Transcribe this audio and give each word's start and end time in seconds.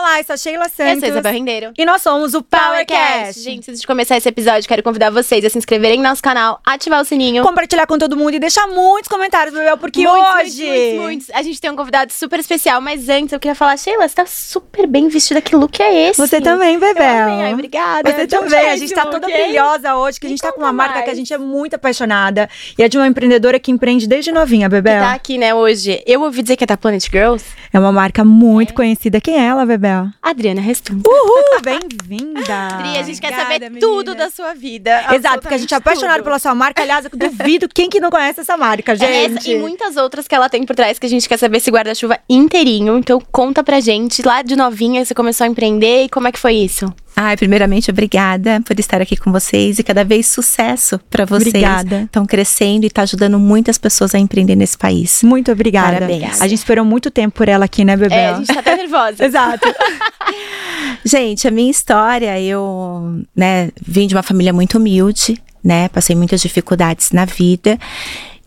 Olá, 0.00 0.20
eu 0.20 0.24
sou 0.24 0.34
a 0.34 0.36
Sheila 0.36 0.68
Santos. 0.68 0.94
Eu 0.94 1.00
sou 1.00 1.08
Isabel 1.08 1.32
Rendeiro. 1.32 1.72
E 1.76 1.84
nós 1.84 2.00
somos 2.02 2.32
o 2.32 2.40
PowerCast. 2.40 3.40
Gente, 3.42 3.68
antes 3.68 3.80
de 3.80 3.86
começar 3.86 4.16
esse 4.16 4.28
episódio, 4.28 4.68
quero 4.68 4.80
convidar 4.80 5.10
vocês 5.10 5.44
a 5.44 5.50
se 5.50 5.58
inscreverem 5.58 5.96
no 5.96 6.04
nosso 6.04 6.22
canal, 6.22 6.60
ativar 6.64 7.00
o 7.00 7.04
sininho. 7.04 7.42
Compartilhar 7.42 7.84
com 7.84 7.98
todo 7.98 8.16
mundo 8.16 8.34
e 8.34 8.38
deixar 8.38 8.68
muitos 8.68 9.08
comentários, 9.08 9.52
Bebel, 9.52 9.76
porque 9.76 10.06
Muitos, 10.06 10.34
hoje... 10.34 10.66
Muitos, 10.66 11.00
muitos. 11.00 11.30
A 11.30 11.42
gente 11.42 11.60
tem 11.60 11.68
um 11.72 11.74
convidado 11.74 12.12
super 12.12 12.38
especial, 12.38 12.80
mas 12.80 13.08
antes 13.08 13.32
eu 13.32 13.40
queria 13.40 13.56
falar, 13.56 13.76
Sheila, 13.76 14.06
você 14.06 14.14
tá 14.14 14.24
super 14.24 14.86
bem 14.86 15.08
vestida. 15.08 15.40
Que 15.40 15.56
look 15.56 15.82
é 15.82 16.10
esse? 16.10 16.20
Você 16.20 16.40
também, 16.40 16.78
Bebel. 16.78 17.28
Ai, 17.30 17.52
obrigada. 17.52 18.08
Você 18.08 18.28
também. 18.28 18.56
é 18.56 18.70
A 18.70 18.76
gente 18.76 18.94
tá 18.94 19.04
toda 19.04 19.28
hein? 19.28 19.46
brilhosa 19.46 19.96
hoje, 19.96 20.20
que 20.20 20.26
a 20.26 20.30
gente 20.30 20.40
tá 20.40 20.52
com 20.52 20.60
uma 20.60 20.70
conta 20.70 20.76
marca 20.76 21.02
que 21.02 21.10
a 21.10 21.14
gente 21.14 21.34
é 21.34 21.38
muito 21.38 21.74
apaixonada. 21.74 22.48
E 22.78 22.84
é 22.84 22.88
de 22.88 22.96
uma 22.96 23.06
empreendedora 23.08 23.58
que 23.58 23.72
empreende 23.72 24.06
desde 24.06 24.30
novinha, 24.30 24.68
Bebel. 24.68 25.00
Tá 25.02 25.14
aqui, 25.14 25.36
né, 25.38 25.52
hoje. 25.52 26.00
Eu 26.06 26.22
ouvi 26.22 26.42
dizer 26.42 26.56
que 26.56 26.62
é 26.62 26.66
da 26.68 26.76
Planet 26.76 27.04
Girls. 27.10 27.44
É 27.72 27.80
uma 27.80 27.90
marca 27.90 28.24
muito 28.24 28.72
conhecida. 28.72 29.20
Quem 29.20 29.34
é 29.34 29.44
ela, 29.44 29.66
Bebel? 29.66 29.87
Adriana 30.22 30.60
Restum. 30.60 31.00
Uhul, 31.06 31.60
bem-vinda. 31.62 32.68
Pri, 32.78 32.98
a 32.98 33.02
gente 33.02 33.20
quer 33.20 33.32
Obrigada, 33.32 33.64
saber 33.66 33.78
tudo 33.80 34.10
meninas. 34.12 34.16
da 34.16 34.30
sua 34.30 34.54
vida. 34.54 35.14
Exato, 35.14 35.40
porque 35.40 35.54
a 35.54 35.58
gente 35.58 35.72
é 35.72 35.76
apaixonado 35.76 36.16
tudo. 36.16 36.24
pela 36.24 36.38
sua 36.38 36.54
marca. 36.54 36.82
Aliás, 36.82 37.04
eu 37.04 37.10
duvido 37.14 37.68
quem 37.72 37.88
que 37.88 38.00
não 38.00 38.10
conhece 38.10 38.40
essa 38.40 38.56
marca, 38.56 38.92
É 38.92 38.96
gente. 38.96 39.38
Essa 39.38 39.50
e 39.50 39.58
muitas 39.58 39.96
outras 39.96 40.26
que 40.28 40.34
ela 40.34 40.48
tem 40.48 40.64
por 40.64 40.74
trás 40.76 40.98
que 40.98 41.06
a 41.06 41.08
gente 41.08 41.28
quer 41.28 41.38
saber 41.38 41.58
esse 41.58 41.70
guarda-chuva 41.70 42.18
inteirinho. 42.28 42.98
Então 42.98 43.20
conta 43.32 43.62
pra 43.62 43.80
gente, 43.80 44.22
lá 44.22 44.42
de 44.42 44.56
novinha 44.56 45.04
você 45.04 45.14
começou 45.14 45.44
a 45.44 45.48
empreender 45.48 46.04
e 46.04 46.08
como 46.08 46.28
é 46.28 46.32
que 46.32 46.38
foi 46.38 46.54
isso? 46.54 46.92
Ai, 47.20 47.36
primeiramente, 47.36 47.90
obrigada 47.90 48.60
por 48.64 48.78
estar 48.78 49.02
aqui 49.02 49.16
com 49.16 49.32
vocês 49.32 49.80
e 49.80 49.82
cada 49.82 50.04
vez 50.04 50.24
sucesso 50.28 51.00
para 51.10 51.24
vocês. 51.24 51.48
Obrigada. 51.48 52.02
Estão 52.02 52.24
crescendo 52.24 52.86
e 52.86 52.90
tá 52.90 53.02
ajudando 53.02 53.40
muitas 53.40 53.76
pessoas 53.76 54.14
a 54.14 54.20
empreender 54.20 54.54
nesse 54.54 54.78
país. 54.78 55.24
Muito 55.24 55.50
obrigada. 55.50 55.94
Parabéns. 55.94 56.40
A 56.40 56.46
gente 56.46 56.60
esperou 56.60 56.84
muito 56.84 57.10
tempo 57.10 57.36
por 57.36 57.48
ela 57.48 57.64
aqui, 57.64 57.84
né, 57.84 57.96
Bebel? 57.96 58.16
É, 58.16 58.28
a 58.28 58.34
gente 58.34 58.46
tá 58.46 58.60
até 58.60 58.76
nervosa. 58.78 59.24
Exato. 59.24 59.66
Gente, 61.04 61.48
a 61.48 61.50
minha 61.50 61.70
história, 61.70 62.40
eu, 62.40 63.20
né, 63.34 63.70
vim 63.84 64.06
de 64.06 64.14
uma 64.14 64.22
família 64.22 64.52
muito 64.52 64.78
humilde, 64.78 65.42
né? 65.62 65.88
Passei 65.88 66.14
muitas 66.14 66.40
dificuldades 66.40 67.10
na 67.10 67.24
vida. 67.24 67.78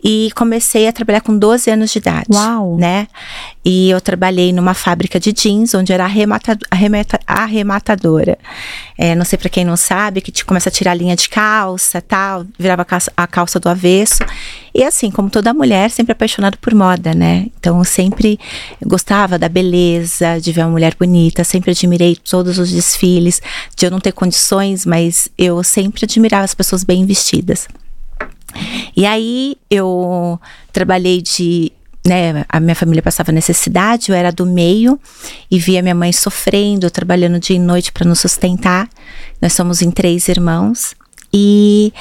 E 0.02 0.30
comecei 0.34 0.88
a 0.88 0.92
trabalhar 0.92 1.20
com 1.20 1.36
12 1.36 1.70
anos 1.70 1.90
de 1.90 1.98
idade. 1.98 2.26
Uau. 2.32 2.76
Né? 2.76 3.06
E 3.64 3.90
eu 3.90 4.00
trabalhei 4.00 4.52
numa 4.52 4.74
fábrica 4.74 5.20
de 5.20 5.32
jeans, 5.32 5.74
onde 5.74 5.92
era 5.92 6.04
arremata, 6.04 6.58
arremata, 6.70 7.20
arrematadora. 7.26 8.36
É, 8.98 9.14
não 9.14 9.24
sei 9.24 9.38
pra 9.38 9.48
quem 9.48 9.64
não 9.64 9.76
sabe, 9.76 10.20
que 10.20 10.32
te 10.32 10.44
começa 10.44 10.68
a 10.68 10.72
tirar 10.72 10.90
a 10.92 10.94
linha 10.94 11.14
de 11.14 11.28
calça, 11.28 12.00
tal, 12.00 12.44
virava 12.58 12.82
a 12.82 12.84
calça, 12.84 13.12
a 13.16 13.26
calça 13.26 13.60
do 13.60 13.68
avesso. 13.68 14.24
E 14.74 14.82
assim, 14.82 15.10
como 15.10 15.30
toda 15.30 15.54
mulher, 15.54 15.90
sempre 15.90 16.12
apaixonada 16.12 16.56
por 16.60 16.74
moda, 16.74 17.14
né? 17.14 17.46
Então, 17.58 17.78
eu 17.78 17.84
sempre 17.84 18.40
gostava 18.84 19.38
da 19.38 19.48
beleza, 19.48 20.40
de 20.40 20.50
ver 20.50 20.62
uma 20.62 20.70
mulher 20.70 20.96
bonita, 20.98 21.44
sempre 21.44 21.70
admirei 21.70 22.16
todos 22.16 22.58
os 22.58 22.72
desfiles, 22.72 23.40
de 23.76 23.86
eu 23.86 23.90
não 23.90 24.00
ter 24.00 24.12
condições, 24.12 24.84
mas 24.84 25.28
eu 25.38 25.62
sempre 25.62 26.04
admirava 26.04 26.44
as 26.44 26.54
pessoas 26.54 26.82
bem 26.82 27.04
vestidas. 27.06 27.68
E 28.96 29.06
aí 29.06 29.56
eu 29.70 30.40
trabalhei 30.72 31.22
de. 31.22 31.72
Né, 32.04 32.44
a 32.48 32.58
minha 32.58 32.74
família 32.74 33.00
passava 33.00 33.30
necessidade, 33.30 34.10
eu 34.10 34.16
era 34.16 34.32
do 34.32 34.44
meio 34.44 34.98
e 35.48 35.56
via 35.56 35.80
minha 35.80 35.94
mãe 35.94 36.10
sofrendo, 36.12 36.90
trabalhando 36.90 37.38
dia 37.38 37.54
e 37.54 37.60
noite 37.60 37.92
para 37.92 38.08
nos 38.08 38.18
sustentar. 38.18 38.88
Nós 39.40 39.52
somos 39.52 39.82
em 39.82 39.90
três 39.90 40.26
irmãos. 40.26 40.96
E, 41.32 41.92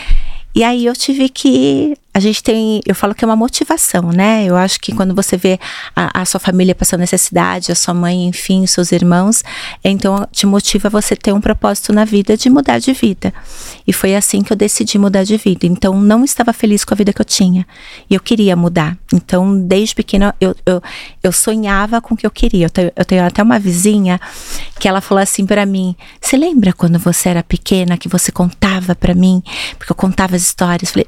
e 0.55 0.63
aí 0.63 0.85
eu 0.85 0.93
tive 0.95 1.29
que. 1.29 1.95
A 2.13 2.19
gente 2.19 2.43
tem. 2.43 2.81
Eu 2.85 2.93
falo 2.93 3.15
que 3.15 3.23
é 3.23 3.27
uma 3.27 3.35
motivação, 3.35 4.11
né? 4.11 4.43
Eu 4.45 4.57
acho 4.57 4.79
que 4.79 4.93
quando 4.93 5.15
você 5.15 5.37
vê 5.37 5.57
a, 5.95 6.21
a 6.21 6.25
sua 6.25 6.39
família 6.39 6.75
passando 6.75 6.99
necessidade, 6.99 7.71
a 7.71 7.75
sua 7.75 7.93
mãe, 7.93 8.27
enfim, 8.27 8.65
seus 8.67 8.91
irmãos, 8.91 9.43
então 9.83 10.27
te 10.31 10.45
motiva 10.45 10.89
você 10.89 11.15
ter 11.15 11.31
um 11.31 11.39
propósito 11.39 11.93
na 11.93 12.03
vida 12.03 12.35
de 12.35 12.49
mudar 12.49 12.79
de 12.79 12.91
vida. 12.91 13.33
E 13.87 13.93
foi 13.93 14.15
assim 14.15 14.41
que 14.41 14.51
eu 14.51 14.57
decidi 14.57 14.97
mudar 14.97 15.23
de 15.23 15.37
vida. 15.37 15.65
Então, 15.65 15.99
não 16.01 16.23
estava 16.23 16.51
feliz 16.51 16.83
com 16.83 16.93
a 16.93 16.97
vida 16.97 17.13
que 17.13 17.21
eu 17.21 17.25
tinha. 17.25 17.65
E 18.09 18.13
eu 18.13 18.19
queria 18.19 18.55
mudar. 18.55 18.97
Então, 19.13 19.59
desde 19.59 19.95
pequena, 19.95 20.35
eu, 20.39 20.55
eu, 20.65 20.81
eu 21.23 21.31
sonhava 21.31 22.01
com 22.01 22.13
o 22.13 22.17
que 22.17 22.25
eu 22.25 22.31
queria. 22.31 22.65
Eu 22.65 22.69
tenho, 22.69 22.91
eu 22.95 23.05
tenho 23.05 23.25
até 23.25 23.41
uma 23.41 23.57
vizinha 23.57 24.19
que 24.79 24.87
ela 24.87 24.99
falou 24.99 25.21
assim 25.21 25.45
para 25.45 25.65
mim: 25.65 25.95
Você 26.19 26.35
lembra 26.35 26.73
quando 26.73 26.99
você 26.99 27.29
era 27.29 27.43
pequena 27.43 27.97
que 27.97 28.09
você 28.09 28.31
contava 28.31 28.95
para 28.95 29.13
mim? 29.13 29.41
Porque 29.77 29.91
eu 29.91 29.95
contava 29.95 30.35
as 30.35 30.41
histórias. 30.41 30.91
Falei: 30.91 31.07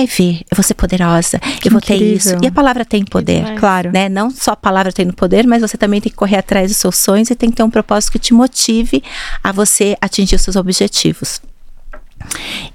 vai 0.00 0.06
ver, 0.06 0.40
eu 0.50 0.56
vou 0.56 0.62
ser 0.62 0.74
poderosa, 0.74 1.40
eu 1.64 1.70
vou 1.70 1.80
ter 1.80 1.94
incrível. 1.94 2.16
isso. 2.16 2.38
E 2.42 2.46
a 2.46 2.52
palavra 2.52 2.84
tem 2.84 3.04
poder 3.04 3.42
demais. 3.42 3.60
Claro. 3.60 3.92
né? 3.92 4.08
Não 4.08 4.30
só 4.30 4.52
a 4.52 4.56
palavra 4.56 4.92
tem 4.92 5.10
poder, 5.10 5.46
mas 5.46 5.60
você 5.60 5.76
também 5.76 6.00
tem 6.00 6.10
que 6.10 6.16
correr 6.16 6.36
atrás 6.36 6.70
dos 6.70 6.78
seus 6.78 6.96
sonhos 6.96 7.30
e 7.30 7.34
tem 7.34 7.50
que 7.50 7.56
ter 7.56 7.62
um 7.62 7.70
propósito 7.70 8.12
que 8.12 8.18
te 8.18 8.32
motive 8.34 9.02
a 9.42 9.52
você 9.52 9.96
atingir 10.00 10.36
os 10.36 10.42
seus 10.42 10.56
objetivos. 10.56 11.40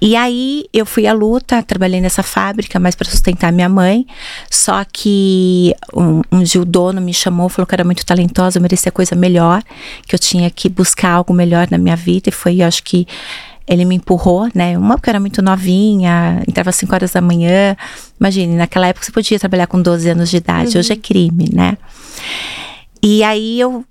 E 0.00 0.16
aí 0.16 0.64
eu 0.72 0.84
fui 0.84 1.06
à 1.06 1.12
luta, 1.12 1.62
trabalhei 1.62 2.00
nessa 2.00 2.22
fábrica, 2.22 2.80
mais 2.80 2.94
para 2.94 3.08
sustentar 3.08 3.52
minha 3.52 3.68
mãe. 3.68 4.06
Só 4.50 4.84
que 4.84 5.74
um, 5.94 6.20
um 6.32 6.42
dia 6.42 6.60
o 6.60 6.64
dono 6.64 7.00
me 7.00 7.14
chamou, 7.14 7.48
falou 7.48 7.66
que 7.66 7.72
eu 7.72 7.76
era 7.76 7.84
muito 7.84 8.04
talentosa, 8.04 8.58
eu 8.58 8.62
merecia 8.62 8.90
coisa 8.90 9.14
melhor, 9.14 9.62
que 10.06 10.14
eu 10.14 10.18
tinha 10.18 10.50
que 10.50 10.68
buscar 10.68 11.12
algo 11.12 11.32
melhor 11.32 11.68
na 11.70 11.78
minha 11.78 11.96
vida. 11.96 12.28
E 12.28 12.32
foi, 12.32 12.60
eu 12.60 12.66
acho 12.66 12.82
que 12.82 13.06
ele 13.68 13.84
me 13.84 13.96
empurrou, 13.96 14.48
né? 14.54 14.78
Uma 14.78 14.96
porque 14.96 15.08
eu 15.08 15.12
era 15.12 15.20
muito 15.20 15.42
novinha, 15.42 16.42
entrava 16.46 16.70
às 16.70 16.76
5 16.76 16.94
horas 16.94 17.12
da 17.12 17.20
manhã. 17.20 17.76
Imagine, 18.18 18.54
naquela 18.56 18.86
época 18.86 19.04
você 19.04 19.12
podia 19.12 19.38
trabalhar 19.38 19.66
com 19.66 19.80
12 19.82 20.08
anos 20.08 20.30
de 20.30 20.36
idade, 20.36 20.78
hoje 20.78 20.92
é 20.92 20.96
crime, 20.96 21.50
né? 21.52 21.76
E 23.02 23.22
aí 23.22 23.60
eu 23.60 23.84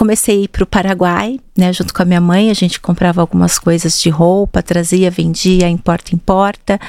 comecei 0.00 0.38
a 0.38 0.40
ir 0.44 0.48
para 0.48 0.62
o 0.62 0.66
Paraguai, 0.66 1.38
né, 1.54 1.70
junto 1.74 1.92
com 1.92 2.00
a 2.00 2.06
minha 2.06 2.22
mãe, 2.22 2.50
a 2.50 2.54
gente 2.54 2.80
comprava 2.80 3.20
algumas 3.20 3.58
coisas 3.58 4.00
de 4.00 4.08
roupa, 4.08 4.62
trazia, 4.62 5.10
vendia 5.10 5.68
em 5.68 5.76
porta 5.76 6.14
em 6.14 6.18
porta. 6.18 6.80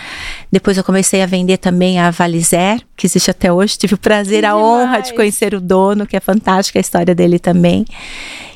Depois 0.49 0.77
eu 0.77 0.83
comecei 0.83 1.21
a 1.21 1.25
vender 1.25 1.57
também 1.57 1.99
a 1.99 2.09
Valizer, 2.09 2.81
que 2.95 3.05
existe 3.05 3.29
até 3.29 3.51
hoje. 3.51 3.77
Tive 3.77 3.95
o 3.95 3.97
prazer, 3.97 4.39
Que 4.39 4.45
a 4.45 4.55
honra 4.55 4.99
de 4.99 5.07
demais. 5.07 5.11
conhecer 5.11 5.53
o 5.53 5.59
dono, 5.59 6.07
que 6.07 6.15
é 6.15 6.21
fantástica 6.21 6.79
a 6.79 6.81
história 6.81 7.13
dele 7.13 7.37
também. 7.37 7.85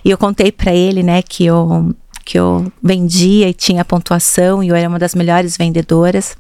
E 0.06 0.10
eu 0.10 0.18
contei 0.18 0.54
para 0.54 0.74
ele, 0.74 1.04
né, 1.04 1.22
que 1.22 1.44
eu 1.46 1.94
que 2.26 2.38
eu 2.40 2.72
vendia 2.82 3.48
e 3.48 3.54
tinha 3.54 3.86
pontuação 3.86 4.64
e 4.64 4.70
eu 4.70 4.76
era 4.76 4.90
uma 4.90 5.00
das 5.00 5.14
melhores 5.14 5.56
vendedoras 5.56 6.36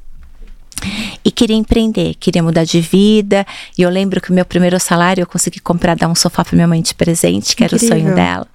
e 1.23 1.31
queria 1.31 1.55
empreender, 1.55 2.15
queria 2.15 2.43
mudar 2.43 2.63
de 2.63 2.81
vida. 2.81 3.45
E 3.77 3.81
eu 3.81 3.89
lembro 3.89 4.19
que 4.19 4.31
o 4.31 4.33
meu 4.33 4.45
primeiro 4.45 4.79
salário 4.79 5.21
eu 5.21 5.27
consegui 5.27 5.59
comprar, 5.59 5.95
dar 5.95 6.07
um 6.07 6.15
sofá 6.15 6.43
para 6.43 6.55
minha 6.55 6.67
mãe 6.67 6.81
de 6.81 6.93
presente, 6.93 7.55
que 7.55 7.63
era 7.63 7.73
o 7.73 7.77
Incrível. 7.77 7.97
sonho 7.97 8.15
dela. 8.15 8.47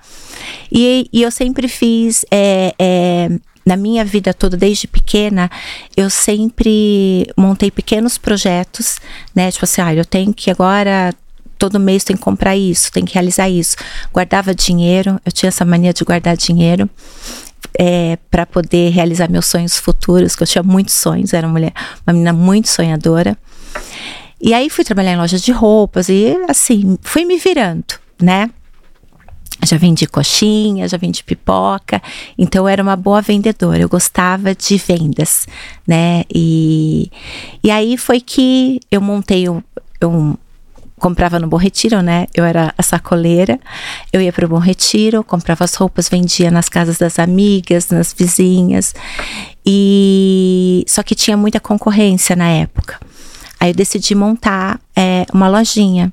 E, 0.70 1.08
e 1.12 1.22
eu 1.22 1.30
sempre 1.30 1.69
fiz. 1.69 2.24
é, 2.30 2.74
é, 2.78 3.30
na 3.64 3.76
minha 3.76 4.04
vida 4.04 4.32
toda, 4.32 4.56
desde 4.56 4.88
pequena, 4.88 5.50
eu 5.96 6.08
sempre 6.08 7.26
montei 7.36 7.70
pequenos 7.70 8.16
projetos, 8.19 8.98
né? 9.34 9.50
Tipo 9.52 9.64
assim, 9.64 9.80
ah, 9.80 9.94
eu 9.94 10.04
tenho 10.04 10.32
que 10.32 10.50
agora. 10.50 11.14
Todo 11.60 11.78
mês 11.78 12.03
tem 12.03 12.16
que 12.16 12.22
comprar 12.22 12.56
isso, 12.56 12.91
tem 12.91 13.04
que 13.04 13.12
realizar 13.12 13.48
isso. 13.50 13.76
Guardava 14.12 14.54
dinheiro, 14.54 15.21
eu 15.26 15.31
tinha 15.31 15.48
essa 15.48 15.62
mania 15.65 15.93
de 15.93 16.03
guardar 16.03 16.34
dinheiro 16.37 16.88
é, 17.78 18.16
para 18.31 18.47
poder 18.47 18.91
realizar 18.93 19.31
meus 19.31 19.44
sonhos 19.44 19.76
futuros, 19.76 20.34
que 20.34 20.43
eu 20.43 20.47
tinha 20.47 20.62
muitos 20.62 20.94
sonhos, 20.94 21.34
era 21.34 21.47
uma 21.47 21.53
mulher, 21.53 21.72
uma 22.06 22.15
menina 22.15 22.32
muito 22.32 22.69
sonhadora. 22.70 23.37
E 24.41 24.54
aí 24.54 24.70
fui 24.70 24.82
trabalhar 24.84 25.12
em 25.12 25.19
lojas 25.19 25.43
de 25.43 25.53
roupas 25.53 26.09
e 26.09 26.34
assim, 26.49 26.97
fui 27.03 27.26
me 27.26 27.37
virando, 27.37 27.84
né? 28.20 28.49
Já 29.62 29.76
vendi 29.76 30.06
coxinha, 30.06 30.88
já 30.88 30.97
vendi 30.97 31.22
pipoca, 31.22 32.00
então 32.38 32.62
eu 32.65 32.69
era 32.69 32.82
uma 32.82 32.97
boa 32.97 33.20
vendedora, 33.20 33.82
eu 33.82 33.88
gostava 33.91 34.54
de 34.54 34.78
vendas, 34.78 35.47
né? 35.87 36.25
E, 36.34 37.10
e 37.62 37.70
aí 37.70 37.99
foi 37.99 38.19
que 38.22 38.81
eu 38.91 39.03
montei, 39.03 39.47
o- 39.50 39.62
eu 40.00 40.38
comprava 41.00 41.38
no 41.41 41.49
Bom 41.49 41.56
Retiro, 41.56 42.02
né? 42.02 42.26
Eu 42.32 42.44
era 42.44 42.73
a 42.76 42.82
sacoleira, 42.82 43.58
eu 44.12 44.20
ia 44.20 44.32
para 44.32 44.44
o 44.44 44.49
Bom 44.49 44.58
Retiro, 44.58 45.25
comprava 45.25 45.64
as 45.64 45.75
roupas, 45.75 46.08
vendia 46.08 46.50
nas 46.50 46.69
casas 46.69 46.99
das 46.99 47.19
amigas, 47.19 47.88
nas 47.88 48.12
vizinhas, 48.12 48.94
e 49.67 50.85
só 50.87 51.02
que 51.02 51.14
tinha 51.14 51.37
muita 51.37 51.58
concorrência 51.58 52.37
na 52.37 52.49
época. 52.49 53.00
Aí 53.58 53.70
eu 53.70 53.75
decidi 53.75 54.14
montar 54.14 54.79
é, 54.94 55.26
uma 55.32 55.49
lojinha. 55.49 56.12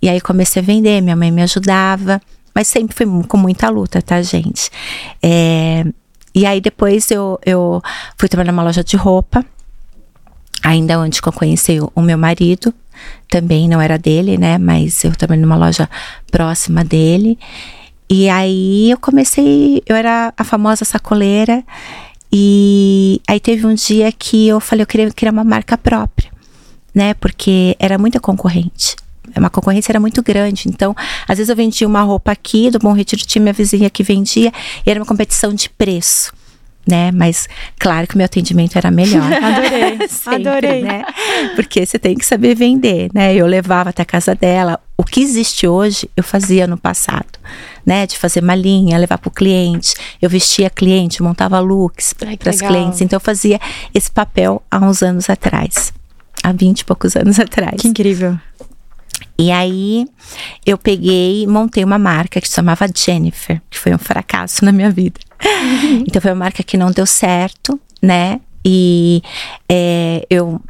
E 0.00 0.08
aí 0.08 0.20
comecei 0.20 0.62
a 0.62 0.64
vender, 0.64 1.00
minha 1.00 1.16
mãe 1.16 1.30
me 1.30 1.42
ajudava, 1.42 2.20
mas 2.54 2.68
sempre 2.68 2.94
foi 2.96 3.06
com 3.26 3.36
muita 3.36 3.68
luta, 3.68 4.00
tá, 4.00 4.22
gente? 4.22 4.70
É, 5.22 5.84
e 6.34 6.46
aí 6.46 6.60
depois 6.60 7.10
eu, 7.10 7.38
eu 7.44 7.82
fui 8.16 8.28
trabalhar 8.28 8.52
numa 8.52 8.62
loja 8.62 8.84
de 8.84 8.96
roupa, 8.96 9.44
ainda 10.62 11.00
onde 11.00 11.18
eu 11.24 11.32
conheci 11.32 11.78
o 11.94 12.00
meu 12.00 12.16
marido, 12.16 12.72
também 13.28 13.68
não 13.68 13.80
era 13.80 13.98
dele, 13.98 14.36
né? 14.36 14.58
Mas 14.58 15.04
eu 15.04 15.14
trabalhei 15.14 15.42
numa 15.42 15.56
loja 15.56 15.88
próxima 16.30 16.84
dele. 16.84 17.38
E 18.10 18.28
aí 18.28 18.90
eu 18.90 18.98
comecei, 18.98 19.82
eu 19.86 19.94
era 19.94 20.32
a 20.36 20.44
famosa 20.44 20.84
sacoleira. 20.84 21.62
E 22.32 23.20
aí 23.26 23.38
teve 23.40 23.66
um 23.66 23.74
dia 23.74 24.10
que 24.12 24.48
eu 24.48 24.60
falei, 24.60 24.82
eu 24.82 24.86
queria 24.86 25.10
criar 25.10 25.32
uma 25.32 25.44
marca 25.44 25.76
própria, 25.76 26.30
né? 26.94 27.14
Porque 27.14 27.76
era 27.78 27.98
muita 27.98 28.18
concorrente. 28.20 28.96
uma 29.36 29.50
concorrência 29.50 29.92
era 29.92 30.00
muito 30.00 30.22
grande. 30.22 30.68
Então, 30.68 30.94
às 31.26 31.38
vezes 31.38 31.48
eu 31.48 31.56
vendia 31.56 31.86
uma 31.86 32.02
roupa 32.02 32.32
aqui, 32.32 32.70
do 32.70 32.78
Bom 32.78 32.92
Retiro 32.92 33.22
tinha 33.26 33.42
minha 33.42 33.52
vizinha 33.52 33.90
que 33.90 34.02
vendia, 34.02 34.52
e 34.86 34.90
era 34.90 35.00
uma 35.00 35.06
competição 35.06 35.52
de 35.52 35.68
preço. 35.70 36.32
Né? 36.88 37.12
Mas 37.12 37.46
claro 37.78 38.06
que 38.06 38.14
o 38.14 38.16
meu 38.16 38.24
atendimento 38.24 38.78
era 38.78 38.90
melhor. 38.90 39.22
Adorei, 39.30 39.98
Sempre, 40.08 40.48
adorei. 40.48 40.82
Né? 40.82 41.04
Porque 41.54 41.84
você 41.84 41.98
tem 41.98 42.16
que 42.16 42.24
saber 42.24 42.54
vender, 42.54 43.10
né? 43.12 43.34
Eu 43.34 43.46
levava 43.46 43.90
até 43.90 44.02
a 44.02 44.06
casa 44.06 44.34
dela. 44.34 44.80
O 44.96 45.04
que 45.04 45.20
existe 45.20 45.68
hoje, 45.68 46.08
eu 46.16 46.24
fazia 46.24 46.66
no 46.66 46.78
passado, 46.78 47.38
né? 47.84 48.06
De 48.06 48.16
fazer 48.16 48.40
malinha, 48.40 48.96
levar 48.96 49.18
para 49.18 49.28
o 49.28 49.32
cliente. 49.32 49.94
Eu 50.20 50.30
vestia 50.30 50.70
cliente, 50.70 51.22
montava 51.22 51.60
looks 51.60 52.14
para 52.14 52.50
as 52.50 52.60
clientes. 52.60 53.02
Então 53.02 53.18
eu 53.18 53.20
fazia 53.20 53.60
esse 53.94 54.10
papel 54.10 54.62
há 54.70 54.78
uns 54.78 55.02
anos 55.02 55.28
atrás. 55.28 55.92
Há 56.42 56.52
20 56.52 56.80
e 56.80 56.84
poucos 56.86 57.16
anos 57.16 57.38
atrás. 57.40 57.80
Que 57.80 57.88
incrível. 57.88 58.38
E 59.38 59.52
aí 59.52 60.06
eu 60.66 60.76
peguei 60.76 61.42
e 61.42 61.46
montei 61.46 61.84
uma 61.84 61.98
marca 61.98 62.40
que 62.40 62.48
se 62.48 62.54
chamava 62.54 62.88
Jennifer, 62.92 63.60
que 63.70 63.78
foi 63.78 63.94
um 63.94 63.98
fracasso 63.98 64.64
na 64.64 64.72
minha 64.72 64.90
vida. 64.90 65.20
Então 66.06 66.20
foi 66.20 66.30
uma 66.30 66.44
marca 66.44 66.62
que 66.62 66.76
não 66.76 66.90
deu 66.90 67.06
certo, 67.06 67.78
né? 68.02 68.40
E 68.64 69.22
é, 69.68 70.26
eu 70.28 70.60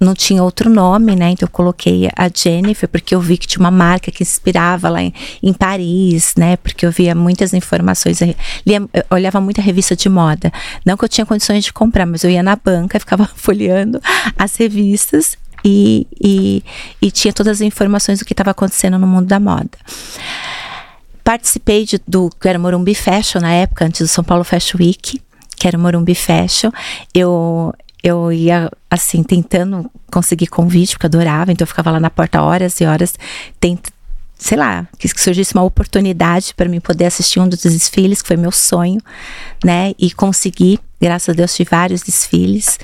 não 0.00 0.14
tinha 0.14 0.42
outro 0.42 0.70
nome, 0.70 1.14
né? 1.14 1.30
Então 1.30 1.46
eu 1.46 1.50
coloquei 1.50 2.08
a 2.16 2.28
Jennifer, 2.34 2.88
porque 2.88 3.14
eu 3.14 3.20
vi 3.20 3.36
que 3.36 3.46
tinha 3.46 3.60
uma 3.60 3.70
marca 3.70 4.10
que 4.10 4.22
inspirava 4.22 4.88
lá 4.88 5.02
em, 5.02 5.12
em 5.42 5.52
Paris, 5.52 6.34
né? 6.36 6.56
Porque 6.56 6.86
eu 6.86 6.90
via 6.90 7.14
muitas 7.14 7.52
informações, 7.52 8.20
lia, 8.20 8.80
eu 8.92 9.04
olhava 9.10 9.40
muita 9.40 9.60
revista 9.60 9.94
de 9.94 10.08
moda. 10.08 10.50
Não 10.86 10.96
que 10.96 11.04
eu 11.04 11.08
tinha 11.08 11.26
condições 11.26 11.64
de 11.64 11.72
comprar, 11.72 12.06
mas 12.06 12.24
eu 12.24 12.30
ia 12.30 12.42
na 12.42 12.56
banca 12.56 12.98
ficava 13.00 13.28
folheando 13.36 14.00
as 14.38 14.56
revistas 14.56 15.36
e, 15.62 16.06
e, 16.18 16.64
e 17.02 17.10
tinha 17.10 17.32
todas 17.32 17.58
as 17.58 17.60
informações 17.60 18.18
do 18.18 18.24
que 18.24 18.32
estava 18.32 18.52
acontecendo 18.52 18.98
no 18.98 19.06
mundo 19.06 19.26
da 19.26 19.38
moda. 19.38 19.70
Participei 21.30 21.84
de, 21.84 22.00
do 22.08 22.28
que 22.28 22.48
era 22.48 22.58
Morumbi 22.58 22.92
Fashion 22.92 23.40
na 23.40 23.52
época, 23.52 23.84
antes 23.84 24.00
do 24.00 24.08
São 24.08 24.24
Paulo 24.24 24.42
Fashion 24.42 24.78
Week, 24.80 25.22
que 25.56 25.68
era 25.68 25.78
o 25.78 25.80
Morumbi 25.80 26.12
Fashion. 26.12 26.72
Eu, 27.14 27.72
eu 28.02 28.32
ia, 28.32 28.68
assim, 28.90 29.22
tentando 29.22 29.88
conseguir 30.10 30.48
convite, 30.48 30.94
porque 30.94 31.06
eu 31.06 31.08
adorava, 31.08 31.52
então 31.52 31.62
eu 31.62 31.68
ficava 31.68 31.92
lá 31.92 32.00
na 32.00 32.10
porta 32.10 32.42
horas 32.42 32.80
e 32.80 32.84
horas, 32.84 33.14
tentando 33.60 33.92
sei 34.36 34.58
lá, 34.58 34.88
quis 34.98 35.12
que 35.12 35.20
surgisse 35.20 35.54
uma 35.54 35.62
oportunidade 35.62 36.52
para 36.52 36.68
mim 36.68 36.80
poder 36.80 37.04
assistir 37.04 37.38
um 37.38 37.48
dos 37.48 37.62
desfiles, 37.62 38.22
que 38.22 38.26
foi 38.26 38.36
meu 38.36 38.50
sonho, 38.50 39.00
né? 39.64 39.92
E 40.00 40.10
consegui, 40.10 40.80
graças 41.00 41.28
a 41.28 41.32
Deus, 41.32 41.54
tive 41.54 41.70
vários 41.70 42.02
desfiles. 42.02 42.76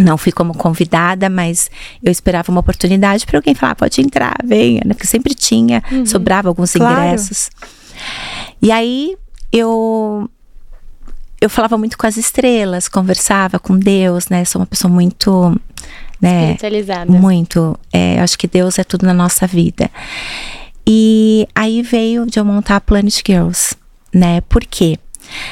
Não 0.00 0.18
fui 0.18 0.30
como 0.32 0.54
convidada, 0.54 1.28
mas 1.30 1.70
eu 2.02 2.12
esperava 2.12 2.50
uma 2.50 2.60
oportunidade 2.60 3.24
para 3.26 3.38
alguém 3.38 3.54
falar, 3.54 3.74
pode 3.74 4.00
entrar, 4.00 4.36
venha, 4.44 4.82
né? 4.84 4.92
Porque 4.94 5.06
sempre 5.06 5.34
tinha, 5.34 5.82
sobrava 6.04 6.48
alguns 6.48 6.72
Claro. 6.72 7.00
ingressos. 7.06 7.50
E 8.60 8.70
aí 8.70 9.16
eu 9.52 10.28
eu 11.40 11.50
falava 11.50 11.76
muito 11.78 11.96
com 11.98 12.06
as 12.06 12.16
estrelas, 12.16 12.88
conversava 12.88 13.58
com 13.58 13.78
Deus, 13.78 14.28
né? 14.28 14.44
Sou 14.44 14.60
uma 14.60 14.66
pessoa 14.66 14.92
muito, 14.92 15.58
né? 16.20 16.42
Espiritualizada. 16.52 17.10
Muito. 17.12 17.78
É, 17.92 18.20
acho 18.20 18.38
que 18.38 18.46
Deus 18.46 18.78
é 18.78 18.84
tudo 18.84 19.06
na 19.06 19.14
nossa 19.14 19.46
vida. 19.46 19.90
E 20.86 21.46
aí 21.54 21.82
veio 21.82 22.26
de 22.26 22.38
eu 22.38 22.44
montar 22.44 22.76
a 22.76 22.80
Planet 22.80 23.20
Girls, 23.26 23.74
né? 24.14 24.40
Por 24.42 24.64
quê? 24.64 24.98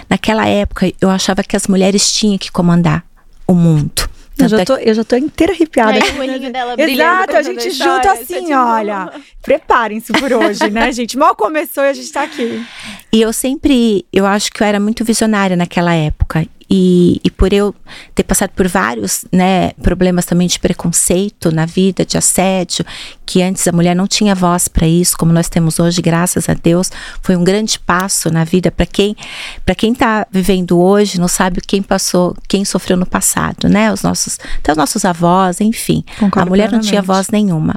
Naquela 0.08 0.46
época 0.46 0.90
eu 1.00 1.10
achava 1.10 1.42
que 1.42 1.56
as 1.56 1.66
mulheres 1.66 2.12
tinham 2.12 2.38
que 2.38 2.50
comandar 2.52 3.04
o 3.46 3.52
mundo. 3.52 4.08
Eu 4.38 4.48
já, 4.48 4.60
é 4.60 4.64
tô, 4.64 4.76
eu 4.76 4.94
já 4.94 5.04
tô 5.04 5.16
inteira 5.16 5.52
arrepiada. 5.52 5.92
O 5.92 6.18
olhinho 6.20 6.52
dela 6.52 6.74
Exato, 6.78 7.36
a 7.36 7.42
gente 7.42 7.70
junta 7.70 7.94
história, 7.94 8.12
assim, 8.12 8.44
tipo- 8.44 8.52
olha. 8.54 9.12
Preparem-se 9.42 10.12
por 10.12 10.32
hoje, 10.32 10.70
né, 10.70 10.90
gente? 10.92 11.16
Mal 11.16 11.36
começou 11.36 11.84
e 11.84 11.88
a 11.88 11.92
gente 11.92 12.10
tá 12.10 12.22
aqui. 12.22 12.64
E 13.12 13.20
eu 13.22 13.32
sempre, 13.32 14.04
eu 14.12 14.26
acho 14.26 14.50
que 14.50 14.62
eu 14.62 14.66
era 14.66 14.80
muito 14.80 15.04
visionária 15.04 15.56
naquela 15.56 15.94
época. 15.94 16.46
E, 16.70 17.20
e 17.22 17.30
por 17.30 17.52
eu 17.52 17.74
ter 18.14 18.22
passado 18.22 18.50
por 18.50 18.66
vários 18.68 19.24
né, 19.30 19.72
problemas 19.82 20.24
também 20.24 20.46
de 20.46 20.58
preconceito 20.58 21.50
na 21.50 21.66
vida, 21.66 22.04
de 22.04 22.16
assédio, 22.16 22.84
que 23.26 23.42
antes 23.42 23.66
a 23.66 23.72
mulher 23.72 23.94
não 23.94 24.06
tinha 24.06 24.34
voz 24.34 24.68
para 24.68 24.86
isso, 24.86 25.16
como 25.16 25.32
nós 25.32 25.48
temos 25.48 25.78
hoje, 25.78 26.00
graças 26.00 26.48
a 26.48 26.54
Deus, 26.54 26.90
foi 27.22 27.36
um 27.36 27.44
grande 27.44 27.78
passo 27.78 28.30
na 28.30 28.44
vida 28.44 28.70
para 28.70 28.86
quem 28.86 29.16
para 29.64 29.74
quem 29.74 29.92
está 29.92 30.26
vivendo 30.30 30.78
hoje, 30.78 31.20
não 31.20 31.28
sabe 31.28 31.60
quem 31.60 31.82
passou, 31.82 32.36
quem 32.48 32.64
sofreu 32.64 32.96
no 32.96 33.06
passado, 33.06 33.68
né? 33.68 33.92
Os 33.92 34.02
nossos, 34.02 34.38
até 34.58 34.72
os 34.72 34.78
nossos 34.78 35.04
avós, 35.04 35.60
enfim. 35.60 36.04
Concordo 36.18 36.48
a 36.48 36.50
mulher 36.50 36.72
não 36.72 36.80
tinha 36.80 37.02
voz 37.02 37.28
nenhuma. 37.28 37.74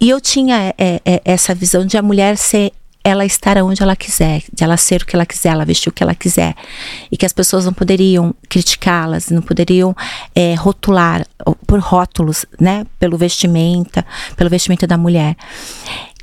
E 0.00 0.10
eu 0.10 0.20
tinha 0.20 0.74
é, 0.76 1.00
é, 1.04 1.22
essa 1.24 1.54
visão 1.54 1.84
de 1.84 1.96
a 1.96 2.02
mulher 2.02 2.36
ser 2.36 2.72
ela 3.06 3.24
estar 3.24 3.56
onde 3.58 3.80
ela 3.80 3.94
quiser, 3.94 4.42
de 4.52 4.64
ela 4.64 4.76
ser 4.76 5.02
o 5.02 5.06
que 5.06 5.14
ela 5.14 5.24
quiser, 5.24 5.50
ela 5.50 5.64
vestir 5.64 5.88
o 5.88 5.92
que 5.92 6.02
ela 6.02 6.12
quiser. 6.12 6.56
E 7.08 7.16
que 7.16 7.24
as 7.24 7.32
pessoas 7.32 7.64
não 7.64 7.72
poderiam 7.72 8.34
criticá-las, 8.48 9.30
não 9.30 9.40
poderiam 9.40 9.94
é, 10.34 10.54
rotular 10.54 11.24
por 11.68 11.78
rótulos, 11.78 12.44
né? 12.60 12.84
Pelo 12.98 13.16
vestimenta, 13.16 14.04
pelo 14.36 14.50
vestimento 14.50 14.88
da 14.88 14.98
mulher. 14.98 15.36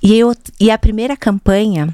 E, 0.02 0.14
eu, 0.14 0.36
e 0.60 0.70
a 0.70 0.78
primeira 0.78 1.16
campanha, 1.16 1.88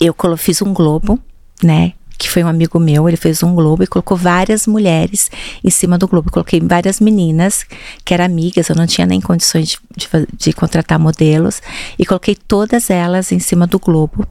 eu 0.00 0.16
fiz 0.36 0.60
um 0.60 0.74
globo, 0.74 1.20
né? 1.62 1.92
Que 2.16 2.30
foi 2.30 2.44
um 2.44 2.48
amigo 2.48 2.78
meu, 2.78 3.08
ele 3.08 3.16
fez 3.16 3.42
um 3.42 3.54
globo 3.54 3.82
e 3.82 3.86
colocou 3.86 4.16
várias 4.16 4.66
mulheres 4.66 5.30
em 5.62 5.70
cima 5.70 5.98
do 5.98 6.06
globo. 6.06 6.28
Eu 6.28 6.32
coloquei 6.32 6.60
várias 6.60 7.00
meninas 7.00 7.64
que 8.04 8.14
eram 8.14 8.24
amigas, 8.24 8.68
eu 8.68 8.76
não 8.76 8.86
tinha 8.86 9.06
nem 9.06 9.20
condições 9.20 9.68
de, 9.68 9.78
de, 9.96 10.08
de 10.36 10.52
contratar 10.52 10.98
modelos. 10.98 11.60
E 11.98 12.06
coloquei 12.06 12.34
todas 12.34 12.90
elas 12.90 13.32
em 13.32 13.38
cima 13.38 13.66
do 13.66 13.78
globo 13.78 14.26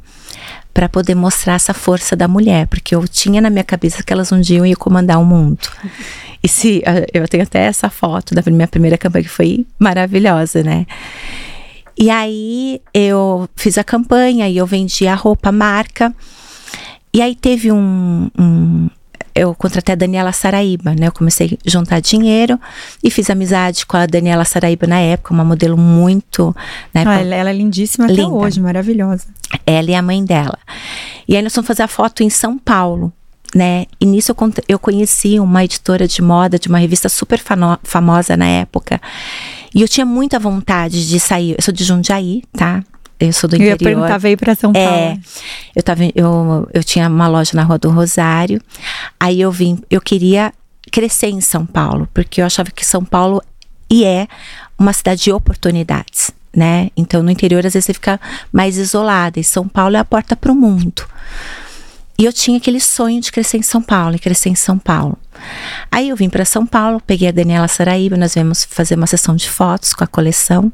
para 0.74 0.90
poder 0.90 1.14
mostrar 1.14 1.54
essa 1.54 1.74
força 1.74 2.16
da 2.16 2.28
mulher, 2.28 2.68
porque 2.68 2.96
eu 2.96 3.08
tinha 3.08 3.40
na 3.40 3.50
minha 3.50 3.64
cabeça 3.64 4.02
que 4.02 4.12
elas 4.12 4.32
um 4.32 4.42
dia 4.42 4.66
iam 4.66 4.76
comandar 4.76 5.20
o 5.22 5.26
mundo. 5.26 5.60
E 6.42 6.48
se 6.48 6.82
ah, 6.88 7.06
eu 7.14 7.28
tenho 7.28 7.44
até 7.44 7.60
essa 7.60 7.90
foto 7.90 8.34
da 8.34 8.42
minha 8.48 8.68
primeira 8.68 8.98
campanha 8.98 9.24
que 9.24 9.30
foi 9.30 9.66
maravilhosa, 9.78 10.64
né? 10.64 10.88
E 11.98 12.10
aí 12.10 12.82
eu 12.92 13.48
fiz 13.56 13.78
a 13.78 13.84
campanha 13.84 14.50
e 14.50 14.58
eu 14.58 14.66
vendi 14.66 15.08
a 15.08 15.14
roupa, 15.14 15.50
a 15.50 15.52
marca. 15.52 16.14
E 17.14 17.22
aí 17.22 17.36
teve 17.36 17.72
um, 17.72 18.30
um- 18.38 18.90
eu 19.36 19.54
contratei 19.56 19.94
a 19.94 19.96
Daniela 19.96 20.32
Saraíba, 20.32 20.94
né? 20.94 21.08
Eu 21.08 21.12
comecei 21.12 21.58
a 21.66 21.70
juntar 21.70 22.00
dinheiro 22.00 22.60
e 23.04 23.10
fiz 23.10 23.30
amizade 23.30 23.86
com 23.86 23.98
a 23.98 24.06
Daniela 24.06 24.46
Saraíba 24.46 24.86
na 24.86 25.00
época, 25.00 25.34
uma 25.34 25.44
modelo 25.44 25.76
muito, 25.78 26.56
né? 26.94 27.04
Ah, 27.06 27.20
ela, 27.20 27.36
ela 27.36 27.50
é 27.50 27.54
lindíssima 27.54 28.06
até 28.06 28.14
Linda. 28.16 28.30
hoje, 28.30 28.60
maravilhosa. 28.62 29.26
ela 29.66 29.90
e 29.90 29.96
a 29.96 30.02
mãe 30.02 30.24
dela. 30.24 30.58
E 31.28 31.36
aí 31.36 31.42
nós 31.42 31.54
fomos 31.54 31.68
fazer 31.68 31.82
a 31.84 31.88
foto 31.88 32.22
em 32.24 32.30
São 32.30 32.58
Paulo, 32.60 33.12
né? 33.56 33.86
E 34.00 34.06
nisso 34.06 34.32
eu, 34.32 34.54
eu 34.68 34.80
conheci 34.80 35.40
uma 35.40 35.64
editora 35.64 36.08
de 36.08 36.22
moda 36.22 36.60
de 36.60 36.68
uma 36.68 36.78
revista 36.78 37.10
super 37.10 37.40
famosa 37.84 38.38
na 38.38 38.46
época. 38.46 39.02
E 39.74 39.82
eu 39.82 39.88
tinha 39.88 40.06
muita 40.06 40.38
vontade 40.38 41.08
de 41.08 41.20
sair. 41.20 41.56
Eu 41.58 41.62
sou 41.64 41.74
de 41.74 41.84
Jundiaí, 41.84 42.44
tá? 42.56 42.84
Eu 43.20 43.32
sou 43.32 43.50
do 43.50 43.56
Eu 43.56 43.62
ia 43.62 43.74
interior. 43.74 43.96
perguntar, 43.96 44.18
veio 44.18 44.38
pra 44.38 44.56
São 44.56 44.74
Paulo. 44.74 44.88
É, 44.90 45.18
eu 45.76 45.84
tava, 45.84 46.04
eu, 46.16 46.68
eu 46.74 46.84
tinha 46.84 47.08
uma 47.08 47.28
loja 47.28 47.52
na 47.54 47.64
Rua 47.64 47.78
do 47.78 47.90
Rosário. 47.90 48.62
Aí 49.20 49.40
eu 49.40 49.52
vim, 49.52 49.80
eu 49.90 50.02
queria 50.02 50.54
crescer 50.92 51.28
em 51.28 51.42
São 51.42 51.66
Paulo, 51.66 52.08
porque 52.14 52.42
eu 52.42 52.46
achava 52.46 52.70
que 52.72 52.86
São 52.86 53.04
Paulo 53.04 53.42
e 53.90 54.04
é 54.04 54.28
uma 54.78 54.92
cidade 54.92 55.24
de 55.24 55.32
oportunidades, 55.32 56.32
né? 56.56 56.90
Então 56.98 57.24
no 57.24 57.32
interior 57.32 57.66
às 57.66 57.74
vezes 57.74 57.86
você 57.86 57.94
fica 57.94 58.20
mais 58.52 58.78
isolada 58.78 59.40
e 59.40 59.44
São 59.44 59.68
Paulo 59.68 59.96
é 59.96 60.00
a 60.00 60.06
porta 60.06 60.36
para 60.36 60.52
o 60.52 60.56
mundo. 60.56 61.04
E 62.18 62.26
eu 62.26 62.34
tinha 62.34 62.58
aquele 62.58 62.80
sonho 62.80 63.20
de 63.22 63.32
crescer 63.32 63.58
em 63.58 63.64
São 63.64 63.82
Paulo 63.82 64.16
e 64.16 64.20
crescer 64.20 64.50
em 64.50 64.56
São 64.56 64.78
Paulo. 64.78 65.18
Aí 65.92 66.10
eu 66.10 66.16
vim 66.16 66.30
para 66.30 66.46
São 66.46 66.66
Paulo, 66.66 67.02
peguei 67.06 67.28
a 67.30 67.32
Daniela 67.32 67.68
Saraíba, 67.68 68.16
nós 68.16 68.34
viemos 68.36 68.64
fazer 68.66 68.96
uma 68.96 69.08
sessão 69.08 69.36
de 69.36 69.50
fotos 69.50 69.94
com 69.94 70.04
a 70.04 70.08
coleção 70.08 70.72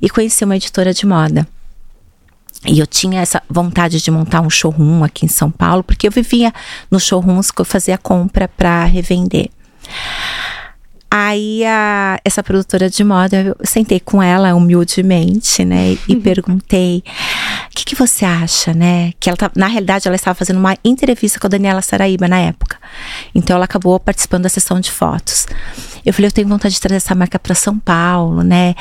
e 0.00 0.10
conheci 0.10 0.44
uma 0.44 0.56
editora 0.56 0.92
de 0.92 1.06
moda. 1.06 1.48
E 2.66 2.80
eu 2.80 2.86
tinha 2.86 3.20
essa 3.20 3.42
vontade 3.48 4.02
de 4.02 4.10
montar 4.10 4.40
um 4.40 4.50
showroom 4.50 5.04
aqui 5.04 5.24
em 5.24 5.28
São 5.28 5.50
Paulo, 5.50 5.84
porque 5.84 6.08
eu 6.08 6.10
vivia 6.10 6.52
nos 6.90 7.04
showrooms 7.04 7.50
que 7.50 7.60
eu 7.60 7.64
fazia 7.64 7.96
compra 7.96 8.48
para 8.48 8.84
revender. 8.84 9.50
Aí 11.10 11.64
a, 11.64 12.20
essa 12.22 12.42
produtora 12.42 12.90
de 12.90 13.02
moda, 13.02 13.40
eu 13.40 13.56
sentei 13.64 13.98
com 13.98 14.22
ela 14.22 14.54
humildemente, 14.54 15.64
né, 15.64 15.96
e 16.06 16.16
perguntei: 16.20 17.02
"O 17.66 17.74
que, 17.74 17.84
que 17.86 17.94
você 17.94 18.26
acha, 18.26 18.74
né?" 18.74 19.12
Que 19.18 19.30
ela 19.30 19.36
tá, 19.36 19.50
na 19.56 19.68
realidade 19.68 20.06
ela 20.06 20.16
estava 20.16 20.34
fazendo 20.34 20.58
uma 20.58 20.76
entrevista 20.84 21.40
com 21.40 21.46
a 21.46 21.50
Daniela 21.50 21.80
Saraíba 21.80 22.28
na 22.28 22.38
época. 22.38 22.76
Então 23.34 23.56
ela 23.56 23.64
acabou 23.64 23.98
participando 23.98 24.42
da 24.42 24.48
sessão 24.50 24.80
de 24.80 24.90
fotos. 24.90 25.46
Eu 26.04 26.12
falei: 26.12 26.28
"Eu 26.28 26.32
tenho 26.32 26.48
vontade 26.48 26.74
de 26.74 26.80
trazer 26.80 26.96
essa 26.96 27.14
marca 27.14 27.38
para 27.38 27.54
São 27.54 27.78
Paulo, 27.78 28.42
né? 28.42 28.74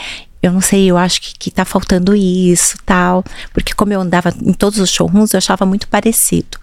Eu 0.47 0.53
não 0.53 0.61
sei, 0.61 0.87
eu 0.89 0.97
acho 0.97 1.21
que, 1.21 1.33
que 1.37 1.51
tá 1.51 1.63
faltando 1.65 2.15
isso, 2.15 2.75
tal, 2.85 3.23
porque 3.53 3.73
como 3.73 3.93
eu 3.93 4.01
andava 4.01 4.33
em 4.43 4.53
todos 4.53 4.79
os 4.79 4.89
showrooms, 4.89 5.33
eu 5.33 5.37
achava 5.37 5.65
muito 5.65 5.87
parecido." 5.87 6.57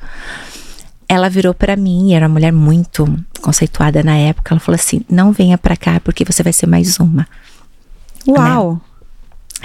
ela 1.06 1.28
virou 1.28 1.52
para 1.52 1.76
mim, 1.76 2.14
era 2.14 2.26
uma 2.26 2.32
mulher 2.32 2.50
muito 2.50 3.06
conceituada 3.42 4.02
na 4.02 4.16
época. 4.16 4.54
Ela 4.54 4.58
falou 4.60 4.74
assim: 4.76 5.02
"Não 5.08 5.32
venha 5.32 5.58
para 5.58 5.76
cá 5.76 6.00
porque 6.00 6.24
você 6.24 6.42
vai 6.42 6.52
ser 6.52 6.66
mais 6.66 6.98
uma". 6.98 7.28
Uau! 8.26 8.80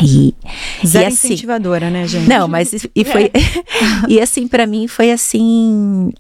E, 0.02 0.36
Zero 0.86 1.06
e 1.06 1.08
assim, 1.08 1.28
incentivadora, 1.30 1.90
né, 1.90 2.06
gente? 2.08 2.28
Não, 2.28 2.48
mas 2.48 2.72
e- 2.74 2.92
e 2.96 3.04
foi. 3.06 3.32
e 4.08 4.20
assim, 4.20 4.48
pra 4.48 4.68
mim 4.68 4.88
foi 4.88 5.12
assim. 5.12 6.12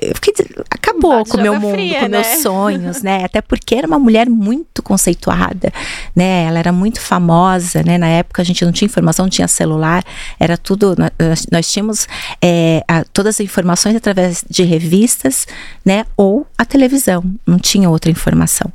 Eu 0.00 0.14
fiquei, 0.14 0.32
acabou 0.70 1.18
Bate, 1.18 1.30
com 1.30 1.36
o 1.38 1.40
meu 1.42 1.58
mundo, 1.58 1.72
fria, 1.74 2.00
com 2.00 2.08
né? 2.08 2.22
meus 2.22 2.26
sonhos, 2.42 3.02
né? 3.02 3.24
Até 3.24 3.40
porque 3.40 3.74
era 3.74 3.86
uma 3.86 3.98
mulher 3.98 4.28
muito 4.28 4.82
conceituada, 4.82 5.72
né? 6.14 6.44
Ela 6.44 6.58
era 6.58 6.72
muito 6.72 7.00
famosa, 7.00 7.82
né? 7.82 7.98
Na 7.98 8.06
época 8.08 8.42
a 8.42 8.44
gente 8.44 8.64
não 8.64 8.72
tinha 8.72 8.86
informação, 8.86 9.24
não 9.26 9.30
tinha 9.30 9.48
celular, 9.48 10.04
era 10.38 10.56
tudo. 10.56 10.94
Nós, 10.98 11.46
nós 11.50 11.70
tínhamos 11.72 12.06
é, 12.42 12.82
a- 12.88 13.04
todas 13.12 13.36
as 13.36 13.40
informações 13.40 13.96
através 13.96 14.44
de 14.48 14.62
revistas, 14.62 15.46
né? 15.84 16.04
Ou 16.16 16.46
a 16.56 16.64
televisão, 16.64 17.24
não 17.46 17.58
tinha 17.58 17.88
outra 17.90 18.10
informação. 18.10 18.72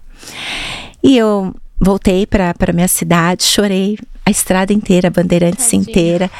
E 1.03 1.17
eu 1.17 1.53
voltei 1.79 2.25
para 2.25 2.53
minha 2.73 2.87
cidade, 2.87 3.43
chorei 3.43 3.97
a 4.25 4.31
estrada 4.31 4.71
inteira, 4.71 5.09
a 5.09 5.11
Bandeirantes 5.11 5.65
Tadinha. 5.65 5.81
inteira. 5.81 6.31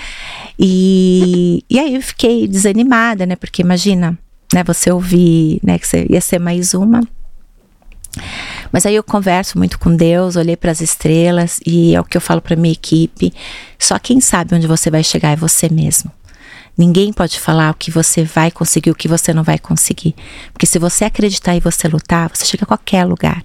E, 0.58 1.64
e 1.70 1.80
aí 1.80 1.96
eu 1.96 2.02
fiquei 2.02 2.48
desanimada, 2.48 3.26
né? 3.26 3.36
Porque 3.36 3.62
imagina, 3.62 4.18
né, 4.54 4.64
você 4.64 4.92
ouvir, 4.92 5.60
né, 5.64 5.80
que 5.80 5.88
você 5.88 6.06
ia 6.10 6.22
ser 6.22 6.40
mais 6.40 6.74
uma. 6.74 7.02
Mas 8.72 8.86
aí 8.86 8.96
eu 8.96 9.04
converso 9.04 9.58
muito 9.58 9.80
com 9.80 9.96
Deus, 9.96 10.36
olhei 10.36 10.56
para 10.56 10.72
as 10.72 10.82
estrelas 10.82 11.60
e 11.66 11.96
é 11.96 12.00
o 12.00 12.04
que 12.04 12.16
eu 12.16 12.22
falo 12.22 12.42
para 12.42 12.56
minha 12.56 12.72
equipe. 12.72 13.34
Só 13.78 13.98
quem 13.98 14.20
sabe 14.20 14.56
onde 14.56 14.68
você 14.68 14.90
vai 14.90 15.04
chegar 15.04 15.32
é 15.32 15.36
você 15.36 15.68
mesmo. 15.70 16.12
Ninguém 16.78 17.14
pode 17.14 17.40
falar 17.40 17.72
o 17.72 17.76
que 17.76 17.92
você 17.92 18.24
vai 18.24 18.50
conseguir, 18.50 18.90
o 18.90 18.96
que 18.96 19.08
você 19.08 19.34
não 19.34 19.44
vai 19.44 19.60
conseguir. 19.60 20.16
Porque 20.52 20.66
se 20.66 20.80
você 20.80 21.06
acreditar 21.06 21.56
e 21.56 21.60
você 21.60 21.88
lutar, 21.88 22.30
você 22.34 22.46
chega 22.46 22.64
a 22.64 22.68
qualquer 22.68 23.06
lugar. 23.06 23.44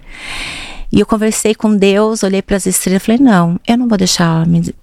E 0.91 0.99
eu 0.99 1.05
conversei 1.05 1.53
com 1.53 1.75
Deus, 1.75 2.23
olhei 2.23 2.41
para 2.41 2.57
as 2.57 2.65
estrelas 2.65 3.03
e 3.03 3.05
falei: 3.05 3.21
não, 3.21 3.59
eu 3.67 3.77
não 3.77 3.87
vou 3.87 3.97
deixar 3.97 4.23
ela 4.23 4.45
me. 4.45 4.73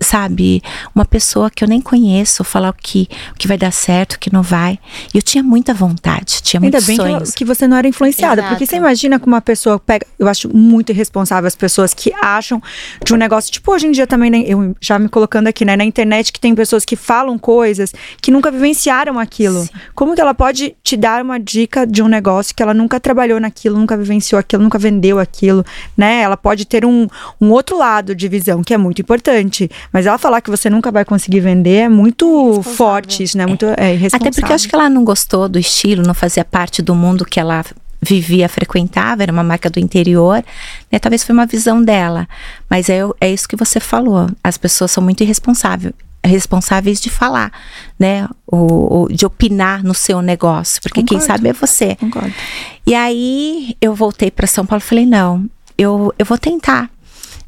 Sabe, 0.00 0.62
uma 0.94 1.04
pessoa 1.04 1.50
que 1.50 1.64
eu 1.64 1.68
nem 1.68 1.80
conheço 1.80 2.44
falar 2.44 2.70
o 2.70 2.72
que, 2.72 3.08
o 3.32 3.34
que 3.34 3.48
vai 3.48 3.58
dar 3.58 3.72
certo, 3.72 4.14
o 4.14 4.18
que 4.18 4.32
não 4.32 4.42
vai. 4.42 4.78
E 5.12 5.18
eu 5.18 5.22
tinha 5.22 5.42
muita 5.42 5.74
vontade, 5.74 6.40
tinha 6.40 6.60
Ainda 6.60 6.76
muitos 6.76 6.86
bem 6.86 6.96
que, 6.96 7.02
ela- 7.02 7.10
sonhos. 7.18 7.30
que 7.32 7.44
você 7.44 7.66
não 7.66 7.76
era 7.76 7.88
influenciada. 7.88 8.40
Exato. 8.40 8.54
Porque 8.54 8.64
você 8.64 8.76
imagina 8.76 9.18
que 9.18 9.26
uma 9.26 9.40
pessoa 9.40 9.78
pega. 9.78 10.06
Eu 10.16 10.28
acho 10.28 10.54
muito 10.54 10.92
irresponsável 10.92 11.48
as 11.48 11.56
pessoas 11.56 11.92
que 11.92 12.12
acham 12.22 12.62
de 13.04 13.12
um 13.12 13.16
negócio. 13.16 13.50
Tipo, 13.50 13.72
hoje 13.72 13.88
em 13.88 13.90
dia 13.90 14.06
também, 14.06 14.30
né, 14.30 14.44
eu 14.46 14.74
já 14.80 14.98
me 15.00 15.08
colocando 15.08 15.48
aqui, 15.48 15.64
né? 15.64 15.76
Na 15.76 15.84
internet 15.84 16.32
que 16.32 16.38
tem 16.40 16.54
pessoas 16.54 16.84
que 16.84 16.94
falam 16.94 17.36
coisas 17.36 17.92
que 18.22 18.30
nunca 18.30 18.50
vivenciaram 18.52 19.18
aquilo. 19.18 19.62
Sim. 19.64 19.70
Como 19.96 20.14
que 20.14 20.20
ela 20.20 20.32
pode 20.34 20.76
te 20.82 20.96
dar 20.96 21.22
uma 21.22 21.38
dica 21.40 21.84
de 21.84 22.02
um 22.02 22.08
negócio 22.08 22.54
que 22.54 22.62
ela 22.62 22.72
nunca 22.72 23.00
trabalhou 23.00 23.40
naquilo, 23.40 23.76
nunca 23.76 23.96
vivenciou 23.96 24.38
aquilo, 24.38 24.62
nunca 24.62 24.78
vendeu 24.78 25.18
aquilo, 25.18 25.64
né? 25.96 26.20
Ela 26.22 26.36
pode 26.36 26.64
ter 26.64 26.84
um, 26.84 27.08
um 27.40 27.50
outro 27.50 27.76
lado 27.76 28.14
de 28.14 28.28
visão, 28.28 28.62
que 28.62 28.72
é 28.72 28.78
muito 28.78 29.02
importante. 29.02 29.68
Mas 29.92 30.06
ela 30.06 30.18
falar 30.18 30.40
que 30.40 30.50
você 30.50 30.68
nunca 30.68 30.90
vai 30.90 31.04
conseguir 31.04 31.40
vender 31.40 31.84
é 31.84 31.88
muito 31.88 32.62
forte 32.62 33.22
isso, 33.22 33.36
né? 33.38 33.46
Muito 33.46 33.66
é, 33.76 33.94
irresponsável. 33.94 34.28
Até 34.28 34.40
porque 34.40 34.52
eu 34.52 34.54
acho 34.54 34.68
que 34.68 34.74
ela 34.74 34.88
não 34.88 35.04
gostou 35.04 35.48
do 35.48 35.58
estilo, 35.58 36.02
não 36.02 36.14
fazia 36.14 36.44
parte 36.44 36.82
do 36.82 36.94
mundo 36.94 37.24
que 37.24 37.40
ela 37.40 37.64
vivia, 38.00 38.48
frequentava, 38.48 39.22
era 39.22 39.32
uma 39.32 39.42
marca 39.42 39.68
do 39.68 39.80
interior, 39.80 40.44
né? 40.90 40.98
Talvez 40.98 41.24
foi 41.24 41.32
uma 41.32 41.46
visão 41.46 41.82
dela. 41.82 42.28
Mas 42.68 42.88
é, 42.88 43.00
é 43.20 43.30
isso 43.30 43.48
que 43.48 43.56
você 43.56 43.80
falou. 43.80 44.30
As 44.42 44.56
pessoas 44.56 44.90
são 44.90 45.02
muito 45.02 45.22
irresponsáveis 45.22 45.92
responsáveis 46.24 47.00
de 47.00 47.08
falar, 47.08 47.52
né? 47.98 48.28
O, 48.46 49.08
de 49.10 49.24
opinar 49.24 49.82
no 49.82 49.94
seu 49.94 50.20
negócio, 50.20 50.82
porque 50.82 51.02
quem 51.02 51.18
Concordo. 51.18 51.26
sabe 51.26 51.48
é 51.48 51.52
você. 51.52 51.96
Concordo. 51.96 52.34
E 52.86 52.94
aí 52.94 53.76
eu 53.80 53.94
voltei 53.94 54.30
para 54.30 54.46
São 54.46 54.66
Paulo 54.66 54.80
falei: 54.80 55.06
não, 55.06 55.48
eu, 55.76 56.12
eu 56.18 56.26
vou 56.26 56.36
tentar. 56.36 56.90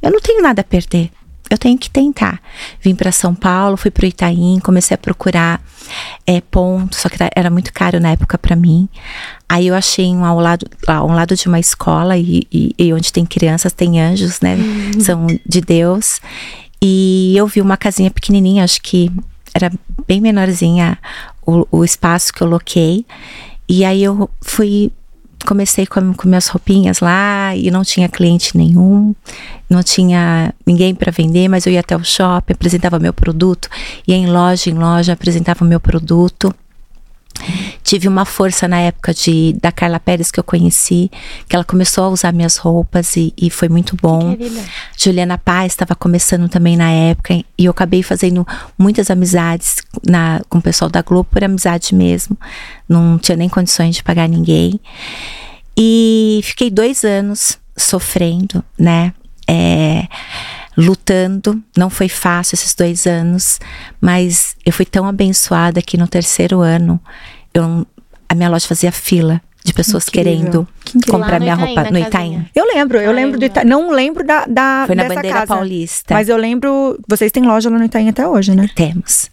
Eu 0.01 0.11
não 0.11 0.21
tenho 0.21 0.43
nada 0.43 0.63
a 0.63 0.65
perder. 0.65 1.11
Eu 1.50 1.59
tenho 1.59 1.76
que 1.76 1.90
tentar. 1.90 2.40
Vim 2.80 2.95
para 2.95 3.11
São 3.11 3.35
Paulo, 3.35 3.76
fui 3.76 3.90
pro 3.90 4.07
Itaim, 4.07 4.61
comecei 4.62 4.95
a 4.95 4.99
procurar 4.99 5.61
é, 6.25 6.40
pontos, 6.40 7.00
só 7.00 7.09
que 7.09 7.16
era- 7.35 7.50
muito 7.50 7.73
caro 7.73 7.99
na 7.99 8.11
época 8.12 8.38
para 8.38 8.54
mim. 8.54 8.88
Aí 9.49 9.66
eu 9.66 9.75
achei 9.75 10.07
um 10.07 10.25
ao 10.25 10.38
lado, 10.38 10.64
ao 10.87 11.09
lado 11.09 11.35
de 11.35 11.49
uma 11.49 11.59
escola 11.59 12.16
e, 12.16 12.47
e- 12.52 12.73
e 12.78 12.92
onde 12.95 13.12
tem 13.12 13.26
crianças, 13.26 13.73
tem 13.73 14.00
anjos, 14.00 14.40
né? 14.40 14.57
São 15.00 15.26
de 15.45 15.61
Deus. 15.61 16.21
E 16.80 17.35
eu 17.37 17.47
vi 17.49 17.61
uma 17.61 17.76
casinha 17.76 18.11
pequenininha, 18.11 18.62
acho 18.64 18.80
que 18.80 19.11
era 19.52 19.73
bem 20.07 20.21
menorzinha 20.21 20.97
o, 21.45 21.66
o 21.73 21.85
espaço 21.85 22.33
que 22.33 22.40
eu 22.42 22.47
loquei. 22.49 23.04
E 23.69 23.85
aí 23.85 24.02
eu 24.04 24.30
fui, 24.40 24.92
comecei 25.50 25.85
com, 25.85 26.14
com 26.14 26.28
minhas 26.28 26.47
roupinhas 26.47 27.00
lá 27.00 27.57
e 27.57 27.73
não 27.73 27.83
tinha 27.83 28.09
cliente 28.09 28.57
nenhum, 28.57 29.12
não 29.69 29.83
tinha 29.83 30.54
ninguém 30.64 30.95
para 30.95 31.11
vender, 31.11 31.49
mas 31.49 31.66
eu 31.66 31.73
ia 31.73 31.80
até 31.80 31.97
o 31.97 32.04
shopping, 32.04 32.52
apresentava 32.52 33.00
meu 33.00 33.12
produto, 33.12 33.69
ia 34.07 34.14
em 34.14 34.28
loja 34.28 34.71
em 34.71 34.75
loja, 34.75 35.12
apresentava 35.12 35.64
meu 35.64 35.80
produto. 35.80 36.54
Tive 37.83 38.09
uma 38.09 38.25
força 38.25 38.69
na 38.69 38.79
época 38.79 39.13
de 39.15 39.57
da 39.61 39.73
Carla 39.73 39.99
Pérez 39.99 40.31
que 40.31 40.39
eu 40.39 40.45
conheci, 40.45 41.11
que 41.49 41.57
ela 41.57 41.65
começou 41.65 42.05
a 42.05 42.09
usar 42.09 42.33
minhas 42.33 42.57
roupas 42.57 43.17
e, 43.17 43.33
e 43.37 43.51
foi 43.51 43.69
muito 43.69 43.97
bom. 43.97 44.37
Juliana 44.97 45.39
Paz 45.39 45.73
estava 45.73 45.95
começando 45.95 46.49
também 46.49 46.77
na 46.77 46.91
época 46.91 47.35
e 47.35 47.45
eu 47.65 47.71
acabei 47.71 48.03
fazendo 48.03 48.47
muitas 48.79 49.11
amizades 49.11 49.77
na, 50.07 50.41
com 50.49 50.59
o 50.59 50.63
pessoal 50.63 50.91
da 50.91 51.03
Globo 51.03 51.29
por 51.31 51.43
amizade 51.43 51.95
mesmo. 51.95 52.37
Não 52.89 53.19
tinha 53.19 53.37
nem 53.37 53.49
condições 53.49 53.97
de 53.97 54.03
pagar 54.03 54.29
ninguém. 54.29 54.81
E 55.77 56.41
fiquei 56.43 56.71
dois 56.71 57.05
anos 57.05 57.59
sofrendo, 57.77 58.63
né? 58.79 59.13
É, 59.49 60.07
lutando. 60.77 61.62
Não 61.77 61.91
foi 61.91 62.09
fácil 62.09 62.55
esses 62.55 62.75
dois 62.75 63.07
anos, 63.07 63.59
mas 64.00 64.57
eu 64.65 64.73
fui 64.73 64.87
tão 64.87 65.07
abençoada 65.07 65.83
que 65.83 65.97
no 65.97 66.07
terceiro 66.07 66.61
ano 66.61 67.00
eu, 67.53 67.87
a 68.29 68.35
minha 68.35 68.49
loja 68.49 68.67
fazia 68.67 68.93
fila 68.93 69.41
de 69.62 69.75
pessoas 69.75 70.09
incrível. 70.09 70.33
querendo 70.33 70.69
Que 70.85 71.11
comprar 71.11 71.39
minha 71.39 71.55
Itaim, 71.55 71.67
roupa 71.75 71.91
no. 71.91 71.99
Itaim. 71.99 72.47
Eu 72.55 72.65
lembro, 72.67 72.99
eu 72.99 73.11
Ah, 73.11 73.15
lembro 73.15 73.39
do 73.39 73.45
Ita... 73.45 73.65
Não 73.65 73.91
lembro 73.91 74.25
da, 74.25 74.47
da 74.47 74.85
Foi 74.87 74.95
na 74.95 75.05
Bandeira 75.05 75.41
casa, 75.41 75.55
Paulista. 75.55 76.15
Mas 76.15 76.29
eu 76.29 76.37
lembro. 76.37 76.99
Vocês 77.07 77.31
têm 77.31 77.43
loja 77.45 77.69
lá 77.69 77.79
no 77.79 77.85
Itaim 77.85 78.09
até 78.09 78.27
hoje, 78.27 78.55
né? 78.55 78.69
Temos. 78.75 79.31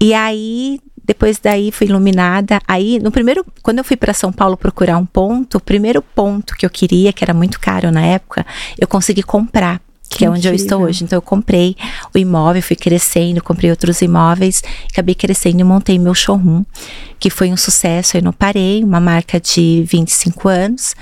E 0.00 0.14
aí, 0.14 0.78
depois 1.04 1.38
daí 1.38 1.72
fui 1.72 1.86
iluminada. 1.88 2.60
Aí, 2.68 3.00
no 3.00 3.10
primeiro, 3.10 3.44
quando 3.62 3.78
eu 3.78 3.84
fui 3.84 3.96
para 3.96 4.14
São 4.14 4.32
Paulo 4.32 4.56
procurar 4.56 4.98
um 4.98 5.06
ponto, 5.06 5.58
o 5.58 5.60
primeiro 5.60 6.00
ponto 6.00 6.54
que 6.54 6.64
eu 6.64 6.70
queria, 6.70 7.12
que 7.12 7.24
era 7.24 7.34
muito 7.34 7.58
caro 7.58 7.90
na 7.90 8.02
época, 8.02 8.46
eu 8.78 8.86
consegui 8.86 9.22
comprar. 9.22 9.80
Que, 10.08 10.18
Que 10.18 10.24
é 10.26 10.30
onde 10.30 10.46
eu 10.46 10.54
estou 10.54 10.82
hoje. 10.82 11.02
Então, 11.04 11.16
eu 11.16 11.22
comprei 11.22 11.76
o 12.14 12.18
imóvel, 12.18 12.62
fui 12.62 12.76
crescendo, 12.76 13.42
comprei 13.42 13.70
outros 13.70 14.00
imóveis, 14.02 14.62
acabei 14.90 15.14
crescendo 15.14 15.60
e 15.60 15.64
montei 15.64 15.98
meu 15.98 16.14
showroom, 16.14 16.64
que 17.18 17.30
foi 17.30 17.52
um 17.52 17.56
sucesso. 17.56 18.16
Eu 18.16 18.22
não 18.22 18.32
parei, 18.32 18.84
uma 18.84 19.00
marca 19.00 19.40
de 19.40 19.84
25 19.88 20.48
anos. 20.48 20.94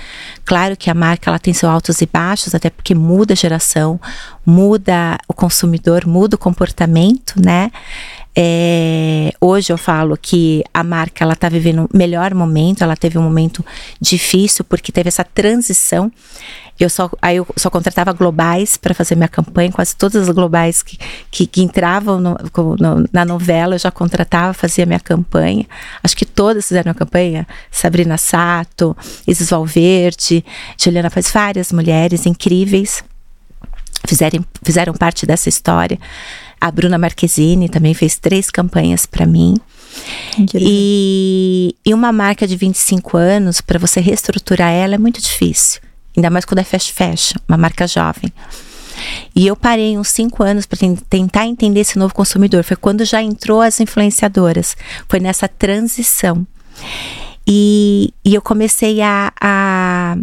Claro 0.45 0.75
que 0.75 0.89
a 0.89 0.93
marca 0.93 1.29
ela 1.29 1.39
tem 1.39 1.53
seus 1.53 1.71
altos 1.71 2.01
e 2.01 2.05
baixos, 2.05 2.55
até 2.55 2.69
porque 2.69 2.95
muda 2.95 3.33
a 3.33 3.35
geração, 3.35 3.99
muda 4.45 5.17
o 5.27 5.33
consumidor, 5.33 6.07
muda 6.07 6.35
o 6.35 6.39
comportamento, 6.39 7.33
né? 7.39 7.71
É, 8.35 9.31
hoje 9.39 9.71
eu 9.71 9.77
falo 9.77 10.17
que 10.17 10.63
a 10.73 10.83
marca 10.83 11.23
ela 11.23 11.33
está 11.33 11.47
vivendo 11.47 11.87
o 11.91 11.97
melhor 11.97 12.33
momento, 12.33 12.83
ela 12.83 12.95
teve 12.95 13.17
um 13.17 13.21
momento 13.21 13.63
difícil 14.01 14.65
porque 14.65 14.91
teve 14.91 15.07
essa 15.07 15.23
transição. 15.23 16.11
Eu 16.79 16.89
só, 16.89 17.09
aí 17.21 17.37
eu 17.37 17.47
só 17.55 17.69
contratava 17.69 18.11
globais 18.13 18.77
para 18.77 18.93
fazer 18.93 19.15
minha 19.15 19.27
campanha, 19.27 19.71
quase 19.71 19.95
todas 19.95 20.27
as 20.27 20.33
globais 20.35 20.81
que, 20.81 20.97
que, 21.29 21.45
que 21.47 21.61
entravam 21.61 22.19
no- 22.19 22.35
no- 22.79 23.07
na 23.13 23.23
novela 23.23 23.75
eu 23.75 23.79
já 23.79 23.91
contratava, 23.91 24.53
fazia 24.53 24.85
minha 24.85 24.99
campanha. 24.99 25.65
Acho 26.03 26.17
que 26.17 26.25
todas 26.25 26.67
fizeram 26.67 26.91
a 26.91 26.95
campanha. 26.95 27.47
Sabrina 27.71 28.17
Sato, 28.17 28.97
Isis 29.27 29.49
Valverde, 29.51 30.43
Juliana 30.77 31.09
faz 31.09 31.29
várias 31.31 31.71
mulheres 31.71 32.25
incríveis 32.25 33.03
fizeram, 34.05 34.43
fizeram 34.63 34.93
parte 34.93 35.25
dessa 35.25 35.47
história. 35.47 35.97
A 36.59 36.69
Bruna 36.71 36.97
Marquezine 36.97 37.69
também 37.69 37.93
fez 37.93 38.17
três 38.17 38.49
campanhas 38.49 39.05
para 39.05 39.25
mim. 39.25 39.55
E, 40.59 41.75
e 41.85 41.93
uma 41.93 42.11
marca 42.11 42.47
de 42.47 42.55
25 42.55 43.15
anos, 43.15 43.61
para 43.61 43.77
você 43.79 43.99
reestruturar 44.01 44.71
ela, 44.71 44.95
é 44.95 44.97
muito 44.97 45.21
difícil. 45.21 45.79
Ainda 46.15 46.29
mais 46.29 46.45
quando 46.45 46.59
é 46.59 46.63
fast 46.63 46.93
fashion, 46.93 47.37
uma 47.47 47.57
marca 47.57 47.87
jovem. 47.87 48.31
E 49.35 49.47
eu 49.47 49.55
parei 49.55 49.97
uns 49.97 50.09
cinco 50.09 50.43
anos 50.43 50.65
para 50.65 50.77
tentar 51.09 51.45
entender 51.45 51.79
esse 51.79 51.97
novo 51.97 52.13
consumidor. 52.13 52.63
Foi 52.63 52.77
quando 52.77 53.03
já 53.03 53.21
entrou 53.21 53.61
as 53.61 53.79
influenciadoras. 53.79 54.77
Foi 55.09 55.19
nessa 55.19 55.47
transição. 55.47 56.45
E, 57.47 58.13
e 58.23 58.33
eu 58.33 58.41
comecei 58.41 59.01
a, 59.01 59.31
a 59.41 60.15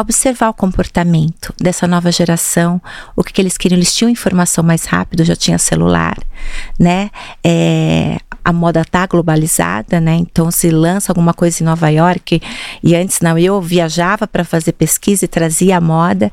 observar 0.00 0.48
o 0.48 0.54
comportamento 0.54 1.52
dessa 1.60 1.86
nova 1.86 2.10
geração, 2.12 2.80
o 3.16 3.24
que, 3.24 3.32
que 3.32 3.40
eles 3.40 3.58
queriam. 3.58 3.78
Eles 3.78 3.94
tinham 3.94 4.10
informação 4.10 4.62
mais 4.62 4.84
rápido, 4.84 5.24
já 5.24 5.36
tinha 5.36 5.58
celular, 5.58 6.16
né? 6.78 7.10
É, 7.44 8.18
a 8.44 8.52
moda 8.52 8.84
tá 8.84 9.06
globalizada, 9.06 10.00
né? 10.00 10.14
Então 10.14 10.50
se 10.50 10.70
lança 10.70 11.10
alguma 11.10 11.32
coisa 11.32 11.62
em 11.62 11.66
Nova 11.66 11.88
York 11.88 12.40
e 12.82 12.94
antes 12.94 13.20
não 13.20 13.38
eu 13.38 13.60
viajava 13.60 14.26
para 14.26 14.44
fazer 14.44 14.72
pesquisa 14.72 15.24
e 15.24 15.28
trazia 15.28 15.76
a 15.76 15.80
moda 15.80 16.30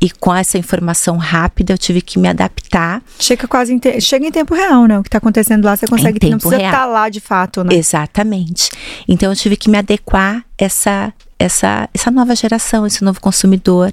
E 0.00 0.10
com 0.10 0.34
essa 0.34 0.58
informação 0.58 1.16
rápida, 1.16 1.72
eu 1.72 1.78
tive 1.78 2.02
que 2.02 2.18
me 2.18 2.28
adaptar. 2.28 3.02
Chega 3.18 3.48
quase 3.48 3.72
em, 3.72 3.78
te... 3.78 3.98
chega 4.00 4.26
em 4.26 4.30
tempo 4.30 4.54
real, 4.54 4.84
né? 4.86 4.98
O 4.98 5.02
que 5.02 5.08
está 5.08 5.18
acontecendo 5.18 5.64
lá, 5.64 5.74
você 5.74 5.86
consegue. 5.86 6.18
Não 6.28 6.38
precisa 6.38 6.56
estar 6.56 6.72
tá 6.72 6.86
lá 6.86 7.08
de 7.08 7.20
fato, 7.20 7.64
né? 7.64 7.74
Exatamente. 7.74 8.70
Então 9.08 9.32
eu 9.32 9.36
tive 9.36 9.56
que 9.56 9.70
me 9.70 9.78
adequar 9.78 10.44
essa 10.58 11.12
essa, 11.38 11.88
essa 11.92 12.10
nova 12.10 12.34
geração, 12.34 12.86
esse 12.86 13.04
novo 13.04 13.20
consumidor, 13.20 13.92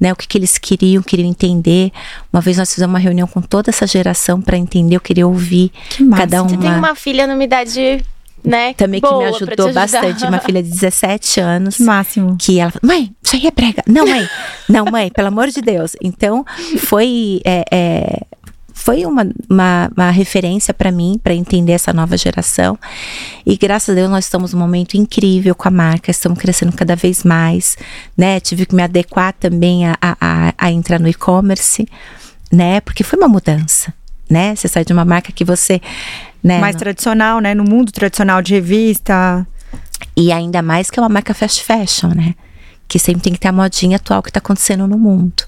né? 0.00 0.12
O 0.12 0.16
que, 0.16 0.26
que 0.26 0.38
eles 0.38 0.58
queriam, 0.58 1.02
queriam 1.02 1.28
entender. 1.28 1.92
Uma 2.32 2.40
vez 2.40 2.56
nós 2.56 2.72
fizemos 2.72 2.92
uma 2.92 2.98
reunião 2.98 3.26
com 3.26 3.40
toda 3.40 3.70
essa 3.70 3.86
geração 3.86 4.40
para 4.40 4.56
entender, 4.56 4.96
eu 4.96 5.00
queria 5.00 5.26
ouvir 5.26 5.72
cada 6.16 6.42
uma. 6.42 6.48
Você 6.48 6.56
tem 6.56 6.70
uma 6.70 6.94
filha 6.94 7.26
numa 7.26 7.42
idade 7.42 8.04
né? 8.44 8.74
Também 8.74 9.00
que 9.00 9.14
me 9.14 9.24
ajudou 9.24 9.72
bastante. 9.72 10.24
Uma 10.26 10.38
filha 10.38 10.62
de 10.62 10.68
17 10.68 11.40
anos. 11.40 11.78
Máximo. 11.78 12.36
Que 12.38 12.60
ela 12.60 12.72
mãe, 12.82 13.10
isso 13.22 13.36
aí 13.36 13.46
é 13.46 13.50
brega. 13.50 13.82
Não, 13.86 14.06
mãe. 14.06 14.28
Não, 14.68 14.84
mãe, 14.84 15.10
pelo 15.10 15.28
amor 15.28 15.48
de 15.48 15.62
Deus. 15.62 15.96
Então, 16.02 16.44
foi. 16.78 17.40
É, 17.44 17.64
é, 17.72 18.20
foi 18.74 19.06
uma, 19.06 19.26
uma, 19.48 19.90
uma 19.96 20.10
referência 20.10 20.74
para 20.74 20.92
mim, 20.92 21.18
para 21.22 21.32
entender 21.32 21.72
essa 21.72 21.92
nova 21.92 22.16
geração. 22.18 22.76
E 23.46 23.56
graças 23.56 23.90
a 23.90 23.94
Deus 23.94 24.10
nós 24.10 24.24
estamos 24.24 24.52
num 24.52 24.58
momento 24.58 24.94
incrível 24.94 25.54
com 25.54 25.68
a 25.68 25.70
marca, 25.70 26.10
estamos 26.10 26.38
crescendo 26.38 26.72
cada 26.72 26.94
vez 26.94 27.24
mais, 27.24 27.78
né? 28.18 28.40
Tive 28.40 28.66
que 28.66 28.74
me 28.74 28.82
adequar 28.82 29.32
também 29.32 29.86
a, 29.86 29.96
a, 30.02 30.52
a 30.58 30.70
entrar 30.70 31.00
no 31.00 31.08
e-commerce, 31.08 31.88
né? 32.52 32.80
Porque 32.80 33.02
foi 33.02 33.18
uma 33.18 33.28
mudança, 33.28 33.94
né? 34.28 34.54
Você 34.54 34.68
sai 34.68 34.84
de 34.84 34.92
uma 34.92 35.04
marca 35.04 35.32
que 35.32 35.44
você 35.44 35.80
né? 36.44 36.58
Mais 36.58 36.76
tradicional, 36.76 37.40
né? 37.40 37.54
No 37.54 37.64
mundo 37.64 37.90
tradicional 37.90 38.42
de 38.42 38.52
revista. 38.52 39.46
E 40.14 40.30
ainda 40.30 40.60
mais 40.60 40.90
que 40.90 41.00
é 41.00 41.02
uma 41.02 41.08
marca 41.08 41.32
fast 41.32 41.64
fashion, 41.64 42.08
né? 42.14 42.34
Que 42.86 42.98
sempre 42.98 43.22
tem 43.22 43.32
que 43.32 43.40
ter 43.40 43.48
a 43.48 43.52
modinha 43.52 43.96
atual 43.96 44.22
que 44.22 44.30
está 44.30 44.38
acontecendo 44.38 44.86
no 44.86 44.98
mundo. 44.98 45.42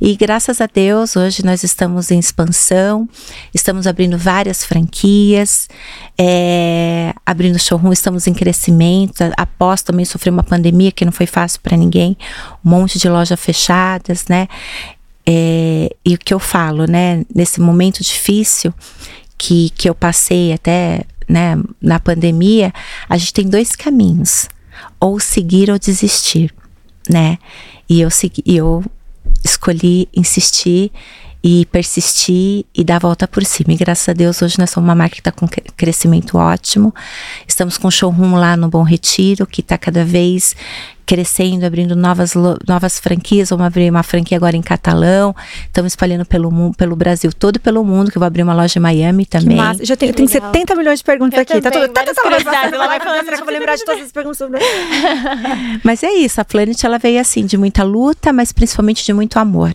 E 0.00 0.16
graças 0.16 0.60
a 0.60 0.66
Deus, 0.66 1.16
hoje 1.16 1.44
nós 1.44 1.62
estamos 1.62 2.10
em 2.10 2.18
expansão, 2.18 3.08
estamos 3.52 3.86
abrindo 3.86 4.16
várias 4.16 4.64
franquias, 4.64 5.68
é, 6.16 7.12
abrindo 7.26 7.58
showroom, 7.58 7.92
estamos 7.92 8.26
em 8.26 8.34
crescimento. 8.34 9.24
Após 9.36 9.82
também 9.82 10.04
sofrer 10.04 10.30
uma 10.30 10.44
pandemia 10.44 10.92
que 10.92 11.04
não 11.04 11.12
foi 11.12 11.26
fácil 11.26 11.60
para 11.60 11.76
ninguém, 11.76 12.16
um 12.64 12.70
monte 12.70 12.98
de 12.98 13.08
lojas 13.08 13.38
fechadas, 13.38 14.26
né? 14.28 14.48
É, 15.26 15.94
e 16.04 16.14
o 16.14 16.18
que 16.18 16.32
eu 16.32 16.38
falo, 16.38 16.86
né? 16.86 17.24
Nesse 17.34 17.60
momento 17.60 18.02
difícil, 18.02 18.72
que, 19.38 19.70
que 19.70 19.88
eu 19.88 19.94
passei 19.94 20.52
até 20.52 21.02
né, 21.28 21.56
na 21.80 22.00
pandemia, 22.00 22.72
a 23.08 23.16
gente 23.16 23.32
tem 23.32 23.48
dois 23.48 23.76
caminhos: 23.76 24.48
ou 24.98 25.20
seguir 25.20 25.70
ou 25.70 25.78
desistir, 25.78 26.52
né? 27.08 27.38
E 27.88 28.00
eu 28.00 28.10
segui, 28.10 28.42
eu 28.46 28.84
escolhi 29.44 30.08
insistir 30.14 30.90
e 31.42 31.66
persistir 31.66 32.64
e 32.74 32.84
dar 32.84 32.96
a 32.96 33.00
volta 33.00 33.28
por 33.28 33.44
cima. 33.44 33.72
E 33.72 33.76
graças 33.76 34.08
a 34.08 34.12
Deus, 34.12 34.42
hoje 34.42 34.58
nós 34.58 34.70
somos 34.70 34.88
uma 34.88 34.94
marca 34.94 35.14
que 35.14 35.20
está 35.20 35.32
com 35.32 35.46
crescimento 35.76 36.36
ótimo. 36.36 36.94
Estamos 37.46 37.78
com 37.78 37.90
showroom 37.90 38.34
lá 38.34 38.56
no 38.56 38.68
Bom 38.68 38.82
Retiro, 38.82 39.46
que 39.46 39.60
está 39.60 39.78
cada 39.78 40.04
vez 40.04 40.56
crescendo, 41.06 41.64
abrindo 41.64 41.96
novas, 41.96 42.34
novas 42.66 43.00
franquias. 43.00 43.48
Vamos 43.48 43.64
abrir 43.64 43.90
uma 43.90 44.02
franquia 44.02 44.36
agora 44.36 44.56
em 44.56 44.60
Catalão. 44.60 45.34
Estamos 45.64 45.92
espalhando 45.92 46.26
pelo, 46.26 46.74
pelo 46.74 46.94
Brasil 46.94 47.32
todo 47.32 47.56
e 47.56 47.58
pelo 47.58 47.82
mundo, 47.82 48.10
que 48.10 48.18
eu 48.18 48.20
vou 48.20 48.26
abrir 48.26 48.42
uma 48.42 48.52
loja 48.52 48.78
em 48.78 48.82
Miami 48.82 49.24
também. 49.24 49.56
Massa. 49.56 49.86
Já 49.86 49.96
tenho, 49.96 50.12
tenho 50.12 50.28
70 50.28 50.74
milhões 50.74 50.98
de 50.98 51.04
perguntas 51.04 51.38
eu 51.38 51.42
aqui. 51.42 51.62
Tá 51.62 51.70
também, 51.70 51.88
tá 51.88 52.04
tudo, 52.04 52.14
tá 52.14 52.32
tudo 52.32 52.74
ela 52.74 52.86
vai 52.86 53.00
falando, 53.00 53.24
será 53.24 53.36
que 53.36 53.42
eu 53.42 53.46
vou 53.46 53.54
lembrar 53.54 53.76
de 53.76 53.84
todas 53.86 54.02
as 54.02 54.12
perguntas? 54.12 54.38
mas 55.82 56.02
é 56.02 56.12
isso, 56.12 56.40
a 56.42 56.44
Planet 56.44 56.84
ela 56.84 56.98
veio 56.98 57.20
assim, 57.20 57.46
de 57.46 57.56
muita 57.56 57.82
luta, 57.84 58.30
mas 58.30 58.52
principalmente 58.52 59.02
de 59.02 59.12
muito 59.14 59.38
amor 59.38 59.72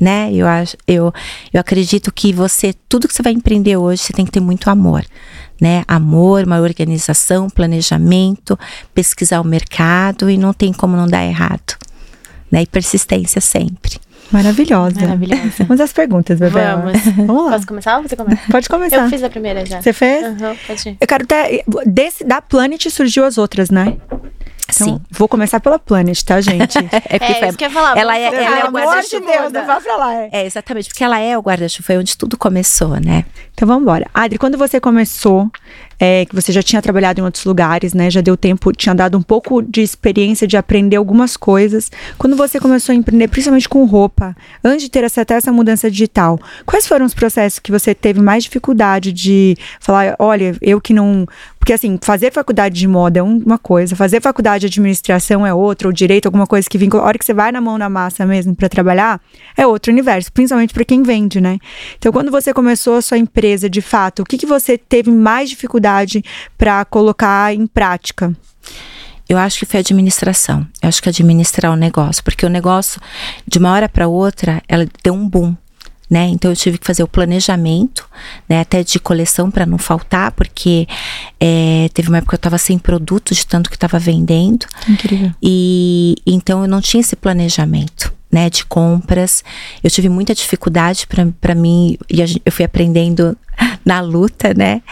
né? 0.00 0.30
Eu, 0.32 0.46
acho, 0.46 0.76
eu, 0.86 1.12
eu 1.52 1.60
acredito 1.60 2.12
que 2.12 2.32
você, 2.32 2.74
tudo 2.88 3.08
que 3.08 3.14
você 3.14 3.22
vai 3.22 3.32
empreender 3.32 3.76
hoje, 3.76 4.02
você 4.02 4.12
tem 4.12 4.24
que 4.24 4.32
ter 4.32 4.40
muito 4.40 4.68
amor, 4.70 5.04
né? 5.60 5.84
Amor, 5.86 6.44
uma 6.44 6.60
organização, 6.60 7.48
planejamento, 7.48 8.58
pesquisar 8.94 9.40
o 9.40 9.44
mercado 9.44 10.30
e 10.30 10.36
não 10.36 10.52
tem 10.52 10.72
como 10.72 10.96
não 10.96 11.06
dar 11.06 11.24
errado, 11.24 11.76
né? 12.50 12.62
E 12.62 12.66
persistência 12.66 13.40
sempre. 13.40 13.98
Maravilhosa. 14.30 15.00
Maravilhosa. 15.00 15.64
Vamos 15.64 15.80
às 15.80 15.92
perguntas, 15.92 16.38
Bebel. 16.38 16.78
Vamos. 16.78 17.02
Vamos 17.16 17.44
lá. 17.44 17.50
Posso 17.52 17.66
começar 17.66 17.96
ou 17.98 18.02
você 18.02 18.16
começa? 18.16 18.42
Pode 18.50 18.68
começar. 18.68 19.04
Eu 19.04 19.10
fiz 19.10 19.22
a 19.22 19.30
primeira 19.30 19.64
já. 19.64 19.80
Você 19.80 19.92
fez? 19.92 20.24
Uhum, 20.24 20.56
pode 20.66 20.88
ir. 20.88 20.96
Eu 21.00 21.06
quero 21.06 21.24
até. 21.24 21.62
Desse, 21.86 22.24
da 22.24 22.40
Planet 22.40 22.84
surgiu 22.88 23.24
as 23.24 23.38
outras, 23.38 23.70
né? 23.70 23.96
Então, 24.74 24.88
Sim. 24.88 25.00
Vou 25.10 25.28
começar 25.28 25.60
pela 25.60 25.78
Planet, 25.78 26.20
tá, 26.22 26.40
gente? 26.40 26.78
é 27.08 27.18
porque 27.18 27.44
é, 27.44 27.48
isso 27.48 27.58
que 27.58 27.64
eu 27.64 27.68
ia 27.68 27.74
falar. 27.74 27.96
Ela 27.96 28.18
é, 28.18 28.24
ela 28.24 28.58
é 28.60 28.64
o 28.64 28.70
guarda-chuva. 28.70 29.26
Deus, 29.26 29.52
não 29.52 29.66
vá 29.66 29.80
pra 29.80 29.96
lá. 29.96 30.14
É. 30.14 30.28
é, 30.32 30.46
exatamente, 30.46 30.88
porque 30.88 31.04
ela 31.04 31.18
é 31.18 31.36
o 31.36 31.40
guarda-chuva, 31.40 31.86
foi 31.86 31.98
onde 31.98 32.16
tudo 32.16 32.36
começou, 32.36 33.00
né? 33.00 33.24
Então 33.52 33.66
vamos 33.66 33.82
embora. 33.82 34.06
Adri, 34.12 34.38
quando 34.38 34.58
você 34.58 34.80
começou, 34.80 35.50
é, 35.98 36.24
que 36.24 36.34
você 36.34 36.52
já 36.52 36.62
tinha 36.62 36.82
trabalhado 36.82 37.20
em 37.20 37.24
outros 37.24 37.44
lugares, 37.44 37.94
né? 37.94 38.10
Já 38.10 38.20
deu 38.20 38.36
tempo, 38.36 38.72
tinha 38.72 38.94
dado 38.94 39.16
um 39.16 39.22
pouco 39.22 39.62
de 39.62 39.80
experiência 39.80 40.46
de 40.46 40.56
aprender 40.56 40.96
algumas 40.96 41.36
coisas. 41.36 41.90
Quando 42.18 42.36
você 42.36 42.58
começou 42.60 42.92
a 42.92 42.96
empreender, 42.96 43.28
principalmente 43.28 43.68
com 43.68 43.84
roupa, 43.84 44.36
antes 44.62 44.84
de 44.84 44.90
ter 44.90 45.04
essa, 45.04 45.22
até 45.22 45.34
essa 45.34 45.52
mudança 45.52 45.90
digital, 45.90 46.38
quais 46.66 46.86
foram 46.86 47.06
os 47.06 47.14
processos 47.14 47.58
que 47.58 47.70
você 47.70 47.94
teve 47.94 48.20
mais 48.20 48.44
dificuldade 48.44 49.12
de 49.12 49.56
falar, 49.80 50.16
olha, 50.18 50.56
eu 50.60 50.80
que 50.80 50.92
não 50.92 51.26
porque, 51.64 51.72
assim, 51.72 51.98
fazer 52.02 52.30
faculdade 52.30 52.78
de 52.78 52.86
moda 52.86 53.20
é 53.20 53.22
uma 53.22 53.56
coisa, 53.56 53.96
fazer 53.96 54.20
faculdade 54.20 54.60
de 54.60 54.66
administração 54.66 55.46
é 55.46 55.54
outra, 55.54 55.88
ou 55.88 55.94
direito, 55.94 56.26
alguma 56.26 56.46
coisa 56.46 56.68
que 56.68 56.76
vincula. 56.76 57.02
A 57.02 57.06
hora 57.06 57.18
que 57.18 57.24
você 57.24 57.32
vai 57.32 57.50
na 57.50 57.58
mão 57.58 57.78
na 57.78 57.88
massa 57.88 58.26
mesmo 58.26 58.54
para 58.54 58.68
trabalhar, 58.68 59.18
é 59.56 59.66
outro 59.66 59.90
universo, 59.90 60.30
principalmente 60.30 60.74
para 60.74 60.84
quem 60.84 61.02
vende, 61.02 61.40
né? 61.40 61.58
Então, 61.96 62.12
quando 62.12 62.30
você 62.30 62.52
começou 62.52 62.96
a 62.96 63.00
sua 63.00 63.16
empresa, 63.16 63.70
de 63.70 63.80
fato, 63.80 64.20
o 64.20 64.24
que, 64.26 64.36
que 64.36 64.44
você 64.44 64.76
teve 64.76 65.10
mais 65.10 65.48
dificuldade 65.48 66.22
para 66.58 66.84
colocar 66.84 67.54
em 67.54 67.66
prática? 67.66 68.36
Eu 69.26 69.38
acho 69.38 69.60
que 69.60 69.64
foi 69.64 69.80
administração. 69.80 70.66
Eu 70.82 70.90
acho 70.90 71.02
que 71.02 71.08
administrar 71.08 71.72
o 71.72 71.76
negócio, 71.76 72.22
porque 72.22 72.44
o 72.44 72.50
negócio, 72.50 73.00
de 73.48 73.58
uma 73.58 73.72
hora 73.72 73.88
para 73.88 74.06
outra, 74.06 74.62
ela 74.68 74.86
deu 75.02 75.14
um 75.14 75.26
boom 75.26 75.56
né? 76.14 76.28
Então 76.28 76.52
eu 76.52 76.56
tive 76.56 76.78
que 76.78 76.86
fazer 76.86 77.02
o 77.02 77.08
planejamento, 77.08 78.08
né? 78.48 78.60
Até 78.60 78.84
de 78.84 79.00
coleção 79.00 79.50
para 79.50 79.66
não 79.66 79.78
faltar, 79.78 80.30
porque 80.30 80.86
é, 81.40 81.88
teve 81.92 82.08
uma 82.08 82.18
época 82.18 82.30
que 82.30 82.34
eu 82.36 82.46
estava 82.46 82.56
sem 82.56 82.78
produto 82.78 83.34
de 83.34 83.44
tanto 83.44 83.68
que 83.68 83.74
estava 83.74 83.98
vendendo. 83.98 84.64
Incrível. 84.88 85.32
E 85.42 86.14
então 86.24 86.62
eu 86.62 86.68
não 86.68 86.80
tinha 86.80 87.00
esse 87.00 87.16
planejamento. 87.16 88.14
Né, 88.30 88.50
de 88.50 88.64
compras, 88.64 89.44
eu 89.80 89.88
tive 89.88 90.08
muita 90.08 90.34
dificuldade 90.34 91.06
para 91.40 91.54
mim 91.54 91.96
e 92.10 92.20
eu 92.44 92.50
fui 92.50 92.64
aprendendo 92.64 93.38
na 93.84 94.00
luta, 94.00 94.54
né? 94.54 94.82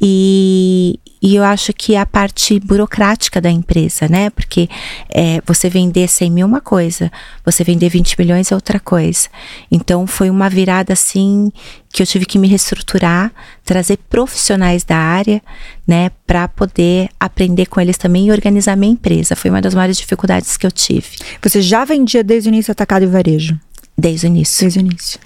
E, 0.00 1.00
e 1.22 1.34
eu 1.34 1.42
acho 1.42 1.72
que 1.72 1.96
a 1.96 2.04
parte 2.04 2.60
burocrática 2.60 3.40
da 3.40 3.50
empresa, 3.50 4.06
né? 4.08 4.28
Porque 4.28 4.68
é, 5.08 5.40
você 5.46 5.70
vender 5.70 6.06
100 6.06 6.30
mil 6.30 6.42
é 6.42 6.46
uma 6.46 6.60
coisa, 6.60 7.10
você 7.44 7.64
vender 7.64 7.88
20 7.88 8.18
milhões 8.18 8.52
é 8.52 8.54
outra 8.54 8.78
coisa. 8.78 9.28
Então 9.70 10.06
foi 10.06 10.28
uma 10.28 10.50
virada 10.50 10.92
assim 10.92 11.50
que 11.90 12.02
eu 12.02 12.06
tive 12.06 12.26
que 12.26 12.38
me 12.38 12.46
reestruturar, 12.46 13.32
trazer 13.64 13.96
profissionais 14.10 14.84
da 14.84 14.98
área, 14.98 15.42
né? 15.86 16.10
Para 16.26 16.46
poder 16.46 17.08
aprender 17.18 17.66
com 17.66 17.80
eles 17.80 17.96
também 17.96 18.26
e 18.26 18.30
organizar 18.30 18.76
minha 18.76 18.92
empresa. 18.92 19.34
Foi 19.34 19.50
uma 19.50 19.62
das 19.62 19.74
maiores 19.74 19.96
dificuldades 19.96 20.58
que 20.58 20.66
eu 20.66 20.70
tive. 20.70 21.16
Você 21.42 21.62
já 21.62 21.86
vendia 21.86 22.22
desde 22.22 22.50
o 22.50 22.52
início 22.52 22.70
atacado 22.70 23.04
e 23.04 23.06
varejo? 23.06 23.58
Desde 23.96 24.26
o 24.26 24.28
início. 24.28 24.60
Desde 24.60 24.78
o 24.78 24.80
início. 24.80 25.18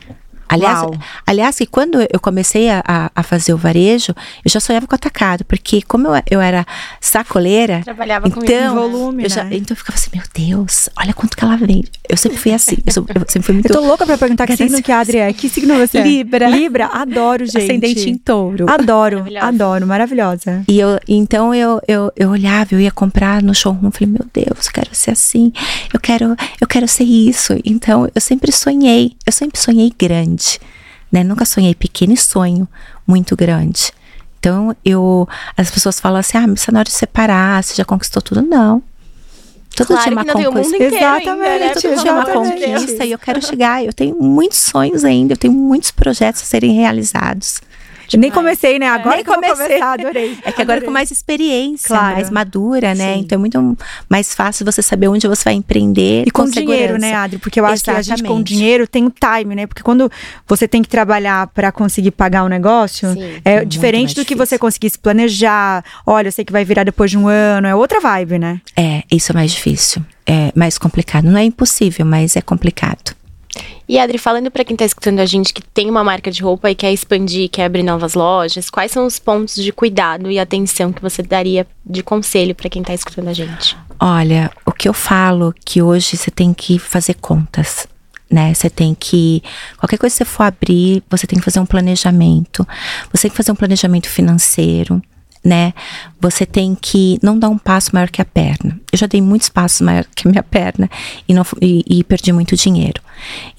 Aliás, 0.51 0.83
aliás, 1.25 1.57
que 1.57 1.67
quando 1.67 2.01
eu 2.01 2.19
comecei 2.19 2.69
a, 2.69 2.83
a, 3.15 3.23
fazer 3.23 3.55
o 3.55 3.57
varejo, 3.57 4.13
eu 4.45 4.51
já 4.51 4.59
sonhava 4.59 4.85
com 4.85 4.95
atacado, 4.97 5.45
porque 5.45 5.81
como 5.83 6.09
eu, 6.09 6.23
eu 6.29 6.41
era 6.41 6.67
sacoleira, 7.01 7.83
Trabalhava 7.85 8.27
então, 8.27 8.75
com 8.75 8.91
volume, 8.91 9.25
eu 9.25 9.31
já, 9.31 9.45
né? 9.45 9.57
então 9.57 9.73
eu 9.75 9.77
ficava 9.77 9.97
assim, 9.97 10.11
meu 10.13 10.25
Deus, 10.35 10.89
olha 10.99 11.15
quanto 11.15 11.37
que 11.37 11.45
ela 11.45 11.57
vende. 11.57 11.89
Eu 12.09 12.17
sempre 12.17 12.37
fui 12.37 12.53
assim, 12.53 12.79
eu, 12.85 12.93
sou, 12.93 13.07
eu 13.15 13.25
sempre 13.29 13.43
fui 13.43 13.55
muito... 13.55 13.71
Eu 13.71 13.77
tô 13.77 13.87
louca 13.87 14.05
pra 14.05 14.19
perguntar 14.19 14.45
que 14.45 14.57
signo 14.57 14.83
que 14.83 14.91
a 14.91 14.99
Adri 14.99 15.19
é. 15.19 15.33
Que 15.33 15.49
signo 15.49 15.77
você 15.77 15.99
é? 15.99 16.03
Libra. 16.03 16.49
Libra, 16.49 16.87
adoro, 16.87 17.47
gente. 17.47 17.59
Ascendente 17.59 18.11
em 18.11 18.17
touro. 18.17 18.69
Adoro, 18.69 19.19
maravilhosa. 19.19 19.47
adoro, 19.47 19.87
maravilhosa. 19.87 20.65
E 20.67 20.81
eu, 20.81 20.99
então 21.07 21.55
eu, 21.55 21.81
eu, 21.87 22.13
eu 22.17 22.31
olhava, 22.31 22.75
eu 22.75 22.81
ia 22.81 22.91
comprar 22.91 23.41
no 23.41 23.55
showroom, 23.55 23.93
falei, 23.93 24.09
meu 24.09 24.27
Deus, 24.35 24.67
eu 24.67 24.73
quero 24.73 24.91
ser 24.93 25.13
assim, 25.13 25.53
eu 25.95 26.01
quero, 26.01 26.37
eu 26.61 26.67
quero 26.67 26.89
ser 26.89 27.05
isso. 27.05 27.57
Então 27.65 28.09
eu 28.13 28.21
sempre 28.21 28.51
sonhei, 28.51 29.13
eu 29.25 29.33
sempre 29.33 29.61
sonhei 29.61 29.93
grande 29.97 30.40
né? 31.11 31.25
Nunca 31.25 31.45
sonhei 31.45 31.75
pequeno 31.75 32.13
e 32.13 32.17
sonho 32.17 32.69
muito 33.07 33.37
grande. 33.37 33.93
Então, 34.39 34.75
eu. 34.85 35.29
As 35.57 35.71
pessoas 35.71 36.01
falam 36.01 36.21
assim: 36.21 36.39
ah, 36.39 36.47
mas 36.47 36.67
na 36.69 36.79
hora 36.79 36.89
de 36.89 36.95
separar, 36.95 37.63
você 37.63 37.75
já 37.75 37.85
conquistou 37.85 38.23
tudo? 38.23 38.43
Não. 38.43 38.83
Tudo 39.77 39.87
claro 39.89 40.03
tinha 40.03 40.15
uma 40.15 40.25
conquista. 40.25 40.83
Exatamente. 40.83 41.49
Ainda, 41.49 41.65
né? 41.65 41.75
Tudo 41.75 42.01
tinha 42.01 42.13
uma 42.13 42.27
conquista 42.27 43.05
e 43.05 43.13
eu 43.13 43.19
quero 43.19 43.45
chegar. 43.45 43.85
Eu 43.85 43.93
tenho 43.93 44.17
muitos 44.21 44.59
sonhos 44.59 45.05
ainda, 45.05 45.35
eu 45.35 45.37
tenho 45.37 45.53
muitos 45.53 45.91
projetos 45.91 46.43
a 46.43 46.45
serem 46.45 46.73
realizados. 46.73 47.61
Nem 48.17 48.31
comecei, 48.31 48.79
né? 48.79 48.89
Agora 48.89 49.17
Nem 49.17 49.25
que 49.25 49.31
eu 49.31 49.35
vou 49.35 49.43
comecei. 49.43 49.67
começar, 49.67 49.93
adorei. 49.93 50.39
É 50.45 50.53
que 50.53 50.63
agora 50.63 50.77
Adorei. 50.79 50.81
com 50.87 50.91
mais 50.91 51.11
experiência, 51.11 51.89
Claro. 51.89 52.15
mais 52.15 52.31
madura, 52.31 52.95
né? 52.95 53.15
Sim. 53.15 53.21
Então 53.21 53.37
é 53.37 53.41
muito 53.41 53.79
mais 54.09 54.35
fácil 54.35 54.65
você 54.65 54.83
saber 54.83 55.09
onde 55.09 55.27
você 55.29 55.45
vai 55.45 55.55
empreender 55.55 56.25
E 56.27 56.31
com, 56.31 56.45
com 56.45 56.51
dinheiro, 56.51 56.99
né, 56.99 57.15
Adri? 57.15 57.39
Porque 57.39 57.61
eu 57.61 57.67
acho 57.67 57.85
que 57.85 57.91
a 57.91 58.03
gente 58.03 58.23
com 58.23 58.27
Exatamente. 58.27 58.47
dinheiro 58.55 58.87
tem 58.87 59.07
o 59.07 59.11
time, 59.13 59.55
né? 59.55 59.67
Porque 59.67 59.83
quando 59.83 60.11
você 60.47 60.67
tem 60.67 60.83
que 60.83 60.89
trabalhar 60.89 61.47
para 61.49 61.71
conseguir 61.73 62.11
pagar 62.11 62.45
um 62.45 62.49
negócio, 62.49 63.13
Sim. 63.13 63.41
é 63.45 63.57
Muito 63.57 63.69
diferente 63.69 64.15
do 64.15 64.25
que 64.25 64.35
você 64.35 64.59
conseguir 64.59 64.91
se 64.91 64.99
planejar. 64.99 65.85
Olha, 66.07 66.29
eu 66.29 66.33
sei 66.33 66.45
que 66.45 66.53
vai 66.53 66.65
virar 66.65 66.85
depois 66.85 67.11
de 67.11 67.19
um 67.19 67.29
ano, 67.29 67.67
é 67.67 67.75
outra 67.75 68.01
vibe, 68.01 68.39
né? 68.39 68.61
É, 68.77 69.03
isso 69.11 69.33
é 69.33 69.35
mais 69.35 69.53
difícil. 69.53 70.05
É 70.27 70.53
mais 70.55 70.79
complicado. 70.79 71.25
Não 71.25 71.39
é 71.39 71.45
impossível, 71.45 72.05
mas 72.07 72.37
é 72.37 72.41
complicado. 72.41 73.15
E 73.89 73.99
Adri, 73.99 74.19
falando 74.19 74.51
pra 74.51 74.65
quem 74.65 74.77
tá 74.77 74.85
escutando 74.85 75.19
a 75.19 75.27
gente 75.27 75.53
que 75.53 75.63
tem 75.63 75.91
uma 75.91 76.05
marca 76.05 76.31
de 76.31 76.43
roupa 76.43 76.71
e 76.71 76.75
quer 76.75 76.93
expandir, 76.93 77.51
quer 77.51 77.65
abrir 77.65 77.83
novas 77.83 78.15
lojas, 78.15 78.71
quais 78.71 78.93
são 78.93 79.05
os 79.05 79.19
pontos 79.19 79.57
de 79.57 79.73
cuidado 79.73 80.31
e 80.31 80.39
atenção 80.39 80.93
que 80.93 81.03
você 81.03 81.23
daria 81.23 81.67
de 81.85 82.03
conselho 82.03 82.55
pra 82.55 82.71
quem 82.71 82.83
tá 82.83 82.95
escutando 82.95 83.29
a 83.29 83.33
gente? 83.33 83.77
Olha, 83.99 84.51
o 84.65 84.73
que 84.73 84.89
eu 84.89 84.95
falo 84.95 85.55
que 85.65 85.83
hoje 85.83 86.17
você 86.17 86.31
tem 86.31 86.55
que 86.55 86.79
fazer 86.79 87.15
contas. 87.15 87.87
Né? 88.31 88.55
Você 88.55 88.71
tem 88.71 88.95
que. 88.95 89.43
Qualquer 89.77 89.99
coisa 89.99 90.15
que 90.15 90.19
você 90.19 90.25
for 90.25 90.45
abrir, 90.45 91.03
você 91.11 91.27
tem 91.27 91.37
que 91.37 91.45
fazer 91.45 91.59
um 91.59 91.67
planejamento. 91.67 92.65
Você 93.13 93.23
tem 93.23 93.31
que 93.33 93.37
fazer 93.37 93.51
um 93.51 93.57
planejamento 93.57 94.09
financeiro, 94.09 95.03
né? 95.43 95.73
Você 96.21 96.45
tem 96.45 96.75
que 96.75 97.19
não 97.23 97.39
dar 97.39 97.49
um 97.49 97.57
passo 97.57 97.91
maior 97.95 98.11
que 98.11 98.21
a 98.21 98.25
perna. 98.25 98.79
Eu 98.93 98.99
já 98.99 99.07
dei 99.07 99.23
muitos 99.23 99.49
passos 99.49 99.81
maior 99.81 100.05
que 100.15 100.29
a 100.29 100.31
minha 100.31 100.43
perna 100.43 100.91
e, 101.27 101.33
não, 101.33 101.45
e, 101.61 101.83
e 101.87 102.05
perdi 102.05 102.31
muito 102.33 102.55
dinheiro. 102.57 103.01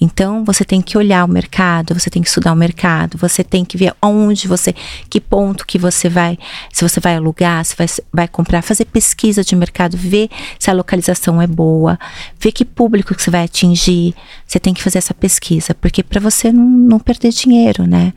Então, 0.00 0.44
você 0.44 0.64
tem 0.64 0.80
que 0.80 0.96
olhar 0.96 1.24
o 1.24 1.28
mercado, 1.28 1.94
você 1.94 2.10
tem 2.10 2.22
que 2.22 2.28
estudar 2.28 2.52
o 2.52 2.56
mercado, 2.56 3.18
você 3.18 3.42
tem 3.42 3.64
que 3.64 3.76
ver 3.76 3.94
onde 4.00 4.48
você, 4.48 4.74
que 5.08 5.20
ponto 5.20 5.66
que 5.66 5.78
você 5.78 6.08
vai, 6.08 6.38
se 6.72 6.86
você 6.88 7.00
vai 7.00 7.16
alugar, 7.16 7.64
se 7.64 7.74
vai, 7.76 7.86
vai 8.12 8.28
comprar, 8.28 8.62
fazer 8.62 8.84
pesquisa 8.84 9.42
de 9.44 9.56
mercado, 9.56 9.96
ver 9.96 10.28
se 10.58 10.70
a 10.70 10.74
localização 10.74 11.40
é 11.40 11.46
boa, 11.46 11.98
ver 12.38 12.52
que 12.52 12.64
público 12.64 13.14
que 13.14 13.22
você 13.22 13.30
vai 13.30 13.44
atingir. 13.44 14.14
Você 14.46 14.60
tem 14.60 14.74
que 14.74 14.82
fazer 14.82 14.98
essa 14.98 15.14
pesquisa, 15.14 15.74
porque 15.74 16.02
para 16.02 16.20
você 16.20 16.52
não, 16.52 16.64
não 16.64 16.98
perder 16.98 17.30
dinheiro, 17.30 17.86
né? 17.86 18.12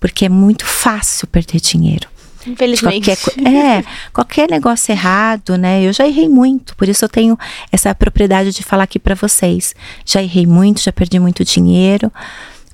Porque 0.00 0.26
é 0.26 0.28
muito 0.28 0.66
fácil 0.66 1.26
perder 1.26 1.60
dinheiro. 1.60 2.13
Infelizmente. 2.46 3.16
Qualquer, 3.16 3.46
é, 3.46 3.84
qualquer 4.12 4.50
negócio 4.50 4.92
errado, 4.92 5.56
né? 5.56 5.82
Eu 5.82 5.92
já 5.92 6.06
errei 6.06 6.28
muito, 6.28 6.76
por 6.76 6.88
isso 6.88 7.04
eu 7.04 7.08
tenho 7.08 7.38
essa 7.72 7.94
propriedade 7.94 8.52
de 8.52 8.62
falar 8.62 8.84
aqui 8.84 8.98
pra 8.98 9.14
vocês. 9.14 9.74
Já 10.04 10.22
errei 10.22 10.46
muito, 10.46 10.82
já 10.82 10.92
perdi 10.92 11.18
muito 11.18 11.44
dinheiro, 11.44 12.12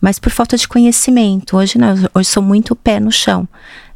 mas 0.00 0.18
por 0.18 0.30
falta 0.30 0.56
de 0.56 0.66
conhecimento. 0.66 1.56
Hoje 1.56 1.78
não, 1.78 1.94
hoje 2.14 2.28
sou 2.28 2.42
muito 2.42 2.74
pé 2.74 2.98
no 2.98 3.12
chão, 3.12 3.48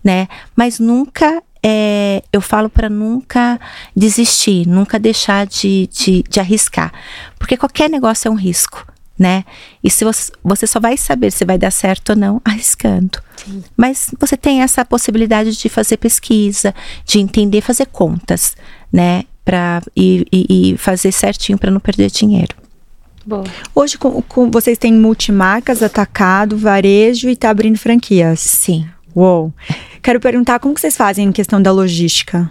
né? 0.03 0.29
Mas 0.55 0.79
nunca 0.79 1.43
é, 1.63 2.23
eu 2.33 2.41
falo 2.41 2.69
pra 2.69 2.91
nunca 2.91 3.59
desistir, 3.97 4.69
nunca 4.69 4.99
deixar 4.99 5.47
de, 5.47 5.89
de, 5.91 6.23
de 6.29 6.39
arriscar, 6.39 6.93
porque 7.39 7.57
qualquer 7.57 7.89
negócio 7.89 8.29
é 8.29 8.31
um 8.31 8.37
risco. 8.37 8.94
Né? 9.17 9.45
E 9.83 9.89
se 9.89 10.05
você, 10.05 10.33
você 10.43 10.67
só 10.67 10.81
vai 10.81 10.97
saber 10.97 11.31
se 11.31 11.45
vai 11.45 11.57
dar 11.57 11.71
certo 11.71 12.11
ou 12.11 12.17
não 12.17 12.43
arriscando. 12.45 13.21
Mas 13.77 14.11
você 14.19 14.37
tem 14.37 14.61
essa 14.63 14.85
possibilidade 14.85 15.57
de 15.57 15.69
fazer 15.69 15.99
pesquisa, 15.99 16.75
de 17.07 17.21
entender, 17.21 17.61
fazer 17.61 17.87
contas, 17.87 18.57
né? 18.93 19.23
Pra, 19.45 19.83
e, 19.95 20.27
e, 20.33 20.73
e 20.73 20.77
fazer 20.79 21.13
certinho 21.13 21.57
para 21.59 21.71
não 21.71 21.79
perder 21.79 22.11
dinheiro. 22.11 22.57
Boa. 23.25 23.45
Hoje, 23.75 23.97
com, 23.99 24.21
com- 24.23 24.51
vocês 24.51 24.77
têm 24.79 24.93
multimarcas, 24.93 25.83
atacado, 25.83 26.57
varejo 26.59 27.29
e 27.29 27.37
tá 27.37 27.51
abrindo 27.51 27.79
franquias. 27.79 28.41
Sim. 28.41 28.87
Uou. 29.15 29.53
Quero 30.03 30.19
perguntar 30.19 30.59
como 30.59 30.75
que 30.75 30.81
vocês 30.81 30.97
fazem 30.97 31.29
em 31.29 31.33
questão 31.33 31.63
da 31.63 31.71
logística? 31.71 32.51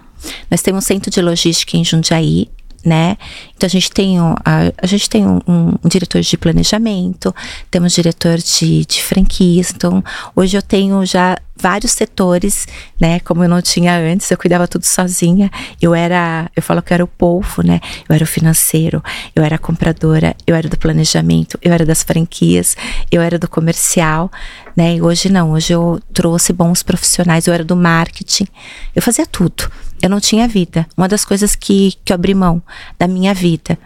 Nós 0.49 0.61
temos 0.61 0.83
um 0.83 0.87
centro 0.87 1.11
de 1.11 1.21
logística 1.21 1.75
em 1.75 1.83
Jundiaí, 1.83 2.47
né? 2.83 3.17
Então 3.55 3.67
a 3.67 3.69
gente 3.69 3.91
tem, 3.91 4.17
a, 4.19 4.35
a 4.81 4.85
gente 4.87 5.09
tem 5.09 5.25
um, 5.25 5.39
um- 5.47 5.75
um 5.83 5.87
diretor 5.89 6.21
de 6.21 6.37
planejamento, 6.37 7.33
temos 7.71 7.93
diretor 7.93 8.37
de, 8.37 8.85
de 8.85 9.01
franquias. 9.03 9.71
Então 9.75 10.03
hoje 10.35 10.57
eu 10.57 10.61
tenho 10.61 11.05
já 11.05 11.37
vários 11.55 11.91
setores, 11.91 12.67
né? 12.99 13.19
Como 13.21 13.43
eu 13.43 13.47
não 13.49 13.61
tinha 13.61 13.95
antes, 13.97 14.29
eu 14.29 14.37
cuidava 14.37 14.67
tudo 14.67 14.83
sozinha. 14.85 15.49
Eu 15.81 15.93
era, 15.95 16.49
eu 16.55 16.61
falo 16.63 16.81
que 16.81 16.91
eu 16.91 16.95
era 16.95 17.03
o 17.03 17.07
polvo, 17.07 17.61
né? 17.63 17.79
Eu 18.09 18.15
era 18.15 18.23
o 18.23 18.27
financeiro, 18.27 19.01
eu 19.35 19.43
era 19.43 19.55
a 19.55 19.59
compradora, 19.59 20.35
eu 20.45 20.55
era 20.55 20.67
do 20.67 20.77
planejamento, 20.77 21.57
eu 21.61 21.71
era 21.71 21.85
das 21.85 22.03
franquias, 22.03 22.75
eu 23.11 23.21
era 23.21 23.37
do 23.39 23.47
comercial, 23.47 24.29
né? 24.75 24.95
E 24.95 25.01
hoje 25.01 25.29
não, 25.29 25.51
hoje 25.51 25.73
eu 25.73 25.99
trouxe 26.13 26.51
bons 26.53 26.81
profissionais, 26.83 27.47
eu 27.47 27.53
era 27.53 27.63
do 27.63 27.75
marketing, 27.75 28.47
eu 28.95 29.01
fazia 29.01 29.25
tudo. 29.25 29.69
Eu 30.01 30.09
não 30.09 30.19
tinha 30.19 30.47
vida. 30.47 30.85
Uma 30.97 31.07
das 31.07 31.23
coisas 31.23 31.55
que, 31.55 31.93
que 32.03 32.11
eu 32.11 32.15
abri 32.15 32.33
mão 32.33 32.61
da 32.99 33.07
minha 33.07 33.33
vida, 33.33 33.77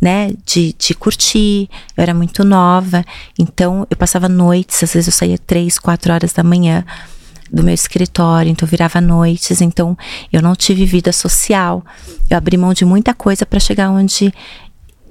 né? 0.00 0.30
De, 0.44 0.74
de 0.78 0.94
curtir, 0.94 1.68
eu 1.96 2.02
era 2.02 2.14
muito 2.14 2.44
nova, 2.44 3.04
então 3.38 3.86
eu 3.90 3.96
passava 3.96 4.28
noites, 4.28 4.82
às 4.82 4.92
vezes 4.92 5.08
eu 5.08 5.12
saía 5.12 5.38
três, 5.38 5.78
quatro 5.78 6.12
horas 6.12 6.32
da 6.32 6.42
manhã 6.42 6.84
do 7.52 7.62
meu 7.62 7.74
escritório, 7.74 8.50
então 8.50 8.66
eu 8.66 8.70
virava 8.70 9.00
noites, 9.00 9.60
então 9.60 9.96
eu 10.32 10.42
não 10.42 10.54
tive 10.56 10.84
vida 10.84 11.12
social. 11.12 11.84
Eu 12.28 12.36
abri 12.36 12.56
mão 12.56 12.72
de 12.74 12.84
muita 12.84 13.14
coisa 13.14 13.46
para 13.46 13.60
chegar 13.60 13.90
onde 13.90 14.32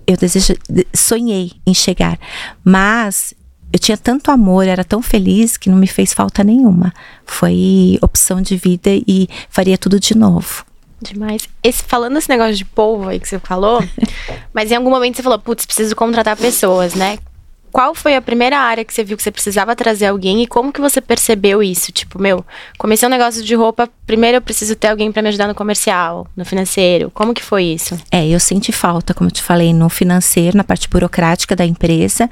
eu 0.06 0.18
desejo, 0.18 0.54
de- 0.70 0.86
sonhei 0.94 1.54
em 1.66 1.74
chegar. 1.74 2.20
Mas 2.64 3.34
eu 3.72 3.80
tinha 3.80 3.98
tanto 3.98 4.32
amor, 4.32 4.68
era 4.68 4.84
tão 4.84 5.02
feliz 5.02 5.58
que 5.58 5.70
não 5.70 5.78
me 5.78 5.88
fez 5.88 6.14
falta 6.14 6.44
nenhuma. 6.44 6.94
Foi 7.26 7.98
opção 8.02 8.42
de 8.42 8.56
vida 8.56 8.90
e 9.08 9.28
faria 9.50 9.78
tudo 9.78 10.00
de 10.00 10.18
novo. 10.18 10.66
Demais. 11.02 11.48
Esse, 11.62 11.84
falando 11.84 12.18
esse 12.18 12.30
negócio 12.30 12.56
de 12.56 12.66
polvo 12.66 13.10
aí 13.10 13.20
que 13.20 13.28
você 13.28 13.38
falou, 13.40 13.84
mas 14.54 14.72
em 14.72 14.76
algum 14.76 14.90
momento 14.90 15.18
você 15.18 15.24
falou, 15.24 15.40
putz, 15.40 15.66
preciso 15.66 15.96
contratar 15.96 16.38
pessoas, 16.38 16.96
né? 16.96 17.18
Qual 17.76 17.94
foi 17.94 18.16
a 18.16 18.22
primeira 18.22 18.58
área 18.58 18.86
que 18.86 18.94
você 18.94 19.04
viu 19.04 19.18
que 19.18 19.24
você 19.24 19.30
precisava 19.30 19.76
trazer 19.76 20.06
alguém 20.06 20.42
e 20.42 20.48
como 20.48 20.72
que 20.72 20.80
você 20.80 21.02
percebeu 21.02 21.62
isso? 21.62 21.92
Tipo, 21.92 22.18
meu, 22.22 22.46
comecei 22.78 23.06
um 23.06 23.12
negócio 23.12 23.44
de 23.44 23.54
roupa, 23.54 23.90
primeiro 24.08 24.38
eu 24.38 24.42
preciso 24.42 24.78
ter 24.78 24.88
alguém 24.88 25.12
pra 25.12 25.22
me 25.22 25.28
ajudar 25.28 25.46
no 25.46 25.54
comercial, 25.54 26.26
no 26.38 26.46
financeiro. 26.46 27.12
Como 27.14 27.34
que 27.34 27.44
foi 27.44 27.66
isso? 27.66 28.00
É, 28.10 28.26
eu 28.26 28.40
senti 28.40 28.72
falta, 28.72 29.14
como 29.14 29.28
eu 29.28 29.34
te 29.34 29.44
falei, 29.44 29.74
no 29.74 29.90
financeiro, 29.90 30.56
na 30.56 30.64
parte 30.64 30.88
burocrática 30.88 31.54
da 31.54 31.66
empresa, 31.66 32.30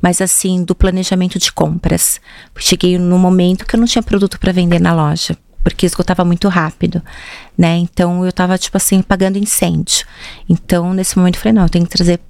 mas 0.00 0.20
assim, 0.20 0.62
do 0.62 0.76
planejamento 0.76 1.40
de 1.40 1.50
compras. 1.50 2.20
Cheguei 2.56 2.96
num 2.96 3.18
momento 3.18 3.66
que 3.66 3.74
eu 3.74 3.80
não 3.80 3.88
tinha 3.88 4.00
produto 4.00 4.38
para 4.38 4.52
vender 4.52 4.80
na 4.80 4.94
loja, 4.94 5.36
porque 5.64 5.86
esgotava 5.86 6.24
muito 6.24 6.46
rápido, 6.46 7.02
né? 7.58 7.78
Então 7.78 8.24
eu 8.24 8.32
tava, 8.32 8.56
tipo 8.56 8.76
assim, 8.76 9.02
pagando 9.02 9.38
incêndio. 9.38 10.06
Então, 10.48 10.94
nesse 10.94 11.18
momento, 11.18 11.34
eu 11.34 11.40
falei, 11.40 11.52
não, 11.52 11.64
eu 11.64 11.68
tenho 11.68 11.84
que 11.84 11.96
trazer 11.96 12.20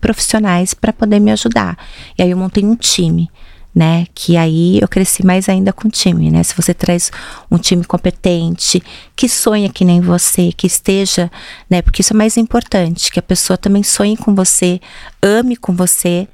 profissionais 0.00 0.74
para 0.74 0.92
poder 0.92 1.20
me 1.20 1.30
ajudar. 1.32 1.76
E 2.16 2.22
aí 2.22 2.30
eu 2.30 2.36
montei 2.36 2.64
um 2.64 2.76
time. 2.76 3.30
Né, 3.74 4.06
que 4.12 4.36
aí 4.36 4.80
eu 4.80 4.88
cresci 4.88 5.24
mais 5.24 5.48
ainda 5.48 5.72
com 5.72 5.86
o 5.86 5.90
time, 5.90 6.32
né? 6.32 6.42
Se 6.42 6.56
você 6.56 6.74
traz 6.74 7.12
um 7.48 7.58
time 7.58 7.84
competente, 7.84 8.82
que 9.14 9.28
sonha 9.28 9.68
que 9.68 9.84
nem 9.84 10.00
você, 10.00 10.50
que 10.50 10.66
esteja, 10.66 11.30
né? 11.70 11.80
Porque 11.80 12.00
isso 12.00 12.12
é 12.12 12.16
mais 12.16 12.36
importante, 12.36 13.12
que 13.12 13.20
a 13.20 13.22
pessoa 13.22 13.56
também 13.56 13.84
sonhe 13.84 14.16
com 14.16 14.34
você, 14.34 14.80
ame 15.22 15.54
com 15.54 15.76
você, 15.76 16.26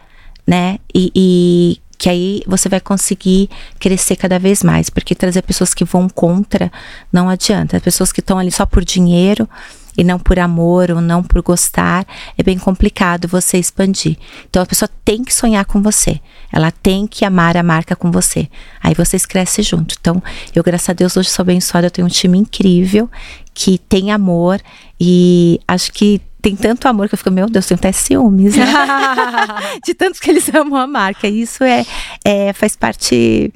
né? 0.47 0.79
E, 0.95 1.13
e 1.15 1.83
que 1.99 2.09
aí 2.09 2.43
você 2.47 2.69
vai 2.69 2.81
conseguir 2.81 3.49
crescer 3.79 4.17
cada 4.17 4.39
vez 4.39 4.63
mais, 4.63 4.91
porque 4.91 5.15
trazer 5.15 5.43
pessoas 5.43 5.73
que 5.73 5.85
vão 5.85 6.09
contra 6.09 6.71
não 7.13 7.29
adianta. 7.29 7.77
As 7.77 7.83
pessoas 7.83 8.13
que 8.13 8.21
estão 8.21 8.39
ali 8.39 8.51
só 8.51 8.67
por 8.67 8.85
dinheiro 8.85 9.49
e 9.97 10.05
não 10.05 10.19
por 10.19 10.39
amor 10.39 10.91
ou 10.91 11.01
não 11.01 11.23
por 11.23 11.43
gostar, 11.43 12.07
é 12.37 12.43
bem 12.43 12.59
complicado 12.59 13.29
você 13.29 13.59
expandir. 13.59 14.17
Então 14.49 14.63
a 14.63 14.67
pessoa 14.67 14.89
tem 15.05 15.23
que 15.23 15.33
sonhar 15.33 15.65
com 15.65 15.81
você. 15.81 16.21
Ela 16.53 16.71
tem 16.71 17.07
que 17.07 17.25
amar 17.25 17.57
a 17.57 17.63
marca 17.63 17.97
com 17.97 18.11
você. 18.11 18.49
Aí 18.83 18.95
vocês 18.95 19.27
crescem 19.27 19.65
junto. 19.65 19.97
Então, 20.01 20.23
eu, 20.55 20.63
graças 20.63 20.89
a 20.89 20.93
Deus, 20.93 21.17
hoje 21.17 21.29
sou 21.29 21.43
abençoada. 21.43 21.89
Eu 21.89 21.91
tenho 21.91 22.07
um 22.07 22.11
time 22.11 22.39
incrível 22.39 23.11
que 23.53 23.79
tem 23.79 24.13
amor 24.13 24.61
e 25.01 25.61
acho 25.67 25.93
que 25.93 26.21
tem 26.41 26.55
tanto 26.55 26.87
amor 26.87 27.09
que 27.09 27.15
eu 27.15 27.19
fico, 27.19 27.31
meu 27.31 27.49
Deus, 27.49 27.67
tenho 27.67 27.79
até 27.79 27.91
ciúmes, 27.91 28.55
né? 28.55 28.67
De 29.85 29.95
tanto 29.95 30.21
que 30.21 30.31
eles 30.31 30.49
amam 30.55 30.79
a 30.79 30.87
marca. 30.87 31.27
E 31.27 31.41
isso 31.41 31.65
é, 31.65 31.87
é 32.25 32.53
faz 32.53 32.77
parte 32.77 33.53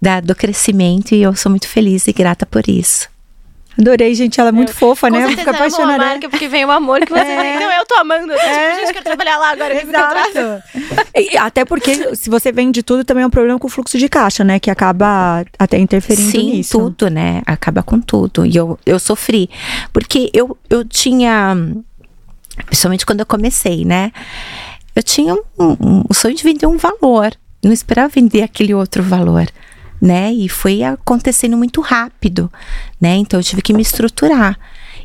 da, 0.00 0.20
do 0.20 0.34
crescimento 0.34 1.14
e 1.14 1.22
eu 1.22 1.34
sou 1.34 1.50
muito 1.50 1.68
feliz 1.68 2.06
e 2.06 2.12
grata 2.12 2.46
por 2.46 2.68
isso. 2.68 3.08
Adorei, 3.78 4.14
gente. 4.14 4.38
Ela 4.40 4.50
é 4.50 4.52
muito 4.52 4.74
fofa, 4.74 5.08
Com 5.08 5.14
né? 5.16 5.22
Eu 5.24 5.28
certeza 5.28 5.52
fico 5.52 5.56
amam 5.56 5.62
a 5.62 5.66
apaixonada. 5.68 6.04
marca 6.04 6.28
porque 6.28 6.48
vem 6.48 6.64
o 6.64 6.70
amor 6.70 7.00
que 7.00 7.12
você 7.12 7.24
tem. 7.24 7.58
Não, 7.58 7.72
eu 7.72 7.86
tô 7.86 7.94
amando. 7.94 8.32
Eu 8.32 8.38
tô, 8.38 8.44
É. 8.44 8.70
tipo, 8.70 8.80
gente, 8.80 8.92
quero 8.92 9.04
trabalhar 9.04 9.38
lá 9.38 9.50
agora. 9.52 9.82
Exato. 9.82 10.62
E 11.14 11.36
até 11.38 11.64
porque 11.64 12.14
se 12.16 12.28
você 12.28 12.52
vende 12.52 12.82
tudo, 12.82 13.04
também 13.04 13.24
é 13.24 13.26
um 13.26 13.30
problema 13.30 13.58
com 13.58 13.66
o 13.66 13.70
fluxo 13.70 13.96
de 13.96 14.08
caixa, 14.08 14.44
né? 14.44 14.58
Que 14.58 14.70
acaba 14.70 15.44
até 15.58 15.78
interferindo 15.78 16.30
Sim, 16.30 16.50
nisso. 16.56 16.78
tudo, 16.78 17.08
né? 17.08 17.42
Acaba 17.46 17.82
com 17.82 18.00
tudo. 18.00 18.44
E 18.44 18.54
eu, 18.56 18.78
eu 18.84 18.98
sofri. 18.98 19.48
Porque 19.92 20.30
eu, 20.34 20.58
eu 20.68 20.84
tinha. 20.84 21.56
Principalmente 22.66 23.06
quando 23.06 23.20
eu 23.20 23.26
comecei, 23.26 23.84
né? 23.84 24.12
Eu 24.94 25.02
tinha 25.02 25.34
um, 25.34 25.40
um- 25.58 26.04
um 26.10 26.14
sonho 26.14 26.34
de 26.34 26.42
vender 26.42 26.66
um 26.66 26.76
valor. 26.76 27.32
Não 27.64 27.72
esperava 27.72 28.08
vender 28.08 28.42
aquele 28.42 28.74
outro 28.74 29.02
valor. 29.02 29.46
Né? 30.00 30.32
E 30.32 30.48
foi 30.48 30.82
acontecendo 30.82 31.56
muito 31.56 31.80
rápido, 31.80 32.50
né? 33.00 33.16
Então 33.16 33.38
eu 33.38 33.44
tive 33.44 33.62
que 33.62 33.72
me 33.72 33.82
estruturar. 33.82 34.58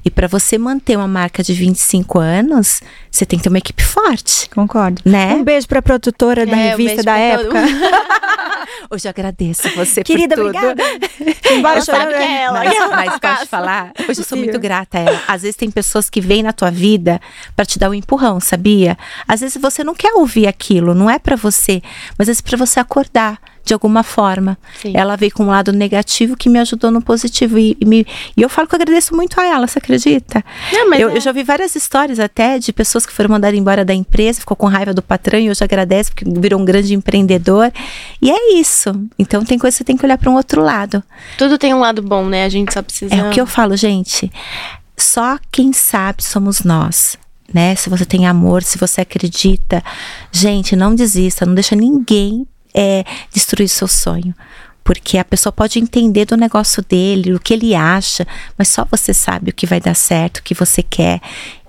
E 0.04 0.10
para 0.12 0.28
você 0.28 0.56
manter 0.58 0.96
uma 0.96 1.08
marca 1.08 1.42
de 1.42 1.52
25 1.54 2.20
anos, 2.20 2.80
você 3.10 3.26
tem 3.26 3.40
que 3.40 3.44
ter 3.44 3.50
uma 3.50 3.58
equipe 3.58 3.84
forte. 3.84 4.48
Concordo. 4.52 5.02
Né? 5.04 5.34
Um 5.34 5.44
beijo 5.44 5.68
pra 5.68 5.82
produtora 5.82 6.46
da 6.46 6.56
É, 6.56 6.76
um 6.76 6.78
revista 6.78 6.96
beijo 6.96 7.04
da 7.04 7.18
época. 7.18 7.60
Hoje 8.90 9.08
eu 9.08 9.10
agradeço 9.10 9.68
você 9.76 10.04
Querida, 10.04 10.36
por 10.36 10.46
tudo. 10.46 10.58
obrigada. 10.58 10.84
Embora 11.52 11.82
sabe 11.82 12.14
que 12.14 12.20
é 12.20 12.42
ela. 12.44 12.64
Mas, 12.64 12.90
mas 12.90 13.20
pode 13.20 13.46
falar, 13.48 13.92
hoje 14.08 14.22
eu 14.22 14.26
sou 14.26 14.38
muito 14.38 14.60
grata 14.60 14.98
a 14.98 15.02
ela. 15.02 15.22
Às 15.28 15.42
vezes 15.42 15.56
tem 15.56 15.72
pessoas 15.72 16.10
que 16.10 16.22
vêm 16.22 16.44
na 16.44 16.54
tua 16.54 16.70
vida 16.70 17.20
pra 17.56 17.66
te 17.66 17.80
dar 17.80 17.90
um 17.90 17.94
empurrão, 17.94 18.40
sabia? 18.40 18.98
Às 19.28 19.42
vezes 19.42 19.58
você 19.60 19.84
não 19.84 19.96
quer 19.96 20.14
ouvir 20.14 20.48
aquilo, 20.48 20.94
não 20.94 21.10
é 21.10 21.18
pra 21.18 21.36
você, 21.36 21.82
mas 22.18 22.30
é 22.30 22.34
pra 22.44 22.58
você 22.58 22.80
acordar 22.80 23.40
de 23.66 23.74
alguma 23.74 24.04
forma. 24.04 24.58
Sim. 24.82 24.94
Ela 24.96 25.16
veio 25.16 25.34
com 25.34 25.44
um 25.44 25.48
lado 25.48 25.74
negativo 25.74 26.38
que 26.38 26.48
me 26.48 26.60
ajudou 26.60 26.92
no 26.92 27.02
positivo. 27.02 27.58
E, 27.58 27.76
e 27.82 27.86
me- 27.86 28.06
e 28.38 28.42
eu 28.42 28.48
falo 28.48 28.68
que 28.68 28.76
eu 28.76 28.78
agradeço 28.82 29.16
muito 29.16 29.40
a 29.42 29.46
ela, 29.46 29.66
você 29.68 29.80
acredita? 29.80 30.44
Não, 30.72 30.94
eu, 30.94 31.10
é- 31.10 31.18
eu 31.18 31.22
já 31.22 31.32
ouvi 31.32 31.44
várias 31.44 31.76
histórias 31.76 32.20
até 32.20 32.60
de 32.60 32.72
pessoas 32.72 33.06
que 33.06 33.12
foram 33.12 33.32
mandadas 33.32 33.60
embora 33.60 33.84
da 33.84 33.94
empresa, 33.94 34.40
ficou 34.40 34.56
com 34.56 34.68
raiva 34.68 34.94
do 34.94 35.02
patrão 35.02 35.40
e 35.40 35.50
hoje 35.50 35.64
agradece 35.64 36.12
porque 36.12 36.24
virou 36.40 36.60
um 36.62 36.66
grande 36.66 36.94
empreendedor. 36.94 37.72
E 38.22 38.30
é 38.32 38.54
isso. 38.60 38.94
Então 39.18 39.44
tem 39.44 39.58
coisa 39.58 39.74
que 39.74 39.78
você 39.80 39.84
tem 39.84 39.98
que 39.98 40.06
olhar 40.06 40.18
para 40.18 40.30
um 40.30 40.36
outro 40.36 40.62
lado. 40.62 41.04
Tudo 41.38 41.58
tem 41.58 41.74
um 41.74 41.80
lado 41.80 42.02
bom, 42.02 42.26
né? 42.26 42.46
A 42.46 42.50
gente 42.50 42.72
só 42.74 42.82
precisa. 42.84 43.16
É 43.16 43.28
o 43.28 43.32
que 43.32 43.42
eu 43.42 43.48
falo, 43.48 43.76
gente. 43.76 44.32
Só 44.98 45.38
quem 45.52 45.74
sabe 45.74 46.24
somos 46.24 46.64
nós. 46.64 47.18
Né? 47.54 47.76
Se 47.76 47.90
você 47.90 48.06
tem 48.06 48.26
amor, 48.26 48.64
se 48.64 48.78
você 48.78 49.02
acredita, 49.02 49.84
gente, 50.32 50.76
não 50.76 50.96
desista, 50.96 51.46
não 51.46 51.54
deixa 51.54 51.76
ninguém 51.76 52.46
é, 52.76 53.04
destruir 53.32 53.70
seu 53.70 53.88
sonho. 53.88 54.36
Porque 54.84 55.18
a 55.18 55.26
pessoa 55.26 55.52
pode 55.52 55.80
entender 55.80 56.26
do 56.26 56.38
negócio 56.38 56.84
dele, 56.88 57.34
o 57.34 57.40
que 57.40 57.54
ele 57.54 57.74
acha, 57.74 58.28
mas 58.56 58.68
só 58.68 58.86
você 58.90 59.14
sabe 59.16 59.50
o 59.50 59.54
que 59.54 59.66
vai 59.66 59.80
dar 59.80 59.96
certo, 59.96 60.38
o 60.38 60.44
que 60.44 60.54
você 60.54 60.84
quer. 60.84 61.20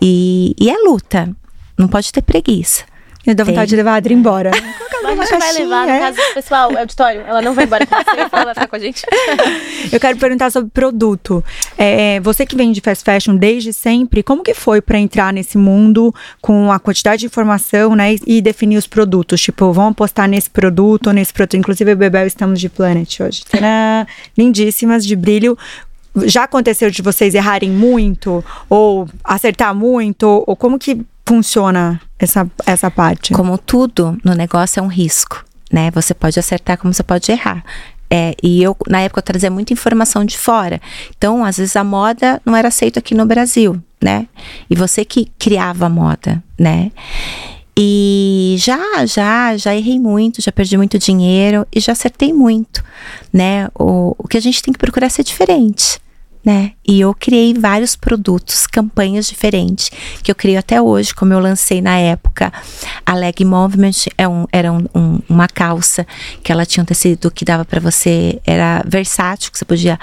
E, 0.03 0.55
e 0.61 0.69
é 0.69 0.77
luta. 0.77 1.35
Não 1.79 1.89
pode 1.89 2.13
ter 2.13 2.21
preguiça. 2.21 2.85
Eu 3.27 3.35
dou 3.35 3.45
vontade 3.47 3.67
Tem. 3.67 3.71
de 3.71 3.77
levar 3.77 3.93
a 3.93 3.97
Adri 3.97 4.15
embora. 4.15 4.51
Mas 5.03 5.15
uma 5.15 5.27
você 5.27 5.39
vai 5.39 5.53
levar, 5.53 5.87
no 5.87 5.93
é. 5.93 5.99
caso, 6.01 6.19
pessoal, 6.35 6.77
auditório, 6.77 7.21
ela 7.21 7.41
não 7.41 7.55
vai 7.55 7.65
embora 7.65 7.87
com 7.87 7.95
você, 7.95 8.11
ela 8.21 8.45
vai 8.45 8.55
ficar 8.55 8.67
com 8.67 8.77
a 8.77 8.79
gente. 8.79 9.03
Eu 9.93 10.01
quero 10.01 10.19
perguntar 10.19 10.51
sobre 10.51 10.71
produto. 10.71 11.45
É, 11.79 12.19
você 12.21 12.45
que 12.45 12.57
vem 12.57 12.73
de 12.73 12.81
fast 12.81 13.05
fashion 13.05 13.37
desde 13.37 13.73
sempre, 13.73 14.23
como 14.23 14.43
que 14.43 14.53
foi 14.53 14.81
para 14.81 14.99
entrar 14.99 15.33
nesse 15.33 15.57
mundo 15.57 16.13
com 16.41 16.73
a 16.73 16.79
quantidade 16.79 17.21
de 17.21 17.27
informação, 17.27 17.95
né, 17.95 18.17
e, 18.27 18.41
definir 18.41 18.77
os 18.77 18.87
produtos? 18.87 19.41
Tipo, 19.41 19.73
vamos 19.73 19.93
apostar 19.93 20.29
nesse 20.29 20.51
produto 20.51 21.09
ou 21.09 21.13
nesse 21.13 21.33
produto. 21.33 21.57
Inclusive, 21.57 21.91
eu 21.91 21.93
e 21.93 21.97
o 21.97 21.99
Bebel 21.99 22.27
estamos 22.27 22.61
de 22.61 22.69
Planet 22.69 23.21
hoje. 23.21 23.45
Tcharam! 23.45 24.07
Lindíssimas, 24.37 25.07
de 25.07 25.15
brilho. 25.15 25.57
Já 26.25 26.45
aconteceu 26.45 26.91
de 26.91 27.03
vocês 27.03 27.35
errarem 27.35 27.71
muito 27.71 28.45
ou 28.69 29.09
acertar 29.23 29.75
muito? 29.75 30.43
Ou 30.47 30.57
como 30.57 30.79
que 30.79 31.05
funciona 31.27 32.01
essa, 32.19 32.49
essa 32.65 32.91
parte? 32.91 33.33
Como 33.33 33.59
tudo 33.59 34.17
no 34.25 34.35
negócio 34.35 34.81
é 34.81 34.83
um 34.83 34.87
risco, 34.87 35.45
né? 35.73 35.91
Você 35.91 36.15
pode 36.15 36.39
acertar 36.39 36.79
como 36.79 36.95
você 36.95 37.03
pode 37.03 37.31
errar. 37.31 37.65
É, 38.09 38.35
e 38.43 38.63
eu, 38.63 38.77
na 38.89 39.01
época, 39.01 39.19
eu 39.19 39.25
trazia 39.25 39.51
muita 39.51 39.73
informação 39.73 40.25
de 40.25 40.39
fora. 40.39 40.81
Então, 41.17 41.45
às 41.45 41.57
vezes, 41.57 41.75
a 41.75 41.83
moda 41.83 42.41
não 42.45 42.55
era 42.55 42.69
aceita 42.69 43.01
aqui 43.01 43.15
no 43.15 43.27
Brasil, 43.27 43.83
né? 44.01 44.29
E 44.71 44.77
você 44.77 45.05
que 45.05 45.27
criava 45.39 45.87
a 45.87 45.89
moda, 45.89 46.43
né? 46.59 46.93
E 47.79 48.57
já, 48.59 49.05
já, 49.05 49.57
já 49.57 49.75
errei 49.75 49.99
muito, 49.99 50.41
já 50.41 50.51
perdi 50.51 50.79
muito 50.79 50.99
dinheiro 50.99 51.67
e 51.75 51.79
já 51.79 51.93
acertei 51.93 52.33
muito, 52.33 52.83
né? 53.33 53.69
O, 53.79 54.15
o 54.17 54.29
que 54.29 54.39
a 54.39 54.41
gente 54.41 54.63
tem 54.63 54.73
que 54.73 54.79
procurar 54.79 55.09
é 55.09 55.11
ser 55.11 55.25
diferente, 55.25 56.01
né? 56.47 56.71
E 56.87 57.01
eu 57.01 57.13
criei 57.13 57.53
vários 57.55 57.97
produtos, 57.97 58.69
campanhas 58.69 59.27
diferentes, 59.27 59.91
que 60.23 60.31
eu 60.31 60.35
crio 60.37 60.57
até 60.61 60.81
hoje, 60.81 61.13
como 61.13 61.33
eu 61.33 61.41
lancei 61.41 61.83
na 61.83 61.99
época. 61.99 62.53
A 63.05 63.15
Leg 63.17 63.45
Movement 63.45 64.07
é 64.17 64.29
um, 64.29 64.47
era 64.53 64.73
um- 64.73 64.87
um- 64.95 65.19
uma 65.29 65.49
calça 65.49 66.07
que 66.45 66.53
ela 66.53 66.65
tinha 66.65 66.83
um 66.85 66.87
tecido 66.87 67.33
que 67.33 67.45
dava 67.45 67.65
pra 67.65 67.81
você, 67.81 68.41
era 68.47 68.81
versátil, 68.87 69.51
que 69.51 69.59
você 69.59 69.65
podia 69.65 69.99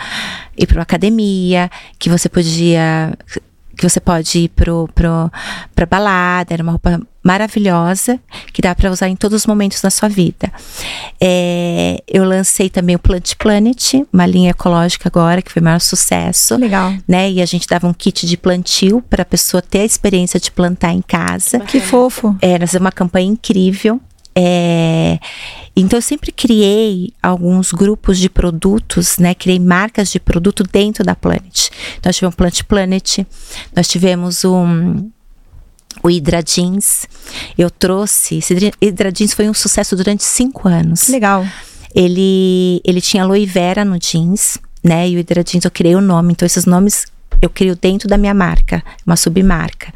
ir 0.57 0.67
para 0.67 0.75
uma 0.79 0.83
academia, 0.83 1.71
que 1.97 2.09
você 2.09 2.27
podia 2.27 3.17
que 3.75 3.89
você 3.89 3.99
pode 3.99 4.37
ir 4.37 4.49
pro, 4.49 4.87
pro, 4.93 5.31
pra 5.73 5.85
balada, 5.87 6.53
era 6.53 6.61
uma 6.61 6.73
roupa 6.73 7.01
maravilhosa, 7.23 8.19
que 8.51 8.61
dá 8.61 8.75
pra 8.75 8.91
usar 8.91 9.07
em 9.07 9.15
todos 9.15 9.41
os 9.41 9.47
momentos 9.47 9.81
da 9.81 9.89
sua 9.89 10.09
vida. 10.09 10.51
É, 11.19 12.03
eu 12.07 12.23
lancei 12.25 12.69
também 12.69 12.95
o 12.95 12.99
Plant 12.99 13.35
Planet, 13.35 13.93
uma 14.11 14.25
linha 14.25 14.51
ecológica 14.51 15.07
agora, 15.07 15.41
que 15.41 15.51
foi 15.51 15.61
o 15.61 15.65
maior 15.65 15.79
sucesso. 15.79 16.57
Legal. 16.57 16.93
Né? 17.07 17.31
E 17.31 17.41
a 17.41 17.45
gente 17.45 17.67
dava 17.67 17.87
um 17.87 17.93
kit 17.93 18.27
de 18.27 18.35
plantio 18.35 19.01
para 19.09 19.21
a 19.21 19.25
pessoa 19.25 19.61
ter 19.61 19.79
a 19.79 19.85
experiência 19.85 20.39
de 20.39 20.51
plantar 20.51 20.91
em 20.91 21.01
casa. 21.01 21.59
Que 21.61 21.79
fofo. 21.79 22.35
Era 22.41 22.65
uma 22.77 22.91
campanha 22.91 23.27
incrível. 23.27 24.01
É, 24.35 25.19
então 25.75 25.97
eu 25.97 26.01
sempre 26.01 26.31
criei 26.31 27.13
alguns 27.21 27.71
grupos 27.71 28.17
de 28.17 28.29
produtos, 28.29 29.17
né? 29.17 29.35
Criei 29.35 29.59
marcas 29.59 30.09
de 30.11 30.19
produto 30.19 30.63
dentro 30.63 31.03
da 31.03 31.15
Planet. 31.15 31.69
Então, 31.97 32.09
Nós 32.09 32.15
tivemos 32.15 32.33
o 32.33 32.37
Plant 32.37 32.63
Planet, 32.63 33.19
nós 33.75 33.87
tivemos 33.87 34.43
um, 34.43 35.09
o 36.01 36.07
Hydra 36.09 36.41
Jeans. 36.45 37.07
Eu 37.57 37.69
trouxe. 37.69 38.37
Esse 38.37 38.53
Hydra- 38.81 39.11
Jeans 39.11 39.33
foi 39.33 39.49
um 39.49 39.53
sucesso 39.53 39.95
durante 39.95 40.23
cinco 40.23 40.67
anos. 40.67 41.03
Que 41.03 41.11
legal. 41.11 41.45
Ele, 41.93 42.81
ele 42.83 42.99
tinha 43.01 43.23
aloe 43.23 43.45
vera 43.45 43.85
no 43.85 43.99
jeans, 43.99 44.57
né? 44.83 45.07
E 45.09 45.15
o 45.15 45.19
Hydra 45.19 45.43
Jeans 45.43 45.65
eu 45.65 45.71
criei 45.71 45.95
o 45.95 46.01
nome. 46.01 46.31
Então, 46.33 46.45
esses 46.45 46.65
nomes 46.65 47.05
eu 47.41 47.49
crio 47.49 47.75
dentro 47.75 48.07
da 48.07 48.17
minha 48.17 48.33
marca, 48.33 48.83
uma 49.05 49.15
submarca. 49.15 49.93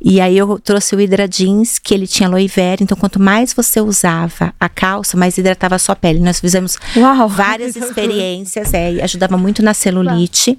E 0.00 0.20
aí 0.20 0.38
eu 0.38 0.58
trouxe 0.60 0.94
o 0.94 0.98
Hydra 0.98 1.26
Jeans, 1.28 1.78
que 1.78 1.92
ele 1.92 2.06
tinha 2.06 2.28
aloe 2.28 2.46
vera. 2.46 2.82
Então, 2.82 2.96
quanto 2.96 3.20
mais 3.20 3.52
você 3.52 3.80
usava 3.80 4.54
a 4.58 4.68
calça, 4.68 5.16
mais 5.16 5.36
hidratava 5.36 5.74
a 5.74 5.78
sua 5.78 5.96
pele. 5.96 6.20
Nós 6.20 6.38
fizemos 6.38 6.78
Uau. 6.96 7.28
várias 7.28 7.74
experiências, 7.76 8.72
é, 8.72 8.94
e 8.94 9.02
ajudava 9.02 9.36
muito 9.36 9.62
na 9.62 9.74
celulite. 9.74 10.58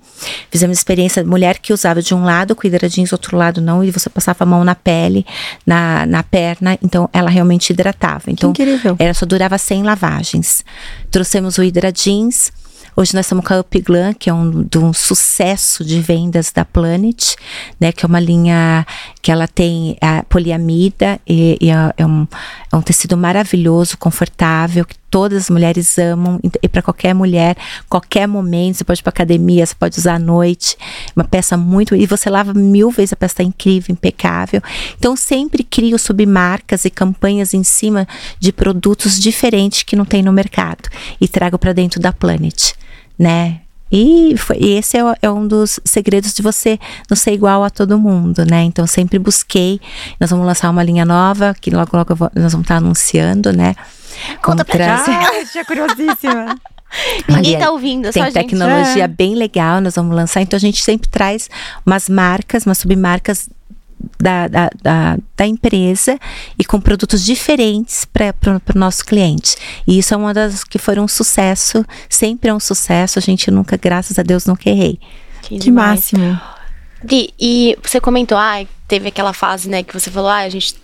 Fizemos 0.51 0.77
experiência, 0.77 1.23
mulher 1.23 1.59
que 1.59 1.71
usava 1.71 2.01
de 2.01 2.13
um 2.13 2.23
lado 2.23 2.53
com 2.53 2.67
Hydra 2.67 2.89
Jeans, 2.89 3.13
outro 3.13 3.37
lado 3.37 3.61
não, 3.61 3.83
e 3.83 3.91
você 3.91 4.09
passava 4.09 4.43
a 4.43 4.45
mão 4.45 4.63
na 4.63 4.75
pele, 4.75 5.25
na, 5.65 6.05
na 6.05 6.21
perna, 6.21 6.77
então 6.83 7.09
ela 7.13 7.29
realmente 7.29 7.71
hidratava. 7.71 8.23
Então, 8.27 8.49
incrível. 8.49 8.95
ela 8.99 9.13
só 9.13 9.25
durava 9.25 9.57
100 9.57 9.83
lavagens. 9.83 10.65
Trouxemos 11.09 11.57
o 11.57 11.61
Hydra 11.61 11.91
Jeans. 11.93 12.51
Hoje 12.99 13.15
nós 13.15 13.27
estamos 13.27 13.45
com 13.45 13.53
a 13.53 13.61
Up 13.61 13.79
Glam, 13.79 14.13
que 14.13 14.29
é 14.29 14.33
um, 14.33 14.61
de 14.61 14.77
um 14.77 14.91
sucesso 14.91 15.85
de 15.85 16.01
vendas 16.01 16.51
da 16.51 16.65
Planet, 16.65 17.35
né? 17.79 17.93
Que 17.93 18.05
é 18.05 18.07
uma 18.07 18.19
linha 18.19 18.85
que 19.21 19.31
ela 19.31 19.47
tem 19.47 19.95
a 20.01 20.21
poliamida 20.23 21.17
e, 21.25 21.57
e 21.61 21.69
é, 21.69 21.93
é 21.95 22.05
um, 22.05 22.27
é 22.69 22.75
um 22.75 22.81
tecido 22.81 23.15
maravilhoso, 23.15 23.97
confortável, 23.97 24.83
que 24.83 24.97
todas 25.09 25.43
as 25.43 25.49
mulheres 25.49 25.97
amam. 25.97 26.41
E 26.61 26.67
para 26.67 26.81
qualquer 26.81 27.15
mulher, 27.15 27.55
qualquer 27.87 28.27
momento, 28.27 28.79
você 28.79 28.83
pode 28.83 28.99
ir 28.99 29.03
pra 29.03 29.11
academia, 29.11 29.65
você 29.65 29.75
pode 29.75 29.97
usar 29.97 30.15
à 30.15 30.19
noite. 30.19 30.75
Uma 31.15 31.23
peça 31.23 31.55
muito. 31.55 31.95
E 31.95 32.05
você 32.05 32.29
lava 32.29 32.53
mil 32.53 32.91
vezes, 32.91 33.13
a 33.13 33.15
peça 33.15 33.35
tá 33.35 33.43
incrível, 33.43 33.93
impecável. 33.93 34.61
Então 34.97 35.15
sempre 35.15 35.63
crio 35.63 35.97
submarcas 35.97 36.83
e 36.83 36.89
campanhas 36.89 37.53
em 37.53 37.63
cima 37.63 38.05
de 38.41 38.51
produtos 38.51 39.17
diferentes 39.17 39.83
que 39.83 39.95
não 39.95 40.03
tem 40.03 40.21
no 40.21 40.33
mercado. 40.33 40.89
E 41.21 41.29
trago 41.29 41.57
para 41.57 41.71
dentro 41.71 42.01
da 42.01 42.11
Planet, 42.11 42.73
né? 43.19 43.59
E, 43.91 44.35
foi, 44.37 44.57
e 44.59 44.77
esse 44.77 44.97
é, 44.97 45.01
é 45.23 45.29
um 45.31 45.47
dos 45.47 45.79
segredos 45.83 46.33
de 46.33 46.43
você 46.43 46.79
não 47.09 47.17
ser 47.17 47.33
igual 47.33 47.63
a 47.63 47.71
todo 47.71 47.97
mundo, 47.97 48.45
né? 48.45 48.61
Então 48.61 48.85
sempre 48.87 49.17
busquei. 49.19 49.81
Nós 50.19 50.29
vamos 50.29 50.45
lançar 50.45 50.69
uma 50.69 50.83
linha 50.83 51.03
nova, 51.03 51.55
que 51.59 51.71
logo 51.71 51.97
logo 51.97 52.13
eu 52.13 52.15
vou- 52.15 52.31
nós 52.35 52.51
vamos 52.51 52.65
estar 52.65 52.75
anunciando, 52.77 53.51
né? 53.51 53.75
Conta 54.43 54.63
pra 54.63 54.95
Ah, 55.03 55.31
tinha 55.51 55.65
curiosíssima. 55.65 56.55
Ninguém 57.29 57.57
tá 57.59 57.71
ouvindo, 57.71 58.05
só 58.07 58.11
Tem 58.13 58.21
a 58.23 58.25
gente. 58.27 58.33
tecnologia 58.35 59.03
É. 59.03 59.07
bem 59.07 59.35
legal, 59.35 59.79
nós 59.81 59.95
vamos 59.95 60.15
lançar. 60.15 60.41
Então 60.41 60.57
a 60.57 60.59
gente 60.59 60.81
sempre 60.83 61.07
traz 61.09 61.49
umas 61.85 62.09
marcas, 62.09 62.65
umas 62.67 62.77
submarcas 62.77 63.49
da, 64.19 64.47
da, 64.47 64.69
da, 64.81 65.17
da 65.35 65.47
empresa 65.47 66.19
e 66.57 66.65
com 66.65 66.79
produtos 66.79 67.23
diferentes 67.23 68.05
para 68.05 68.33
o 68.75 68.77
nosso 68.77 69.05
cliente. 69.05 69.55
E 69.87 69.97
isso 69.97 70.13
é 70.13 70.17
uma 70.17 70.33
das 70.33 70.63
que 70.63 70.77
foram 70.77 71.05
um 71.05 71.07
sucesso, 71.07 71.85
sempre 72.09 72.49
é 72.49 72.53
um 72.53 72.59
sucesso. 72.59 73.17
A 73.17 73.21
gente 73.21 73.49
nunca, 73.49 73.77
graças 73.77 74.19
a 74.19 74.23
Deus, 74.23 74.45
nunca 74.45 74.69
errei. 74.69 74.99
Que 75.41 75.57
demais. 75.57 76.11
máximo. 76.11 76.39
Gui, 77.03 77.33
e 77.39 77.77
você 77.81 78.01
comentou, 78.01 78.37
ah, 78.37 78.65
teve 78.87 79.07
aquela 79.07 79.31
fase, 79.31 79.69
né, 79.69 79.83
que 79.83 79.93
você 79.93 80.11
falou, 80.11 80.29
ah, 80.29 80.39
a 80.39 80.49
gente 80.49 80.75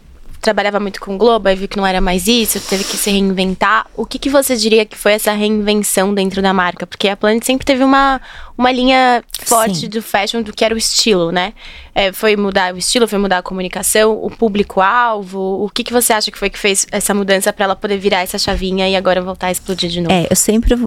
trabalhava 0.45 0.79
muito 0.79 1.01
com 1.01 1.15
o 1.15 1.17
Globo, 1.17 1.49
aí 1.49 1.55
viu 1.55 1.67
que 1.67 1.75
não 1.75 1.85
era 1.85 1.99
mais 1.99 2.27
isso, 2.27 2.59
teve 2.61 2.83
que 2.83 2.95
se 2.95 3.09
reinventar. 3.09 3.87
O 3.95 4.05
que, 4.05 4.19
que 4.19 4.29
você 4.29 4.55
diria 4.55 4.85
que 4.85 4.95
foi 4.95 5.13
essa 5.13 5.31
reinvenção 5.31 6.13
dentro 6.13 6.39
da 6.39 6.53
marca? 6.53 6.85
Porque 6.85 7.09
a 7.09 7.17
Planet 7.17 7.43
sempre 7.43 7.65
teve 7.65 7.83
uma, 7.83 8.21
uma 8.55 8.71
linha 8.71 9.23
forte 9.43 9.79
Sim. 9.79 9.89
do 9.89 10.03
fashion 10.03 10.43
do 10.43 10.53
que 10.53 10.63
era 10.63 10.75
o 10.75 10.77
estilo, 10.77 11.31
né? 11.31 11.53
É, 11.95 12.13
foi 12.13 12.35
mudar 12.35 12.75
o 12.75 12.77
estilo, 12.77 13.07
foi 13.07 13.17
mudar 13.17 13.39
a 13.39 13.41
comunicação, 13.41 14.23
o 14.23 14.29
público-alvo. 14.29 15.65
O 15.65 15.69
que, 15.69 15.83
que 15.83 15.91
você 15.91 16.13
acha 16.13 16.29
que 16.29 16.37
foi 16.37 16.51
que 16.51 16.59
fez 16.59 16.85
essa 16.91 17.13
mudança 17.13 17.51
para 17.51 17.65
ela 17.65 17.75
poder 17.75 17.97
virar 17.97 18.21
essa 18.21 18.37
chavinha 18.37 18.87
e 18.87 18.95
agora 18.95 19.21
voltar 19.21 19.47
a 19.47 19.51
explodir 19.51 19.89
de 19.89 20.01
novo? 20.01 20.13
É, 20.13 20.27
eu 20.29 20.35
sempre, 20.35 20.77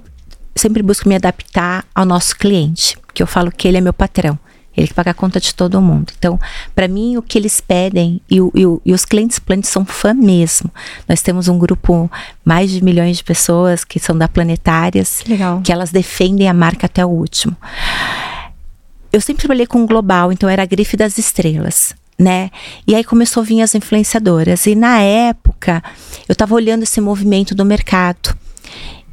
sempre 0.54 0.82
busco 0.84 1.08
me 1.08 1.16
adaptar 1.16 1.84
ao 1.92 2.04
nosso 2.04 2.36
cliente, 2.36 2.96
que 3.12 3.22
eu 3.22 3.26
falo 3.26 3.50
que 3.50 3.66
ele 3.66 3.78
é 3.78 3.80
meu 3.80 3.92
patrão. 3.92 4.38
Ele 4.78 4.86
que 4.86 4.94
paga 4.94 5.10
a 5.10 5.14
conta 5.14 5.40
de 5.40 5.52
todo 5.52 5.82
mundo. 5.82 6.12
Então, 6.16 6.38
para 6.72 6.86
mim, 6.86 7.16
o 7.16 7.22
que 7.22 7.36
eles 7.36 7.60
pedem, 7.60 8.20
e, 8.30 8.40
o, 8.40 8.52
e, 8.54 8.64
o, 8.64 8.80
e 8.86 8.92
os 8.92 9.04
clientes 9.04 9.40
Planet 9.40 9.64
são 9.66 9.84
fã 9.84 10.14
mesmo. 10.14 10.70
Nós 11.08 11.20
temos 11.20 11.48
um 11.48 11.58
grupo, 11.58 12.08
mais 12.44 12.70
de 12.70 12.82
milhões 12.82 13.16
de 13.16 13.24
pessoas 13.24 13.84
que 13.84 13.98
são 13.98 14.16
da 14.16 14.28
Planetárias, 14.28 15.24
Legal. 15.26 15.60
que 15.62 15.72
elas 15.72 15.90
defendem 15.90 16.48
a 16.48 16.54
marca 16.54 16.86
até 16.86 17.04
o 17.04 17.08
último. 17.08 17.56
Eu 19.12 19.20
sempre 19.20 19.40
trabalhei 19.40 19.66
com 19.66 19.84
global, 19.84 20.30
então 20.32 20.48
era 20.48 20.62
a 20.62 20.66
grife 20.66 20.96
das 20.96 21.18
estrelas. 21.18 21.92
Né? 22.16 22.50
E 22.86 22.94
aí 22.94 23.02
começou 23.02 23.42
a 23.42 23.46
vir 23.46 23.62
as 23.62 23.74
influenciadoras. 23.74 24.66
E 24.66 24.76
na 24.76 25.00
época, 25.00 25.82
eu 26.28 26.32
estava 26.32 26.54
olhando 26.54 26.84
esse 26.84 27.00
movimento 27.00 27.54
do 27.54 27.64
mercado. 27.64 28.36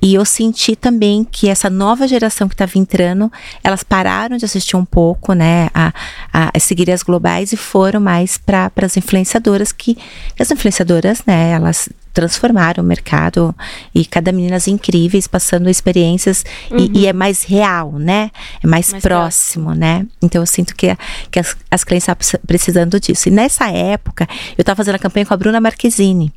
E 0.02 0.14
eu 0.14 0.24
senti 0.24 0.76
também 0.76 1.24
que 1.24 1.50
essa 1.50 1.70
nova 1.70 2.08
geração 2.08 2.48
que 2.48 2.54
estava 2.54 2.72
entrando, 2.76 3.32
elas 3.64 3.84
pararam 3.84 4.38
de 4.38 4.46
assistir 4.46 4.76
um 4.76 4.86
pouco, 4.86 5.34
né, 5.34 5.70
a, 5.74 5.92
a 6.32 6.60
seguir 6.60 6.92
as 6.92 7.02
globais 7.02 7.52
e 7.52 7.58
foram 7.58 8.00
mais 8.00 8.38
para 8.38 8.72
as 8.82 8.98
influenciadoras 8.98 9.72
que 9.72 9.98
as 10.40 10.52
influenciadoras, 10.52 11.24
né, 11.26 11.52
elas 11.52 11.90
transformaram 12.16 12.82
o 12.82 12.88
mercado 12.88 13.54
e 13.94 14.06
cada 14.06 14.32
meninas 14.32 14.70
incríveis 14.70 15.28
passando 15.28 15.70
experiências 15.70 16.46
uhum. 16.72 16.90
e, 16.94 17.00
e, 17.00 17.08
é 17.08 17.12
mais 17.12 17.44
real, 17.44 17.92
né? 17.92 18.32
É 18.64 18.68
mais, 18.68 18.90
mais 18.90 19.04
próximo, 19.04 19.66
próximo. 19.66 19.76
né? 19.76 20.08
Então 20.22 20.42
eu 20.42 20.46
sinto 20.46 20.74
que, 20.74 20.96
que 21.30 21.40
as, 21.40 21.58
as 21.70 21.84
clientes 21.84 22.08
estão 22.08 22.40
precisando 22.48 23.00
disso. 23.02 23.28
E 23.28 23.32
nessa 23.32 23.70
época, 23.70 24.26
eu 24.58 24.62
estava 24.62 24.78
fazendo 24.78 24.96
a 24.96 25.00
campanha 25.00 25.26
com 25.26 25.34
a 25.34 25.38
Bruna 25.38 25.60
Marquezine. 25.60 26.32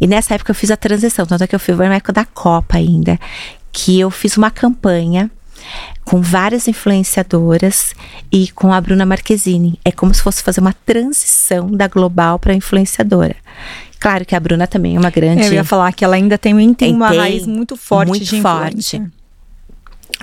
E 0.00 0.06
nessa 0.06 0.34
época 0.34 0.50
eu 0.50 0.54
fiz 0.54 0.70
a 0.70 0.76
transição, 0.76 1.26
tanto 1.26 1.44
é 1.44 1.46
que 1.46 1.54
eu 1.54 1.60
fui 1.60 1.74
na 1.74 1.94
época 1.94 2.12
da 2.12 2.24
Copa 2.24 2.76
ainda, 2.76 3.18
que 3.72 4.00
eu 4.00 4.10
fiz 4.10 4.36
uma 4.36 4.50
campanha 4.50 5.30
com 6.04 6.20
várias 6.20 6.68
influenciadoras 6.68 7.92
e 8.30 8.48
com 8.48 8.72
a 8.72 8.80
Bruna 8.80 9.04
Marquezine. 9.04 9.78
É 9.84 9.90
como 9.90 10.14
se 10.14 10.22
fosse 10.22 10.42
fazer 10.42 10.60
uma 10.60 10.72
transição 10.72 11.70
da 11.70 11.88
global 11.88 12.38
para 12.38 12.54
influenciadora. 12.54 13.36
Claro 13.98 14.24
que 14.24 14.34
a 14.34 14.40
Bruna 14.40 14.66
também 14.66 14.96
é 14.96 14.98
uma 14.98 15.10
grande. 15.10 15.46
Eu 15.46 15.52
ia 15.52 15.64
falar 15.64 15.92
que 15.92 16.04
ela 16.04 16.16
ainda 16.16 16.38
tem, 16.38 16.74
tem 16.74 16.94
uma 16.94 17.08
tem, 17.08 17.18
raiz 17.18 17.46
muito 17.46 17.76
forte 17.76 18.08
muito 18.08 18.24
de 18.24 18.40
forte. 18.40 19.02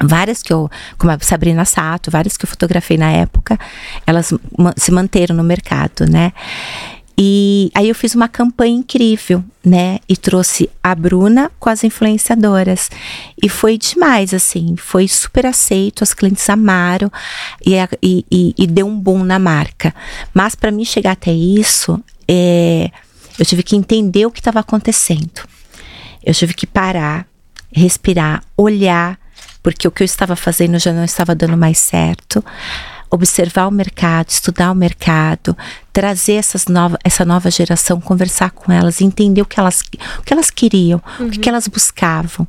Várias 0.01 0.41
que 0.41 0.51
eu, 0.51 0.69
como 0.97 1.11
a 1.11 1.19
Sabrina 1.19 1.65
Sato, 1.65 2.09
várias 2.09 2.35
que 2.35 2.45
eu 2.45 2.49
fotografei 2.49 2.97
na 2.97 3.11
época, 3.11 3.59
elas 4.07 4.33
se 4.77 4.91
manteram 4.91 5.35
no 5.35 5.43
mercado, 5.43 6.05
né? 6.09 6.31
E 7.17 7.71
aí 7.75 7.89
eu 7.89 7.95
fiz 7.95 8.15
uma 8.15 8.27
campanha 8.27 8.75
incrível, 8.75 9.43
né? 9.63 9.99
E 10.09 10.17
trouxe 10.17 10.69
a 10.83 10.95
Bruna 10.95 11.51
com 11.59 11.69
as 11.69 11.83
influenciadoras. 11.83 12.89
E 13.41 13.47
foi 13.47 13.77
demais, 13.77 14.33
assim. 14.33 14.75
Foi 14.75 15.07
super 15.07 15.45
aceito, 15.45 16.03
as 16.03 16.13
clientes 16.13 16.49
amaram 16.49 17.11
e, 17.63 17.75
e, 18.01 18.25
e, 18.31 18.55
e 18.57 18.67
deu 18.67 18.87
um 18.87 18.99
boom 18.99 19.23
na 19.23 19.37
marca. 19.37 19.93
Mas 20.33 20.55
para 20.55 20.71
mim 20.71 20.83
chegar 20.83 21.11
até 21.11 21.31
isso, 21.31 22.03
é, 22.27 22.89
eu 23.37 23.45
tive 23.45 23.61
que 23.61 23.75
entender 23.75 24.25
o 24.25 24.31
que 24.31 24.39
estava 24.39 24.59
acontecendo. 24.59 25.47
Eu 26.23 26.33
tive 26.33 26.53
que 26.53 26.65
parar, 26.65 27.27
respirar, 27.71 28.43
olhar, 28.57 29.19
porque 29.61 29.87
o 29.87 29.91
que 29.91 30.01
eu 30.01 30.05
estava 30.05 30.35
fazendo 30.35 30.79
já 30.79 30.91
não 30.91 31.03
estava 31.03 31.35
dando 31.35 31.57
mais 31.57 31.77
certo 31.77 32.43
observar 33.13 33.67
o 33.67 33.71
mercado, 33.71 34.29
estudar 34.29 34.71
o 34.71 34.75
mercado, 34.75 35.55
trazer 35.91 36.33
essas 36.33 36.65
nova, 36.65 36.97
essa 37.03 37.23
nova 37.23 37.51
geração, 37.51 38.01
conversar 38.01 38.49
com 38.49 38.71
elas, 38.71 39.01
entender 39.01 39.41
o 39.41 39.45
que 39.45 39.59
elas, 39.59 39.81
o 40.17 40.23
que 40.23 40.33
elas 40.33 40.49
queriam, 40.49 40.99
uhum. 41.19 41.27
o 41.27 41.29
que, 41.29 41.47
elas 41.47 41.67
buscavam. 41.67 42.47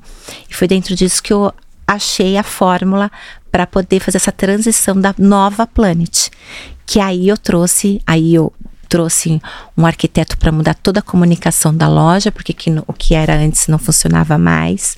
E 0.48 0.54
foi 0.54 0.66
dentro 0.66 0.96
disso 0.96 1.22
que 1.22 1.32
eu 1.32 1.52
achei 1.86 2.38
a 2.38 2.42
fórmula 2.42 3.12
para 3.52 3.66
poder 3.66 4.00
fazer 4.00 4.16
essa 4.16 4.32
transição 4.32 4.98
da 4.98 5.14
nova 5.18 5.66
Planet. 5.66 6.30
Que 6.86 6.98
aí 6.98 7.28
eu 7.28 7.36
trouxe, 7.36 8.00
aí 8.06 8.34
eu 8.34 8.50
trouxe 8.88 9.42
um 9.76 9.84
arquiteto 9.84 10.38
para 10.38 10.50
mudar 10.50 10.74
toda 10.74 11.00
a 11.00 11.02
comunicação 11.02 11.76
da 11.76 11.88
loja, 11.88 12.32
porque 12.32 12.54
que, 12.54 12.70
o 12.86 12.92
que 12.92 13.14
era 13.14 13.36
antes 13.36 13.68
não 13.68 13.78
funcionava 13.78 14.38
mais. 14.38 14.96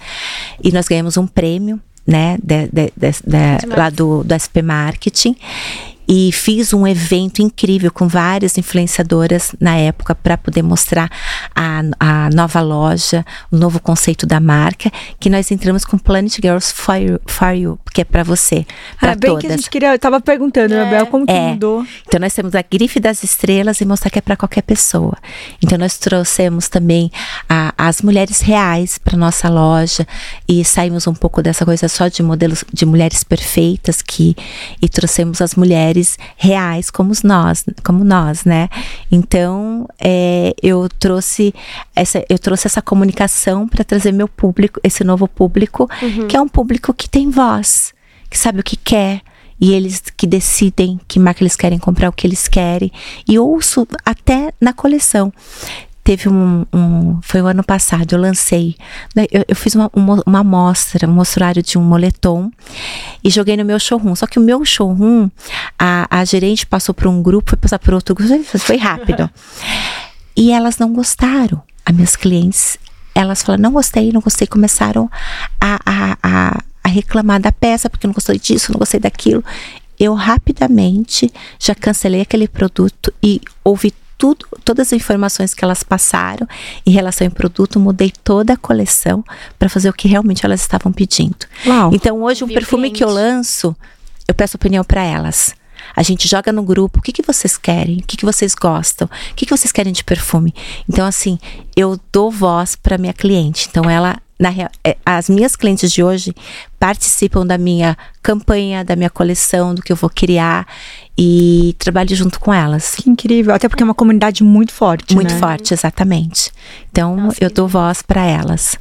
E 0.62 0.70
nós 0.70 0.86
ganhamos 0.86 1.16
um 1.16 1.26
prêmio 1.26 1.80
né, 2.06 2.38
de, 2.42 2.68
de, 2.68 2.92
de, 2.96 3.66
lá 3.76 3.90
do, 3.90 4.22
do 4.22 4.34
SP 4.38 4.62
Marketing 4.62 5.36
e 6.08 6.30
fiz 6.32 6.72
um 6.72 6.86
evento 6.86 7.42
incrível 7.42 7.90
com 7.90 8.06
várias 8.06 8.56
influenciadoras 8.56 9.54
na 9.60 9.76
época 9.76 10.14
para 10.14 10.36
poder 10.36 10.62
mostrar 10.62 11.10
a, 11.54 11.82
a 11.98 12.30
nova 12.30 12.60
loja, 12.60 13.24
o 13.50 13.56
novo 13.56 13.80
conceito 13.80 14.26
da 14.26 14.38
marca, 14.38 14.90
que 15.18 15.28
nós 15.28 15.50
entramos 15.50 15.84
com 15.84 15.98
Planet 15.98 16.36
Girls 16.40 16.72
for 16.72 16.96
You, 16.96 17.20
for 17.26 17.52
you 17.52 17.78
que 17.92 18.02
é 18.02 18.04
para 18.04 18.22
você, 18.22 18.66
para 19.00 19.12
ah, 19.12 19.14
bem 19.14 19.30
todas. 19.30 19.40
que 19.40 19.46
a 19.46 19.56
gente 19.56 19.70
queria, 19.70 19.94
eu 19.94 19.98
tava 19.98 20.20
perguntando, 20.20 20.74
é. 20.74 20.86
Abel, 20.86 21.06
como 21.06 21.26
que 21.26 21.32
é. 21.32 21.52
mudou? 21.52 21.86
Então 22.06 22.20
nós 22.20 22.34
temos 22.34 22.54
a 22.54 22.62
grife 22.62 23.00
das 23.00 23.24
estrelas 23.24 23.80
e 23.80 23.84
mostrar 23.84 24.10
que 24.10 24.18
é 24.18 24.22
para 24.22 24.36
qualquer 24.36 24.62
pessoa. 24.62 25.16
Então 25.62 25.78
nós 25.78 25.96
trouxemos 25.96 26.68
também 26.68 27.10
a, 27.48 27.72
as 27.76 28.02
mulheres 28.02 28.40
reais 28.40 28.98
para 28.98 29.16
nossa 29.16 29.48
loja 29.48 30.06
e 30.46 30.64
saímos 30.64 31.06
um 31.06 31.14
pouco 31.14 31.42
dessa 31.42 31.64
coisa 31.64 31.88
só 31.88 32.08
de 32.08 32.22
modelos 32.22 32.64
de 32.72 32.84
mulheres 32.84 33.24
perfeitas 33.24 34.02
que 34.02 34.36
e 34.80 34.88
trouxemos 34.88 35.40
as 35.40 35.54
mulheres 35.54 35.95
mulheres 35.96 36.18
reais 36.36 36.90
como 36.90 37.12
nós, 37.24 37.64
como 37.82 38.04
nós, 38.04 38.44
né? 38.44 38.68
Então, 39.10 39.88
é, 39.98 40.54
eu 40.62 40.88
trouxe 40.88 41.54
essa, 41.94 42.24
eu 42.28 42.38
trouxe 42.38 42.66
essa 42.66 42.82
comunicação 42.82 43.66
para 43.66 43.84
trazer 43.84 44.12
meu 44.12 44.28
público, 44.28 44.78
esse 44.84 45.02
novo 45.02 45.26
público, 45.26 45.88
uhum. 46.02 46.28
que 46.28 46.36
é 46.36 46.40
um 46.40 46.48
público 46.48 46.92
que 46.92 47.08
tem 47.08 47.30
voz, 47.30 47.94
que 48.30 48.38
sabe 48.38 48.60
o 48.60 48.64
que 48.64 48.76
quer, 48.76 49.22
e 49.58 49.72
eles 49.72 50.02
que 50.14 50.26
decidem 50.26 51.00
que 51.08 51.18
marca 51.18 51.42
eles 51.42 51.56
querem 51.56 51.78
comprar 51.78 52.10
o 52.10 52.12
que 52.12 52.26
eles 52.26 52.46
querem 52.46 52.92
e 53.26 53.38
ouço 53.38 53.88
até 54.04 54.52
na 54.60 54.74
coleção 54.74 55.32
teve 56.06 56.28
um, 56.28 56.64
um, 56.72 57.18
Foi 57.20 57.42
o 57.42 57.46
ano 57.48 57.64
passado, 57.64 58.12
eu 58.12 58.20
lancei. 58.20 58.76
Né, 59.14 59.26
eu, 59.28 59.44
eu 59.48 59.56
fiz 59.56 59.74
uma, 59.74 59.90
uma, 59.92 60.22
uma 60.24 60.44
mostra, 60.44 61.08
um 61.08 61.12
mostruário 61.12 61.60
de 61.60 61.76
um 61.76 61.82
moletom 61.82 62.48
e 63.24 63.28
joguei 63.28 63.56
no 63.56 63.64
meu 63.64 63.76
showroom. 63.80 64.14
Só 64.14 64.24
que 64.24 64.38
o 64.38 64.42
meu 64.42 64.64
showroom, 64.64 65.28
a, 65.76 66.06
a 66.08 66.24
gerente 66.24 66.64
passou 66.64 66.94
por 66.94 67.08
um 67.08 67.20
grupo, 67.20 67.50
foi 67.50 67.58
passar 67.58 67.80
por 67.80 67.92
outro 67.92 68.14
grupo, 68.14 68.56
foi 68.56 68.76
rápido. 68.76 69.28
e 70.36 70.52
elas 70.52 70.78
não 70.78 70.92
gostaram. 70.92 71.60
As 71.84 71.92
minhas 71.92 72.14
clientes, 72.14 72.78
elas 73.12 73.42
falaram, 73.42 73.64
não 73.64 73.72
gostei, 73.72 74.12
não 74.12 74.20
gostei. 74.20 74.46
Começaram 74.46 75.10
a, 75.60 75.80
a, 75.84 76.18
a, 76.22 76.62
a 76.84 76.88
reclamar 76.88 77.40
da 77.40 77.50
peça, 77.50 77.90
porque 77.90 78.06
não 78.06 78.14
gostei 78.14 78.38
disso, 78.38 78.70
não 78.70 78.78
gostei 78.78 79.00
daquilo 79.00 79.42
eu 79.98 80.12
rapidamente 80.12 81.32
já 81.58 81.74
cancelei 81.74 82.20
aquele 82.20 82.46
produto 82.46 83.10
e 83.22 83.40
ouvi 83.64 83.94
tudo, 84.18 84.46
todas 84.64 84.88
as 84.88 84.92
informações 84.92 85.54
que 85.54 85.64
elas 85.64 85.82
passaram 85.82 86.46
em 86.84 86.90
relação 86.90 87.26
ao 87.26 87.30
produto, 87.30 87.78
mudei 87.78 88.12
toda 88.24 88.54
a 88.54 88.56
coleção 88.56 89.24
para 89.58 89.68
fazer 89.68 89.88
o 89.88 89.92
que 89.92 90.08
realmente 90.08 90.44
elas 90.44 90.60
estavam 90.60 90.92
pedindo. 90.92 91.46
Uau. 91.66 91.90
Então 91.92 92.22
hoje 92.22 92.44
um 92.44 92.48
perfume 92.48 92.90
que 92.90 93.04
eu 93.04 93.10
lanço, 93.10 93.76
eu 94.28 94.34
peço 94.34 94.56
opinião 94.56 94.84
para 94.84 95.02
elas. 95.02 95.54
A 95.94 96.02
gente 96.02 96.26
joga 96.26 96.52
no 96.52 96.62
grupo, 96.62 96.98
o 96.98 97.02
que, 97.02 97.12
que 97.12 97.22
vocês 97.22 97.56
querem? 97.56 97.98
O 97.98 98.02
que, 98.02 98.16
que 98.16 98.24
vocês 98.24 98.54
gostam? 98.54 99.06
O 99.06 99.34
que, 99.34 99.46
que 99.46 99.56
vocês 99.56 99.70
querem 99.70 99.92
de 99.92 100.02
perfume? 100.02 100.54
Então, 100.88 101.06
assim, 101.06 101.38
eu 101.76 101.98
dou 102.12 102.30
voz 102.30 102.74
para 102.74 102.98
minha 102.98 103.12
cliente. 103.12 103.68
Então, 103.70 103.88
ela 103.88 104.16
na, 104.38 104.50
é, 104.84 104.96
as 105.04 105.28
minhas 105.30 105.56
clientes 105.56 105.90
de 105.90 106.02
hoje 106.02 106.34
participam 106.78 107.46
da 107.46 107.56
minha 107.56 107.96
campanha, 108.22 108.84
da 108.84 108.94
minha 108.94 109.08
coleção, 109.08 109.74
do 109.74 109.82
que 109.82 109.90
eu 109.90 109.96
vou 109.96 110.10
criar 110.10 110.66
e 111.18 111.74
trabalho 111.78 112.14
junto 112.14 112.38
com 112.38 112.52
elas. 112.52 112.94
Que 112.96 113.08
incrível, 113.08 113.54
até 113.54 113.68
porque 113.68 113.82
é 113.82 113.84
uma 113.84 113.94
comunidade 113.94 114.42
muito 114.42 114.72
forte. 114.72 115.14
Muito 115.14 115.32
né? 115.32 115.40
forte, 115.40 115.72
exatamente. 115.72 116.50
Então 116.90 117.16
Nossa, 117.16 117.42
eu 117.42 117.50
dou 117.50 117.66
voz 117.66 118.02
para 118.02 118.24
elas. 118.24 118.78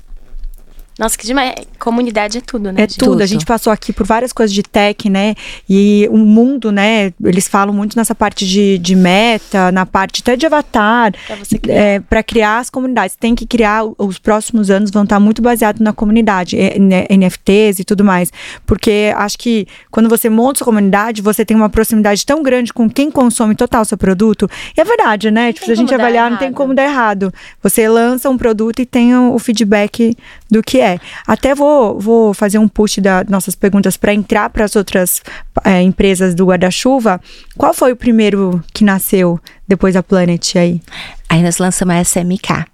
Nossa, 0.97 1.17
que 1.17 1.27
demais. 1.27 1.53
Comunidade 1.77 2.37
é 2.37 2.41
tudo, 2.41 2.71
né? 2.71 2.81
É 2.83 2.87
gente? 2.87 2.97
tudo. 2.97 3.21
A 3.21 3.25
gente 3.25 3.45
passou 3.45 3.71
aqui 3.71 3.91
por 3.91 4.05
várias 4.05 4.31
coisas 4.31 4.53
de 4.53 4.63
tech, 4.63 5.09
né? 5.09 5.35
E 5.69 6.07
o 6.09 6.17
mundo, 6.17 6.71
né? 6.71 7.11
Eles 7.21 7.49
falam 7.49 7.73
muito 7.73 7.97
nessa 7.97 8.15
parte 8.15 8.47
de, 8.47 8.77
de 8.77 8.95
meta, 8.95 9.73
na 9.73 9.85
parte 9.85 10.21
até 10.21 10.37
de 10.37 10.45
avatar. 10.45 11.13
Pra 11.27 11.35
você 11.35 11.57
criar. 11.57 11.75
É, 11.75 11.99
para 11.99 12.23
criar 12.23 12.59
as 12.59 12.69
comunidades. 12.69 13.15
Tem 13.17 13.35
que 13.35 13.45
criar, 13.45 13.83
os 13.97 14.17
próximos 14.17 14.69
anos 14.69 14.89
vão 14.89 15.03
estar 15.03 15.19
muito 15.19 15.41
baseados 15.41 15.81
na 15.81 15.91
comunidade, 15.91 16.57
é, 16.57 16.79
né, 16.79 17.05
NFTs 17.09 17.79
e 17.79 17.83
tudo 17.83 18.03
mais. 18.03 18.31
Porque 18.65 19.13
acho 19.17 19.37
que 19.37 19.67
quando 19.91 20.07
você 20.07 20.29
monta 20.29 20.59
sua 20.59 20.65
comunidade, 20.65 21.21
você 21.21 21.43
tem 21.43 21.57
uma 21.57 21.69
proximidade 21.69 22.25
tão 22.25 22.41
grande 22.41 22.71
com 22.71 22.89
quem 22.89 23.11
consome 23.11 23.53
total 23.53 23.81
o 23.81 23.85
seu 23.85 23.97
produto. 23.97 24.49
E 24.77 24.79
é 24.79 24.83
verdade, 24.85 25.29
né? 25.29 25.51
Tipo, 25.51 25.65
se 25.65 25.71
a 25.73 25.75
gente 25.75 25.93
avaliar, 25.93 26.31
não 26.31 26.37
tem 26.37 26.47
errado. 26.47 26.57
como 26.57 26.73
dar 26.73 26.83
errado. 26.85 27.33
Você 27.61 27.87
lança 27.89 28.29
um 28.29 28.37
produto 28.37 28.81
e 28.81 28.85
tem 28.85 29.13
o, 29.13 29.33
o 29.33 29.39
feedback 29.39 30.15
do 30.49 30.63
que 30.63 30.79
é. 30.79 30.84
Até 31.27 31.53
vou, 31.55 31.99
vou 31.99 32.33
fazer 32.33 32.57
um 32.57 32.67
push 32.67 32.97
das 32.99 33.27
nossas 33.27 33.55
perguntas 33.55 33.97
para 33.97 34.13
entrar 34.13 34.49
para 34.49 34.65
as 34.65 34.75
outras 34.75 35.21
é, 35.63 35.81
empresas 35.81 36.33
do 36.35 36.45
guarda-chuva. 36.45 37.19
Qual 37.57 37.73
foi 37.73 37.91
o 37.91 37.95
primeiro 37.95 38.63
que 38.73 38.83
nasceu 38.83 39.39
depois 39.67 39.93
da 39.93 40.03
Planet 40.03 40.55
aí? 40.55 40.81
Aí 41.29 41.41
nós 41.41 41.57
lançamos 41.57 41.95
a 41.95 42.01
SMK, 42.01 42.65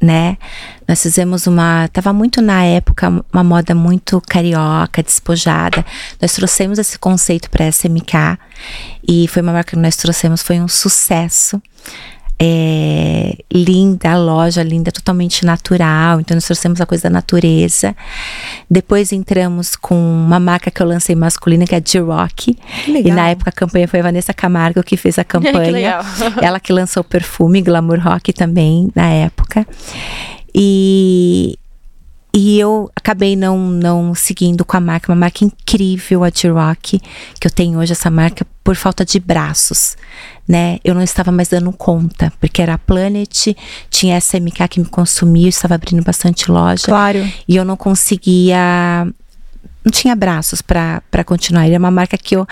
né? 0.00 0.36
Nós 0.86 1.02
fizemos 1.02 1.46
uma. 1.46 1.88
Tava 1.88 2.12
muito 2.12 2.42
na 2.42 2.64
época 2.64 3.08
uma 3.32 3.44
moda 3.44 3.74
muito 3.74 4.20
carioca, 4.20 5.02
despojada. 5.02 5.84
Nós 6.20 6.32
trouxemos 6.34 6.78
esse 6.78 6.98
conceito 6.98 7.50
para 7.50 7.68
SMK 7.70 8.38
e 9.06 9.26
foi 9.28 9.42
uma 9.42 9.52
marca 9.52 9.70
que 9.70 9.82
nós 9.82 9.96
trouxemos, 9.96 10.42
foi 10.42 10.60
um 10.60 10.68
sucesso. 10.68 11.60
É, 12.38 13.36
linda, 13.52 14.10
a 14.10 14.18
loja 14.18 14.62
linda, 14.62 14.90
totalmente 14.90 15.44
natural. 15.46 16.20
Então, 16.20 16.34
nós 16.34 16.44
trouxemos 16.44 16.80
a 16.80 16.86
coisa 16.86 17.04
da 17.04 17.10
natureza. 17.10 17.94
Depois 18.70 19.12
entramos 19.12 19.76
com 19.76 19.94
uma 19.94 20.40
marca 20.40 20.70
que 20.70 20.82
eu 20.82 20.86
lancei 20.86 21.14
masculina, 21.14 21.64
que 21.66 21.74
é 21.74 21.78
a 21.78 21.82
G-Rock. 21.84 22.54
Que 22.84 22.90
E 22.90 23.10
na 23.12 23.28
época 23.28 23.50
a 23.50 23.52
campanha 23.52 23.86
foi 23.86 24.00
a 24.00 24.02
Vanessa 24.02 24.34
Camargo 24.34 24.82
que 24.82 24.96
fez 24.96 25.18
a 25.18 25.24
campanha. 25.24 25.70
legal. 25.70 26.04
Ela 26.42 26.58
que 26.58 26.72
lançou 26.72 27.02
o 27.02 27.04
perfume 27.04 27.62
Glamour 27.62 28.00
Rock 28.00 28.32
também 28.32 28.90
na 28.94 29.06
época. 29.08 29.66
E, 30.54 31.58
e 32.36 32.58
eu 32.58 32.90
acabei 32.96 33.36
não, 33.36 33.56
não 33.70 34.12
seguindo 34.12 34.64
com 34.64 34.76
a 34.76 34.80
marca, 34.80 35.12
uma 35.12 35.16
marca 35.16 35.44
incrível, 35.44 36.24
a 36.24 36.32
T-Rock, 36.32 37.00
que 37.38 37.46
eu 37.46 37.50
tenho 37.50 37.78
hoje 37.78 37.92
essa 37.92 38.10
marca 38.10 38.44
por 38.64 38.74
falta 38.74 39.04
de 39.04 39.20
braços, 39.20 39.96
né? 40.48 40.78
Eu 40.82 40.94
não 40.96 41.02
estava 41.02 41.30
mais 41.30 41.48
dando 41.48 41.72
conta, 41.72 42.32
porque 42.40 42.60
era 42.60 42.74
a 42.74 42.78
Planet, 42.78 43.54
tinha 43.88 44.16
essa 44.16 44.36
MK 44.40 44.66
que 44.68 44.80
me 44.80 44.86
consumia, 44.86 45.46
eu 45.46 45.50
estava 45.50 45.76
abrindo 45.76 46.02
bastante 46.02 46.50
loja 46.50 46.86
Claro. 46.86 47.24
e 47.46 47.54
eu 47.54 47.64
não 47.64 47.76
conseguia 47.76 49.06
não 49.84 49.92
tinha 49.92 50.16
braços 50.16 50.62
para 50.62 51.24
continuar. 51.24 51.66
Ele 51.66 51.74
é 51.74 51.78
uma 51.78 51.90
marca 51.90 52.16
que 52.16 52.34
eu 52.34 52.46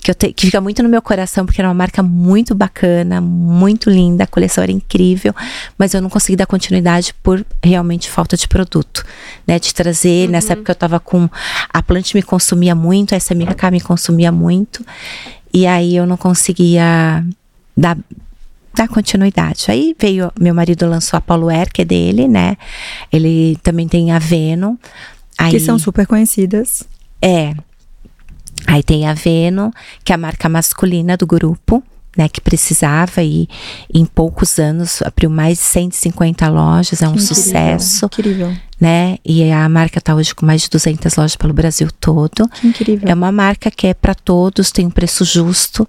que 0.00 0.10
eu 0.10 0.14
te, 0.14 0.32
que 0.34 0.46
fica 0.46 0.60
muito 0.60 0.82
no 0.82 0.88
meu 0.88 1.00
coração 1.00 1.46
porque 1.46 1.60
era 1.60 1.68
uma 1.68 1.74
marca 1.74 2.02
muito 2.02 2.54
bacana, 2.54 3.22
muito 3.22 3.88
linda, 3.88 4.24
a 4.24 4.26
coleção 4.26 4.62
era 4.62 4.70
incrível, 4.70 5.34
mas 5.78 5.94
eu 5.94 6.02
não 6.02 6.10
consegui 6.10 6.36
dar 6.36 6.46
continuidade 6.46 7.14
por 7.22 7.44
realmente 7.62 8.10
falta 8.10 8.36
de 8.36 8.46
produto, 8.46 9.02
né, 9.46 9.58
de 9.58 9.72
trazer. 9.72 10.28
Nessa 10.28 10.52
época 10.52 10.72
eu 10.72 10.76
tava 10.76 11.00
com 11.00 11.28
a 11.72 11.82
Plant 11.82 12.14
me 12.14 12.22
consumia 12.22 12.74
muito, 12.74 13.14
essa 13.14 13.32
amiga 13.32 13.54
cá 13.54 13.70
me 13.70 13.80
consumia 13.80 14.30
muito. 14.30 14.84
E 15.52 15.66
aí 15.66 15.96
eu 15.96 16.06
não 16.06 16.16
conseguia 16.16 17.24
dar 17.76 17.96
dar 18.74 18.88
continuidade. 18.88 19.66
Aí 19.68 19.94
veio, 19.98 20.32
meu 20.38 20.52
marido 20.52 20.86
lançou 20.86 21.16
a 21.16 21.20
Paulo 21.20 21.48
Air, 21.48 21.72
que 21.72 21.82
é 21.82 21.84
dele, 21.84 22.26
né? 22.26 22.56
Ele 23.12 23.56
também 23.62 23.86
tem 23.86 24.10
a 24.10 24.18
Venom. 24.18 24.74
Aí, 25.38 25.50
Que 25.52 25.60
são 25.60 25.78
super 25.78 26.06
conhecidas. 26.06 26.84
é. 27.22 27.54
Aí 28.66 28.82
tem 28.82 29.06
a 29.06 29.12
Venom, 29.12 29.70
que 30.02 30.10
é 30.12 30.14
a 30.14 30.18
marca 30.18 30.48
masculina 30.48 31.16
do 31.18 31.26
grupo, 31.26 31.82
né? 32.16 32.28
Que 32.30 32.40
precisava 32.40 33.22
e 33.22 33.46
em 33.92 34.06
poucos 34.06 34.58
anos 34.58 35.02
abriu 35.02 35.28
mais 35.28 35.58
de 35.58 35.64
150 35.64 36.48
lojas, 36.48 37.02
é 37.02 37.06
um 37.06 37.10
Incrível, 37.10 37.34
sucesso, 37.34 38.06
Incrível. 38.06 38.56
né? 38.80 39.18
E 39.24 39.50
a 39.50 39.68
marca 39.68 40.00
tá 40.00 40.14
hoje 40.14 40.34
com 40.34 40.46
mais 40.46 40.62
de 40.62 40.70
200 40.70 41.14
lojas 41.16 41.36
pelo 41.36 41.52
Brasil 41.52 41.88
todo. 42.00 42.48
Que 42.48 42.68
incrível. 42.68 43.06
É 43.08 43.12
uma 43.12 43.30
marca 43.30 43.70
que 43.70 43.86
é 43.88 43.92
para 43.92 44.14
todos, 44.14 44.70
tem 44.70 44.86
um 44.86 44.90
preço 44.90 45.24
justo, 45.26 45.86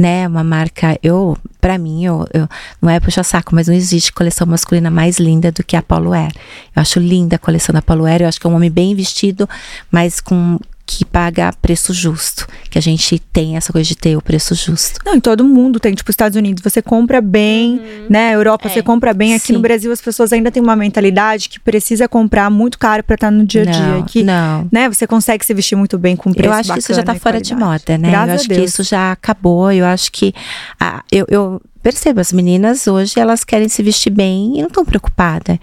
né? 0.00 0.26
Uma 0.26 0.42
marca, 0.42 0.98
eu, 1.02 1.36
para 1.60 1.76
mim, 1.76 2.06
eu, 2.06 2.26
eu- 2.32 2.48
não 2.80 2.88
é 2.88 2.98
puxa 2.98 3.22
saco, 3.22 3.54
mas 3.54 3.68
não 3.68 3.74
existe 3.74 4.10
coleção 4.10 4.46
masculina 4.46 4.90
mais 4.90 5.18
linda 5.18 5.52
do 5.52 5.62
que 5.62 5.76
a 5.76 5.82
Paulo 5.82 6.14
Air. 6.14 6.32
Eu 6.74 6.80
acho 6.80 6.98
linda 6.98 7.36
a 7.36 7.38
coleção 7.38 7.74
da 7.74 7.82
Paulo 7.82 8.06
Air, 8.06 8.22
eu 8.22 8.28
acho 8.28 8.40
que 8.40 8.46
é 8.46 8.50
um 8.50 8.54
homem 8.54 8.70
bem 8.70 8.94
vestido, 8.94 9.46
mas 9.90 10.18
com 10.18 10.58
que 10.98 11.04
paga 11.04 11.52
preço 11.62 11.94
justo, 11.94 12.46
que 12.68 12.76
a 12.78 12.82
gente 12.82 13.18
tem 13.32 13.56
essa 13.56 13.72
coisa 13.72 13.86
de 13.88 13.94
ter 13.96 14.16
o 14.16 14.20
preço 14.22 14.54
justo. 14.54 14.98
Não, 15.06 15.14
em 15.14 15.20
todo 15.20 15.44
mundo 15.44 15.78
tem, 15.78 15.94
tipo, 15.94 16.10
Estados 16.10 16.36
Unidos, 16.36 16.62
você 16.64 16.82
compra 16.82 17.20
bem, 17.20 17.80
né? 18.08 18.34
Europa, 18.34 18.66
É. 18.66 18.72
você 18.72 18.82
compra 18.82 19.14
bem. 19.14 19.34
Aqui 19.34 19.48
Sim. 19.48 19.52
no 19.52 19.60
Brasil, 19.60 19.92
as 19.92 20.00
pessoas 20.00 20.32
ainda 20.32 20.50
têm 20.50 20.60
uma 20.62 20.74
mentalidade 20.74 21.48
que 21.48 21.60
precisa 21.60 22.08
comprar 22.08 22.50
muito 22.50 22.78
caro 22.78 23.04
pra 23.04 23.14
estar 23.14 23.30
no 23.30 23.46
dia 23.46 23.62
a 23.62 23.64
dia. 23.66 23.86
Não, 23.86 24.02
Que, 24.02 24.22
não. 24.24 24.68
né? 24.72 24.88
Você 24.88 25.06
consegue 25.06 25.44
se 25.46 25.54
vestir 25.54 25.76
muito 25.76 25.96
bem 25.96 26.16
com 26.16 26.32
preço 26.32 26.48
Eu 26.48 26.52
acho 26.52 26.72
que 26.72 26.78
isso 26.80 26.92
já 26.92 27.02
tá 27.02 27.14
bacana 27.14 27.20
fora 27.20 27.40
de 27.40 27.54
moda, 27.54 27.96
né? 27.96 28.10
Graças 28.10 28.28
eu 28.28 28.34
acho 28.34 28.48
que 28.48 28.60
isso 28.60 28.82
já 28.82 29.12
acabou. 29.12 29.70
Eu 29.70 29.84
acho 29.86 30.10
que 30.10 30.34
ah, 30.80 31.02
eu, 31.12 31.24
eu 31.28 31.62
percebo, 31.82 32.20
as 32.20 32.32
meninas 32.32 32.86
hoje 32.86 33.18
elas 33.18 33.44
querem 33.44 33.68
se 33.68 33.82
vestir 33.82 34.10
bem 34.10 34.58
e 34.58 34.60
não 34.60 34.68
estão 34.68 34.84
preocupadas. 34.84 35.58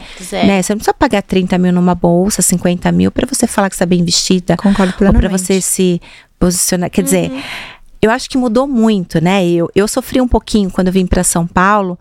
Né? 0.46 0.62
Você 0.62 0.74
não 0.74 0.78
precisa 0.78 0.94
pagar 0.94 1.22
30 1.22 1.58
mil 1.58 1.72
numa 1.72 1.96
bolsa, 1.96 2.42
50 2.42 2.92
mil 2.92 3.12
pra 3.12 3.28
você 3.28 3.48
falar 3.48 3.70
que 3.70 3.76
está 3.76 3.86
bem 3.86 4.04
vestida. 4.04 4.58
Concordo 4.58 4.92
Ou 4.94 4.98
plenamente. 4.98 5.28
pra 5.28 5.38
você 5.38 5.62
se 5.62 6.02
posicionar. 6.40 6.90
Quer 6.90 7.04
dizer, 7.04 7.32
eu 8.02 8.12
acho 8.12 8.30
que 8.30 8.38
mudou 8.38 8.68
muito, 8.68 9.20
né? 9.22 9.48
Eu, 9.48 9.70
eu 9.76 9.88
sofri 9.88 10.22
um 10.22 10.28
pouquinho 10.28 10.70
quando 10.70 10.88
eu 10.88 10.94
vim 10.94 11.06
para 11.06 11.24
São 11.24 11.48
Paulo, 11.48 11.98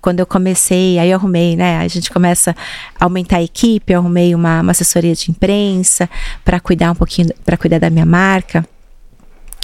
quando 0.00 0.20
eu 0.20 0.26
comecei, 0.26 0.98
aí 0.98 1.10
eu 1.10 1.16
arrumei, 1.16 1.56
né? 1.56 1.78
A 1.78 1.88
gente 1.88 2.10
começa 2.10 2.56
a 2.98 3.04
aumentar 3.04 3.38
a 3.38 3.42
equipe, 3.42 3.92
eu 3.92 4.00
arrumei 4.00 4.34
uma, 4.34 4.60
uma 4.60 4.72
assessoria 4.72 5.14
de 5.14 5.30
imprensa 5.30 6.08
para 6.44 6.60
cuidar 6.60 6.90
um 6.92 6.94
pouquinho, 6.94 7.28
para 7.44 7.56
cuidar 7.56 7.78
da 7.78 7.90
minha 7.90 8.06
marca. 8.06 8.66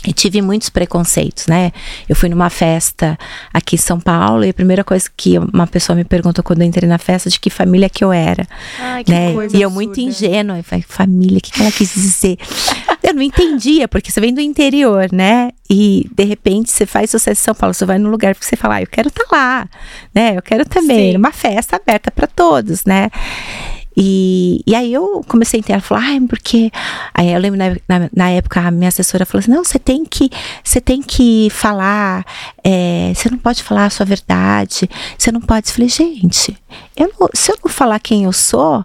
E 0.07 0.14
tive 0.14 0.40
muitos 0.40 0.70
preconceitos, 0.70 1.46
né? 1.46 1.72
Eu 2.09 2.16
fui 2.16 2.28
numa 2.30 2.48
festa 2.48 3.18
aqui 3.53 3.76
em 3.76 3.78
São 3.78 4.01
Paulo 4.01 4.44
e 4.44 4.48
a 4.48 4.55
primeira 4.55 4.82
coisa 4.82 5.07
que 5.14 5.36
uma 5.38 5.66
pessoa 5.66 5.94
me 5.94 6.05
perguntou 6.05 6.42
quando 6.42 6.62
eu 6.62 6.66
entrei 6.66 6.88
na 6.88 6.96
festa 6.96 7.28
de 7.28 7.38
que 7.38 7.51
família 7.51 7.88
que 7.88 8.03
eu 8.03 8.11
era 8.11 8.46
Ai, 8.78 9.05
que 9.05 9.11
né? 9.12 9.32
coisa 9.34 9.55
E 9.55 9.61
eu 9.61 9.68
absurda. 9.68 9.86
muito 9.86 10.01
ingênua, 10.01 10.57
eu 10.59 10.64
falei, 10.64 10.84
família, 10.88 11.36
o 11.36 11.40
que, 11.42 11.51
que 11.53 11.61
ela 11.61 11.70
quis 11.70 11.92
dizer? 11.92 12.38
eu 13.03 13.12
não 13.12 13.22
entendia, 13.22 13.86
porque 13.88 14.11
você 14.11 14.20
vem 14.22 14.32
do 14.32 14.40
interior, 14.40 15.09
né? 15.12 15.51
E 15.68 16.09
de 16.14 16.24
repente 16.24 16.70
você 16.70 16.86
faz 16.86 17.11
sucesso 17.11 17.42
em 17.42 17.44
São 17.44 17.55
Paulo, 17.55 17.74
você 17.74 17.84
vai 17.84 17.98
num 17.98 18.11
lugar 18.11 18.34
porque 18.34 18.46
você 18.46 18.57
fala, 18.57 18.76
ah, 18.76 18.82
eu 18.82 18.86
quero 18.86 19.09
estar 19.09 19.24
lá, 19.30 19.68
né? 20.14 20.32
Eu 20.36 20.42
quero 20.42 20.64
também, 20.64 21.12
Sim. 21.12 21.18
uma 21.18 21.30
festa 21.32 21.76
aberta 21.76 22.11
para 22.11 22.26
todos, 22.26 22.84
né? 22.86 23.11
E, 24.03 24.62
e 24.66 24.74
aí 24.74 24.90
eu 24.94 25.22
comecei 25.28 25.59
a 25.59 25.61
entender, 25.61 25.80
falar, 25.82 26.01
ai, 26.05 26.20
porque. 26.22 26.70
Aí 27.12 27.30
eu 27.30 27.38
lembro 27.38 27.59
na, 27.59 27.76
na, 27.86 28.09
na 28.16 28.30
época 28.30 28.59
a 28.61 28.70
minha 28.70 28.88
assessora 28.88 29.26
falou 29.26 29.40
assim: 29.40 29.51
não, 29.51 29.62
você 29.62 29.78
tem 29.78 30.07
que, 30.07 30.30
você 30.64 30.80
tem 30.80 31.03
que 31.03 31.48
falar, 31.51 32.24
é, 32.64 33.12
você 33.14 33.28
não 33.28 33.36
pode 33.36 33.62
falar 33.62 33.84
a 33.84 33.90
sua 33.90 34.07
verdade, 34.07 34.88
você 35.18 35.30
não 35.30 35.40
pode. 35.42 35.68
Eu 35.68 35.74
falei, 35.74 35.88
gente, 35.90 36.57
eu 36.96 37.12
não- 37.20 37.28
se 37.34 37.53
eu 37.53 37.59
não 37.62 37.70
falar 37.70 37.98
quem 38.01 38.24
eu 38.24 38.32
sou, 38.32 38.82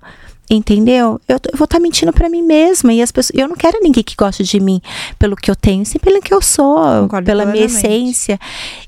entendeu? 0.50 1.20
Eu, 1.30 1.38
eu 1.52 1.58
vou 1.58 1.64
estar 1.66 1.80
mentindo 1.80 2.12
pra 2.12 2.30
mim 2.30 2.42
mesma. 2.42 2.92
E 2.94 3.02
as 3.02 3.12
pessoas, 3.12 3.40
eu 3.40 3.48
não 3.48 3.56
quero 3.56 3.80
ninguém 3.82 4.04
que 4.04 4.16
goste 4.18 4.44
de 4.44 4.60
mim 4.60 4.82
pelo 5.18 5.36
que 5.38 5.50
eu 5.50 5.56
tenho, 5.56 5.86
sim 5.86 5.98
pelo 5.98 6.22
que 6.22 6.34
eu 6.34 6.42
sou, 6.42 6.78
Concordo 7.04 7.26
pela 7.26 7.46
minha 7.46 7.64
essência. 7.66 8.40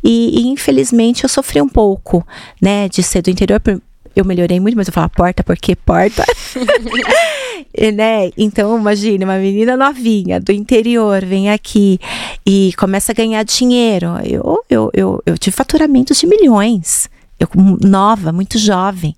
E, 0.04 0.42
e, 0.42 0.48
infelizmente 0.48 1.24
eu 1.24 1.30
sofri 1.30 1.62
um 1.62 1.70
pouco, 1.70 2.26
né, 2.62 2.90
de 2.90 3.02
ser 3.02 3.22
do 3.22 3.30
interior. 3.30 3.60
por- 3.62 3.82
Eu 4.18 4.26
melhorei 4.26 4.60
muito, 4.60 4.76
mas 4.76 4.88
eu 4.88 4.94
falo 4.94 5.10
porta 5.10 5.44
porque 5.44 5.76
porta. 5.76 6.24
E, 7.80 7.92
né? 7.92 8.32
Então, 8.36 8.78
imagine, 8.80 9.24
uma 9.24 9.38
menina 9.38 9.78
novinha 9.78 10.40
do 10.40 10.52
interior 10.52 11.24
vem 11.24 11.52
aqui 11.52 12.00
e 12.46 12.74
começa 12.78 13.12
a 13.12 13.16
ganhar 13.16 13.44
dinheiro. 13.44 14.08
Eu, 14.24 14.64
eu, 14.68 14.90
eu, 14.94 15.22
eu 15.26 15.38
tive 15.38 15.56
faturamentos 15.56 16.18
de 16.20 16.26
milhões. 16.26 17.08
Eu, 17.40 17.48
nova, 17.88 18.32
muito 18.32 18.58
jovem, 18.58 19.16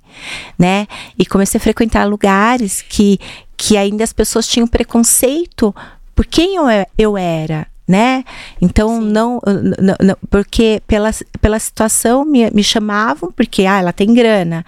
né? 0.57 0.87
E 1.17 1.25
comecei 1.25 1.57
a 1.57 1.61
frequentar 1.61 2.03
lugares 2.05 2.81
que, 2.81 3.17
que 3.55 3.77
ainda 3.77 4.03
as 4.03 4.11
pessoas 4.11 4.45
tinham 4.45 4.67
preconceito 4.67 5.73
por 6.13 6.25
quem 6.25 6.55
eu, 6.57 6.69
e- 6.69 6.85
eu 6.97 7.17
era, 7.17 7.65
né? 7.89 8.23
Então, 8.61 9.01
não, 9.01 9.41
não, 9.81 9.95
não- 9.99 10.17
porque 10.29 10.79
pela, 10.85 11.09
pela 11.41 11.57
situação 11.57 12.23
me, 12.23 12.49
me 12.51 12.63
chamavam, 12.63 13.31
porque, 13.31 13.65
ah, 13.65 13.79
ela 13.79 13.91
tem 13.91 14.13
grana. 14.13 14.63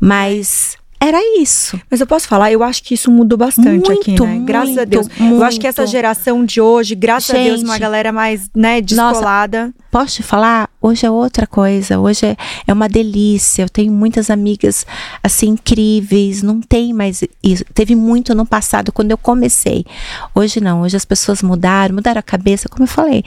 Mas 0.00 0.76
era 1.02 1.18
isso. 1.40 1.80
Mas 1.90 1.98
eu 2.00 2.06
posso 2.06 2.28
falar, 2.28 2.52
eu 2.52 2.62
acho 2.62 2.82
que 2.82 2.92
isso 2.92 3.10
mudou 3.10 3.38
bastante 3.38 3.88
Muito, 3.88 3.92
aqui, 3.92 4.20
né? 4.20 4.42
Graças 4.44 4.76
a 4.76 4.80
muito, 4.82 4.90
Deus. 4.90 5.06
Eu 5.18 5.42
acho 5.42 5.58
que 5.58 5.66
essa 5.66 5.82
muito. 5.82 5.92
geração 5.92 6.44
de 6.44 6.60
hoje, 6.60 6.94
graças 6.94 7.30
a 7.30 7.38
Deus, 7.38 7.60
Gente. 7.60 7.68
uma 7.68 7.78
galera 7.78 8.12
mais, 8.12 8.50
né, 8.54 8.82
descolada. 8.82 9.72
Posso 9.90 10.16
te 10.16 10.22
falar? 10.22 10.68
Hoje 10.80 11.06
é 11.06 11.10
outra 11.10 11.46
coisa. 11.46 11.98
Hoje 11.98 12.26
é, 12.26 12.36
é 12.66 12.72
uma 12.72 12.86
delícia. 12.86 13.62
Eu 13.62 13.68
tenho 13.70 13.90
muitas 13.90 14.28
amigas 14.28 14.86
assim 15.22 15.48
incríveis. 15.48 16.42
Não 16.42 16.60
tem 16.60 16.92
mais 16.92 17.24
isso. 17.42 17.64
Teve 17.72 17.94
muito 17.94 18.34
no 18.34 18.44
passado 18.44 18.92
quando 18.92 19.10
eu 19.10 19.18
comecei. 19.18 19.86
Hoje 20.34 20.60
não. 20.60 20.82
Hoje 20.82 20.96
as 20.96 21.04
pessoas 21.06 21.42
mudaram, 21.42 21.94
mudaram 21.94 22.18
a 22.18 22.22
cabeça, 22.22 22.68
como 22.68 22.84
eu 22.84 22.88
falei. 22.88 23.24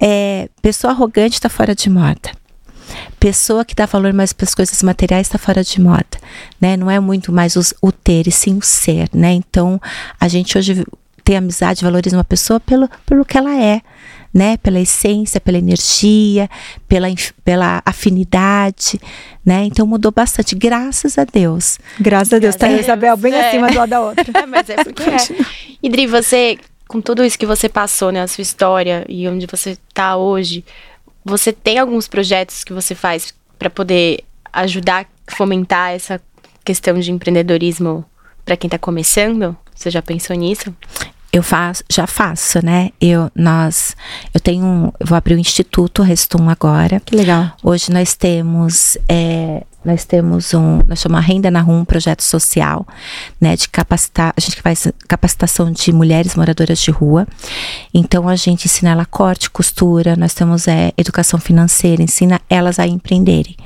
É, 0.00 0.50
pessoa 0.60 0.92
arrogante 0.92 1.36
está 1.36 1.48
fora 1.48 1.74
de 1.74 1.88
moda. 1.88 2.30
Pessoa 3.20 3.64
que 3.66 3.74
dá 3.74 3.84
valor 3.86 4.12
mais 4.14 4.32
para 4.32 4.44
as 4.44 4.54
coisas 4.54 4.82
materiais 4.82 5.26
está 5.26 5.38
fora 5.38 5.62
de 5.62 5.78
moda, 5.80 6.04
né? 6.60 6.76
Não 6.76 6.90
é 6.90 6.98
muito 6.98 7.30
mais 7.30 7.54
os- 7.54 7.74
o 7.82 7.92
ter 7.92 8.26
e 8.26 8.32
sim 8.32 8.56
o 8.56 8.62
ser, 8.62 9.08
né? 9.12 9.32
Então 9.32 9.78
a 10.18 10.26
gente 10.26 10.56
hoje 10.56 10.84
tem 11.22 11.36
amizade, 11.36 11.84
valoriza 11.84 12.16
uma 12.16 12.24
pessoa 12.24 12.58
pelo, 12.58 12.88
pelo 13.04 13.24
que 13.24 13.36
ela 13.36 13.54
é, 13.62 13.82
né? 14.32 14.56
Pela 14.56 14.80
essência, 14.80 15.38
pela 15.38 15.58
energia, 15.58 16.48
pela, 16.88 17.08
pela 17.44 17.82
afinidade, 17.84 18.98
né? 19.44 19.64
Então 19.64 19.86
mudou 19.86 20.10
bastante, 20.10 20.54
graças 20.54 21.18
a 21.18 21.24
Deus. 21.24 21.78
Graças 22.00 22.32
a 22.32 22.38
Deus. 22.38 22.56
Tá, 22.56 22.66
Graças 22.68 22.80
a 22.80 22.92
Isabel, 22.94 23.16
bem 23.18 23.32
Deus. 23.32 23.44
É. 23.44 23.48
acima 23.48 23.68
do 23.70 23.76
lado 23.76 23.90
da 23.90 24.00
outra. 24.00 24.24
É, 24.34 24.46
mas 24.46 24.70
é 24.70 24.82
porque 24.82 25.02
é. 25.02 25.16
E 25.82 25.88
Dri, 25.90 26.06
você, 26.06 26.58
com 26.88 27.00
tudo 27.02 27.22
isso 27.24 27.38
que 27.38 27.46
você 27.46 27.68
passou, 27.68 28.10
né, 28.10 28.22
a 28.22 28.26
sua 28.26 28.40
história 28.42 29.04
e 29.08 29.28
onde 29.28 29.46
você 29.46 29.76
tá 29.92 30.16
hoje, 30.16 30.64
você 31.24 31.52
tem 31.52 31.78
alguns 31.78 32.08
projetos 32.08 32.64
que 32.64 32.72
você 32.72 32.94
faz 32.94 33.34
para 33.58 33.70
poder 33.70 34.24
ajudar 34.52 35.06
fomentar 35.28 35.92
essa 35.92 36.20
questão 36.64 36.98
de 36.98 37.12
empreendedorismo 37.12 38.04
para 38.44 38.56
quem 38.56 38.68
tá 38.68 38.78
começando? 38.78 39.56
Você 39.74 39.90
já 39.90 40.02
pensou 40.02 40.34
nisso? 40.36 40.74
Eu 41.32 41.42
faço, 41.44 41.84
já 41.88 42.06
faço, 42.08 42.64
né? 42.64 42.90
Eu, 43.00 43.30
nós, 43.36 43.94
eu 44.34 44.40
tenho, 44.40 44.64
um- 44.64 44.92
eu 44.98 45.06
vou 45.06 45.16
abrir 45.16 45.34
o 45.34 45.38
Instituto 45.38 46.02
Restum 46.02 46.48
agora. 46.50 46.98
Que 47.00 47.14
legal. 47.14 47.52
Hoje 47.62 47.92
nós 47.92 48.14
temos, 48.16 48.98
é, 49.08 49.62
nós 49.84 50.04
temos 50.04 50.52
um, 50.54 50.80
nós 50.88 50.98
chamamos 51.00 51.24
Renda 51.26 51.48
na 51.48 51.60
Rua, 51.60 51.76
um 51.76 51.84
projeto 51.84 52.22
social, 52.22 52.84
né, 53.40 53.54
de 53.56 53.68
capacitar, 53.68 54.34
a 54.36 54.40
gente 54.40 54.60
faz 54.60 54.88
capacitação 55.06 55.70
de 55.70 55.92
mulheres 55.92 56.34
moradoras 56.34 56.80
de 56.80 56.90
rua. 56.90 57.28
Então 57.94 58.28
a 58.28 58.34
gente 58.34 58.64
ensina 58.64 58.90
ela 58.90 59.06
corte, 59.06 59.48
costura, 59.50 60.16
nós 60.16 60.34
temos 60.34 60.66
é, 60.66 60.92
educação 60.98 61.38
financeira, 61.38 62.02
ensina 62.02 62.40
elas 62.50 62.78
a 62.80 62.86
empreenderem, 62.88 63.56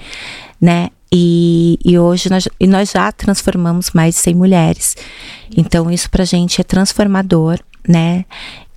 né? 0.60 0.90
E, 1.16 1.78
e 1.84 1.96
hoje 1.96 2.28
nós, 2.28 2.48
e 2.58 2.66
nós 2.66 2.90
já 2.90 3.12
transformamos 3.12 3.92
mais 3.92 4.16
de 4.16 4.20
100 4.22 4.34
mulheres. 4.34 4.96
Então 5.56 5.88
isso 5.88 6.10
pra 6.10 6.24
gente 6.24 6.60
é 6.60 6.64
transformador, 6.64 7.60
né? 7.86 8.24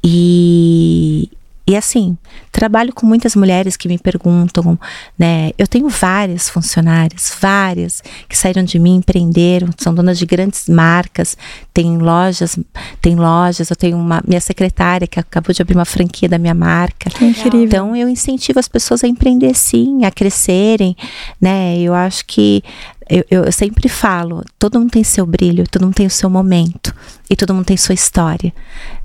E, 0.04 1.32
e 1.68 1.76
assim, 1.76 2.18
trabalho 2.52 2.94
com 2.94 3.06
muitas 3.06 3.36
mulheres 3.36 3.76
que 3.76 3.90
me 3.90 3.98
perguntam, 3.98 4.80
né? 5.20 5.52
Eu 5.58 5.68
tenho 5.68 5.90
várias 5.90 6.48
funcionárias, 6.50 7.36
várias 7.42 8.02
que 8.30 8.38
saíram 8.38 8.64
de 8.64 8.80
mim, 8.80 8.96
empreenderam, 8.96 9.68
são 9.78 9.94
donas 9.94 10.18
de 10.18 10.26
grandes 10.26 10.70
marcas, 10.70 11.36
tem 11.74 11.98
lojas, 11.98 12.58
tem 13.02 13.16
lojas, 13.16 13.70
eu 13.70 13.76
tenho 13.76 13.98
uma 13.98 14.24
minha 14.26 14.40
secretária 14.40 15.06
que 15.08 15.20
acabou 15.20 15.54
de 15.54 15.62
abrir 15.62 15.76
uma 15.76 15.84
franquia 15.86 16.30
da 16.30 16.38
minha 16.38 16.54
marca. 16.54 17.10
Que 17.10 17.26
incrível. 17.26 17.62
Então 17.64 17.96
eu 17.96 18.08
incentivo 18.08 18.60
as 18.60 18.68
pessoas 18.70 19.04
a 19.04 19.08
empreender 19.08 19.54
sim, 19.54 20.06
a 20.06 20.12
crescerem, 20.12 20.96
né? 21.42 21.78
Eu 21.80 21.94
acho 21.94 22.26
que 22.26 22.64
eu, 23.10 23.24
eu- 23.30 23.44
eu 23.46 23.52
sempre 23.52 23.88
falo, 23.90 24.44
todo 24.60 24.80
mundo 24.80 24.92
tem 24.92 25.04
seu 25.04 25.26
brilho, 25.26 25.66
todo 25.70 25.84
mundo 25.86 25.96
tem 25.96 26.06
o 26.08 26.10
seu 26.10 26.30
momento 26.30 26.94
e 27.30 27.36
todo 27.36 27.54
mundo 27.54 27.66
tem 27.66 27.78
sua 27.78 27.94
história, 27.94 28.54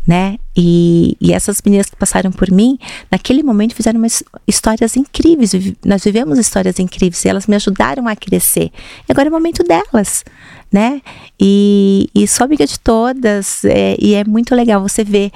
né? 0.07 0.39
E, 0.57 1.17
e 1.21 1.33
essas 1.33 1.61
meninas 1.65 1.89
que 1.89 1.97
passaram 1.97 2.31
por 2.31 2.51
mim, 2.51 2.79
naquele 3.11 3.43
momento 3.43 3.75
fizeram 3.75 3.99
umas 3.99 4.23
histórias 4.47 4.97
incríveis, 4.97 5.53
nós 5.85 6.05
vivemos 6.05 6.39
histórias 6.39 6.79
incríveis 6.79 7.25
e 7.25 7.29
elas 7.29 7.47
me 7.47 7.57
ajudaram 7.57 8.09
a 8.09 8.17
crescer. 8.17 8.71
E 9.09 9.13
agora 9.13 9.29
é 9.29 9.31
o 9.31 9.33
momento 9.33 9.63
delas, 9.63 10.25
né? 10.71 11.01
E, 11.41 12.09
e 12.15 12.27
sou 12.27 12.45
amiga 12.45 12.67
de 12.67 12.79
todas 12.79 13.65
é, 13.65 13.97
e 13.99 14.15
é 14.15 14.25
muito 14.25 14.55
legal 14.55 14.83
você 14.83 15.05
ver 15.05 15.31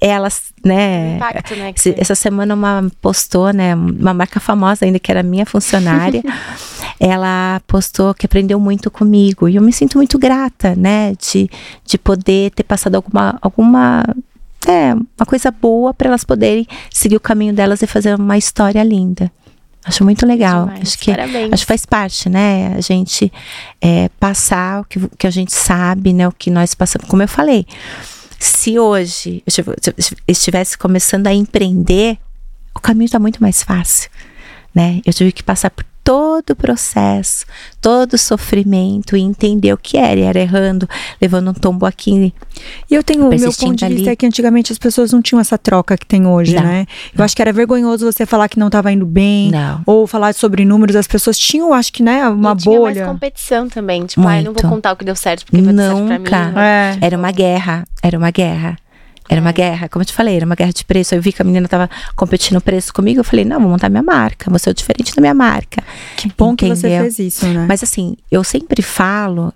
elas, 0.00 0.52
né? 0.64 1.16
Impacto, 1.16 1.56
né? 1.56 1.74
Essa 1.96 2.14
semana 2.14 2.54
uma 2.54 2.90
postou, 3.00 3.52
né? 3.52 3.74
Uma 3.74 4.12
marca 4.12 4.38
famosa 4.38 4.84
ainda, 4.84 4.98
que 4.98 5.10
era 5.10 5.22
minha 5.22 5.46
funcionária. 5.46 6.22
ela 6.98 7.60
postou 7.66 8.14
que 8.14 8.26
aprendeu 8.26 8.58
muito 8.58 8.90
comigo. 8.90 9.48
E 9.48 9.56
eu 9.56 9.62
me 9.62 9.72
sinto 9.72 9.98
muito 9.98 10.18
grata, 10.18 10.74
né? 10.74 11.14
De, 11.14 11.50
de 11.84 11.98
poder 11.98 12.50
ter 12.52 12.62
passado 12.62 12.94
alguma, 12.94 13.38
alguma 13.40 14.04
é, 14.66 14.94
uma 14.94 15.26
coisa 15.26 15.50
boa 15.50 15.92
para 15.92 16.08
elas 16.08 16.24
poderem 16.24 16.66
seguir 16.90 17.16
o 17.16 17.20
caminho 17.20 17.54
delas 17.54 17.82
e 17.82 17.86
fazer 17.86 18.14
uma 18.14 18.36
história 18.38 18.82
linda. 18.82 19.30
Acho 19.84 20.02
muito 20.02 20.26
legal. 20.26 20.64
Demais. 20.64 20.82
Acho 20.82 20.98
que 20.98 21.10
Parabéns. 21.10 21.52
acho 21.52 21.62
que 21.62 21.68
faz 21.68 21.84
parte, 21.84 22.28
né? 22.30 22.74
A 22.74 22.80
gente 22.80 23.30
é, 23.80 24.08
passar 24.18 24.80
o 24.80 24.84
que, 24.84 24.98
que 25.18 25.26
a 25.26 25.30
gente 25.30 25.52
sabe, 25.52 26.12
né? 26.12 26.26
O 26.26 26.32
que 26.32 26.50
nós 26.50 26.74
passamos. 26.74 27.06
Como 27.06 27.22
eu 27.22 27.28
falei, 27.28 27.66
se 28.38 28.78
hoje 28.78 29.42
eu 29.46 29.94
estivesse 30.26 30.78
começando 30.78 31.26
a 31.26 31.34
empreender, 31.34 32.18
o 32.74 32.80
caminho 32.80 33.06
está 33.06 33.18
muito 33.18 33.42
mais 33.42 33.62
fácil, 33.62 34.10
né? 34.74 35.02
Eu 35.04 35.12
tive 35.12 35.32
que 35.32 35.42
passar 35.42 35.70
por 35.70 35.84
todo 36.04 36.50
o 36.50 36.56
processo, 36.56 37.46
todo 37.80 38.12
o 38.12 38.18
sofrimento 38.18 39.16
e 39.16 39.22
entender 39.22 39.72
o 39.72 39.78
que 39.78 39.96
era, 39.96 40.20
e 40.20 40.22
era 40.22 40.38
errando, 40.38 40.86
levando 41.20 41.50
um 41.50 41.54
tombo 41.54 41.86
aqui. 41.86 42.32
E 42.90 42.94
eu 42.94 43.02
tenho 43.02 43.26
o 43.26 43.30
meu 43.30 43.52
ponto 43.52 43.74
de 43.74 43.86
vista 43.86 43.86
ali. 43.86 44.08
é 44.10 44.14
que 44.14 44.26
antigamente 44.26 44.70
as 44.70 44.78
pessoas 44.78 45.12
não 45.12 45.22
tinham 45.22 45.40
essa 45.40 45.56
troca 45.56 45.96
que 45.96 46.04
tem 46.04 46.26
hoje, 46.26 46.54
Não, 46.54 46.62
né? 46.62 46.86
Eu 47.16 47.24
acho 47.24 47.34
que 47.34 47.40
era 47.40 47.52
vergonhoso 47.52 48.04
você 48.04 48.26
falar 48.26 48.48
que 48.48 48.58
não 48.58 48.66
estava 48.66 48.92
indo 48.92 49.06
bem. 49.06 49.50
Não. 49.50 49.80
Ou 49.86 50.06
falar 50.06 50.34
sobre 50.34 50.64
números. 50.64 50.94
As 50.94 51.06
pessoas 51.06 51.38
tinham, 51.38 51.72
acho 51.72 51.90
que, 51.90 52.02
né, 52.02 52.28
uma 52.28 52.52
e 52.52 52.56
tinha 52.56 52.78
bolha. 52.78 52.94
mais 52.94 53.08
competição 53.08 53.68
também. 53.68 54.04
Tipo, 54.04 54.26
ah, 54.28 54.38
eu 54.38 54.44
não 54.44 54.52
vou 54.52 54.70
contar 54.70 54.92
o 54.92 54.96
que 54.96 55.04
deu 55.04 55.16
certo 55.16 55.46
porque 55.46 55.62
vai 55.62 55.72
dar 55.72 55.96
certo 55.96 56.22
pra 56.24 56.48
mim. 56.50 56.58
É. 56.58 56.98
Era 57.00 57.16
uma 57.16 57.30
guerra, 57.32 57.84
era 58.02 58.18
uma 58.18 58.30
guerra. 58.30 58.76
Era 59.28 59.40
uma 59.40 59.52
guerra, 59.52 59.88
como 59.88 60.02
eu 60.02 60.06
te 60.06 60.12
falei, 60.12 60.36
era 60.36 60.44
uma 60.44 60.54
guerra 60.54 60.72
de 60.72 60.84
preço. 60.84 61.14
Eu 61.14 61.22
vi 61.22 61.32
que 61.32 61.40
a 61.40 61.44
menina 61.44 61.66
tava 61.66 61.88
competindo 62.14 62.60
preço 62.60 62.92
comigo, 62.92 63.20
eu 63.20 63.24
falei, 63.24 63.44
não, 63.44 63.58
vou 63.60 63.70
montar 63.70 63.88
minha 63.88 64.02
marca, 64.02 64.50
vou 64.50 64.58
ser 64.58 64.70
o 64.70 64.74
diferente 64.74 65.14
da 65.14 65.20
minha 65.20 65.34
marca. 65.34 65.82
Que 66.16 66.30
bom 66.36 66.54
que 66.54 66.66
você 66.68 66.88
Entendeu? 66.88 67.02
fez 67.02 67.18
isso, 67.18 67.46
né? 67.46 67.64
Mas 67.66 67.82
assim, 67.82 68.16
eu 68.30 68.44
sempre 68.44 68.82
falo 68.82 69.52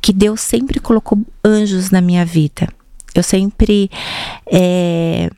que 0.00 0.12
Deus 0.12 0.40
sempre 0.40 0.80
colocou 0.80 1.18
anjos 1.44 1.90
na 1.90 2.00
minha 2.00 2.24
vida. 2.24 2.66
Eu 3.14 3.22
sempre. 3.22 3.90
é, 4.50 5.30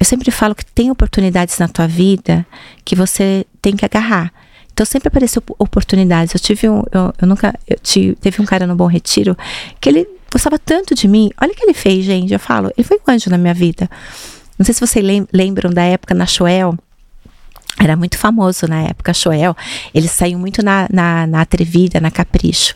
eu 0.00 0.06
sempre 0.06 0.30
falo 0.30 0.54
que 0.54 0.64
tem 0.64 0.90
oportunidades 0.90 1.58
na 1.58 1.66
tua 1.66 1.88
vida 1.88 2.46
que 2.84 2.94
você 2.94 3.44
tem 3.60 3.74
que 3.74 3.84
agarrar. 3.84 4.32
Então 4.78 4.86
sempre 4.86 5.08
apareceu 5.08 5.42
oportunidades. 5.58 6.32
Eu 6.32 6.38
tive 6.38 6.68
um. 6.68 6.84
Eu, 6.92 7.12
eu 7.20 7.26
nunca. 7.26 7.52
Eu 7.66 7.76
tive, 7.82 8.14
teve 8.14 8.40
um 8.40 8.44
cara 8.44 8.64
no 8.64 8.76
Bom 8.76 8.86
Retiro 8.86 9.36
que 9.80 9.88
ele 9.88 10.06
gostava 10.30 10.56
tanto 10.56 10.94
de 10.94 11.08
mim. 11.08 11.30
Olha 11.42 11.50
o 11.50 11.54
que 11.56 11.64
ele 11.64 11.74
fez, 11.74 12.04
gente. 12.04 12.32
Eu 12.32 12.38
falo, 12.38 12.70
ele 12.78 12.86
foi 12.86 12.96
um 12.96 13.10
anjo 13.12 13.28
na 13.28 13.36
minha 13.36 13.52
vida. 13.52 13.90
Não 14.56 14.64
sei 14.64 14.72
se 14.72 14.80
vocês 14.80 15.04
lem- 15.04 15.26
lembram 15.32 15.72
da 15.72 15.82
época 15.82 16.14
na 16.14 16.26
Shoel. 16.26 16.76
Era 17.76 17.96
muito 17.96 18.16
famoso 18.16 18.68
na 18.68 18.82
época, 18.82 19.12
Shoel. 19.12 19.56
Ele 19.92 20.06
saiu 20.06 20.38
muito 20.38 20.62
na, 20.64 20.86
na, 20.92 21.26
na 21.26 21.40
Atrevida, 21.40 21.98
na 22.00 22.12
Capricho. 22.12 22.72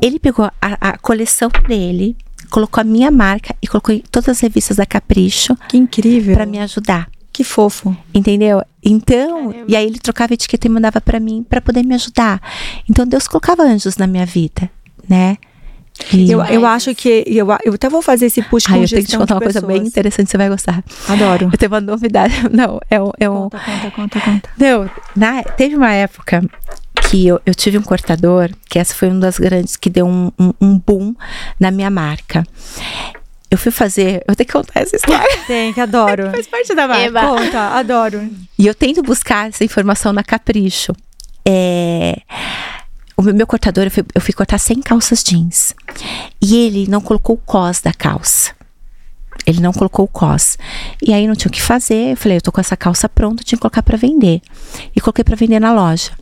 Ele 0.00 0.18
pegou 0.18 0.46
a, 0.46 0.52
a 0.92 0.96
coleção 0.96 1.50
dele, 1.68 2.16
colocou 2.48 2.80
a 2.80 2.84
minha 2.84 3.10
marca 3.10 3.54
e 3.60 3.66
colocou 3.66 3.94
em 3.94 4.00
todas 4.10 4.30
as 4.30 4.40
revistas 4.40 4.78
da 4.78 4.86
Capricho 4.86 5.54
Que 5.68 5.76
incrível. 5.76 6.34
para 6.34 6.46
me 6.46 6.58
ajudar. 6.60 7.10
Que 7.32 7.44
fofo. 7.44 7.96
Entendeu? 8.12 8.62
Então, 8.82 9.50
Caramba. 9.52 9.64
e 9.68 9.76
aí 9.76 9.86
ele 9.86 9.98
trocava 9.98 10.34
etiqueta 10.34 10.66
e 10.66 10.70
mandava 10.70 11.00
para 11.00 11.20
mim 11.20 11.44
para 11.48 11.60
poder 11.60 11.84
me 11.84 11.94
ajudar. 11.94 12.40
Então 12.88 13.06
Deus 13.06 13.28
colocava 13.28 13.62
anjos 13.62 13.96
na 13.96 14.06
minha 14.06 14.26
vida, 14.26 14.70
né? 15.08 15.36
E- 16.12 16.30
Eu, 16.30 16.42
eu 16.46 16.64
acho 16.66 16.94
que. 16.94 17.22
Eu, 17.26 17.46
eu 17.64 17.74
até 17.74 17.88
vou 17.88 18.00
fazer 18.00 18.26
esse 18.26 18.40
push 18.42 18.66
com 18.66 18.72
Ai, 18.72 18.84
eu 18.84 18.88
tenho 18.88 19.02
que 19.02 19.08
te 19.10 19.18
contar 19.18 19.34
uma 19.34 19.40
coisa 19.42 19.60
bem 19.60 19.82
interessante, 19.82 20.30
você 20.30 20.38
vai 20.38 20.48
gostar. 20.48 20.82
Adoro. 21.08 21.50
Eu 21.52 21.58
tenho 21.58 21.70
uma 21.70 21.80
novidade. 21.80 22.34
Não, 22.50 22.80
é 22.90 23.00
um. 23.00 23.10
É 23.20 23.28
um 23.28 23.50
Conta, 23.50 23.58
conta, 23.60 23.90
conta, 23.90 24.20
conta. 24.20 24.50
Não, 24.58 24.90
na- 25.14 25.42
teve 25.42 25.76
uma 25.76 25.92
época 25.92 26.42
que 27.02 27.26
eu, 27.26 27.40
eu 27.44 27.54
tive 27.54 27.76
um 27.76 27.82
cortador, 27.82 28.50
que 28.68 28.78
essa 28.78 28.94
foi 28.94 29.08
uma 29.08 29.20
das 29.20 29.36
grandes, 29.38 29.76
que 29.76 29.90
deu 29.90 30.06
um, 30.06 30.32
um, 30.38 30.52
um 30.60 30.78
boom 30.78 31.14
na 31.58 31.70
minha 31.70 31.90
marca. 31.90 32.44
Eu 33.50 33.58
fui 33.58 33.72
fazer, 33.72 34.22
eu 34.28 34.36
tenho 34.36 34.46
que 34.46 34.52
contar 34.52 34.80
essa 34.80 34.94
história. 34.94 35.26
Tem, 35.46 35.72
que 35.72 35.80
adoro. 35.80 36.30
Faz 36.32 36.46
parte 36.46 36.74
da 36.74 36.86
marca. 36.86 37.20
Conta, 37.20 37.60
adoro. 37.70 38.30
E 38.56 38.66
eu 38.66 38.74
tento 38.74 39.02
buscar 39.02 39.48
essa 39.48 39.64
informação 39.64 40.12
na 40.12 40.22
Capricho. 40.22 40.92
É, 41.44 42.20
o 43.16 43.22
meu, 43.22 43.46
cortador, 43.46 43.84
eu 43.84 43.90
fui, 43.90 44.04
eu 44.14 44.20
fui 44.20 44.32
cortar 44.32 44.56
100 44.56 44.80
calças 44.82 45.22
jeans. 45.22 45.74
E 46.40 46.56
ele 46.56 46.88
não 46.88 47.00
colocou 47.00 47.36
o 47.36 47.38
cos 47.38 47.80
da 47.80 47.92
calça. 47.92 48.52
Ele 49.46 49.60
não 49.60 49.72
colocou 49.72 50.04
o 50.04 50.08
cos. 50.08 50.56
E 51.02 51.12
aí 51.12 51.26
não 51.26 51.34
tinha 51.34 51.48
o 51.48 51.52
que 51.52 51.60
fazer. 51.60 52.12
Eu 52.12 52.16
falei, 52.16 52.38
eu 52.38 52.42
tô 52.42 52.52
com 52.52 52.60
essa 52.60 52.76
calça 52.76 53.08
pronta, 53.08 53.42
tinha 53.42 53.58
que 53.58 53.62
colocar 53.62 53.82
pra 53.82 53.96
vender. 53.96 54.40
E 54.94 55.00
coloquei 55.00 55.24
pra 55.24 55.36
vender 55.36 55.60
na 55.60 55.72
loja. 55.72 56.12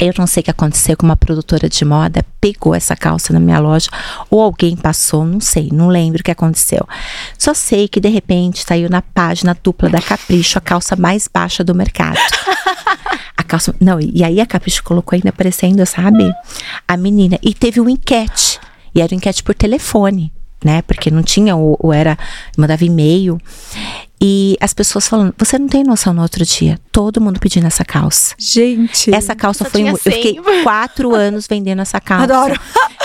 Eu 0.00 0.14
não 0.16 0.26
sei 0.26 0.40
o 0.40 0.44
que 0.44 0.50
aconteceu 0.50 0.96
com 0.96 1.04
uma 1.04 1.16
produtora 1.16 1.68
de 1.68 1.84
moda 1.84 2.24
pegou 2.40 2.74
essa 2.74 2.96
calça 2.96 3.34
na 3.34 3.38
minha 3.38 3.58
loja 3.58 3.90
ou 4.30 4.40
alguém 4.40 4.74
passou, 4.74 5.26
não 5.26 5.40
sei, 5.40 5.68
não 5.70 5.88
lembro 5.88 6.20
o 6.20 6.24
que 6.24 6.30
aconteceu. 6.30 6.88
Só 7.38 7.52
sei 7.52 7.86
que 7.86 8.00
de 8.00 8.08
repente 8.08 8.64
saiu 8.66 8.88
na 8.88 9.02
página 9.02 9.56
dupla 9.62 9.90
da 9.90 10.00
Capricho 10.00 10.56
a 10.56 10.60
calça 10.60 10.96
mais 10.96 11.28
baixa 11.28 11.62
do 11.62 11.74
mercado. 11.74 12.18
A 13.36 13.42
calça, 13.42 13.74
não, 13.80 13.98
e 14.00 14.22
aí 14.22 14.40
a 14.40 14.46
Capricho 14.46 14.82
colocou 14.84 15.16
ainda 15.16 15.30
aparecendo, 15.30 15.84
sabe? 15.86 16.30
A 16.86 16.96
menina 16.96 17.38
e 17.42 17.54
teve 17.54 17.80
um 17.80 17.88
enquete. 17.88 18.60
E 18.94 19.00
era 19.00 19.14
um 19.14 19.16
enquete 19.16 19.42
por 19.42 19.54
telefone, 19.54 20.32
né? 20.64 20.82
Porque 20.82 21.10
não 21.10 21.22
tinha 21.22 21.56
ou, 21.56 21.76
ou 21.80 21.92
era 21.92 22.18
mandava 22.56 22.84
e-mail. 22.84 23.38
E 24.22 24.54
as 24.60 24.74
pessoas 24.74 25.08
falando, 25.08 25.34
você 25.38 25.58
não 25.58 25.66
tem 25.66 25.82
noção 25.82 26.12
no 26.12 26.20
outro 26.20 26.44
dia. 26.44 26.78
Todo 26.92 27.22
mundo 27.22 27.40
pedindo 27.40 27.66
essa 27.66 27.82
calça. 27.86 28.34
Gente. 28.38 29.12
Essa 29.14 29.34
calça 29.34 29.64
foi. 29.64 29.88
Eu 29.88 29.96
fiquei 29.96 30.38
quatro 30.62 31.14
anos 31.14 31.46
vendendo 31.46 31.80
essa 31.80 31.98
calça. 31.98 32.24
Adoro. 32.24 32.60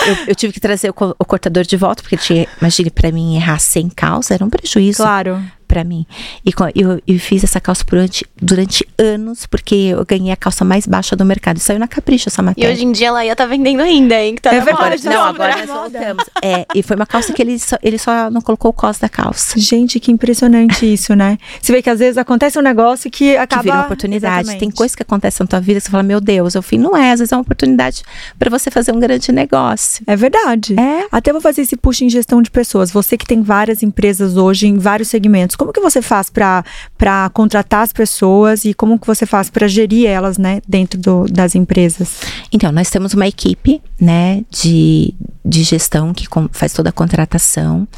Eu, 0.06 0.14
eu 0.28 0.34
tive 0.34 0.52
que 0.52 0.60
trazer 0.60 0.90
o, 0.90 0.94
o 1.18 1.24
cortador 1.24 1.64
de 1.64 1.74
volta, 1.74 2.02
porque 2.02 2.18
tinha, 2.18 2.46
imagine, 2.60 2.90
pra 2.90 3.10
mim 3.10 3.34
errar 3.34 3.58
sem 3.58 3.88
calça 3.88 4.34
era 4.34 4.44
um 4.44 4.50
prejuízo 4.50 4.98
Claro. 4.98 5.42
Pra 5.66 5.84
mim. 5.84 6.06
E 6.44 6.50
eu, 6.74 7.00
eu 7.06 7.18
fiz 7.18 7.44
essa 7.44 7.60
calça 7.60 7.84
durante, 7.88 8.26
durante 8.40 8.86
anos, 8.98 9.46
porque 9.46 9.74
eu 9.74 10.04
ganhei 10.06 10.32
a 10.32 10.36
calça 10.36 10.64
mais 10.64 10.86
baixa 10.86 11.14
do 11.16 11.24
mercado. 11.24 11.56
E 11.58 11.60
saiu 11.60 11.78
na 11.78 11.88
Capricho 11.88 12.28
essa 12.28 12.42
E 12.42 12.44
matéria. 12.44 12.70
hoje 12.72 12.84
em 12.84 12.92
dia 12.92 13.08
ela 13.08 13.24
ia 13.24 13.32
estar 13.32 13.46
vendendo 13.46 13.80
ainda, 13.80 14.20
hein? 14.20 14.34
Que 14.34 14.42
tá 14.42 14.54
É 14.54 14.60
verdade, 14.60 15.04
moda 15.04 15.16
não, 15.16 15.24
agora 15.24 15.56
nós 15.56 15.66
voltamos. 15.68 16.24
É, 16.42 16.66
e 16.74 16.82
foi 16.82 16.96
uma 16.96 17.06
calça 17.06 17.32
que 17.32 17.42
ele 17.42 17.58
só, 17.58 17.76
ele 17.82 17.98
só 17.98 18.30
não 18.30 18.40
colocou 18.40 18.70
o 18.70 18.74
cos 18.74 18.98
da 18.98 19.08
calça. 19.08 19.58
Gente, 19.58 19.98
que 20.00 20.10
impressionante 20.10 20.90
isso, 20.92 21.14
né? 21.14 21.38
Você 21.60 21.72
vê 21.72 21.82
que 21.82 21.90
às 21.90 21.98
vezes 21.98 22.18
acontece 22.18 22.58
um 22.58 22.62
negócio 22.62 23.10
que 23.10 23.32
Que 23.32 23.36
acaba. 23.36 23.62
vira 23.62 23.74
uma 23.76 23.84
oportunidade. 23.84 24.34
Exatamente. 24.40 24.60
Tem 24.60 24.70
coisa 24.70 24.96
que 24.96 25.02
acontece 25.02 25.40
na 25.40 25.46
tua 25.46 25.60
vida 25.60 25.80
que 25.80 25.86
você 25.86 25.90
fala, 25.90 26.02
meu 26.02 26.20
Deus, 26.20 26.54
eu 26.54 26.62
fui, 26.62 26.78
não 26.78 26.96
é, 26.96 27.12
às 27.12 27.20
vezes 27.20 27.32
é 27.32 27.36
uma 27.36 27.42
oportunidade 27.42 28.02
pra 28.38 28.50
você 28.50 28.70
fazer 28.70 28.92
um 28.92 29.00
grande 29.00 29.32
negócio. 29.32 30.04
É 30.06 30.14
verdade. 30.16 30.74
É. 30.78 31.06
Até 31.10 31.32
vou 31.32 31.40
fazer 31.40 31.62
esse 31.62 31.76
push 31.76 32.02
em 32.02 32.08
gestão 32.10 32.40
de 32.42 32.50
pessoas. 32.50 32.90
Você 32.90 33.16
que 33.16 33.26
tem 33.26 33.42
várias 33.42 33.82
empresas 33.82 34.36
hoje 34.36 34.66
em 34.66 34.78
vários 34.78 35.08
segmentos, 35.08 35.55
como 35.56 35.72
que 35.72 35.80
você 35.80 36.00
faz 36.02 36.30
para 36.30 37.30
contratar 37.32 37.82
as 37.82 37.92
pessoas 37.92 38.64
e 38.64 38.74
como 38.74 38.98
que 38.98 39.06
você 39.06 39.26
faz 39.26 39.50
para 39.50 39.66
gerir 39.66 40.06
elas, 40.08 40.38
né, 40.38 40.60
dentro 40.68 41.00
do- 41.00 41.24
das 41.24 41.54
empresas? 41.54 42.20
Então, 42.52 42.70
nós 42.70 42.90
temos 42.90 43.14
uma 43.14 43.26
equipe, 43.26 43.80
né, 44.00 44.44
de, 44.50 45.14
de 45.44 45.62
gestão 45.62 46.12
que 46.12 46.26
faz 46.52 46.72
toda 46.72 46.90
a 46.90 46.92
contratação 46.92 47.88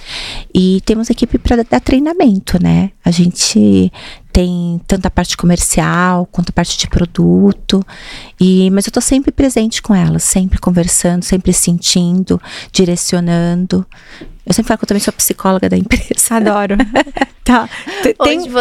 e 0.54 0.80
temos 0.84 1.10
equipe 1.10 1.38
para 1.38 1.62
dar 1.64 1.80
treinamento, 1.80 2.62
né? 2.62 2.90
A 3.04 3.10
gente 3.10 3.92
tem 4.32 4.80
tanto 4.86 5.06
a 5.06 5.10
parte 5.10 5.36
comercial 5.36 6.24
quanto 6.30 6.50
a 6.50 6.52
parte 6.52 6.78
de 6.78 6.86
produto 6.86 7.84
e 8.40 8.70
mas 8.70 8.86
eu 8.86 8.92
tô 8.92 9.00
sempre 9.00 9.32
presente 9.32 9.82
com 9.82 9.92
elas, 9.94 10.22
sempre 10.22 10.58
conversando, 10.60 11.24
sempre 11.24 11.52
sentindo, 11.52 12.40
direcionando. 12.70 13.84
Eu 14.48 14.54
sempre 14.54 14.68
falo 14.68 14.78
que 14.78 14.84
eu 14.84 14.88
também 14.88 15.00
sou 15.02 15.12
psicóloga 15.12 15.68
da 15.68 15.76
empresa. 15.76 16.36
Adoro. 16.36 16.76
tá. 17.44 17.68
Tem, 18.02 18.14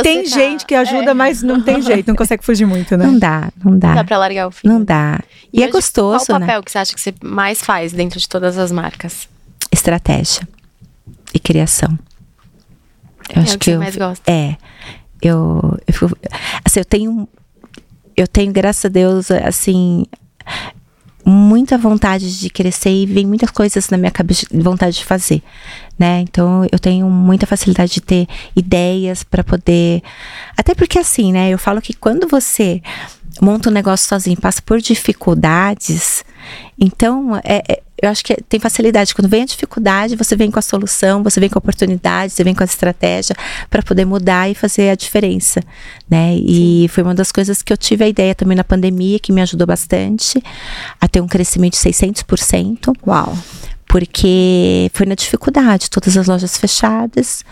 tem 0.04 0.24
tá? 0.24 0.30
gente 0.30 0.66
que 0.66 0.76
ajuda, 0.76 1.12
É. 1.12 1.14
mas 1.14 1.42
não 1.42 1.62
tem 1.64 1.82
jeito, 1.82 2.08
não 2.10 2.16
consegue 2.16 2.44
fugir 2.44 2.66
muito, 2.66 2.98
né? 2.98 3.06
Não 3.06 3.18
dá, 3.18 3.50
não 3.64 3.80
dá. 3.80 3.94
Dá 3.96 4.04
pra 4.04 4.18
largar 4.18 4.48
o 4.48 4.52
fim. 4.52 4.68
Não 4.68 4.84
dá. 4.84 5.20
E, 5.54 5.62
é 5.62 5.64
hoje, 5.64 5.72
gostoso, 5.72 6.26
Qual 6.26 6.36
o 6.36 6.40
né? 6.40 6.46
papel 6.46 6.64
que 6.64 6.72
você 6.72 6.78
acha 6.78 6.94
que 6.94 7.00
você 7.00 7.14
mais 7.24 7.62
faz 7.62 7.94
dentro 7.94 8.20
de 8.20 8.28
todas 8.28 8.58
as 8.58 8.72
marcas? 8.72 9.30
Estratégia 9.72 10.46
e 11.34 11.40
criação. 11.40 11.98
Eu 13.30 13.42
É 13.42 13.44
acho 13.44 13.56
o 13.56 13.60
que 13.60 13.66
que 13.66 13.72
você 13.72 13.76
eu, 13.76 13.80
mais 13.80 13.96
gosta. 13.96 14.30
É. 14.32 14.56
Eu, 15.22 15.78
eu, 15.88 15.94
fico- 15.94 16.18
assim, 16.66 16.80
eu 16.82 16.86
tenho. 16.86 17.30
Eu 18.16 18.28
tenho, 18.28 18.52
graças 18.52 18.84
a 18.86 18.90
Deus, 18.90 19.32
assim. 19.32 20.06
Muita 21.30 21.78
vontade 21.78 22.40
de 22.40 22.50
crescer 22.50 22.90
e 22.90 23.06
vem 23.06 23.26
muitas 23.26 23.52
coisas 23.52 23.90
na 23.90 23.98
minha 23.98 24.12
cabeça, 24.12 24.48
vontade 24.50 24.96
de 24.96 25.04
fazer, 25.04 25.44
né? 26.00 26.22
Então 26.22 26.66
eu 26.72 26.80
tenho 26.80 27.10
muita 27.10 27.46
facilidade 27.46 27.92
de 27.96 28.00
ter 28.02 28.28
ideias 28.56 29.24
para 29.24 29.44
poder. 29.44 30.02
Até 30.56 30.74
porque, 30.74 30.98
assim, 30.98 31.34
né? 31.34 31.50
Eu 31.50 31.58
falo 31.58 31.82
que 31.82 31.94
quando 31.94 32.30
você 32.30 32.82
monta 33.42 33.70
um 33.70 33.74
negócio 33.74 34.08
sozinho, 34.08 34.40
passa 34.40 34.62
por 34.62 34.80
dificuldades, 34.80 36.24
então 36.80 37.36
é, 37.44 37.62
é- 37.68 37.82
eu 38.02 38.10
acho 38.10 38.24
que 38.24 38.36
tem 38.44 38.60
facilidade. 38.60 39.14
Quando 39.14 39.28
vem 39.28 39.42
a 39.42 39.46
dificuldade, 39.46 40.16
você 40.16 40.36
vem 40.36 40.52
com 40.52 40.60
a 40.60 40.62
solução, 40.62 41.24
você 41.24 41.40
vem 41.40 41.50
com 41.50 41.58
a 41.58 41.60
oportunidade, 41.60 42.32
você 42.32 42.44
vem 42.44 42.54
com 42.54 42.64
a 42.64 42.66
estratégia 42.66 43.36
para 43.70 43.82
poder 43.82 44.06
mudar 44.06 44.50
e 44.50 44.54
fazer 44.56 44.90
a 44.90 44.96
diferença, 44.96 45.62
né? 46.10 46.36
E 46.36 46.88
foi 46.90 47.04
uma 47.04 47.16
das 47.16 47.32
coisas 47.32 47.62
que 47.62 47.74
eu 47.74 47.78
tive 47.78 48.04
a 48.04 48.08
ideia 48.08 48.36
também 48.36 48.56
na 48.56 48.64
pandemia, 48.64 49.20
que 49.20 49.32
me 49.32 49.42
ajudou 49.42 49.66
bastante 49.66 50.42
a 51.02 51.08
ter 51.08 51.22
um 51.22 51.28
crescimento 51.28 51.74
de 51.74 51.80
600% 51.80 52.94
Uau. 53.06 53.38
porque 53.88 54.92
foi 54.94 55.06
na 55.06 55.16
dificuldade, 55.16 55.90
todas 55.90 56.16
as 56.18 56.28
lojas 56.28 56.58
fechadas. 56.58 57.44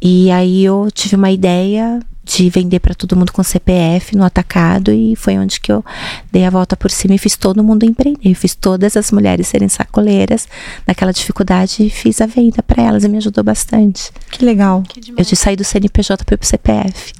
E 0.00 0.30
aí 0.30 0.64
eu 0.64 0.88
tive 0.92 1.16
uma 1.16 1.30
ideia 1.30 2.00
de 2.24 2.48
vender 2.48 2.78
para 2.80 2.94
todo 2.94 3.16
mundo 3.16 3.32
com 3.32 3.42
CPF 3.42 4.16
no 4.16 4.24
atacado 4.24 4.92
e 4.92 5.16
foi 5.16 5.36
onde 5.38 5.60
que 5.60 5.72
eu 5.72 5.84
dei 6.30 6.44
a 6.44 6.50
volta 6.50 6.76
por 6.76 6.90
cima 6.90 7.14
e 7.14 7.18
fiz 7.18 7.36
todo 7.36 7.64
mundo 7.64 7.84
empreender, 7.84 8.34
fiz 8.34 8.54
todas 8.54 8.96
as 8.96 9.10
mulheres 9.10 9.48
serem 9.48 9.68
sacoleiras 9.68 10.46
naquela 10.86 11.12
dificuldade 11.12 11.84
e 11.84 11.90
fiz 11.90 12.20
a 12.20 12.26
venda 12.26 12.62
para 12.62 12.82
elas 12.82 13.02
e 13.04 13.08
me 13.08 13.16
ajudou 13.18 13.42
bastante. 13.42 14.12
Que 14.30 14.44
legal. 14.44 14.82
Que 14.88 15.00
Eu 15.16 15.24
de 15.24 15.34
sair 15.36 15.56
do 15.56 15.64
CNPJ 15.64 16.24
para 16.24 16.38
o 16.40 16.46
CPF. 16.46 17.12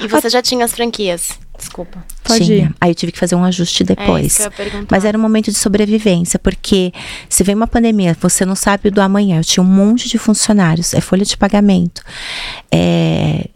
E 0.00 0.06
você 0.06 0.28
já 0.30 0.40
tinha 0.40 0.64
as 0.64 0.72
franquias? 0.72 1.30
Desculpa. 1.56 2.04
Pode 2.22 2.44
Tinha. 2.44 2.56
ir. 2.66 2.74
Aí 2.80 2.92
eu 2.92 2.94
tive 2.94 3.10
que 3.10 3.18
fazer 3.18 3.34
um 3.34 3.42
ajuste 3.42 3.82
É 3.82 3.84
isso 3.84 3.94
depois. 3.96 4.36
que 4.36 4.42
eu 4.42 4.46
ia 4.46 4.50
perguntar. 4.52 4.86
Mas 4.90 5.04
era 5.04 5.18
um 5.18 5.20
momento 5.20 5.50
de 5.50 5.58
sobrevivência, 5.58 6.38
porque 6.38 6.92
se 7.28 7.42
vem 7.42 7.54
uma 7.54 7.66
pandemia, 7.66 8.16
você 8.20 8.44
não 8.44 8.54
sabe 8.54 8.90
do 8.90 9.00
amanhã. 9.00 9.38
Eu 9.38 9.44
tinha 9.44 9.62
um 9.62 9.66
monte 9.66 10.08
de 10.08 10.18
funcionários, 10.18 10.94
é 10.94 11.00
folha 11.00 11.24
de 11.24 11.36
pagamento. 11.36 12.02
É, 12.70 13.48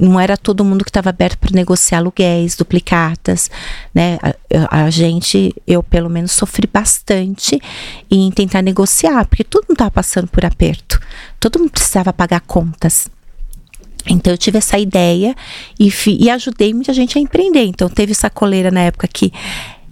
não 0.00 0.18
era 0.18 0.36
todo 0.36 0.64
mundo 0.64 0.82
que 0.84 0.90
estava 0.90 1.10
aberto 1.10 1.36
para 1.38 1.50
negociar 1.54 1.98
aluguéis, 1.98 2.56
duplicatas, 2.56 3.50
né? 3.94 4.18
A, 4.68 4.84
a 4.84 4.90
gente, 4.90 5.54
eu 5.66 5.82
pelo 5.82 6.08
menos 6.08 6.32
sofri 6.32 6.66
bastante 6.66 7.60
em 8.10 8.30
tentar 8.30 8.62
negociar, 8.62 9.26
porque 9.26 9.44
todo 9.44 9.64
mundo 9.64 9.72
estava 9.74 9.90
passando 9.90 10.26
por 10.28 10.44
aperto. 10.44 10.98
Todo 11.38 11.58
mundo 11.58 11.70
precisava 11.70 12.12
pagar 12.12 12.40
contas. 12.40 13.08
Então 14.06 14.32
eu 14.32 14.38
tive 14.38 14.56
essa 14.58 14.78
ideia 14.78 15.36
e, 15.78 15.90
fi- 15.90 16.16
e 16.18 16.30
ajudei 16.30 16.72
muita 16.72 16.94
gente 16.94 17.18
a 17.18 17.20
empreender. 17.20 17.64
Então 17.64 17.88
teve 17.88 18.14
sacoleira 18.14 18.70
na 18.70 18.80
época 18.80 19.06
que 19.06 19.30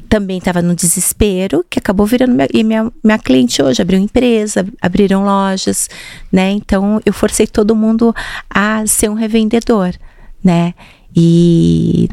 também 0.08 0.38
estava 0.38 0.62
no 0.62 0.74
desespero, 0.74 1.64
que 1.68 1.78
acabou 1.78 2.06
virando 2.06 2.34
minha, 2.34 2.48
e 2.52 2.64
minha, 2.64 2.92
minha 3.04 3.18
cliente 3.18 3.62
hoje. 3.62 3.82
Abriu 3.82 3.98
empresa, 3.98 4.66
abriram 4.80 5.24
lojas, 5.24 5.88
né? 6.32 6.50
Então 6.50 7.00
eu 7.04 7.12
forcei 7.12 7.46
todo 7.46 7.76
mundo 7.76 8.14
a 8.48 8.86
ser 8.86 9.10
um 9.10 9.14
revendedor, 9.14 9.94
né? 10.42 10.74
E, 11.14 12.08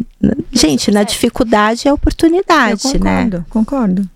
gente, 0.52 0.90
na 0.90 1.04
dificuldade 1.04 1.88
é 1.88 1.92
Eu 1.92 1.96
oportunidade, 1.96 3.00
né? 3.00 3.24
concordo, 3.24 3.46
concordo. 3.50 4.10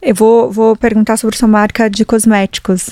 Eu 0.00 0.14
vou, 0.14 0.50
vou 0.50 0.76
perguntar 0.76 1.16
sobre 1.16 1.36
sua 1.36 1.48
marca 1.48 1.88
de 1.88 2.04
cosméticos. 2.04 2.90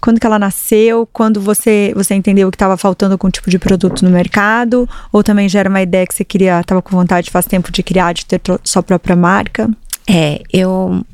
Quando 0.00 0.18
que 0.18 0.26
ela 0.26 0.38
nasceu? 0.38 1.08
Quando 1.12 1.40
você, 1.40 1.92
você 1.94 2.14
entendeu 2.14 2.50
que 2.50 2.56
estava 2.56 2.76
faltando 2.76 3.12
algum 3.12 3.30
tipo 3.30 3.50
de 3.50 3.58
produto 3.58 4.04
no 4.04 4.10
mercado? 4.10 4.88
Ou 5.12 5.22
também 5.22 5.48
já 5.48 5.60
era 5.60 5.68
uma 5.68 5.82
ideia 5.82 6.06
que 6.06 6.14
você 6.14 6.24
queria, 6.24 6.60
estava 6.60 6.82
com 6.82 6.90
vontade 6.90 7.30
faz 7.30 7.46
tempo 7.46 7.70
de 7.70 7.82
criar, 7.82 8.12
de 8.12 8.26
ter 8.26 8.40
sua 8.64 8.82
própria 8.82 9.16
marca? 9.16 9.68
É, 10.08 10.42
eu 10.52 11.04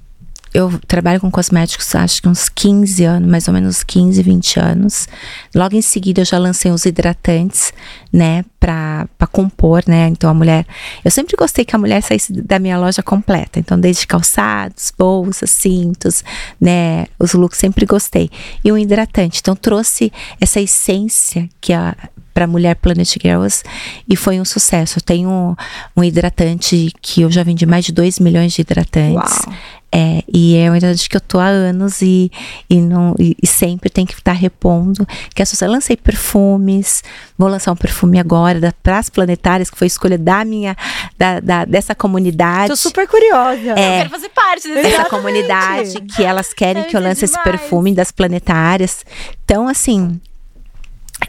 eu 0.56 0.72
trabalho 0.88 1.20
com 1.20 1.30
cosméticos 1.30 1.94
acho 1.94 2.22
que 2.22 2.28
uns 2.28 2.48
15 2.48 3.04
anos, 3.04 3.28
mais 3.28 3.46
ou 3.46 3.52
menos 3.52 3.84
15, 3.84 4.22
20 4.22 4.58
anos. 4.58 5.06
Logo 5.54 5.76
em 5.76 5.82
seguida 5.82 6.22
eu 6.22 6.24
já 6.24 6.38
lancei 6.38 6.70
os 6.70 6.86
hidratantes, 6.86 7.74
né, 8.10 8.42
pra, 8.58 9.06
compor, 9.30 9.82
né? 9.86 10.08
Então 10.08 10.30
a 10.30 10.34
mulher. 10.34 10.66
Eu 11.04 11.10
sempre 11.10 11.36
gostei 11.36 11.62
que 11.62 11.76
a 11.76 11.78
mulher 11.78 12.02
saísse 12.02 12.32
da 12.32 12.58
minha 12.58 12.78
loja 12.78 13.02
completa. 13.02 13.58
Então, 13.58 13.78
desde 13.78 14.06
calçados, 14.06 14.90
bolsas, 14.96 15.50
cintos, 15.50 16.24
né? 16.58 17.04
Os 17.18 17.34
looks 17.34 17.58
sempre 17.58 17.84
gostei. 17.84 18.30
E 18.64 18.72
um 18.72 18.78
hidratante. 18.78 19.40
Então, 19.42 19.54
trouxe 19.54 20.10
essa 20.40 20.58
essência 20.58 21.50
que 21.60 21.74
a 21.74 21.94
para 22.36 22.46
mulher 22.46 22.76
Planet 22.76 23.16
Girls 23.18 23.62
e 24.06 24.14
foi 24.14 24.38
um 24.38 24.44
sucesso. 24.44 24.98
Eu 24.98 25.02
tenho 25.02 25.56
um 25.96 26.04
hidratante 26.04 26.92
que 27.00 27.22
eu 27.22 27.30
já 27.30 27.42
vendi 27.42 27.64
mais 27.64 27.86
de 27.86 27.92
2 27.92 28.18
milhões 28.18 28.52
de 28.52 28.60
hidratantes. 28.60 29.38
Uau. 29.46 29.54
É, 29.92 30.22
e 30.30 30.56
é 30.56 30.70
um 30.70 30.76
hidratante 30.76 31.08
que 31.08 31.16
eu 31.16 31.20
tô 31.20 31.38
há 31.38 31.46
anos 31.46 32.02
e, 32.02 32.30
e, 32.68 32.80
não, 32.80 33.14
e, 33.18 33.34
e 33.42 33.46
sempre 33.46 33.88
tem 33.88 34.04
que 34.04 34.12
estar 34.12 34.32
repondo. 34.32 35.06
Que 35.34 35.40
é 35.42 35.44
eu 35.64 35.70
lancei 35.70 35.96
perfumes, 35.96 37.02
vou 37.38 37.48
lançar 37.48 37.72
um 37.72 37.76
perfume 37.76 38.18
agora 38.18 38.60
da 38.60 38.72
Pras 38.82 39.08
Planetárias, 39.08 39.70
que 39.70 39.78
foi 39.78 39.86
escolha 39.86 40.18
da 40.18 40.44
minha, 40.44 40.76
da, 41.16 41.40
da- 41.40 41.64
dessa 41.64 41.94
comunidade. 41.94 42.68
Tô 42.68 42.76
super 42.76 43.06
curiosa. 43.08 43.70
É. 43.70 43.70
Eu 43.70 43.98
quero 43.98 44.10
fazer 44.10 44.28
parte 44.30 44.68
desse 44.68 44.78
Essa 44.80 44.88
Exatamente. 44.88 45.10
comunidade 45.10 46.00
que 46.14 46.22
elas 46.22 46.52
querem 46.52 46.82
Deve 46.82 46.88
que 46.88 46.96
eu 46.96 47.00
lance 47.00 47.24
esse 47.24 47.42
perfume 47.42 47.94
das 47.94 48.10
planetárias. 48.10 49.04
Então, 49.44 49.66
assim, 49.68 50.20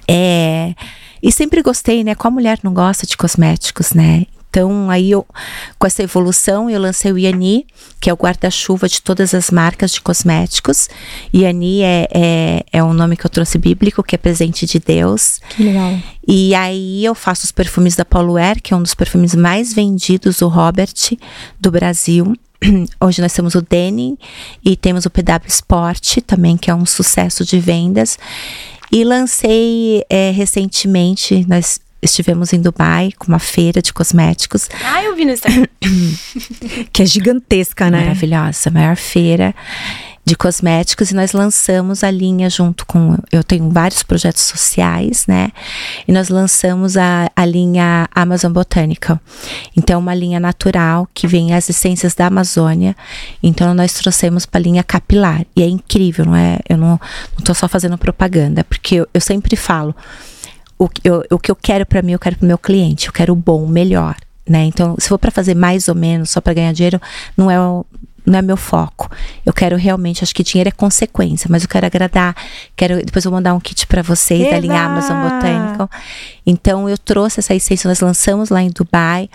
é. 0.07 0.73
E 1.21 1.31
sempre 1.31 1.61
gostei, 1.61 2.03
né? 2.03 2.15
Qual 2.15 2.31
mulher 2.31 2.59
não 2.63 2.73
gosta 2.73 3.05
de 3.05 3.15
cosméticos, 3.17 3.93
né? 3.93 4.25
Então, 4.57 4.89
aí 4.89 5.11
eu, 5.11 5.23
com 5.77 5.85
essa 5.85 6.01
evolução, 6.01 6.67
eu 6.67 6.81
lancei 6.81 7.11
o 7.11 7.17
Iani, 7.17 7.67
que 8.01 8.09
é 8.09 8.13
o 8.13 8.15
guarda-chuva 8.15 8.89
de 8.89 9.03
todas 9.03 9.35
as 9.35 9.51
marcas 9.51 9.91
de 9.91 10.01
cosméticos. 10.01 10.89
Iani 11.31 11.83
é, 11.83 12.07
é, 12.11 12.63
é 12.73 12.83
um 12.83 12.91
nome 12.91 13.15
que 13.15 13.23
eu 13.23 13.29
trouxe 13.29 13.59
bíblico, 13.59 14.01
que 14.01 14.15
é 14.15 14.17
presente 14.17 14.65
de 14.65 14.79
Deus. 14.79 15.39
Que 15.51 15.61
legal. 15.61 15.99
E 16.27 16.55
aí 16.55 17.05
eu 17.05 17.13
faço 17.13 17.45
os 17.45 17.51
perfumes 17.51 17.95
da 17.95 18.03
Paulo 18.03 18.35
Air, 18.35 18.59
que 18.59 18.73
é 18.73 18.77
um 18.77 18.81
dos 18.81 18.95
perfumes 18.95 19.35
mais 19.35 19.75
vendidos, 19.75 20.41
o 20.41 20.47
Robert, 20.47 20.95
do 21.59 21.69
Brasil. 21.69 22.33
Hoje 22.99 23.21
nós 23.21 23.33
temos 23.33 23.53
o 23.53 23.61
Denim 23.61 24.17
e 24.65 24.75
temos 24.75 25.05
o 25.05 25.11
PW 25.11 25.45
Sport 25.45 26.17
também, 26.25 26.57
que 26.57 26.71
é 26.71 26.73
um 26.73 26.83
sucesso 26.83 27.45
de 27.45 27.59
vendas. 27.59 28.17
E 28.91 29.03
lancei 29.03 30.03
é, 30.09 30.31
recentemente, 30.31 31.45
nós 31.47 31.79
estivemos 32.01 32.53
em 32.53 32.61
Dubai 32.61 33.11
com 33.17 33.27
uma 33.27 33.39
feira 33.39 33.81
de 33.81 33.93
cosméticos. 33.93 34.69
Ah, 34.83 35.03
eu 35.03 35.15
vi 35.15 35.25
no 35.25 35.31
Instagram. 35.31 35.67
que 36.93 37.03
é 37.03 37.05
gigantesca, 37.05 37.89
né? 37.89 38.01
Maravilhosa, 38.01 38.69
a 38.69 38.71
maior 38.71 38.95
feira 38.95 39.53
de 40.27 40.35
cosméticos 40.35 41.09
e 41.09 41.15
nós 41.15 41.31
lançamos 41.31 42.03
a 42.03 42.11
linha 42.11 42.49
junto 42.49 42.85
com 42.85 43.17
eu 43.31 43.41
tenho 43.41 43.69
vários 43.69 44.03
projetos 44.03 44.41
sociais, 44.41 45.25
né? 45.25 45.53
E 46.05 46.11
nós 46.11 46.27
lançamos 46.27 46.97
a, 46.97 47.31
a 47.33 47.45
linha 47.45 48.09
Amazon 48.13 48.51
Botanical. 48.51 49.17
Então 49.75 49.97
uma 50.01 50.13
linha 50.13 50.37
natural 50.37 51.07
que 51.13 51.25
vem 51.27 51.53
as 51.53 51.69
essências 51.69 52.13
da 52.13 52.25
Amazônia. 52.25 52.93
Então 53.41 53.73
nós 53.73 53.93
trouxemos 53.93 54.45
para 54.45 54.59
a 54.59 54.63
linha 54.63 54.83
capilar 54.83 55.45
e 55.55 55.63
é 55.63 55.65
incrível, 55.65 56.25
não 56.25 56.35
é? 56.35 56.59
Eu 56.67 56.75
não, 56.75 56.99
não 57.37 57.45
tô 57.45 57.53
só 57.53 57.69
fazendo 57.69 57.97
propaganda, 57.97 58.65
porque 58.65 58.95
eu, 58.95 59.07
eu 59.13 59.21
sempre 59.21 59.55
falo 59.55 59.95
o, 60.77 60.89
eu, 61.03 61.23
o 61.31 61.39
que 61.39 61.51
eu 61.51 61.55
quero 61.55 61.85
para 61.85 62.01
mim, 62.01 62.13
eu 62.13 62.19
quero 62.19 62.37
para 62.37 62.47
meu 62.47 62.57
cliente, 62.57 63.07
eu 63.07 63.13
quero 63.13 63.33
o 63.33 63.35
bom, 63.35 63.63
o 63.63 63.67
melhor. 63.67 64.15
Né? 64.47 64.63
Então, 64.65 64.95
se 64.97 65.09
for 65.09 65.17
para 65.17 65.31
fazer 65.31 65.55
mais 65.55 65.87
ou 65.87 65.95
menos 65.95 66.29
só 66.29 66.39
para 66.39 66.53
ganhar 66.53 66.71
dinheiro, 66.71 67.01
não 67.35 67.51
é 67.51 67.59
o, 67.59 67.85
não 68.27 68.39
é 68.39 68.41
meu 68.41 68.57
foco. 68.57 69.09
Eu 69.45 69.53
quero 69.53 69.77
realmente, 69.77 70.21
acho 70.21 70.35
que 70.35 70.43
dinheiro 70.43 70.67
é 70.67 70.71
consequência, 70.71 71.47
mas 71.49 71.63
eu 71.63 71.69
quero 71.69 71.85
agradar. 71.85 72.35
Quero, 72.75 72.97
depois 73.03 73.23
eu 73.23 73.31
vou 73.31 73.37
mandar 73.37 73.53
um 73.53 73.59
kit 73.59 73.87
para 73.87 74.01
vocês 74.01 74.41
Eba! 74.41 74.51
da 74.51 74.59
linha 74.59 74.81
Amazon 74.81 75.21
Botanical. 75.21 75.89
Então 76.45 76.89
eu 76.89 76.97
trouxe 76.97 77.39
essa 77.39 77.55
essência, 77.55 77.87
nós 77.87 78.01
lançamos 78.01 78.49
lá 78.49 78.61
em 78.61 78.69
Dubai. 78.69 79.29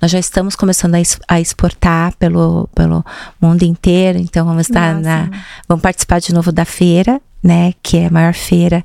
Nós 0.00 0.12
já 0.12 0.20
estamos 0.20 0.54
começando 0.54 0.94
a, 0.94 0.98
a 1.26 1.40
exportar 1.40 2.14
pelo, 2.16 2.68
pelo 2.72 3.04
mundo 3.40 3.64
inteiro. 3.64 4.18
Então 4.18 4.46
vamos 4.46 4.68
estar 4.68 4.94
Nossa. 4.94 5.08
na, 5.08 5.30
vamos 5.68 5.82
participar 5.82 6.20
de 6.20 6.32
novo 6.32 6.52
da 6.52 6.64
feira, 6.64 7.20
né, 7.42 7.74
que 7.82 7.98
é 7.98 8.06
a 8.06 8.10
maior 8.10 8.32
feira 8.32 8.84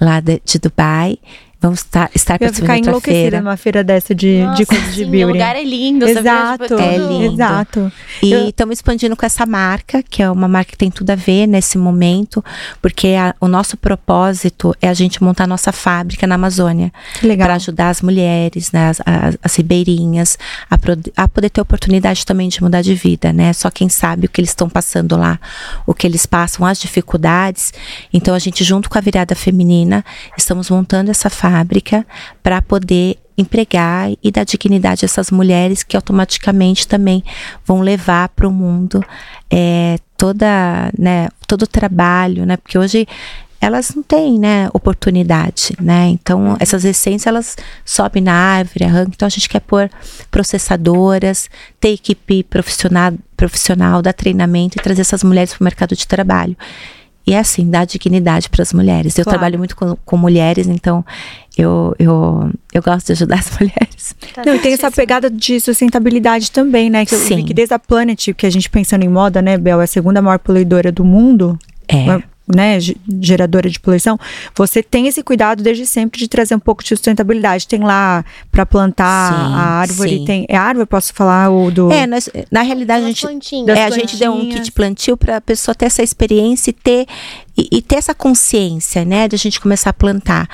lá 0.00 0.18
de, 0.18 0.42
de 0.44 0.58
Dubai. 0.58 1.16
Vamos 1.58 1.78
estar, 1.80 2.10
estar 2.14 2.36
Eu 2.40 2.52
ficar 2.52 2.76
enlouquecida 2.76 3.12
feira. 3.12 3.40
numa 3.40 3.56
feira 3.56 3.82
dessa 3.82 4.14
de, 4.14 4.42
Nossa, 4.42 4.56
de 4.56 4.66
coisas 4.66 4.94
de 4.94 5.04
sim, 5.04 5.10
beauty. 5.10 5.24
O 5.24 5.28
lugar 5.28 5.56
é 5.56 5.64
lindo, 5.64 6.06
Exato. 6.06 6.74
É 6.74 6.98
lindo. 6.98 7.34
Exato. 7.34 7.92
E 8.22 8.48
estamos 8.50 8.76
expandindo 8.76 9.16
com 9.16 9.24
essa 9.24 9.46
marca, 9.46 10.02
que 10.02 10.22
é 10.22 10.30
uma 10.30 10.46
marca 10.46 10.72
que 10.72 10.76
tem 10.76 10.90
tudo 10.90 11.10
a 11.10 11.14
ver 11.14 11.46
nesse 11.46 11.78
momento, 11.78 12.44
porque 12.82 13.08
a, 13.08 13.34
o 13.40 13.48
nosso 13.48 13.76
propósito 13.78 14.76
é 14.82 14.88
a 14.88 14.94
gente 14.94 15.22
montar 15.22 15.44
a 15.44 15.46
nossa 15.46 15.72
fábrica 15.72 16.26
na 16.26 16.34
Amazônia. 16.34 16.92
Para 17.38 17.54
ajudar 17.54 17.88
as 17.88 18.02
mulheres, 18.02 18.70
né, 18.70 18.90
as, 18.90 19.00
as, 19.06 19.38
as 19.42 19.56
ribeirinhas, 19.56 20.38
a, 20.68 20.76
pro, 20.76 20.92
a 21.16 21.26
poder 21.26 21.48
ter 21.48 21.62
oportunidade 21.62 22.26
também 22.26 22.50
de 22.50 22.62
mudar 22.62 22.82
de 22.82 22.94
vida, 22.94 23.32
né? 23.32 23.54
Só 23.54 23.70
quem 23.70 23.88
sabe 23.88 24.26
o 24.26 24.28
que 24.28 24.42
eles 24.42 24.50
estão 24.50 24.68
passando 24.68 25.16
lá, 25.16 25.40
o 25.86 25.94
que 25.94 26.06
eles 26.06 26.26
passam, 26.26 26.66
as 26.66 26.78
dificuldades. 26.78 27.72
Então 28.12 28.34
a 28.34 28.38
gente, 28.38 28.62
junto 28.62 28.90
com 28.90 28.98
a 28.98 29.00
virada 29.00 29.34
feminina, 29.34 30.04
estamos 30.36 30.68
montando 30.68 31.10
essa 31.10 31.30
fábrica 31.30 31.45
fábrica 31.46 32.04
para 32.42 32.60
poder 32.60 33.16
empregar 33.38 34.10
e 34.22 34.30
dar 34.32 34.44
dignidade 34.44 35.04
a 35.04 35.06
essas 35.06 35.30
mulheres 35.30 35.82
que 35.82 35.94
automaticamente 35.94 36.88
também 36.88 37.22
vão 37.64 37.80
levar 37.80 38.30
para 38.30 38.48
o 38.48 38.52
mundo 38.52 39.04
é, 39.50 39.98
toda, 40.16 40.90
né, 40.98 41.28
todo 41.46 41.62
o 41.62 41.66
trabalho, 41.66 42.46
né? 42.46 42.56
Porque 42.56 42.78
hoje 42.78 43.06
elas 43.60 43.94
não 43.94 44.02
têm, 44.02 44.38
né, 44.38 44.68
oportunidade, 44.72 45.74
né? 45.80 46.08
Então, 46.08 46.40
uhum. 46.40 46.56
essas 46.58 46.84
essências, 46.84 47.26
elas 47.26 47.56
sobem 47.84 48.22
na 48.22 48.32
árvore, 48.32 48.84
arrancam. 48.84 49.12
Então, 49.14 49.26
a 49.26 49.30
gente 49.30 49.48
quer 49.48 49.60
pôr 49.60 49.90
processadoras, 50.30 51.48
ter 51.78 51.90
equipe 51.90 52.42
profissional, 52.42 53.12
profissional, 53.36 54.02
dar 54.02 54.12
treinamento 54.12 54.78
e 54.78 54.82
trazer 54.82 55.02
essas 55.02 55.22
mulheres 55.22 55.52
para 55.52 55.62
o 55.62 55.64
mercado 55.64 55.94
de 55.94 56.06
trabalho. 56.06 56.56
E 57.26 57.34
é 57.34 57.38
assim, 57.38 57.68
dar 57.68 57.84
dignidade 57.84 58.48
para 58.48 58.62
as 58.62 58.72
mulheres. 58.72 59.18
Eu 59.18 59.24
claro. 59.24 59.38
trabalho 59.38 59.58
muito 59.58 59.74
com, 59.74 59.96
com, 60.04 60.16
mulheres, 60.16 60.68
então 60.68 61.04
eu, 61.58 61.94
eu, 61.98 62.50
eu 62.72 62.82
gosto 62.82 63.06
de 63.06 63.12
ajudar 63.12 63.40
as 63.40 63.50
mulheres. 63.58 64.14
Tá 64.32 64.42
Não, 64.46 64.54
e 64.54 64.58
tem 64.60 64.72
essa 64.72 64.90
pegada 64.90 65.28
de 65.28 65.58
sustentabilidade 65.60 66.52
também, 66.52 66.88
né? 66.88 67.04
Que 67.04 67.16
Sim. 67.16 67.30
eu 67.30 67.36
vi 67.38 67.44
que 67.44 67.54
desde 67.54 67.74
a 67.74 67.78
Planet, 67.78 68.28
que 68.32 68.46
a 68.46 68.50
gente 68.50 68.70
pensando 68.70 69.02
em 69.02 69.08
moda, 69.08 69.42
né, 69.42 69.58
Bel, 69.58 69.80
é 69.80 69.84
a 69.84 69.88
segunda 69.88 70.22
maior 70.22 70.38
poluidora 70.38 70.92
do 70.92 71.04
mundo. 71.04 71.58
É 71.88 72.22
né, 72.46 72.78
geradora 73.20 73.68
de 73.68 73.80
poluição, 73.80 74.18
você 74.54 74.82
tem 74.82 75.08
esse 75.08 75.22
cuidado 75.22 75.62
desde 75.62 75.86
sempre 75.86 76.18
de 76.18 76.28
trazer 76.28 76.54
um 76.54 76.60
pouco 76.60 76.82
de 76.82 76.88
sustentabilidade. 76.90 77.66
Tem 77.66 77.80
lá 77.80 78.24
para 78.52 78.64
plantar 78.64 79.32
sim, 79.32 79.54
a 79.54 79.62
árvore, 79.80 80.18
sim. 80.18 80.24
tem 80.24 80.46
é 80.48 80.56
árvore, 80.56 80.86
posso 80.86 81.12
falar 81.12 81.50
o 81.50 81.70
do 81.70 81.90
É, 81.90 82.06
nós, 82.06 82.28
na 82.50 82.62
realidade 82.62 83.04
a 83.04 83.08
gente 83.08 83.26
é, 83.70 83.84
a 83.84 83.90
gente 83.90 84.16
deu 84.16 84.32
um 84.32 84.48
kit 84.48 84.70
plantio 84.72 85.16
para 85.16 85.38
a 85.38 85.40
pessoa 85.40 85.74
ter 85.74 85.86
essa 85.86 86.02
experiência 86.02 86.70
e 86.70 86.72
ter 86.72 87.06
e, 87.56 87.68
e, 87.78 87.82
ter 87.82 87.96
essa 87.96 88.14
consciência, 88.14 89.04
né, 89.04 89.26
de 89.26 89.34
a 89.34 89.38
gente 89.38 89.60
começar 89.60 89.90
a 89.90 89.92
plantar. 89.92 90.48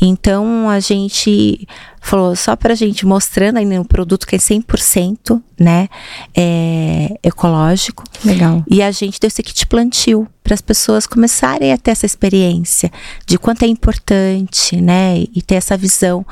Então 0.00 0.68
a 0.70 0.80
gente 0.80 1.68
falou 2.00 2.34
só 2.36 2.54
para 2.56 2.72
a 2.72 2.76
gente 2.76 3.04
mostrando 3.04 3.58
aí 3.58 3.78
um 3.78 3.84
produto 3.84 4.26
que 4.26 4.36
é 4.36 4.38
100%, 4.38 5.42
né, 5.58 5.88
é, 6.34 7.18
ecológico. 7.22 8.04
Legal. 8.24 8.64
E 8.68 8.82
a 8.82 8.90
gente 8.90 9.20
deu 9.20 9.28
esse 9.28 9.42
kit 9.42 9.66
plantio 9.66 10.26
para 10.42 10.54
as 10.54 10.60
pessoas 10.60 11.06
começarem 11.06 11.72
a 11.72 11.78
ter 11.78 11.90
essa 11.90 12.06
experiência 12.06 12.90
de 13.26 13.36
quanto 13.36 13.64
é 13.64 13.66
importante, 13.66 14.80
né, 14.80 15.18
e 15.34 15.42
ter 15.42 15.56
essa 15.56 15.76
visão 15.76 16.24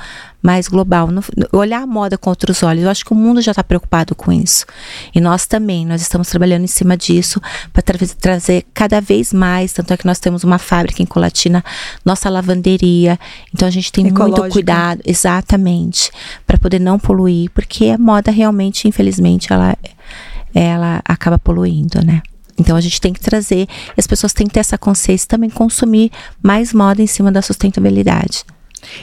mais 0.45 0.69
global, 0.69 1.09
no, 1.11 1.23
olhar 1.53 1.81
a 1.81 1.87
moda 1.87 2.19
com 2.19 2.29
outros 2.29 2.63
olhos. 2.63 2.85
Eu 2.85 2.91
acho 2.91 3.03
que 3.03 3.13
o 3.13 3.17
mundo 3.17 3.41
já 3.41 3.53
está 3.53 3.65
preocupado 3.65 4.15
com 4.15 4.31
isso. 4.31 4.67
E 5.15 5.19
nós 5.19 5.47
também, 5.47 5.87
nós 5.87 6.03
estamos 6.03 6.29
trabalhando 6.29 6.65
em 6.65 6.67
cima 6.67 6.99
disso 6.99 7.41
para 7.73 7.83
tra 7.83 7.97
trazer 8.21 8.67
cada 8.75 9.01
vez 9.01 9.33
mais. 9.33 9.73
Tanto 9.73 9.95
é 9.95 9.97
que 9.97 10.05
nós 10.05 10.19
temos 10.19 10.45
uma 10.45 10.59
fábrica 10.59 11.03
em 11.03 11.07
Colatina, 11.07 11.65
nossa 12.05 12.29
lavanderia. 12.29 13.19
Então 13.55 13.67
a 13.67 13.71
gente 13.71 13.91
tem 13.91 14.07
Ecológica. 14.07 14.43
muito 14.43 14.53
cuidado, 14.53 15.01
exatamente, 15.07 16.11
para 16.47 16.59
poder 16.59 16.79
não 16.79 16.99
poluir, 16.99 17.51
porque 17.51 17.89
a 17.89 17.97
moda 17.97 18.31
realmente, 18.31 18.87
infelizmente, 18.87 19.51
ela, 19.51 19.75
ela 20.55 21.01
acaba 21.07 21.39
poluindo, 21.39 22.05
né? 22.05 22.21
Então 22.59 22.77
a 22.77 22.83
gente 22.83 23.01
tem 23.01 23.15
que 23.15 23.21
trazer, 23.21 23.67
e 23.97 23.99
as 23.99 24.07
pessoas 24.07 24.35
têm 24.35 24.47
que 24.47 24.53
ter 24.53 24.61
essa 24.61 24.77
consciência 24.77 25.27
também 25.27 25.49
consumir 25.49 26.13
mais 26.43 26.75
moda 26.75 27.01
em 27.01 27.07
cima 27.07 27.33
da 27.33 27.41
sustentabilidade. 27.41 28.45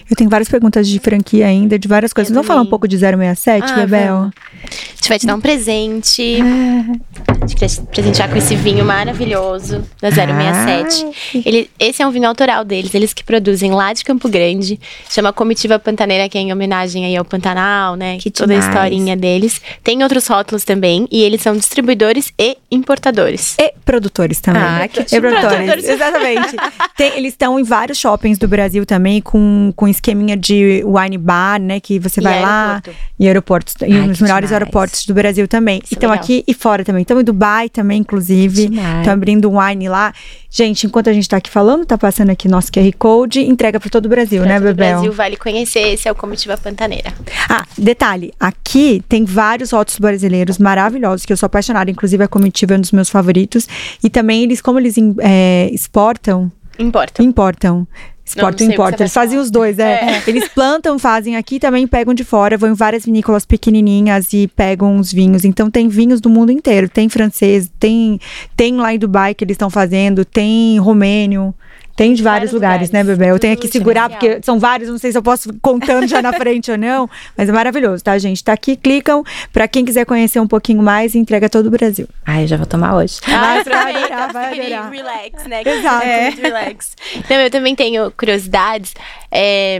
Eu 0.09 0.15
tenho 0.15 0.29
várias 0.29 0.49
perguntas 0.49 0.87
de 0.87 0.99
franquia 0.99 1.47
ainda, 1.47 1.77
de 1.77 1.87
várias 1.87 2.13
coisas. 2.13 2.33
Vamos 2.33 2.47
falar 2.47 2.61
um 2.61 2.65
pouco 2.65 2.87
de 2.87 2.97
067, 2.97 3.71
ah, 3.71 3.75
Bebel? 3.75 4.15
Vamos. 4.15 4.33
A 4.63 4.95
gente 4.95 5.09
vai 5.09 5.19
te 5.19 5.25
dar 5.25 5.35
um 5.35 5.41
presente. 5.41 6.39
Ah. 6.41 7.33
A 7.41 7.47
gente 7.47 7.55
queria 7.55 7.69
te 7.69 7.81
presentear 7.81 8.29
com 8.29 8.37
esse 8.37 8.55
vinho 8.55 8.85
maravilhoso 8.85 9.83
da 10.01 10.11
067. 10.11 11.05
Ah. 11.05 11.41
Ele, 11.45 11.69
esse 11.79 12.01
é 12.01 12.07
um 12.07 12.11
vinho 12.11 12.27
autoral 12.27 12.63
deles, 12.63 12.93
eles 12.93 13.13
que 13.13 13.23
produzem 13.23 13.71
lá 13.71 13.93
de 13.93 14.03
Campo 14.03 14.29
Grande. 14.29 14.79
Chama 15.09 15.33
Comitiva 15.33 15.79
Pantaneira, 15.79 16.29
que 16.29 16.37
é 16.37 16.41
em 16.41 16.53
homenagem 16.53 17.05
aí 17.05 17.15
ao 17.15 17.25
Pantanal, 17.25 17.95
né? 17.95 18.17
Que 18.17 18.29
toda 18.29 18.53
demais. 18.53 18.67
a 18.67 18.69
historinha 18.69 19.17
deles. 19.17 19.61
Tem 19.83 20.03
outros 20.03 20.27
rótulos 20.27 20.63
também, 20.63 21.07
e 21.11 21.21
eles 21.23 21.41
são 21.41 21.55
distribuidores 21.55 22.31
e 22.37 22.57
importadores. 22.69 23.55
E 23.59 23.73
produtores 23.83 24.39
também. 24.39 24.61
Ah, 24.61 24.87
que 24.87 25.01
e 25.01 25.19
produtores. 25.19 25.87
Exatamente. 25.87 26.55
Tem, 26.95 27.17
eles 27.17 27.33
estão 27.33 27.59
em 27.59 27.63
vários 27.63 27.97
shoppings 27.97 28.37
do 28.37 28.47
Brasil 28.47 28.85
também, 28.85 29.21
com, 29.21 29.70
com 29.73 29.87
esqueminha 29.87 30.35
de 30.35 30.83
wine 30.85 31.17
bar, 31.17 31.59
né? 31.59 31.79
Que 31.79 31.99
você 31.99 32.21
vai 32.21 32.39
e 32.39 32.41
lá. 32.41 32.71
Aeroporto. 32.73 32.95
E 33.19 33.27
aeroportos. 33.27 33.75
Ai, 33.81 33.89
e 33.89 33.93
os 33.93 34.21
melhores 34.21 34.49
demais. 34.49 34.51
aeroportos 34.51 35.05
do 35.05 35.13
Brasil 35.13 35.47
também. 35.47 35.81
Isso 35.83 35.95
então, 35.95 36.11
é 36.11 36.15
aqui 36.15 36.43
e 36.47 36.53
fora 36.53 36.83
também. 36.83 37.01
Então, 37.01 37.21
Dubai 37.23 37.69
também, 37.69 37.99
inclusive. 37.99 38.69
Estão 38.99 39.13
abrindo 39.13 39.49
um 39.49 39.59
wine 39.59 39.89
lá. 39.89 40.13
Gente, 40.49 40.85
enquanto 40.85 41.09
a 41.09 41.13
gente 41.13 41.29
tá 41.29 41.37
aqui 41.37 41.49
falando, 41.49 41.85
tá 41.85 41.97
passando 41.97 42.29
aqui 42.29 42.49
nosso 42.49 42.69
QR 42.71 42.91
Code, 42.97 43.39
entrega 43.39 43.79
para 43.79 43.89
todo 43.89 44.05
o 44.07 44.09
Brasil, 44.09 44.41
pra 44.41 44.49
né, 44.49 44.59
Bebel? 44.59 44.95
Brasil 44.95 45.13
vale 45.13 45.37
conhecer, 45.37 45.93
esse 45.93 46.09
é 46.09 46.11
o 46.11 46.15
Comitiva 46.15 46.57
Pantaneira. 46.57 47.13
Ah, 47.49 47.65
detalhe, 47.77 48.33
aqui 48.37 49.01
tem 49.07 49.23
vários 49.23 49.71
rótulos 49.71 49.97
brasileiros 49.97 50.57
maravilhosos, 50.57 51.25
que 51.25 51.31
eu 51.31 51.37
sou 51.37 51.47
apaixonada, 51.47 51.89
inclusive 51.89 52.21
a 52.21 52.27
Comitiva 52.27 52.73
é 52.73 52.77
um 52.77 52.81
dos 52.81 52.91
meus 52.91 53.09
favoritos. 53.09 53.65
E 54.03 54.09
também 54.09 54.43
eles, 54.43 54.61
como 54.61 54.77
eles 54.77 54.95
é, 55.19 55.69
exportam... 55.71 56.51
Importam. 56.77 57.25
Importam. 57.25 57.87
Exportam 58.35 58.67
e. 58.69 59.01
Eles 59.01 59.13
fazem 59.13 59.37
os 59.37 59.51
dois, 59.51 59.77
é. 59.79 59.93
é. 59.93 60.23
Eles 60.27 60.47
plantam, 60.47 60.97
fazem 60.97 61.35
aqui 61.35 61.59
também 61.59 61.85
pegam 61.85 62.13
de 62.13 62.23
fora, 62.23 62.57
vão 62.57 62.71
em 62.71 62.73
várias 62.73 63.05
vinícolas 63.05 63.45
pequenininhas 63.45 64.31
e 64.33 64.47
pegam 64.47 64.97
os 64.97 65.11
vinhos. 65.11 65.43
Então 65.43 65.69
tem 65.69 65.87
vinhos 65.87 66.21
do 66.21 66.29
mundo 66.29 66.51
inteiro. 66.51 66.87
Tem 66.87 67.09
francês, 67.09 67.69
tem, 67.79 68.19
tem 68.55 68.75
lá 68.77 68.93
em 68.93 68.99
Dubai 68.99 69.33
que 69.33 69.43
eles 69.43 69.55
estão 69.55 69.69
fazendo, 69.69 70.23
tem 70.23 70.79
romênio. 70.79 71.53
Tem 72.01 72.13
de 72.13 72.23
vários, 72.23 72.51
lugares, 72.51 72.89
né, 72.89 73.01
lugares. 73.01 73.19
bebê? 73.19 73.31
Eu 73.31 73.37
tenho 73.37 73.55
que 73.55 73.67
segurar, 73.67 74.09
porque 74.09 74.39
são 74.41 74.59
vários, 74.59 74.89
não 74.89 74.97
sei 74.97 75.11
se 75.11 75.17
eu 75.19 75.21
posso 75.21 75.53
contando 75.61 76.07
já 76.07 76.19
na 76.19 76.33
frente 76.33 76.71
ou 76.71 76.77
não, 76.77 77.07
mas 77.37 77.47
é 77.47 77.51
maravilhoso, 77.51 78.03
tá, 78.03 78.17
gente? 78.17 78.43
Tá 78.43 78.53
aqui, 78.53 78.75
clicam. 78.75 79.23
Pra 79.53 79.67
quem 79.67 79.85
quiser 79.85 80.03
conhecer 80.05 80.39
um 80.39 80.47
pouquinho 80.47 80.81
mais, 80.81 81.13
entrega 81.13 81.47
todo 81.47 81.67
o 81.67 81.69
Brasil. 81.69 82.07
Ai, 82.25 82.43
eu 82.43 82.47
já 82.47 82.57
vou 82.57 82.65
tomar 82.65 82.95
hoje. 82.95 83.19
Vai, 83.23 83.37
vai 83.37 83.59
aproveita, 83.59 83.99
adorar, 83.99 84.33
vai 84.33 84.59
adorar. 84.59 84.91
Relax, 84.91 85.45
né? 85.45 85.61
Exato. 85.65 86.05
É. 86.05 86.23
Muito 86.23 86.41
relax. 86.41 86.95
Então, 87.17 87.37
eu 87.37 87.51
também 87.51 87.75
tenho 87.75 88.11
curiosidades. 88.11 88.95
É, 89.31 89.79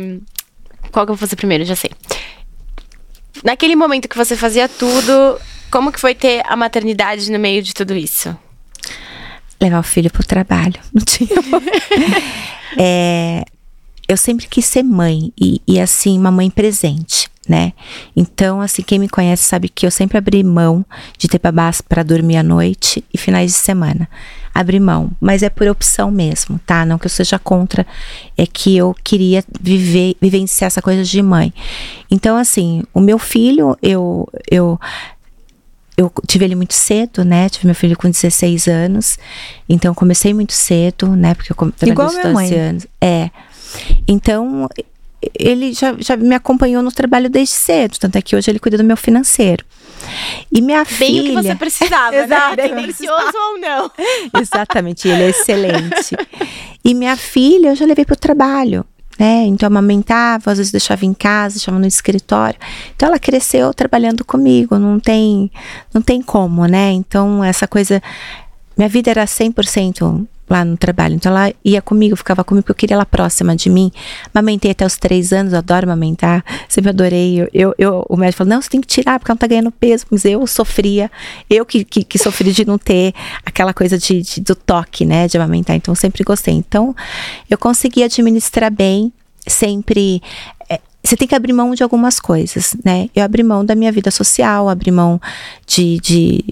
Qual 0.92 1.06
que 1.06 1.12
eu 1.12 1.16
vou 1.16 1.18
fazer 1.18 1.36
primeiro? 1.36 1.66
Já 1.66 1.76
sei. 1.76 1.90
Naquele 3.44 3.76
momento 3.76 4.08
que 4.08 4.18
você 4.18 4.36
fazia 4.36 4.70
tudo, 4.70 5.40
como 5.72 5.92
que 5.92 6.00
foi 6.00 6.14
ter 6.14 6.44
a 6.48 6.56
maternidade 6.56 7.32
no 7.32 7.40
meio 7.40 7.64
de 7.64 7.74
tudo 7.74 7.96
isso? 7.96 8.38
Levar 9.62 9.80
o 9.80 9.84
filho 9.84 10.12
pro 10.12 10.26
trabalho. 10.26 10.80
Não 10.94 11.04
tinha. 11.04 11.30
É, 12.78 13.44
eu 14.08 14.16
sempre 14.16 14.48
quis 14.48 14.66
ser 14.66 14.82
mãe 14.82 15.34
e, 15.40 15.62
e, 15.68 15.78
assim 15.78 16.18
uma 16.18 16.32
mãe 16.32 16.50
presente, 16.50 17.30
né? 17.48 17.74
Então 18.16 18.62
assim 18.62 18.82
quem 18.82 18.98
me 18.98 19.10
conhece 19.10 19.44
sabe 19.44 19.68
que 19.68 19.86
eu 19.86 19.92
sempre 19.92 20.18
abri 20.18 20.42
mão 20.42 20.86
de 21.18 21.28
ter 21.28 21.38
babás 21.38 21.82
para 21.82 22.02
dormir 22.02 22.38
à 22.38 22.44
noite 22.44 23.04
e 23.14 23.18
finais 23.18 23.52
de 23.52 23.58
semana. 23.58 24.10
Abri 24.54 24.80
mão, 24.80 25.12
mas 25.20 25.44
é 25.44 25.50
por 25.50 25.68
opção 25.68 26.10
mesmo, 26.10 26.60
tá? 26.66 26.86
Não 26.86 26.98
que 26.98 27.08
eu 27.08 27.10
seja 27.10 27.38
contra, 27.38 27.86
é 28.38 28.46
que 28.46 28.78
eu 28.78 28.96
queria 29.04 29.44
viver, 29.60 30.16
vivenciar 30.22 30.68
essa 30.68 30.82
coisa 30.82 31.04
de 31.04 31.22
mãe. 31.22 31.54
Então 32.10 32.38
assim, 32.38 32.84
o 32.94 33.02
meu 33.02 33.20
filho 33.20 33.78
eu 33.82 34.30
eu 34.50 34.80
eu 35.98 36.12
tive 36.28 36.46
ele 36.46 36.56
muito 36.56 36.74
cedo, 36.74 37.24
né? 37.26 37.50
Tive 37.50 37.66
meu 37.68 37.76
filho 37.76 37.98
com 37.98 38.10
16 38.10 38.68
anos. 38.68 39.18
Então 39.70 39.94
comecei 39.94 40.34
muito 40.34 40.54
cedo, 40.54 41.16
né? 41.16 41.34
Porque 41.36 41.52
eu 41.52 41.56
come- 41.56 41.72
trabalhei 41.72 41.94
Igual 41.94 42.12
minha 42.14 42.34
mãe. 42.34 42.54
anos. 42.60 42.88
É. 43.00 43.30
Então 44.08 44.68
ele 45.38 45.72
já, 45.74 45.96
já 46.00 46.18
me 46.18 46.34
acompanhou 46.34 46.82
no 46.82 46.92
trabalho 46.92 47.30
desde 47.30 47.54
cedo, 47.54 47.98
tanto 48.00 48.18
é 48.18 48.22
que 48.24 48.36
hoje 48.36 48.50
ele 48.50 48.58
cuida 48.60 48.76
do 48.78 48.84
meu 48.84 48.98
financeiro. 48.98 49.64
E 50.52 50.62
minha 50.62 50.84
Bem 50.84 50.86
filha, 50.86 51.22
o 51.22 51.26
que 51.44 51.48
você 51.50 51.56
precisava, 51.56 52.16
Exato. 52.18 52.58
né? 52.58 52.70
Tendencioso 52.70 53.32
ou 53.52 53.60
não. 53.60 53.92
Exatamente, 54.42 55.08
ele 55.08 55.24
é 55.24 55.30
excelente. 55.30 56.16
E 56.84 56.94
minha 56.96 57.16
filha 57.16 57.70
eu 57.70 57.76
já 57.76 57.86
levei 57.86 58.04
para 58.04 58.14
o 58.16 58.18
trabalho. 58.18 58.84
Né? 59.20 59.46
Então 59.46 59.68
amamentava, 59.68 60.52
às 60.52 60.58
vezes 60.58 60.72
deixava 60.72 61.06
em 61.06 61.14
casa, 61.14 61.56
deixava 61.56 61.78
no 61.78 61.86
escritório. 61.86 62.60
Então 62.96 63.10
ela 63.10 63.20
cresceu 63.20 63.74
trabalhando 63.74 64.26
comigo, 64.26 64.80
não 64.80 65.00
tem, 65.00 65.52
não 65.94 66.02
tem 66.02 66.22
como, 66.22 66.66
né? 66.66 66.92
Então 66.92 67.44
essa 67.44 67.68
coisa, 67.68 68.02
minha 68.76 68.90
vida 68.90 69.12
era 69.12 69.26
100% 69.26 70.26
lá 70.52 70.66
no 70.66 70.76
trabalho. 70.78 71.16
Então 71.16 71.32
ela 71.32 71.54
ia 71.64 71.82
comigo, 71.82 72.16
ficava 72.16 72.44
comigo, 72.44 72.64
porque 72.64 72.72
eu 72.72 72.76
queria 72.76 72.96
ela 72.96 73.06
próxima 73.06 73.56
de 73.56 73.70
mim. 73.70 73.92
Amamentei 74.34 74.72
até 74.72 74.86
os 74.86 74.98
três 74.98 75.32
anos, 75.32 75.54
adoro 75.54 75.86
amamentar, 75.86 76.44
sempre 76.68 76.90
adorei. 76.90 77.48
Eu, 77.54 77.74
eu, 77.78 78.06
o 78.10 78.18
médico 78.18 78.40
falou, 78.40 78.54
não, 78.54 78.62
você 78.62 78.70
tem 78.70 78.82
que 78.82 78.88
tirar, 78.88 79.20
porque 79.20 79.32
ela 79.32 79.36
não 79.36 79.40
tá 79.40 79.48
ganhando 79.48 79.72
peso. 79.72 80.06
Mas 80.12 80.26
eu 80.26 80.46
sofria, 80.46 81.10
eu 81.50 81.66
que, 81.66 81.84
que, 81.84 82.04
que 82.04 82.18
sofri 82.20 82.52
de 82.52 82.66
não 82.66 82.78
ter 82.78 83.14
aquela 83.46 83.74
coisa 83.74 83.98
de, 83.98 84.22
de- 84.22 84.42
do 84.42 84.56
toque, 84.56 85.06
né, 85.06 85.28
de 85.28 85.38
amamentar. 85.38 85.76
Então 85.76 85.92
eu 85.94 85.96
sempre 85.96 86.24
gostei. 86.24 86.54
Então 86.54 86.96
eu 87.50 87.58
consegui 87.58 88.04
administrar 88.04 88.72
bem, 88.72 89.12
sempre. 89.48 90.22
é, 90.70 90.80
você 91.04 91.16
tem 91.18 91.28
que 91.28 91.36
abrir 91.36 91.54
mão 91.54 91.74
de 91.74 91.82
algumas 91.84 92.20
coisas, 92.20 92.76
né? 92.86 93.10
Eu 93.16 93.24
abri 93.24 93.42
mão 93.44 93.66
da 93.66 93.74
minha 93.76 93.92
vida 93.92 94.12
social, 94.12 94.70
abri 94.70 94.92
mão 94.92 95.20
de, 95.66 96.00
de 96.00 96.44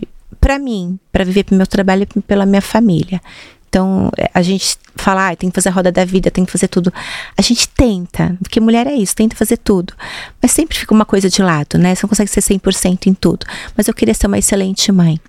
para 0.42 0.58
mim, 0.58 0.98
para 1.12 1.24
viver 1.26 1.44
pro 1.44 1.56
meu 1.56 1.68
trabalho 1.68 2.08
e 2.16 2.22
pela 2.22 2.46
minha 2.46 2.62
família. 2.62 3.22
Então, 3.70 4.12
é, 4.18 4.30
a 4.34 4.42
gente 4.42 4.78
fala, 4.96 5.30
ah, 5.30 5.36
tem 5.36 5.50
que 5.50 5.56
fazer 5.56 5.70
a 5.70 5.72
roda 5.72 5.92
da 5.92 6.04
vida, 6.04 6.32
tem 6.32 6.44
que 6.44 6.52
fazer 6.52 6.68
tudo. 6.68 6.92
A 7.38 7.42
gente 7.42 7.70
tenta, 7.70 8.36
porque 8.42 8.60
mulher 8.60 8.88
é 8.88 8.94
isso, 8.94 9.16
tenta 9.16 9.36
fazer 9.36 9.58
tudo. 9.58 9.94
Mas 10.42 10.52
sempre 10.52 10.78
fica 10.78 10.94
uma 10.94 11.06
coisa 11.06 11.30
de 11.30 11.42
lado, 11.42 11.78
né? 11.78 11.94
Você 11.94 12.04
não 12.04 12.10
consegue 12.10 12.30
ser 12.30 12.42
100% 12.42 13.08
em 13.08 13.14
tudo. 13.14 13.46
Mas 13.78 13.88
eu 13.88 13.94
queria 13.94 14.14
ser 14.14 14.28
uma 14.28 14.40
excelente 14.40 14.92
mãe, 14.92 15.20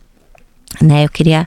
né? 0.81 1.05
Eu 1.05 1.11
queria 1.11 1.47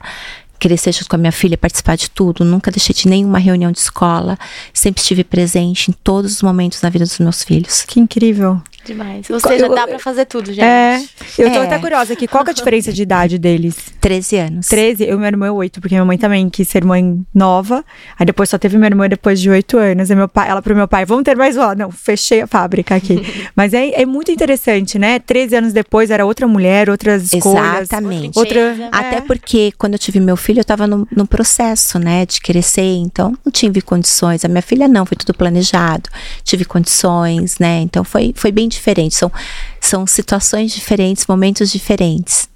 crescer 0.58 0.92
junto 0.92 1.08
com 1.08 1.16
a 1.16 1.18
minha 1.18 1.32
filha, 1.32 1.58
participar 1.58 1.96
de 1.96 2.08
tudo. 2.08 2.44
Nunca 2.44 2.70
deixei 2.70 2.94
de 2.94 3.08
nenhuma 3.08 3.38
reunião 3.38 3.72
de 3.72 3.78
escola. 3.78 4.38
Sempre 4.72 5.02
estive 5.02 5.24
presente 5.24 5.90
em 5.90 5.94
todos 5.94 6.32
os 6.32 6.42
momentos 6.42 6.80
na 6.80 6.88
vida 6.88 7.04
dos 7.04 7.18
meus 7.18 7.42
filhos. 7.42 7.82
Que 7.82 8.00
incrível. 8.00 8.62
Demais. 8.84 9.28
Ou 9.30 9.40
seja, 9.40 9.66
Eu- 9.66 9.74
dá 9.74 9.86
pra 9.86 9.98
fazer 9.98 10.24
tudo, 10.26 10.52
gente. 10.52 10.62
É. 10.64 11.00
Eu 11.38 11.50
tô 11.50 11.58
É. 11.62 11.66
até 11.66 11.78
curiosa 11.78 12.12
aqui. 12.12 12.26
Qual 12.28 12.44
que 12.44 12.50
é 12.50 12.52
a 12.52 12.54
diferença 12.54 12.92
de 12.92 13.02
idade 13.02 13.38
deles? 13.38 13.76
13 14.00 14.36
anos. 14.36 14.66
13, 14.68 15.04
eu 15.04 15.14
e 15.14 15.16
minha 15.16 15.28
irmã 15.28 15.46
é 15.46 15.50
8, 15.50 15.80
porque 15.80 15.94
minha 15.94 16.04
mãe 16.04 16.18
também 16.18 16.48
quis 16.50 16.68
ser 16.68 16.84
mãe 16.84 17.24
nova. 17.34 17.84
Aí 18.18 18.26
depois 18.26 18.48
só 18.50 18.58
teve 18.58 18.76
minha 18.76 18.88
irmã 18.88 19.08
depois 19.08 19.40
de 19.40 19.48
8 19.48 19.78
anos. 19.78 20.10
E 20.10 20.14
meu 20.14 20.28
pai, 20.28 20.48
ela 20.50 20.60
pro 20.60 20.74
meu 20.76 20.86
pai, 20.86 21.04
vamos 21.06 21.24
ter 21.24 21.36
mais 21.36 21.56
uma. 21.56 21.74
Não, 21.74 21.90
fechei 21.90 22.42
a 22.42 22.46
fábrica 22.46 22.94
aqui. 22.94 23.22
Mas 23.56 23.72
é, 23.72 24.02
é 24.02 24.06
muito 24.06 24.30
interessante, 24.30 24.98
né? 24.98 25.18
13 25.18 25.56
anos 25.56 25.72
depois 25.72 26.10
era 26.10 26.26
outra 26.26 26.46
mulher, 26.46 26.90
outras 26.90 27.32
escolhas. 27.32 27.82
Exatamente. 27.82 28.38
Outra. 28.38 28.54
Princesa. 28.74 28.88
Até 28.92 29.16
é. 29.16 29.20
porque 29.22 29.72
quando 29.78 29.94
eu 29.94 29.98
tive 29.98 30.20
meu 30.20 30.36
filho, 30.36 30.60
eu 30.60 30.64
tava 30.64 30.86
no, 30.86 31.08
no 31.10 31.26
processo, 31.26 31.98
né, 31.98 32.26
de 32.26 32.40
crescer, 32.40 32.82
então 32.82 33.36
não 33.44 33.50
tive 33.50 33.80
condições. 33.80 34.44
A 34.44 34.48
minha 34.48 34.62
filha 34.62 34.86
não, 34.86 35.06
foi 35.06 35.16
tudo 35.16 35.32
planejado. 35.34 36.08
Tive 36.42 36.64
condições, 36.64 37.58
né? 37.58 37.80
Então 37.80 38.04
foi, 38.04 38.32
foi 38.36 38.52
bem 38.52 38.68
diferente. 38.74 39.14
São, 39.14 39.32
são 39.80 40.06
situações 40.06 40.72
diferentes, 40.72 41.26
momentos 41.26 41.70
diferentes. 41.70 42.48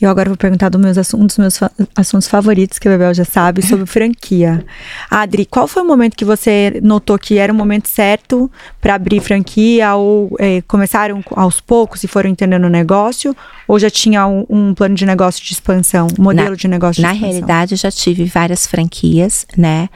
Eu 0.00 0.08
agora 0.10 0.28
vou 0.30 0.36
perguntar 0.36 0.68
do 0.68 0.78
meus 0.78 0.96
um 1.14 1.26
dos 1.26 1.38
meus 1.38 1.58
assuntos 1.96 2.26
favoritos, 2.28 2.78
que 2.78 2.88
a 2.88 2.90
Bebel 2.90 3.12
já 3.14 3.24
sabe, 3.24 3.62
sobre 3.62 3.84
franquia. 3.86 4.64
Adri, 5.10 5.44
qual 5.46 5.66
foi 5.68 5.82
o 5.82 5.86
momento 5.86 6.16
que 6.16 6.24
você 6.24 6.80
notou 6.82 7.18
que 7.18 7.36
era 7.38 7.52
o 7.52 7.56
momento 7.56 7.88
certo 7.88 8.50
para 8.80 8.94
abrir 8.94 9.20
franquia? 9.20 9.94
Ou 9.94 10.34
eh, 10.38 10.62
começaram 10.66 11.22
aos 11.32 11.60
poucos 11.60 12.02
e 12.04 12.08
foram 12.08 12.30
entendendo 12.30 12.64
o 12.64 12.70
negócio? 12.70 13.36
Ou 13.68 13.78
já 13.78 13.90
tinha 13.90 14.26
um, 14.26 14.46
um 14.48 14.74
plano 14.74 14.94
de 14.94 15.04
negócio 15.06 15.44
de 15.44 15.52
expansão, 15.52 16.06
um 16.18 16.22
modelo 16.22 16.50
Na- 16.50 16.56
de 16.56 16.68
negócio 16.68 17.02
Na 17.02 17.08
de 17.10 17.14
expansão? 17.16 17.32
realidade, 17.32 17.74
eu 17.74 17.78
já 17.78 17.90
tive 17.90 18.24
várias 18.24 18.66
franquias, 18.66 19.46
né? 19.56 19.88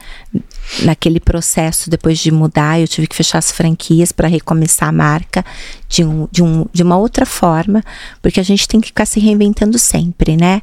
Naquele 0.83 1.19
processo, 1.19 1.89
depois 1.91 2.17
de 2.17 2.31
mudar, 2.31 2.79
eu 2.79 2.87
tive 2.87 3.05
que 3.07 3.15
fechar 3.15 3.37
as 3.37 3.51
franquias 3.51 4.11
para 4.11 4.27
recomeçar 4.27 4.89
a 4.89 4.91
marca 4.91 5.45
de, 5.87 6.03
um, 6.03 6.27
de, 6.31 6.41
um, 6.41 6.65
de 6.73 6.81
uma 6.81 6.97
outra 6.97 7.23
forma, 7.25 7.83
porque 8.21 8.39
a 8.39 8.43
gente 8.43 8.67
tem 8.67 8.81
que 8.81 8.87
ficar 8.87 9.05
se 9.05 9.19
reinventando 9.19 9.74
sempre, 9.77 10.35
né? 10.35 10.61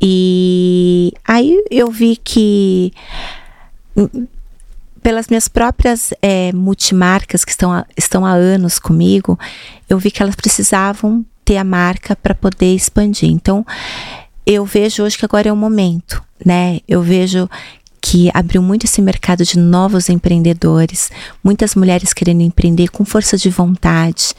E 0.00 1.12
aí 1.26 1.62
eu 1.70 1.90
vi 1.90 2.16
que 2.16 2.92
hum, 3.96 4.26
pelas 5.02 5.28
minhas 5.28 5.48
próprias 5.48 6.12
eh, 6.22 6.52
multimarcas 6.52 7.44
que 7.44 7.50
estão 7.50 7.84
estão 7.96 8.24
há 8.24 8.32
anos 8.32 8.78
comigo, 8.78 9.38
eu 9.88 9.98
vi 9.98 10.10
que 10.10 10.22
elas 10.22 10.34
precisavam 10.34 11.24
ter 11.44 11.56
a 11.56 11.64
marca 11.64 12.14
para 12.14 12.34
poder 12.34 12.74
expandir. 12.74 13.30
Então, 13.30 13.66
eu 14.46 14.64
vejo 14.64 15.02
hoje 15.02 15.18
que 15.18 15.24
agora 15.24 15.48
é 15.48 15.52
o 15.52 15.56
momento, 15.56 16.22
né? 16.44 16.80
Eu 16.88 17.02
vejo 17.02 17.48
que 18.12 18.30
abriu 18.34 18.60
muito 18.60 18.84
esse 18.84 19.00
mercado 19.00 19.42
de 19.42 19.58
novos 19.58 20.10
empreendedores, 20.10 21.10
muitas 21.42 21.74
mulheres 21.74 22.12
querendo 22.12 22.42
empreender 22.42 22.88
com 22.90 23.06
força 23.06 23.38
de 23.38 23.48
vontade, 23.48 24.34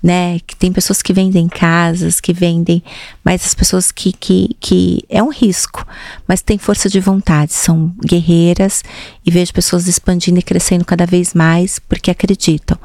né? 0.00 0.38
Que 0.46 0.54
tem 0.54 0.72
pessoas 0.72 1.02
que 1.02 1.12
vendem 1.12 1.48
casas, 1.48 2.20
que 2.20 2.32
vendem, 2.32 2.80
mas 3.24 3.44
as 3.44 3.52
pessoas 3.52 3.90
que, 3.90 4.12
que, 4.12 4.56
que 4.60 5.02
é 5.08 5.20
um 5.20 5.30
risco, 5.30 5.84
mas 6.28 6.40
tem 6.40 6.56
força 6.56 6.88
de 6.88 7.00
vontade, 7.00 7.52
são 7.52 7.92
guerreiras 8.00 8.84
e 9.26 9.30
vejo 9.32 9.52
pessoas 9.52 9.88
expandindo 9.88 10.38
e 10.38 10.42
crescendo 10.42 10.84
cada 10.84 11.04
vez 11.04 11.34
mais 11.34 11.80
porque 11.80 12.12
acreditam. 12.12 12.78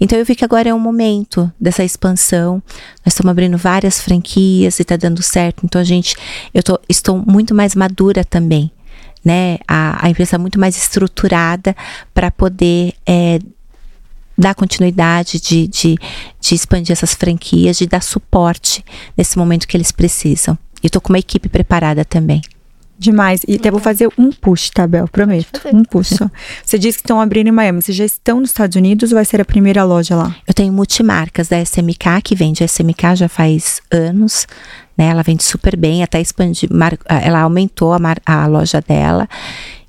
Então 0.00 0.16
eu 0.16 0.24
vi 0.24 0.36
que 0.36 0.44
agora 0.44 0.68
é 0.68 0.74
o 0.74 0.78
momento 0.78 1.50
dessa 1.60 1.82
expansão. 1.82 2.62
Nós 3.04 3.14
estamos 3.14 3.32
abrindo 3.32 3.58
várias 3.58 4.00
franquias 4.00 4.78
e 4.78 4.82
está 4.82 4.96
dando 4.96 5.20
certo. 5.24 5.64
Então 5.64 5.80
a 5.80 5.84
gente, 5.84 6.14
eu 6.54 6.62
tô, 6.62 6.78
estou 6.88 7.18
muito 7.26 7.52
mais 7.52 7.74
madura 7.74 8.24
também, 8.24 8.70
né? 9.24 9.58
A, 9.66 10.06
a 10.06 10.10
empresa 10.10 10.38
muito 10.38 10.58
mais 10.58 10.76
estruturada 10.76 11.74
para 12.12 12.30
poder 12.30 12.94
é, 13.06 13.38
dar 14.36 14.54
continuidade, 14.54 15.40
de, 15.40 15.66
de, 15.68 15.98
de 16.40 16.54
expandir 16.54 16.92
essas 16.92 17.14
franquias, 17.14 17.76
de 17.76 17.86
dar 17.86 18.02
suporte 18.02 18.84
nesse 19.16 19.38
momento 19.38 19.66
que 19.66 19.76
eles 19.76 19.92
precisam. 19.92 20.58
E 20.82 20.90
tô 20.90 21.00
com 21.00 21.12
uma 21.12 21.18
equipe 21.18 21.48
preparada 21.48 22.04
também. 22.04 22.42
Demais. 23.02 23.40
E 23.48 23.56
até 23.56 23.70
vou 23.70 23.80
fazer 23.80 24.08
um 24.16 24.30
push, 24.30 24.70
tá, 24.70 24.86
Bel? 24.86 25.08
Prometo. 25.08 25.60
Um 25.72 25.82
push 25.84 26.10
só. 26.10 26.30
Você 26.64 26.78
disse 26.78 26.98
que 26.98 27.02
estão 27.04 27.20
abrindo 27.20 27.48
em 27.48 27.52
Miami. 27.52 27.82
Vocês 27.82 27.96
já 27.96 28.04
estão 28.04 28.40
nos 28.40 28.50
Estados 28.50 28.76
Unidos 28.76 29.10
ou 29.10 29.16
vai 29.16 29.24
ser 29.24 29.40
a 29.40 29.44
primeira 29.44 29.82
loja 29.84 30.14
lá? 30.14 30.34
Eu 30.46 30.54
tenho 30.54 30.72
multimarcas 30.72 31.48
da 31.48 31.60
SMK, 31.60 32.22
que 32.22 32.34
vende 32.36 32.62
a 32.62 32.66
SMK 32.68 33.16
já 33.16 33.28
faz 33.28 33.80
anos, 33.90 34.46
né? 34.96 35.06
Ela 35.08 35.22
vende 35.22 35.42
super 35.42 35.76
bem, 35.76 36.02
até 36.02 36.20
expandiu, 36.20 36.68
mar- 36.72 36.96
ela 37.08 37.40
aumentou 37.40 37.92
a, 37.92 37.98
a 38.24 38.46
loja 38.46 38.80
dela. 38.80 39.28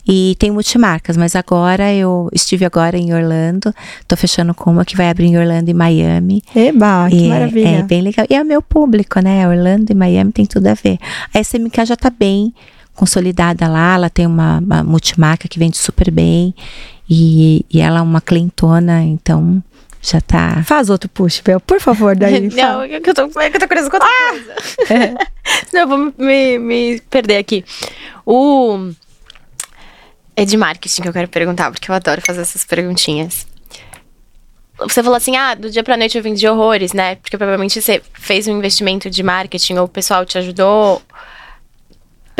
E 0.05 0.35
tem 0.37 0.51
multimarcas, 0.51 1.15
mas 1.15 1.33
agora 1.33 1.93
eu 1.93 2.27
estive 2.33 2.65
agora 2.65 2.97
em 2.97 3.13
Orlando, 3.13 3.73
tô 4.05 4.17
fechando 4.17 4.53
com 4.53 4.69
uma 4.69 4.83
que 4.83 4.97
vai 4.97 5.09
abrir 5.09 5.27
em 5.27 5.37
Orlando 5.37 5.69
e 5.71 5.73
Miami. 5.73 6.43
Eba, 6.53 7.07
que 7.09 7.15
E 7.15 7.25
é- 7.25 7.29
maravilha. 7.29 7.67
É, 7.69 7.83
bem 7.83 8.01
legal. 8.01 8.25
E 8.29 8.35
é 8.35 8.41
o 8.41 8.45
meu 8.45 8.61
público, 8.61 9.21
né? 9.21 9.47
Orlando 9.47 9.91
e 9.91 9.95
Miami 9.95 10.33
tem 10.33 10.45
tudo 10.45 10.67
a 10.67 10.73
ver. 10.73 10.97
A 11.33 11.39
SMK 11.41 11.85
já 11.85 11.95
tá 11.95 12.09
bem 12.09 12.53
consolidada 12.95 13.67
lá, 13.67 13.95
ela 13.95 14.09
tem 14.09 14.25
uma, 14.25 14.59
uma 14.59 14.83
multimarca 14.83 15.47
que 15.47 15.59
vende 15.59 15.77
super 15.77 16.11
bem 16.11 16.53
e, 17.09 17.65
e 17.69 17.79
ela 17.79 17.99
é 17.99 18.01
uma 18.01 18.21
clientona, 18.21 19.01
então 19.03 19.61
já 20.01 20.19
tá. 20.19 20.61
Faz 20.65 20.89
outro 20.89 21.09
push, 21.09 21.39
Bel, 21.39 21.61
por 21.61 21.79
favor, 21.79 22.15
daí. 22.15 22.49
Não, 22.53 22.81
é 22.81 22.99
que 22.99 23.09
eu 23.09 23.13
tô, 23.13 23.39
é 23.39 23.49
que 23.49 23.55
eu 23.55 23.59
tô 23.59 23.67
curiosa 23.67 23.89
com 23.89 23.95
outra 23.95 24.09
ah! 24.09 24.29
coisa. 24.29 25.17
Não, 25.73 25.81
eu 25.81 25.87
vou 25.87 25.97
me, 25.97 26.13
me, 26.17 26.59
me 26.59 27.01
perder 27.09 27.37
aqui. 27.37 27.63
O. 28.25 28.91
É 30.35 30.43
de 30.45 30.57
marketing 30.57 31.03
que 31.03 31.07
eu 31.07 31.13
quero 31.13 31.27
perguntar, 31.27 31.71
porque 31.71 31.89
eu 31.89 31.95
adoro 31.95 32.19
fazer 32.19 32.41
essas 32.41 32.65
perguntinhas. 32.65 33.45
Você 34.79 35.03
falou 35.03 35.15
assim, 35.15 35.37
ah, 35.37 35.53
do 35.53 35.69
dia 35.69 35.83
pra 35.83 35.95
noite 35.95 36.17
eu 36.17 36.23
vendi 36.23 36.47
horrores, 36.47 36.91
né? 36.91 37.15
Porque 37.15 37.37
provavelmente 37.37 37.79
você 37.79 38.01
fez 38.13 38.47
um 38.47 38.57
investimento 38.57 39.09
de 39.09 39.21
marketing 39.21 39.75
ou 39.75 39.85
o 39.85 39.87
pessoal 39.87 40.25
te 40.25 40.37
ajudou. 40.37 41.01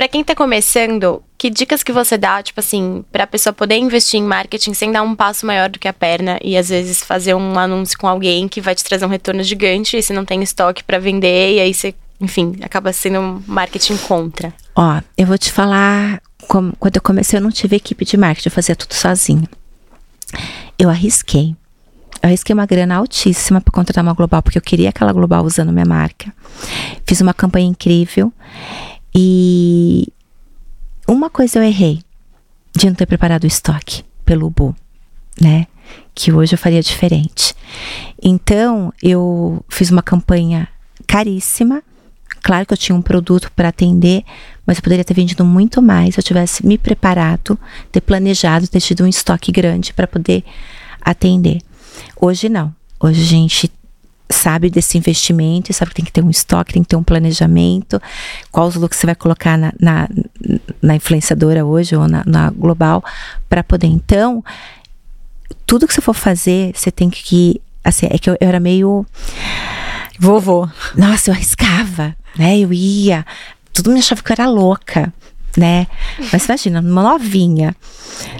Pra 0.03 0.09
quem 0.09 0.21
tá 0.21 0.35
começando, 0.35 1.23
que 1.37 1.49
dicas 1.49 1.81
que 1.81 1.93
você 1.93 2.17
dá, 2.17 2.43
tipo 2.43 2.59
assim, 2.59 3.05
pra 3.09 3.25
pessoa 3.25 3.53
poder 3.53 3.77
investir 3.77 4.19
em 4.19 4.23
marketing 4.23 4.73
sem 4.73 4.91
dar 4.91 5.01
um 5.01 5.15
passo 5.15 5.45
maior 5.45 5.69
do 5.69 5.79
que 5.79 5.87
a 5.87 5.93
perna 5.93 6.37
e 6.43 6.57
às 6.57 6.67
vezes 6.67 7.01
fazer 7.01 7.33
um 7.35 7.57
anúncio 7.57 7.97
com 7.97 8.05
alguém 8.05 8.49
que 8.49 8.59
vai 8.59 8.75
te 8.75 8.83
trazer 8.83 9.05
um 9.05 9.07
retorno 9.07 9.41
gigante 9.41 9.95
e 9.95 10.03
você 10.03 10.11
não 10.11 10.25
tem 10.25 10.43
estoque 10.43 10.83
para 10.83 10.99
vender 10.99 11.53
e 11.55 11.59
aí 11.61 11.73
você, 11.73 11.95
enfim, 12.19 12.57
acaba 12.61 12.91
sendo 12.91 13.17
um 13.17 13.41
marketing 13.47 13.95
contra? 13.95 14.53
Ó, 14.75 14.99
eu 15.17 15.25
vou 15.25 15.37
te 15.37 15.49
falar, 15.49 16.21
como, 16.49 16.73
quando 16.77 16.97
eu 16.97 17.01
comecei 17.01 17.39
eu 17.39 17.41
não 17.41 17.49
tive 17.49 17.77
equipe 17.77 18.03
de 18.03 18.17
marketing, 18.17 18.49
eu 18.49 18.53
fazia 18.53 18.75
tudo 18.75 18.93
sozinha. 18.93 19.47
Eu 20.77 20.89
arrisquei. 20.89 21.55
Eu 22.21 22.27
arrisquei 22.27 22.53
uma 22.53 22.65
grana 22.65 22.97
altíssima 22.97 23.61
para 23.61 23.71
contratar 23.71 24.03
uma 24.03 24.13
global, 24.13 24.41
porque 24.41 24.57
eu 24.57 24.61
queria 24.61 24.89
aquela 24.89 25.13
global 25.13 25.45
usando 25.45 25.71
minha 25.71 25.85
marca. 25.85 26.33
Fiz 27.05 27.21
uma 27.21 27.33
campanha 27.33 27.67
incrível. 27.67 28.33
E 29.16 30.07
uma 31.07 31.30
coisa 31.30 31.59
eu 31.59 31.64
errei 31.64 32.01
de 32.76 32.88
não 32.88 32.95
ter 32.95 33.05
preparado 33.05 33.43
o 33.43 33.47
estoque 33.47 34.03
pelo 34.26 34.49
Bu, 34.49 34.76
né? 35.39 35.68
Que 36.16 36.32
hoje 36.32 36.55
eu 36.55 36.57
faria 36.57 36.82
diferente. 36.82 37.53
Então, 38.22 38.91
eu 39.01 39.64
fiz 39.70 39.91
uma 39.91 40.01
campanha 40.01 40.68
caríssima. 41.05 41.84
Claro 42.41 42.66
que 42.66 42.74
eu 42.74 42.78
tinha 42.78 42.95
um 42.95 43.01
produto 43.01 43.51
para 43.55 43.70
atender, 43.70 44.24
mas 44.66 44.78
eu 44.78 44.84
poderia 44.84 45.05
ter 45.05 45.14
vendido 45.14 45.45
muito 45.45 45.82
mais 45.82 46.16
se 46.16 46.20
eu 46.20 46.24
tivesse 46.24 46.66
me 46.66 46.78
preparado, 46.78 47.57
ter 47.91 48.01
planejado, 48.01 48.68
ter 48.68 48.82
tido 48.82 49.03
um 49.03 49.07
estoque 49.07 49.51
grande 49.51 49.93
para 49.93 50.07
poder 50.07 50.43
atender. 51.01 51.61
Hoje 52.20 52.49
não. 52.49 52.74
Hoje 52.99 53.22
a 53.22 53.26
gente 53.26 53.72
sabe 54.34 54.69
desse 54.69 54.97
investimento, 54.97 55.71
sabe 55.73 55.89
que 55.89 55.95
tem 55.95 56.05
que 56.05 56.11
ter 56.11 56.23
um 56.23 56.29
estoque, 56.29 56.73
tem 56.73 56.84
que 56.84 56.89
ter 56.89 56.95
um 56.95 57.03
planejamento, 57.03 58.01
qual 58.51 58.67
os 58.67 58.75
looks 58.75 58.97
você 58.97 59.05
vai 59.05 59.15
colocar 59.15 59.57
na, 59.57 59.73
na, 59.79 60.09
na 60.81 60.95
influenciadora 60.95 61.65
hoje 61.65 61.95
ou 61.95 62.07
na, 62.07 62.23
na 62.25 62.49
global 62.49 63.03
para 63.47 63.63
poder. 63.63 63.88
Então, 63.88 64.43
tudo 65.65 65.88
que 65.88 65.93
você 65.93 66.01
for 66.01 66.13
fazer, 66.13 66.71
você 66.75 66.91
tem 66.91 67.09
que. 67.09 67.61
Assim, 67.84 68.07
é 68.09 68.17
que 68.17 68.29
eu, 68.29 68.38
eu 68.39 68.47
era 68.47 68.59
meio. 68.59 69.05
Vovô. 70.19 70.69
Nossa, 70.95 71.29
eu 71.29 71.34
arriscava, 71.34 72.15
né? 72.38 72.57
Eu 72.59 72.71
ia. 72.73 73.25
Todo 73.73 73.89
mundo 73.89 73.99
achava 73.99 74.21
que 74.21 74.31
eu 74.31 74.36
era 74.36 74.47
louca, 74.47 75.11
né? 75.57 75.88
Mas 76.31 76.45
imagina, 76.45 76.79
uma 76.79 77.03
novinha, 77.03 77.75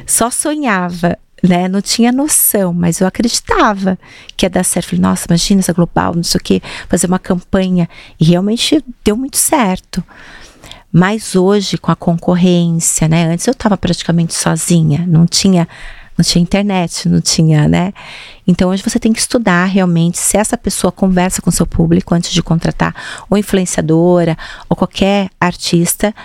só 0.06 0.30
sonhava 0.30 1.18
né? 1.44 1.68
Não 1.68 1.82
tinha 1.82 2.12
noção, 2.12 2.74
mas 2.74 3.02
eu 3.02 3.08
acreditava 3.08 4.00
que 4.38 4.46
ia 4.46 4.50
dar 4.50 4.64
certo. 4.64 4.88
Falei, 4.88 5.02
nossa, 5.02 5.26
imagina 5.30 5.60
essa 5.60 5.74
global, 5.74 6.16
não 6.16 6.24
sei 6.24 6.40
o 6.40 6.44
quê, 6.44 6.62
fazer 6.88 7.08
uma 7.08 7.20
campanha. 7.20 7.90
E 8.18 8.24
realmente 8.24 8.84
deu 9.04 9.18
muito 9.18 9.36
certo. 9.36 10.02
Mas 10.92 11.36
hoje, 11.36 11.78
com 11.78 11.92
a 11.92 11.96
concorrência, 11.96 13.08
né? 13.10 13.26
Antes 13.26 13.46
eu 13.46 13.52
estava 13.52 13.76
praticamente 13.76 14.34
sozinha, 14.34 15.06
não 15.06 15.26
tinha, 15.26 15.68
não 16.18 16.24
tinha 16.24 16.42
internet, 16.42 17.10
não 17.10 17.20
tinha, 17.20 17.68
né? 17.68 17.92
Então 18.48 18.70
hoje 18.70 18.84
você 18.84 19.00
tem 19.00 19.12
que 19.12 19.20
estudar 19.20 19.66
realmente 19.66 20.20
se 20.20 20.38
essa 20.38 20.58
pessoa 20.58 20.92
conversa 20.92 21.42
com 21.42 21.52
seu 21.52 21.66
público 21.66 22.16
antes 22.16 22.32
de 22.32 22.42
contratar 22.42 22.96
ou 23.30 23.38
influenciadora 23.38 24.38
ou 24.70 24.78
qualquer 24.78 25.30
artista, 25.42 26.16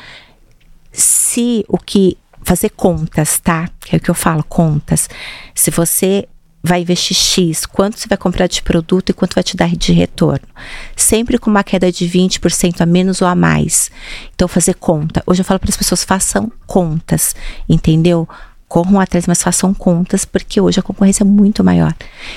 se 0.93 1.65
o 1.67 1.79
que 1.79 2.17
fazer 2.49 2.71
contas, 2.71 3.39
tá? 3.39 3.69
É 3.93 3.97
o 3.97 4.01
que 4.01 4.11
eu 4.11 4.15
falo, 4.15 4.43
contas. 4.43 5.07
Se 5.55 5.71
você 5.71 6.27
vai 6.65 6.81
investir 6.81 7.15
X, 7.15 7.67
quanto 7.67 7.99
você 7.99 8.09
vai 8.09 8.17
comprar 8.17 8.47
de 8.47 8.63
produto 8.63 9.11
e 9.11 9.13
quanto 9.13 9.35
vai 9.35 9.45
te 9.45 9.55
dar 9.55 9.69
de 9.69 9.93
retorno. 9.93 10.49
Sempre 10.97 11.37
com 11.37 11.51
uma 11.51 11.63
queda 11.63 11.93
de 11.93 12.09
20% 12.09 12.81
a 12.81 12.87
menos 12.87 13.21
ou 13.21 13.29
a 13.29 13.35
mais. 13.35 13.91
Então, 14.35 14.49
fazer 14.49 14.75
conta. 14.75 15.23
Hoje 15.27 15.43
eu 15.43 15.45
falo 15.45 15.61
para 15.61 15.69
as 15.69 15.77
pessoas, 15.77 16.05
façam 16.05 16.51
contas, 16.67 17.37
entendeu? 17.69 18.27
Corram 18.67 18.99
atrás, 18.99 19.27
mas 19.27 19.43
façam 19.43 19.75
contas, 19.75 20.25
porque 20.25 20.59
hoje 20.59 20.81
a 20.81 20.83
concorrência 20.83 21.25
é 21.25 21.27
muito 21.27 21.63
maior. 21.63 21.95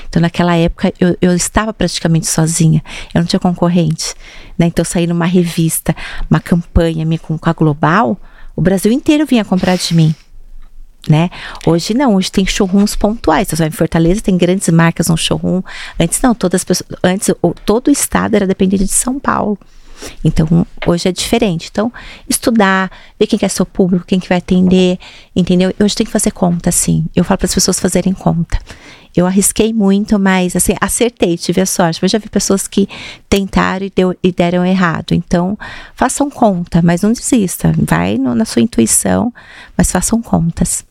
Então, 0.10 0.22
naquela 0.22 0.58
época, 0.58 0.94
eu, 1.00 1.18
eu 1.22 1.34
estava 1.34 1.74
praticamente 1.74 2.28
sozinha, 2.28 2.84
eu 3.14 3.22
não 3.22 3.26
tinha 3.26 3.40
concorrente. 3.40 4.14
Né? 4.60 4.66
Então, 4.66 4.84
sair 4.84 5.08
numa 5.08 5.26
revista, 5.26 5.96
uma 6.30 6.42
campanha 6.42 7.06
minha 7.06 7.20
com, 7.20 7.38
com 7.38 7.50
a 7.50 7.54
Global, 7.54 8.20
o 8.56 8.62
Brasil 8.62 8.92
inteiro 8.92 9.26
vinha 9.26 9.46
comprar 9.46 9.78
de 9.78 9.94
mim. 9.94 10.16
Né? 11.10 11.32
Hoje 11.66 11.96
não, 11.96 12.16
hoje 12.16 12.32
tem 12.32 12.46
showrooms 12.46 12.96
pontuais. 12.96 13.48
Você 13.48 13.56
vai 13.56 13.68
em 13.68 13.72
Fortaleza, 13.72 14.22
tem 14.22 14.38
grandes 14.38 14.70
marcas 14.70 15.08
no 15.08 15.18
showroom. 15.18 15.64
Antes 16.00 16.22
não, 16.22 16.36
todas 16.36 16.62
as 16.62 16.66
pessoas, 16.66 16.90
antes 17.04 17.30
todo 17.66 17.88
o 17.88 17.92
estado 17.92 18.36
era 18.36 18.46
dependente 18.46 18.86
de 18.86 18.92
São 18.92 19.20
Paulo. 19.20 19.58
Então, 20.24 20.66
hoje 20.86 21.10
é 21.10 21.12
diferente. 21.12 21.70
Então, 21.72 21.92
estudar, 22.30 22.92
ver 23.20 23.28
quem 23.28 23.38
quer 23.38 23.50
ser 23.50 23.64
o 23.64 23.66
público, 23.66 24.06
quem 24.06 24.20
que 24.20 24.30
vai 24.30 24.38
atender, 24.38 25.00
entendeu? 25.36 25.74
Hoje 25.80 25.96
tem 25.96 26.06
que 26.06 26.12
fazer 26.12 26.32
conta, 26.32 26.72
sim. 26.72 27.06
Eu 27.16 27.24
falo 27.24 27.38
para 27.38 27.46
as 27.46 27.54
pessoas 27.54 27.80
fazerem 27.80 28.14
conta. 28.14 28.60
Eu 29.16 29.28
arrisquei 29.28 29.74
muito, 29.74 30.18
mas 30.18 30.56
assim, 30.56 30.74
acertei, 30.80 31.38
tive 31.38 31.62
a 31.62 31.66
sorte. 31.66 32.00
Mas 32.02 32.12
já 32.12 32.18
vi 32.18 32.30
pessoas 32.30 32.68
que 32.68 32.88
tentaram 33.30 33.86
e, 33.86 33.92
deu, 33.94 34.16
e 34.24 34.32
deram 34.32 34.66
errado. 34.66 35.14
Então, 35.14 35.58
façam 35.96 36.30
conta, 36.30 36.82
mas 36.82 37.02
não 37.02 37.12
desista. 37.12 37.74
Vai 37.78 38.18
no, 38.18 38.34
na 38.34 38.46
sua 38.46 38.62
intuição, 38.62 39.34
mas 39.78 39.92
façam 39.92 40.22
contas. 40.22 40.86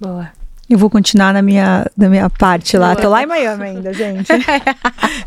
Boa. 0.00 0.30
Eu 0.68 0.78
vou 0.78 0.88
continuar 0.88 1.34
na 1.34 1.42
minha, 1.42 1.86
na 1.96 2.08
minha 2.08 2.30
parte 2.30 2.76
lá. 2.76 2.92
Boa. 2.92 3.02
Tô 3.02 3.08
lá 3.10 3.22
em 3.22 3.26
Miami 3.26 3.64
ainda, 3.64 3.92
gente. 3.94 4.28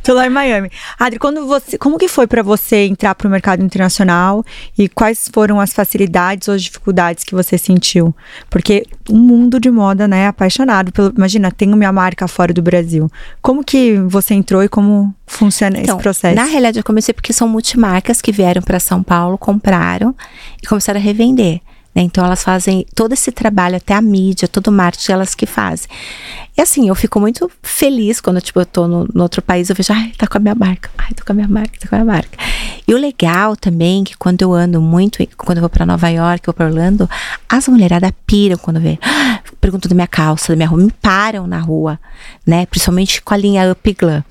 Tô 0.03 0.13
lá 0.13 0.25
em 0.25 0.29
Miami. 0.29 0.71
Adri, 0.99 1.19
quando 1.19 1.45
você, 1.45 1.77
como 1.77 1.97
que 1.97 2.07
foi 2.07 2.25
para 2.25 2.41
você 2.41 2.88
entrar 2.88 3.13
para 3.13 3.27
o 3.27 3.31
mercado 3.31 3.63
internacional 3.63 4.43
e 4.77 4.89
quais 4.89 5.29
foram 5.31 5.59
as 5.59 5.73
facilidades 5.73 6.47
ou 6.47 6.55
as 6.55 6.63
dificuldades 6.63 7.23
que 7.23 7.35
você 7.35 7.57
sentiu? 7.57 8.15
Porque 8.49 8.85
o 9.09 9.13
um 9.13 9.19
mundo 9.19 9.59
de 9.59 9.69
moda, 9.69 10.07
né, 10.07 10.27
apaixonado 10.27 10.91
pelo, 10.91 11.13
imagina, 11.15 11.51
tenho 11.51 11.77
minha 11.77 11.91
marca 11.91 12.27
fora 12.27 12.51
do 12.51 12.61
Brasil. 12.61 13.09
Como 13.41 13.63
que 13.63 13.97
você 14.07 14.33
entrou 14.33 14.63
e 14.63 14.69
como 14.69 15.13
funciona 15.27 15.77
então, 15.77 15.95
esse 15.95 16.03
processo? 16.03 16.35
Na 16.35 16.45
realidade, 16.45 16.79
eu 16.79 16.83
comecei 16.83 17.13
porque 17.13 17.31
são 17.31 17.47
multimarcas 17.47 18.21
que 18.21 18.31
vieram 18.31 18.61
para 18.61 18.79
São 18.79 19.03
Paulo, 19.03 19.38
compraram 19.38 20.15
e 20.63 20.67
começaram 20.67 20.99
a 20.99 21.03
revender. 21.03 21.61
Né? 21.98 22.04
Então 22.04 22.24
elas 22.24 22.43
fazem 22.43 22.86
todo 22.93 23.14
esse 23.14 23.32
trabalho, 23.32 23.78
até 23.78 23.95
a 23.95 24.02
mídia, 24.02 24.48
todo 24.48 24.68
o 24.68 24.72
marketing, 24.72 25.14
elas 25.14 25.34
que 25.34 25.48
fazem. 25.48 25.89
E 26.56 26.62
assim, 26.62 26.88
eu 26.88 26.95
fico 26.95 27.20
muito 27.20 27.52
feliz 27.64 28.22
quando 28.22 28.39
tipo, 28.39 28.60
eu 28.60 28.66
tô 28.66 28.88
no, 28.88 29.08
no 29.12 29.24
outro 29.24 29.41
país, 29.41 29.70
eu 29.70 29.76
vejo, 29.76 29.91
ai, 29.91 30.12
tá 30.16 30.28
com 30.28 30.38
a 30.38 30.41
minha 30.41 30.56
marca, 30.56 30.91
ai, 30.98 31.10
tô 31.16 31.26
com 31.26 31.32
a 31.32 31.36
minha 31.36 31.48
marca, 31.48 31.72
tá 31.80 31.88
com 31.88 31.95
a 31.95 32.00
minha 32.00 32.14
marca. 32.14 32.38
E 32.88 32.93
o 32.93 32.98
legal 32.98 33.56
também, 33.56 34.04
que 34.04 34.16
quando 34.16 34.43
eu 34.43 34.54
ando 34.54 34.80
muito, 34.80 35.28
quando 35.36 35.58
eu 35.58 35.62
vou 35.62 35.70
para 35.70 35.86
Nova 35.86 36.08
York, 36.08 36.48
eu 36.48 36.54
vou 36.54 36.54
pra 36.54 36.68
Orlando, 36.68 37.10
as 37.50 37.68
mulheradas 37.68 38.12
piram 38.28 38.58
quando 38.58 38.80
vê. 38.80 39.00
Perguntam 39.60 39.89
da 39.89 39.95
minha 39.95 40.08
calça, 40.08 40.54
da 40.54 40.56
minha 40.56 40.68
roupa, 40.68 40.84
me 40.84 40.91
param 41.02 41.48
na 41.48 41.60
rua, 41.60 42.00
né? 42.45 42.66
Principalmente 42.66 43.22
com 43.22 43.34
a 43.34 43.38
linha 43.38 43.72
Up 43.72 43.93
Glam. 43.93 44.24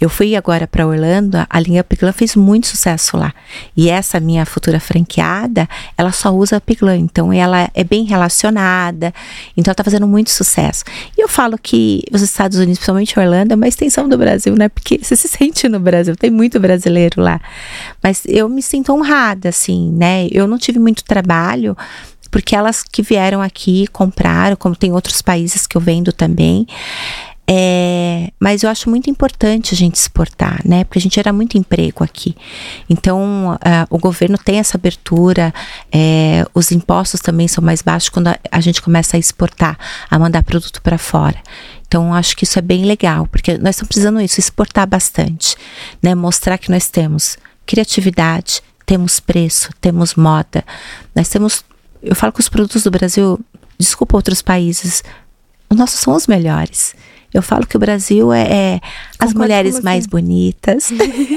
Eu 0.00 0.08
fui 0.08 0.36
agora 0.36 0.66
para 0.66 0.86
Orlando, 0.86 1.38
a 1.48 1.60
linha 1.60 1.80
Up 1.80 1.96
Glam 1.96 2.12
fez 2.12 2.36
muito 2.36 2.66
sucesso 2.68 3.16
lá. 3.16 3.34
E 3.76 3.88
essa 3.88 4.20
minha 4.20 4.46
futura 4.46 4.78
franqueada, 4.78 5.68
ela 5.96 6.12
só 6.12 6.30
usa 6.30 6.58
Up 6.58 6.74
Glam, 6.74 6.96
então 6.96 7.32
ela 7.32 7.68
é 7.74 7.82
bem 7.82 8.04
relacionada, 8.04 9.12
então 9.56 9.70
ela 9.70 9.74
tá 9.74 9.84
fazendo 9.84 10.06
muito 10.06 10.30
sucesso. 10.30 10.84
E 11.16 11.22
eu 11.22 11.28
falo 11.28 11.58
que 11.58 12.04
os 12.12 12.22
Estados 12.22 12.58
Unidos, 12.58 12.78
principalmente 12.78 13.18
Orlando, 13.18 13.52
é 13.52 13.56
uma 13.56 13.68
extensão 13.68 14.08
do 14.08 14.16
Brasil, 14.16 14.54
né? 14.54 14.68
Porque 14.68 14.98
você 15.02 15.16
se 15.16 15.28
sente 15.28 15.68
no 15.68 15.80
Brasil, 15.80 16.14
tem 16.16 16.30
muito 16.30 16.60
brasileiro 16.60 17.20
lá. 17.20 17.40
Mas 18.02 18.22
eu 18.26 18.48
me 18.48 18.62
sinto 18.62 18.92
honrada, 18.92 19.48
assim, 19.48 19.90
né? 19.92 20.28
Eu 20.30 20.46
não 20.46 20.58
tive 20.58 20.78
muito 20.78 21.04
trabalho, 21.04 21.76
porque 22.36 22.54
elas 22.54 22.82
que 22.82 23.00
vieram 23.00 23.40
aqui 23.40 23.86
compraram, 23.86 24.56
como 24.56 24.76
tem 24.76 24.92
outros 24.92 25.22
países 25.22 25.66
que 25.66 25.74
eu 25.74 25.80
vendo 25.80 26.12
também. 26.12 26.66
É, 27.48 28.30
mas 28.38 28.62
eu 28.62 28.68
acho 28.68 28.90
muito 28.90 29.08
importante 29.08 29.72
a 29.72 29.76
gente 29.76 29.94
exportar, 29.94 30.60
né? 30.62 30.84
Porque 30.84 30.98
a 30.98 31.00
gente 31.00 31.14
gera 31.14 31.32
muito 31.32 31.56
emprego 31.56 32.04
aqui. 32.04 32.36
Então, 32.90 33.58
o 33.88 33.96
governo 33.96 34.36
tem 34.36 34.58
essa 34.58 34.76
abertura, 34.76 35.50
é, 35.90 36.44
os 36.52 36.70
impostos 36.72 37.20
também 37.20 37.48
são 37.48 37.64
mais 37.64 37.80
baixos 37.80 38.10
quando 38.10 38.28
a, 38.28 38.38
a 38.52 38.60
gente 38.60 38.82
começa 38.82 39.16
a 39.16 39.18
exportar, 39.18 39.78
a 40.10 40.18
mandar 40.18 40.42
produto 40.42 40.82
para 40.82 40.98
fora. 40.98 41.38
Então, 41.88 42.12
acho 42.12 42.36
que 42.36 42.44
isso 42.44 42.58
é 42.58 42.62
bem 42.62 42.84
legal, 42.84 43.26
porque 43.28 43.56
nós 43.56 43.76
estamos 43.76 43.88
precisando 43.88 44.20
isso, 44.20 44.38
exportar 44.38 44.86
bastante, 44.86 45.56
né? 46.02 46.14
Mostrar 46.14 46.58
que 46.58 46.70
nós 46.70 46.86
temos 46.86 47.38
criatividade, 47.64 48.60
temos 48.84 49.20
preço, 49.20 49.70
temos 49.80 50.14
moda, 50.16 50.62
nós 51.14 51.30
temos 51.30 51.64
eu 52.06 52.14
falo 52.14 52.32
que 52.32 52.40
os 52.40 52.48
produtos 52.48 52.82
do 52.82 52.90
Brasil, 52.90 53.38
desculpa 53.78 54.16
outros 54.16 54.40
países, 54.40 55.02
os 55.68 55.76
nossos 55.76 56.00
são 56.00 56.14
os 56.14 56.26
melhores. 56.26 56.94
Eu 57.34 57.42
falo 57.42 57.66
que 57.66 57.76
o 57.76 57.78
Brasil 57.78 58.32
é, 58.32 58.42
é 58.50 58.80
as 59.18 59.34
mulheres 59.34 59.80
mais 59.82 60.06
bonitas, 60.06 60.90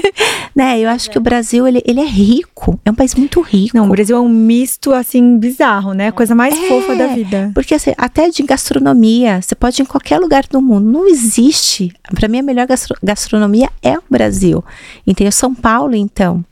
né? 0.56 0.78
Eu 0.80 0.88
acho 0.88 1.10
que 1.10 1.18
o 1.18 1.20
Brasil 1.20 1.68
ele, 1.68 1.82
ele 1.84 2.00
é 2.00 2.06
rico, 2.06 2.80
é 2.86 2.90
um 2.90 2.94
país 2.94 3.14
muito 3.14 3.40
rico. 3.42 3.76
Não, 3.76 3.84
o 3.84 3.90
Brasil 3.90 4.16
é 4.16 4.20
um 4.20 4.28
misto 4.28 4.94
assim 4.94 5.36
bizarro, 5.36 5.92
né? 5.92 6.08
A 6.08 6.12
coisa 6.12 6.34
mais 6.34 6.56
é, 6.56 6.68
fofa 6.68 6.96
da 6.96 7.08
vida. 7.08 7.50
Porque 7.54 7.74
assim, 7.74 7.92
até 7.98 8.30
de 8.30 8.42
gastronomia, 8.42 9.42
você 9.42 9.54
pode 9.54 9.82
ir 9.82 9.82
em 9.82 9.86
qualquer 9.86 10.18
lugar 10.18 10.44
do 10.48 10.62
mundo, 10.62 10.86
não 10.86 11.06
existe. 11.06 11.92
Para 12.14 12.28
mim 12.28 12.38
a 12.38 12.42
melhor 12.42 12.66
gastro 12.66 12.96
gastronomia 13.02 13.68
é 13.82 13.98
o 13.98 14.02
Brasil. 14.08 14.64
Entendeu? 15.06 15.32
São 15.32 15.54
Paulo, 15.54 15.94
então. 15.94 16.42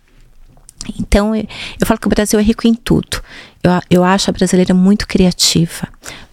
Então, 0.99 1.35
eu, 1.35 1.47
eu 1.81 1.87
falo 1.87 2.01
que 2.01 2.07
o 2.07 2.11
Brasil 2.11 2.39
é 2.39 2.43
rico 2.43 2.67
em 2.67 2.75
tudo. 2.75 3.21
Eu, 3.63 3.71
eu 3.91 4.05
acho 4.05 4.31
a 4.31 4.33
brasileira 4.33 4.73
muito 4.73 5.07
criativa, 5.07 5.89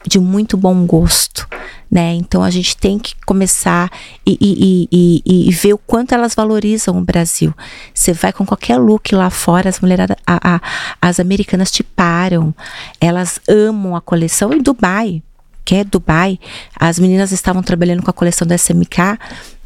de 0.06 0.20
muito 0.20 0.56
bom 0.56 0.86
gosto, 0.86 1.48
né? 1.92 2.14
Então, 2.14 2.44
a 2.44 2.50
gente 2.50 2.78
tem 2.78 3.00
que 3.00 3.16
começar 3.26 3.90
e, 4.26 4.38
e, 4.40 4.90
e, 4.92 5.50
e, 5.50 5.52
ver 5.52 5.74
o 5.74 5.78
quanto 5.78 6.14
elas 6.14 6.36
valorizam 6.36 6.98
o 6.98 7.02
Brasil. 7.02 7.54
Você 7.94 8.14
vai 8.14 8.32
com 8.32 8.46
qualquer 8.46 8.78
look 8.78 9.14
lá 9.14 9.30
fora, 9.30 9.70
as 9.70 9.80
mulheres, 9.80 10.08
a, 10.26 10.56
a, 10.56 10.62
as 11.02 11.20
americanas 11.20 11.72
te 11.72 11.84
param, 11.84 12.54
elas 13.02 13.40
amam 13.48 13.96
a 13.96 14.02
coleção. 14.02 14.54
Em 14.54 14.62
Dubai, 14.62 15.24
que 15.66 15.76
é 15.76 15.84
Dubai, 15.84 16.40
as 16.80 17.00
meninas 17.00 17.32
estavam 17.32 17.64
trabalhando 17.64 18.04
com 18.04 18.10
a 18.12 18.14
coleção 18.14 18.48
da 18.48 18.56
SMK, 18.56 19.18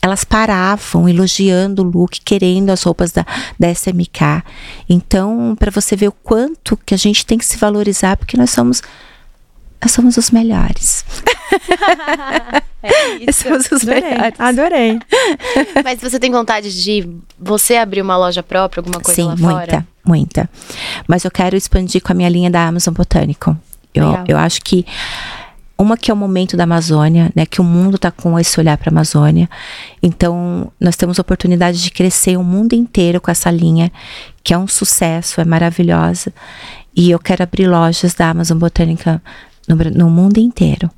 elas 0.01 0.23
paravam 0.23 1.09
elogiando 1.09 1.81
o 1.81 1.85
look, 1.85 2.21
querendo 2.21 2.69
as 2.69 2.83
roupas 2.83 3.11
da, 3.11 3.25
da 3.59 3.69
SMK. 3.69 4.43
Então, 4.87 5.55
para 5.59 5.71
você 5.71 5.95
ver 5.95 6.07
o 6.07 6.11
quanto 6.11 6.77
que 6.77 6.93
a 6.93 6.97
gente 6.97 7.25
tem 7.25 7.37
que 7.37 7.45
se 7.45 7.57
valorizar, 7.57 8.17
porque 8.17 8.37
nós 8.37 8.49
somos 8.49 8.81
nós 9.81 9.93
somos 9.93 10.17
os 10.17 10.29
melhores. 10.29 11.05
é 12.83 13.15
isso. 13.29 13.43
Somos 13.43 13.71
os 13.71 13.81
Adorei. 13.83 14.01
melhores. 14.01 14.39
Adorei. 14.39 14.99
Mas 15.83 16.01
você 16.01 16.19
tem 16.19 16.29
vontade 16.29 16.83
de 16.83 17.09
você 17.39 17.77
abrir 17.77 18.01
uma 18.01 18.17
loja 18.17 18.43
própria, 18.43 18.81
alguma 18.81 18.99
coisa 18.99 19.21
Sim, 19.21 19.27
lá 19.27 19.35
muita, 19.37 19.49
fora? 19.51 19.87
muita. 20.03 20.49
Mas 21.07 21.23
eu 21.23 21.31
quero 21.31 21.55
expandir 21.55 22.01
com 22.01 22.11
a 22.11 22.15
minha 22.15 22.29
linha 22.29 22.51
da 22.51 22.67
Amazon 22.67 22.93
Botânico. 22.93 23.57
Eu, 23.93 24.05
eu 24.27 24.37
acho 24.37 24.61
que 24.61 24.85
uma 25.79 25.95
que 25.95 26.11
é 26.11 26.13
o 26.13 26.17
momento 26.17 26.57
da 26.57 26.65
Amazônia, 26.65 27.31
né, 27.33 27.45
que 27.45 27.61
o 27.61 27.63
mundo 27.63 27.95
está 27.95 28.11
com 28.11 28.37
esse 28.37 28.59
olhar 28.59 28.77
para 28.77 28.89
a 28.89 28.91
Amazônia. 28.91 29.49
Então, 30.03 30.71
nós 30.79 30.97
temos 30.97 31.17
a 31.17 31.21
oportunidade 31.21 31.81
de 31.81 31.89
crescer 31.89 32.37
o 32.37 32.43
mundo 32.43 32.73
inteiro 32.73 33.21
com 33.21 33.31
essa 33.31 33.49
linha, 33.49 33.89
que 34.43 34.53
é 34.53 34.57
um 34.57 34.67
sucesso, 34.67 35.39
é 35.39 35.45
maravilhosa. 35.45 36.33
E 36.93 37.09
eu 37.09 37.17
quero 37.17 37.43
abrir 37.43 37.67
lojas 37.67 38.13
da 38.13 38.29
Amazon 38.29 38.57
Botânica 38.57 39.21
no, 39.67 39.75
no 39.75 40.09
mundo 40.09 40.37
inteiro. 40.37 40.89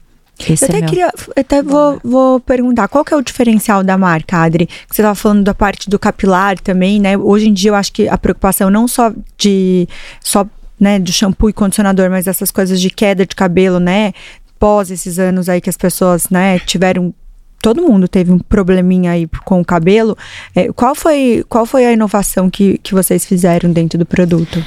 Esse 0.49 0.65
eu 0.65 0.69
até, 0.69 0.79
é 0.79 0.81
queria, 0.81 1.13
até 1.35 1.61
vou, 1.61 1.99
vou 2.03 2.39
perguntar, 2.39 2.87
qual 2.87 3.05
que 3.05 3.13
é 3.13 3.17
o 3.17 3.21
diferencial 3.21 3.83
da 3.83 3.95
marca, 3.97 4.37
Adri? 4.37 4.67
Você 4.89 5.03
estava 5.03 5.13
falando 5.13 5.43
da 5.43 5.53
parte 5.53 5.87
do 5.87 5.99
capilar 5.99 6.59
também, 6.59 6.99
né? 6.99 7.15
Hoje 7.15 7.47
em 7.47 7.53
dia 7.53 7.69
eu 7.69 7.75
acho 7.75 7.93
que 7.93 8.07
a 8.07 8.17
preocupação 8.17 8.71
não 8.71 8.87
só 8.87 9.13
de 9.37 9.87
só 10.19 10.47
né, 10.81 10.97
do 10.97 11.13
shampoo 11.13 11.47
e 11.47 11.53
condicionador, 11.53 12.09
mas 12.09 12.25
essas 12.25 12.49
coisas 12.49 12.81
de 12.81 12.89
queda 12.89 13.23
de 13.23 13.35
cabelo, 13.35 13.79
né? 13.79 14.13
Pós 14.61 14.91
esses 14.91 15.17
anos 15.17 15.49
aí 15.49 15.59
que 15.59 15.71
as 15.71 15.75
pessoas, 15.75 16.29
né, 16.29 16.59
tiveram 16.59 17.11
todo 17.59 17.81
mundo 17.81 18.07
teve 18.07 18.31
um 18.31 18.39
probleminha 18.39 19.11
aí 19.11 19.27
com 19.43 19.59
o 19.59 19.65
cabelo. 19.65 20.15
É, 20.55 20.71
qual, 20.71 20.93
foi, 20.95 21.43
qual 21.49 21.65
foi 21.65 21.85
a 21.85 21.91
inovação 21.91 22.49
que, 22.49 22.77
que 22.79 22.93
vocês 22.93 23.25
fizeram 23.25 23.71
dentro 23.71 23.97
do 23.97 24.05
produto? 24.05 24.63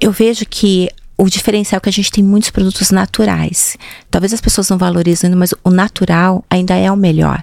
Eu 0.00 0.12
vejo 0.12 0.44
que 0.48 0.88
o 1.18 1.28
diferencial 1.28 1.78
é 1.78 1.80
que 1.80 1.88
a 1.88 1.92
gente 1.92 2.10
tem 2.10 2.22
muitos 2.22 2.50
produtos 2.50 2.90
naturais. 2.90 3.76
Talvez 4.10 4.32
as 4.34 4.40
pessoas 4.40 4.68
não 4.68 4.76
valorizem, 4.76 5.30
mas 5.34 5.54
o 5.64 5.70
natural 5.70 6.44
ainda 6.50 6.74
é 6.74 6.90
o 6.90 6.96
melhor, 6.96 7.42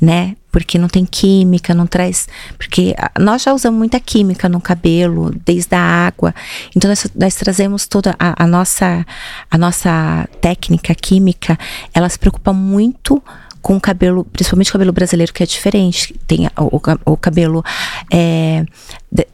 né? 0.00 0.36
Porque 0.50 0.78
não 0.78 0.88
tem 0.88 1.04
química, 1.04 1.74
não 1.74 1.86
traz. 1.86 2.26
Porque 2.56 2.94
nós 3.18 3.42
já 3.42 3.52
usamos 3.52 3.78
muita 3.78 4.00
química 4.00 4.48
no 4.48 4.60
cabelo, 4.60 5.34
desde 5.44 5.74
a 5.74 5.80
água. 5.80 6.34
Então 6.74 6.88
nós, 6.88 7.06
nós 7.14 7.34
trazemos 7.34 7.86
toda 7.86 8.14
a, 8.18 8.44
a, 8.44 8.46
nossa, 8.46 9.06
a 9.50 9.58
nossa 9.58 10.28
técnica 10.40 10.94
química, 10.94 11.58
ela 11.92 12.08
se 12.08 12.18
preocupa 12.18 12.52
muito 12.52 13.22
com 13.60 13.76
o 13.76 13.80
cabelo, 13.80 14.24
principalmente 14.24 14.70
o 14.70 14.72
cabelo 14.72 14.92
brasileiro, 14.92 15.32
que 15.32 15.42
é 15.42 15.46
diferente. 15.46 16.14
Tem 16.26 16.46
o, 16.56 16.76
o, 16.76 17.12
o 17.12 17.16
cabelo 17.16 17.62
é, 18.10 18.64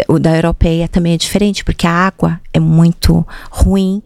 o 0.09 0.19
da 0.19 0.35
europeia 0.35 0.89
também 0.89 1.15
é 1.15 1.17
diferente, 1.17 1.65
porque 1.65 1.87
a 1.87 1.91
água 1.91 2.41
é 2.53 2.61
muito 2.61 3.27
ruim. 3.51 4.03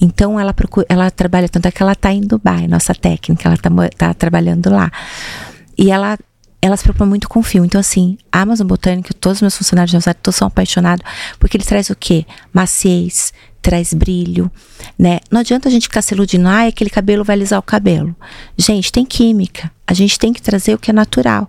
Então 0.00 0.38
ela 0.38 0.54
procura, 0.54 0.86
ela 0.88 1.10
trabalha, 1.10 1.48
tanto 1.48 1.66
é 1.66 1.70
que 1.70 1.82
ela 1.82 1.92
está 1.92 2.12
em 2.12 2.22
Dubai, 2.22 2.66
nossa 2.66 2.94
técnica, 2.94 3.48
ela 3.48 3.54
está 3.54 3.70
tá 3.96 4.14
trabalhando 4.14 4.70
lá. 4.70 4.90
E 5.76 5.90
ela 5.90 6.18
ela 6.60 6.76
se 6.76 6.82
preocupa 6.82 7.06
muito 7.06 7.28
com 7.28 7.42
fio. 7.42 7.64
Então, 7.64 7.80
assim, 7.80 8.18
a 8.32 8.42
Amazon 8.42 8.66
Botânica, 8.66 9.14
todos 9.14 9.38
os 9.38 9.42
meus 9.42 9.56
funcionários 9.56 9.90
de 9.90 9.96
Rosário, 9.96 10.20
todos 10.22 10.36
são 10.36 10.48
apaixonados, 10.48 11.04
porque 11.38 11.56
ele 11.56 11.64
traz 11.64 11.88
o 11.88 11.96
quê? 11.96 12.26
Maciez, 12.52 13.32
traz 13.62 13.92
brilho, 13.92 14.50
né? 14.98 15.20
Não 15.30 15.40
adianta 15.40 15.68
a 15.68 15.70
gente 15.70 15.84
ficar 15.84 16.02
se 16.02 16.14
iludindo, 16.14 16.48
ah, 16.48 16.66
aquele 16.66 16.90
cabelo 16.90 17.24
vai 17.24 17.36
alisar 17.36 17.58
o 17.58 17.62
cabelo. 17.62 18.14
Gente, 18.56 18.90
tem 18.90 19.04
química. 19.04 19.70
A 19.86 19.94
gente 19.94 20.18
tem 20.18 20.32
que 20.32 20.42
trazer 20.42 20.74
o 20.74 20.78
que 20.78 20.90
é 20.90 20.94
natural. 20.94 21.48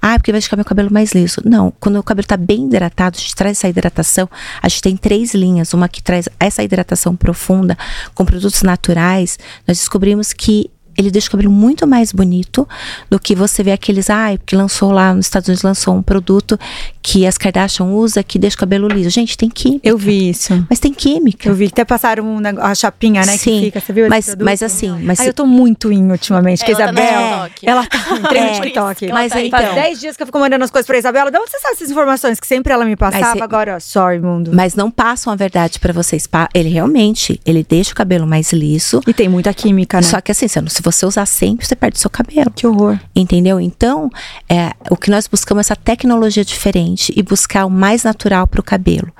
Ah, 0.00 0.16
porque 0.16 0.30
vai 0.30 0.40
ficar 0.40 0.56
meu 0.56 0.64
cabelo 0.64 0.92
mais 0.92 1.12
liso. 1.12 1.40
Não, 1.44 1.72
quando 1.80 1.98
o 1.98 2.02
cabelo 2.02 2.24
está 2.24 2.36
bem 2.36 2.66
hidratado, 2.66 3.16
a 3.16 3.20
gente 3.20 3.34
traz 3.34 3.58
essa 3.58 3.68
hidratação. 3.68 4.28
A 4.62 4.68
gente 4.68 4.82
tem 4.82 4.96
três 4.96 5.34
linhas. 5.34 5.74
Uma 5.74 5.88
que 5.88 6.00
traz 6.02 6.28
essa 6.38 6.62
hidratação 6.62 7.16
profunda 7.16 7.76
com 8.14 8.24
produtos 8.24 8.62
naturais. 8.62 9.38
Nós 9.66 9.78
descobrimos 9.78 10.32
que 10.32 10.70
ele 11.00 11.10
deixa 11.10 11.28
o 11.28 11.30
cabelo 11.32 11.50
muito 11.50 11.86
mais 11.86 12.12
bonito 12.12 12.68
do 13.08 13.18
que 13.18 13.34
você 13.34 13.62
vê 13.62 13.72
aqueles, 13.72 14.10
ai, 14.10 14.34
ah, 14.34 14.38
que 14.44 14.54
lançou 14.54 14.92
lá 14.92 15.12
nos 15.14 15.26
Estados 15.26 15.48
Unidos, 15.48 15.62
lançou 15.62 15.94
um 15.94 16.02
produto 16.02 16.58
que 17.02 17.26
as 17.26 17.38
Kardashian 17.38 17.86
usa 17.86 18.22
que 18.22 18.38
deixa 18.38 18.56
o 18.56 18.58
cabelo 18.60 18.88
liso. 18.88 19.10
Gente, 19.10 19.36
tem 19.36 19.48
química. 19.48 19.88
Eu 19.88 19.96
vi 19.96 20.30
isso. 20.30 20.64
Mas 20.68 20.78
tem 20.78 20.92
química. 20.92 21.48
Eu 21.48 21.54
vi, 21.54 21.66
até 21.66 21.84
passaram 21.84 22.24
um 22.24 22.38
a 22.60 22.74
chapinha, 22.74 23.24
né, 23.24 23.36
Sim, 23.36 23.58
que 23.58 23.64
fica, 23.66 23.80
você 23.80 23.92
viu 23.92 24.08
mas, 24.08 24.34
mas 24.36 24.62
assim, 24.62 24.90
mas 25.02 25.20
Ai, 25.20 25.28
eu 25.28 25.34
tô 25.34 25.46
muito 25.46 25.92
in 25.92 26.10
ultimamente, 26.10 26.64
que 26.64 26.72
ela 26.72 26.82
Isabel, 26.82 27.04
tá 27.04 27.50
ela 27.62 27.86
tá 27.86 27.98
no 28.18 28.36
é, 28.36 28.60
TikTok. 28.60 29.08
Mas 29.12 29.32
tá 29.32 29.42
então, 29.42 29.60
faz 29.60 29.74
10 29.74 30.00
dias 30.00 30.16
que 30.16 30.22
eu 30.22 30.26
fico 30.26 30.38
mandando 30.38 30.64
as 30.64 30.70
coisas 30.70 30.86
pra 30.86 30.98
Isabela, 30.98 31.30
de 31.30 31.38
onde 31.38 31.50
você 31.50 31.58
sabe 31.60 31.74
essas 31.74 31.90
informações 31.90 32.40
que 32.40 32.46
sempre 32.46 32.72
ela 32.72 32.84
me 32.84 32.96
passava, 32.96 33.34
mas, 33.34 33.42
agora, 33.42 33.80
sorry, 33.80 34.20
mundo. 34.20 34.50
Mas 34.54 34.74
não 34.74 34.90
passam 34.90 35.32
a 35.32 35.36
verdade 35.36 35.78
para 35.78 35.92
vocês, 35.92 36.28
ele 36.54 36.68
realmente, 36.68 37.40
ele 37.46 37.64
deixa 37.66 37.92
o 37.92 37.94
cabelo 37.94 38.26
mais 38.26 38.52
liso. 38.52 39.00
E 39.06 39.14
tem 39.14 39.28
muita 39.28 39.52
química, 39.54 39.98
né? 39.98 40.02
Só 40.02 40.20
que 40.20 40.32
assim, 40.32 40.48
se 40.48 40.60
você 40.60 40.82
usar 41.06 41.26
sempre, 41.26 41.66
você 41.66 41.74
perde 41.74 41.98
seu 41.98 42.10
cabelo. 42.10 42.50
Que 42.54 42.66
horror. 42.66 42.98
Entendeu? 43.14 43.60
Então, 43.60 44.10
é, 44.48 44.72
o 44.90 44.96
que 44.96 45.10
nós 45.10 45.26
buscamos 45.26 45.60
é 45.60 45.62
essa 45.72 45.76
tecnologia 45.76 46.44
diferente 46.44 47.12
e 47.16 47.22
buscar 47.22 47.64
o 47.64 47.70
mais 47.70 48.04
natural 48.04 48.46
para 48.46 48.60
o 48.60 48.64
cabelo. 48.64 49.12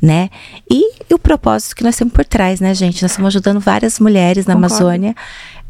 Né? 0.00 0.30
E, 0.68 0.96
e, 1.08 1.14
o 1.14 1.18
propósito 1.18 1.76
que 1.76 1.84
nós 1.84 1.94
temos 1.94 2.12
por 2.12 2.24
trás, 2.24 2.58
né, 2.60 2.74
gente? 2.74 3.02
Nós 3.02 3.12
estamos 3.12 3.28
ajudando 3.28 3.60
várias 3.60 4.00
mulheres 4.00 4.46
na 4.46 4.54
Concordo. 4.54 4.74
Amazônia 4.74 5.14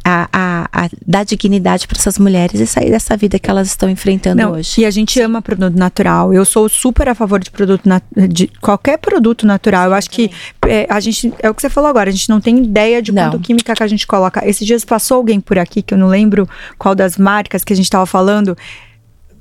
a, 0.05 0.29
a, 0.33 0.69
a, 0.73 0.89
dar 1.07 1.25
dignidade 1.25 1.87
para 1.87 1.99
essas 1.99 2.19
mulheres 2.19 2.61
e 2.61 2.67
sair 2.67 2.91
dessa 2.91 3.17
vida 3.17 3.39
que 3.39 3.49
elas 3.49 3.69
estão 3.69 3.89
enfrentando 3.89 4.43
Não, 4.43 4.53
hoje. 4.53 4.81
E 4.81 4.85
a 4.85 4.91
gente 4.91 5.21
ama 5.21 5.41
produto 5.41 5.77
natural. 5.77 6.33
Eu 6.35 6.45
sou 6.45 6.69
super 6.69 7.09
a 7.09 7.15
favor 7.15 7.41
de 7.41 7.51
produto 7.51 7.83
de 8.29 8.49
qualquer 8.61 8.99
produto 8.99 9.47
natural. 9.47 9.87
Eu 9.87 9.95
acho 9.95 10.11
que 10.11 10.31
é, 10.67 10.87
a 10.89 11.01
gente 11.01 11.33
é 11.41 11.49
o 11.49 11.55
que 11.55 11.63
você 11.63 11.71
falou 11.71 11.89
agora. 11.89 12.11
A 12.11 12.13
gente 12.13 12.29
não 12.29 12.41
tem 12.41 12.59
ideia 12.59 13.01
de 13.01 13.13
quanto 13.13 13.39
química 13.39 13.75
que 13.75 13.83
a 13.83 13.87
gente 13.87 14.07
coloca. 14.07 14.47
Esses 14.49 14.67
dias 14.67 14.85
passou 14.85 15.19
alguém 15.19 15.41
por 15.41 15.59
aqui 15.59 15.83
que 15.83 15.95
eu 15.95 15.99
não 15.99 16.09
lembro 16.09 16.49
qual 16.79 16.95
das 16.95 17.17
marcas 17.17 17.65
que 17.65 17.73
a 17.73 17.77
gente 17.77 17.87
estava 17.87 18.07
falando 18.07 18.57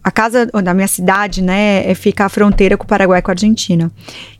a 0.04 0.10
casa 0.12 0.48
da 0.48 0.74
minha 0.74 0.88
cidade, 0.88 1.42
né, 1.42 1.90
é, 1.90 1.94
fica 1.94 2.26
a 2.26 2.30
fronteira 2.30 2.76
com 2.76 2.84
o 2.84 2.88
Paraguai 2.88 3.20
e 3.20 3.22
com 3.22 3.32
a 3.32 3.34
Argentina. 3.34 3.92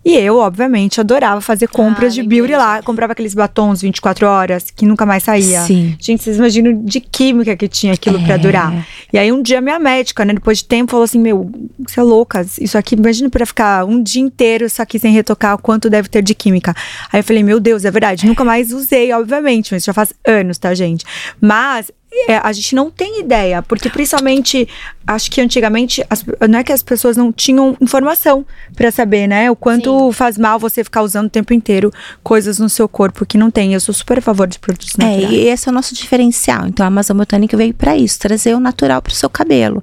E 0.04 0.16
eu, 0.16 0.38
obviamente, 0.38 1.00
adorava 1.00 1.40
fazer 1.42 1.68
compras 1.68 2.14
ah, 2.14 2.16
de 2.16 2.24
beauty 2.24 2.54
lá. 2.54 2.82
Comprava 2.82 3.14
aqueles 3.14 3.36
batons 3.36 3.82
24 3.82 4.26
horas 4.26 4.72
que 4.72 4.84
nunca 4.84 5.06
mais 5.06 5.22
saía. 5.24 5.62
Sim. 5.62 5.96
Gente, 6.00 6.24
vocês 6.24 6.38
imaginam 6.38 6.84
de 6.84 7.00
química 7.00 7.56
que 7.56 7.68
tinha 7.68 7.94
aquilo 7.94 8.18
é. 8.18 8.26
pra 8.26 8.38
durar. 8.38 8.88
E 9.14 9.20
aí 9.20 9.32
um 9.32 9.44
dia 9.44 9.62
minha 9.62 9.78
médica, 9.78 10.26
né, 10.26 10.34
depois 10.34 10.58
de 10.58 10.66
tempo, 10.66 10.90
falou 10.90 11.04
assim: 11.04 11.20
Meu, 11.20 11.52
você 11.88 12.00
é 12.00 12.04
louca, 12.04 12.44
isso 12.60 12.78
aqui, 12.80 12.96
imagina 12.96 13.30
pra 13.30 13.46
ficar 13.46 13.86
um 13.86 14.02
dia 14.02 14.22
inteiro 14.22 14.66
isso 14.66 14.82
aqui 14.82 14.98
sem 14.98 15.14
retocar, 15.14 15.54
o 15.54 15.60
quanto 15.60 15.88
deve 15.88 16.10
ter 16.10 16.24
de 16.24 16.34
química. 16.34 16.74
Aí 17.14 17.20
eu 17.20 17.24
falei: 17.24 17.44
Meu 17.44 17.60
Deus, 17.60 17.86
é 17.86 17.92
verdade. 17.92 18.26
Nunca 18.26 18.44
mais 18.44 18.74
usei, 18.74 19.14
obviamente, 19.14 19.72
mas 19.72 19.84
já 19.84 19.94
faz 19.94 20.14
anos, 20.26 20.58
tá, 20.58 20.74
gente? 20.74 21.06
Mas 21.40 21.92
é, 22.28 22.38
a 22.38 22.52
gente 22.52 22.76
não 22.76 22.92
tem 22.92 23.22
ideia, 23.22 23.62
porque 23.62 23.90
principalmente 23.90 24.68
acho 25.08 25.32
que 25.32 25.40
antigamente 25.40 26.04
as, 26.10 26.24
não 26.50 26.60
é 26.60 26.64
que 26.64 26.72
as 26.72 26.84
pessoas 26.84 27.16
não 27.16 27.32
tinham 27.32 27.76
informação 27.80 28.46
para 28.76 28.92
saber, 28.92 29.28
né? 29.28 29.50
O 29.50 29.56
quanto 29.56 30.08
Sim. 30.08 30.14
faz 30.14 30.38
mal 30.38 30.60
você 30.60 30.84
ficar 30.84 31.04
usando 31.04 31.28
o 31.28 31.30
tempo 31.30 31.54
inteiro 31.54 31.92
coisas 32.22 32.60
no 32.60 32.70
seu 32.70 32.88
corpo 32.88 33.26
que 33.26 33.38
não 33.38 33.50
tem. 33.50 33.74
Eu 33.74 33.80
sou 33.80 33.94
super 33.94 34.20
a 34.20 34.22
favor 34.22 34.48
de 34.48 34.60
produtos 34.60 34.96
naturais. 34.98 35.24
É, 35.24 35.34
e 35.34 35.48
esse 35.48 35.70
é 35.70 35.72
o 35.72 35.74
nosso 35.74 35.96
diferencial. 35.96 36.68
Então 36.68 36.84
a 36.86 36.88
Amazon 36.88 37.18
Botânica 37.18 37.56
veio 37.56 37.74
para 37.74 37.96
isso, 37.96 38.20
trazer 38.20 38.54
o 38.56 38.60
natural 38.60 39.02
para 39.02 39.12
o 39.12 39.16
seu 39.16 39.30
cabelo. 39.30 39.82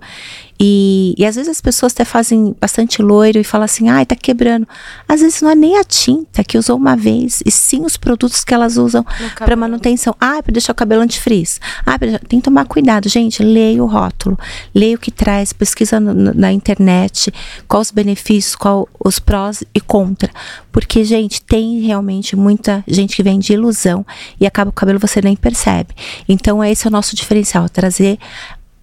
E, 0.61 1.15
e 1.17 1.25
às 1.25 1.37
vezes 1.37 1.51
as 1.51 1.61
pessoas 1.61 1.93
até 1.93 2.05
fazem 2.05 2.55
bastante 2.61 3.01
loiro 3.01 3.39
e 3.39 3.45
falam 3.45 3.65
assim, 3.65 3.89
ai, 3.89 4.05
tá 4.05 4.17
quebrando. 4.17 4.67
Às 5.09 5.21
vezes 5.21 5.41
não 5.41 5.51
é 5.51 5.55
nem 5.55 5.79
a 5.79 5.85
tinta 5.85 6.43
que 6.43 6.59
usou 6.59 6.77
uma 6.77 6.97
vez, 6.97 7.43
e 7.45 7.51
sim 7.51 7.85
os 7.85 7.97
produtos 7.97 8.45
que 8.45 8.53
elas 8.53 8.77
usam 8.77 9.05
para 9.37 9.57
manutenção. 9.57 10.15
Ah, 10.21 10.43
para 10.43 10.53
deixar 10.53 10.73
o 10.73 10.75
cabelo 10.75 11.03
antifrizz. 11.03 11.61
Ah, 11.87 11.99
pra... 11.99 12.19
tem 12.19 12.41
que 12.41 12.45
tomar 12.45 12.67
cuidado, 12.67 13.09
gente. 13.09 13.43
Leia 13.43 13.83
o 13.83 13.87
rótulo, 13.87 14.39
leia 14.75 14.97
o 14.97 14.99
que 14.99 15.11
traz, 15.11 15.53
pesquisa 15.53 16.01
no, 16.01 16.35
na 16.35 16.53
internet 16.53 17.33
quais 17.67 17.89
os 17.89 17.93
benefícios, 17.93 18.55
qual 18.55 18.89
os 19.03 19.19
prós 19.19 19.63
e 19.75 19.81
contra. 19.81 20.31
Porque, 20.73 21.05
gente, 21.05 21.43
tem 21.43 21.81
realmente 21.81 22.37
muita 22.37 22.85
gente 22.87 23.17
que 23.17 23.23
vem 23.23 23.39
de 23.39 23.53
ilusão 23.53 24.05
e 24.41 24.47
acaba 24.47 24.71
o 24.71 24.73
cabelo 24.73 24.99
você 24.99 25.21
nem 25.21 25.37
percebe. 25.37 25.95
Então, 26.29 26.63
esse 26.63 26.87
é 26.87 26.89
o 26.89 26.93
nosso 26.93 27.15
diferencial, 27.15 27.69
trazer 27.69 28.19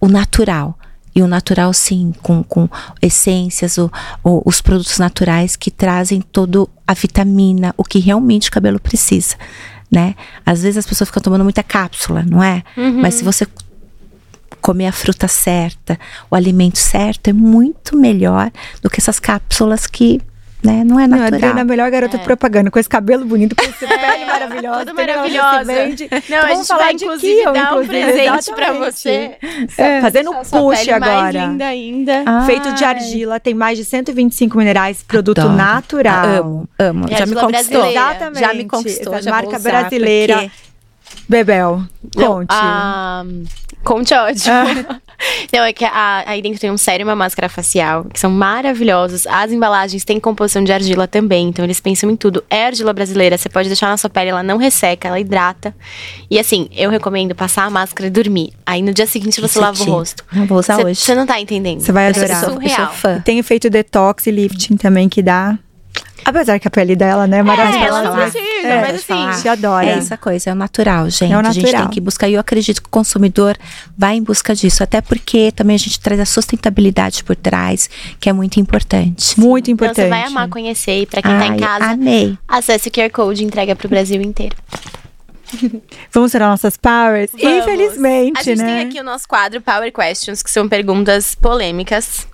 o 0.00 0.08
natural. 0.08 0.78
E 1.16 1.22
o 1.22 1.26
natural, 1.26 1.72
sim, 1.72 2.12
com, 2.22 2.42
com 2.42 2.68
essências, 3.00 3.78
o, 3.78 3.90
o, 4.22 4.42
os 4.44 4.60
produtos 4.60 4.98
naturais 4.98 5.56
que 5.56 5.70
trazem 5.70 6.20
toda 6.20 6.66
a 6.86 6.92
vitamina, 6.92 7.74
o 7.74 7.82
que 7.82 7.98
realmente 7.98 8.50
o 8.50 8.52
cabelo 8.52 8.78
precisa, 8.78 9.34
né? 9.90 10.14
Às 10.44 10.62
vezes 10.62 10.76
as 10.76 10.86
pessoas 10.86 11.08
ficam 11.08 11.22
tomando 11.22 11.42
muita 11.42 11.62
cápsula, 11.62 12.22
não 12.22 12.44
é? 12.44 12.62
Uhum. 12.76 13.00
Mas 13.00 13.14
se 13.14 13.24
você 13.24 13.46
comer 14.60 14.88
a 14.88 14.92
fruta 14.92 15.26
certa, 15.26 15.98
o 16.30 16.34
alimento 16.34 16.76
certo, 16.76 17.28
é 17.28 17.32
muito 17.32 17.96
melhor 17.96 18.52
do 18.82 18.90
que 18.90 19.00
essas 19.00 19.18
cápsulas 19.18 19.86
que 19.86 20.20
né? 20.66 20.84
Não 20.84 20.98
é 20.98 21.06
natural. 21.06 21.18
Não, 21.18 21.24
a 21.24 21.26
Adriana 21.28 21.60
é 21.60 21.62
a 21.62 21.64
melhor 21.64 21.90
garota 21.90 22.16
é. 22.16 22.20
propaganda, 22.20 22.70
com 22.70 22.78
esse 22.78 22.88
cabelo 22.88 23.24
bonito, 23.24 23.54
com 23.54 23.64
essa 23.64 23.84
é, 23.86 23.98
pele 23.98 24.24
maravilhosa. 24.24 24.78
Tudo 24.80 24.94
maravilhosa. 24.94 25.64
Não, 25.64 25.82
então, 25.82 26.44
a 26.44 26.54
gente 26.54 26.68
vai 26.68 26.92
inclusive 26.92 27.40
Kiel, 27.40 27.52
dar 27.52 27.76
um 27.76 27.86
presente 27.86 28.52
pra 28.52 28.72
você. 28.72 29.36
É. 29.78 30.00
Fazendo 30.00 30.32
push 30.34 30.88
agora. 30.88 31.22
Mais 31.22 31.34
linda 31.34 31.66
ainda. 31.66 32.22
Ai. 32.26 32.46
Feito 32.46 32.72
de 32.72 32.84
argila, 32.84 33.40
tem 33.40 33.54
mais 33.54 33.78
de 33.78 33.84
125 33.84 34.58
minerais, 34.58 35.02
produto 35.02 35.38
Adoro. 35.38 35.56
natural. 35.56 36.14
Ah, 36.16 36.38
amo, 36.38 36.68
amo. 36.78 37.08
já 37.08 37.26
me 37.26 37.34
conquistou. 37.34 37.86
Exatamente. 37.86 38.40
Já 38.40 38.54
me 38.54 38.64
conquistou. 38.64 39.22
Já 39.22 39.30
marca 39.30 39.58
brasileira. 39.58 40.34
Porque... 40.34 40.65
Bebel, 41.28 41.82
conte. 42.14 42.46
Não, 42.46 42.46
ah, 42.50 43.24
conte 43.82 44.14
é 44.14 44.20
ótimo. 44.20 44.54
Ah. 44.54 45.00
Não, 45.52 45.64
é 45.64 45.72
que 45.72 45.84
a, 45.84 46.24
aí 46.26 46.42
dentro 46.42 46.60
tem 46.60 46.70
um 46.70 46.76
sério 46.76 47.02
e 47.02 47.04
uma 47.04 47.16
máscara 47.16 47.48
facial, 47.48 48.04
que 48.04 48.20
são 48.20 48.30
maravilhosos. 48.30 49.26
As 49.26 49.50
embalagens 49.50 50.04
têm 50.04 50.20
composição 50.20 50.62
de 50.62 50.72
argila 50.72 51.08
também, 51.08 51.48
então 51.48 51.64
eles 51.64 51.80
pensam 51.80 52.10
em 52.10 52.16
tudo. 52.16 52.44
É 52.50 52.66
argila 52.66 52.92
brasileira, 52.92 53.38
você 53.38 53.48
pode 53.48 53.68
deixar 53.68 53.88
na 53.88 53.96
sua 53.96 54.10
pele, 54.10 54.30
ela 54.30 54.42
não 54.42 54.56
resseca, 54.58 55.08
ela 55.08 55.18
hidrata. 55.18 55.74
E 56.30 56.38
assim, 56.38 56.68
eu 56.72 56.90
recomendo 56.90 57.34
passar 57.34 57.64
a 57.64 57.70
máscara 57.70 58.06
e 58.08 58.10
dormir. 58.10 58.52
Aí 58.64 58.82
no 58.82 58.92
dia 58.92 59.06
seguinte 59.06 59.40
você 59.40 59.58
lava 59.58 59.82
o 59.82 59.86
rosto. 59.86 60.24
Eu 60.34 60.44
vou 60.46 60.58
usar 60.58 60.76
cê, 60.76 60.84
hoje. 60.84 61.00
Você 61.00 61.14
não 61.14 61.26
tá 61.26 61.40
entendendo. 61.40 61.80
Você 61.80 61.92
vai 61.92 62.08
adorar. 62.08 62.30
É 62.30 62.34
surreal. 62.34 62.80
Eu 62.80 62.86
sou 62.86 62.94
fã. 62.94 63.20
Tem 63.20 63.38
efeito 63.38 63.70
detox 63.70 64.26
e 64.26 64.30
lifting 64.30 64.76
também 64.76 65.08
que 65.08 65.22
dá 65.22 65.58
Apesar 66.26 66.58
que 66.58 66.66
a 66.66 66.70
pele 66.70 66.96
dela, 66.96 67.24
né, 67.26 67.38
é 67.38 67.42
maravilhosa. 67.42 67.84
É, 67.84 67.88
ela 67.88 68.02
não 68.02 68.16
é, 68.72 68.80
mas 68.80 68.94
assim, 68.96 69.40
se 69.40 69.48
adora. 69.48 69.86
É 69.86 69.90
essa 69.90 70.16
coisa, 70.16 70.50
é 70.50 70.52
o 70.52 70.56
natural, 70.56 71.08
gente. 71.10 71.32
É 71.32 71.38
o 71.38 71.42
natural. 71.42 71.50
A 71.50 71.52
gente 71.52 71.76
tem 71.76 71.88
que 71.88 72.00
buscar, 72.00 72.28
e 72.28 72.34
eu 72.34 72.40
acredito 72.40 72.82
que 72.82 72.88
o 72.88 72.90
consumidor 72.90 73.56
vai 73.96 74.16
em 74.16 74.22
busca 74.22 74.54
disso, 74.54 74.82
até 74.82 75.00
porque 75.00 75.52
também 75.52 75.76
a 75.76 75.78
gente 75.78 75.98
traz 76.00 76.20
a 76.20 76.26
sustentabilidade 76.26 77.24
por 77.24 77.36
trás, 77.36 77.88
que 78.20 78.28
é 78.28 78.32
muito 78.32 78.58
importante. 78.60 79.38
Muito 79.38 79.70
importante. 79.70 80.00
Então 80.00 80.04
você 80.04 80.10
vai 80.10 80.24
amar 80.24 80.48
conhecer, 80.48 81.02
e 81.02 81.06
pra 81.06 81.22
quem 81.22 81.32
Ai, 81.32 81.48
tá 81.48 81.54
em 81.54 81.58
casa, 81.58 81.84
amei. 81.86 82.38
acesse 82.48 82.88
o 82.88 82.92
QR 82.92 83.10
Code 83.10 83.42
e 83.42 83.46
entrega 83.46 83.74
pro 83.76 83.88
Brasil 83.88 84.20
inteiro. 84.20 84.56
Vamos 86.12 86.30
tirar 86.30 86.48
nossas 86.48 86.76
powers? 86.76 87.30
Vamos. 87.32 87.58
Infelizmente, 87.58 88.38
A 88.38 88.42
gente 88.42 88.58
né? 88.58 88.66
tem 88.66 88.88
aqui 88.88 89.00
o 89.00 89.04
nosso 89.04 89.28
quadro 89.28 89.60
Power 89.60 89.92
Questions, 89.92 90.42
que 90.42 90.50
são 90.50 90.68
perguntas 90.68 91.34
polêmicas. 91.34 92.26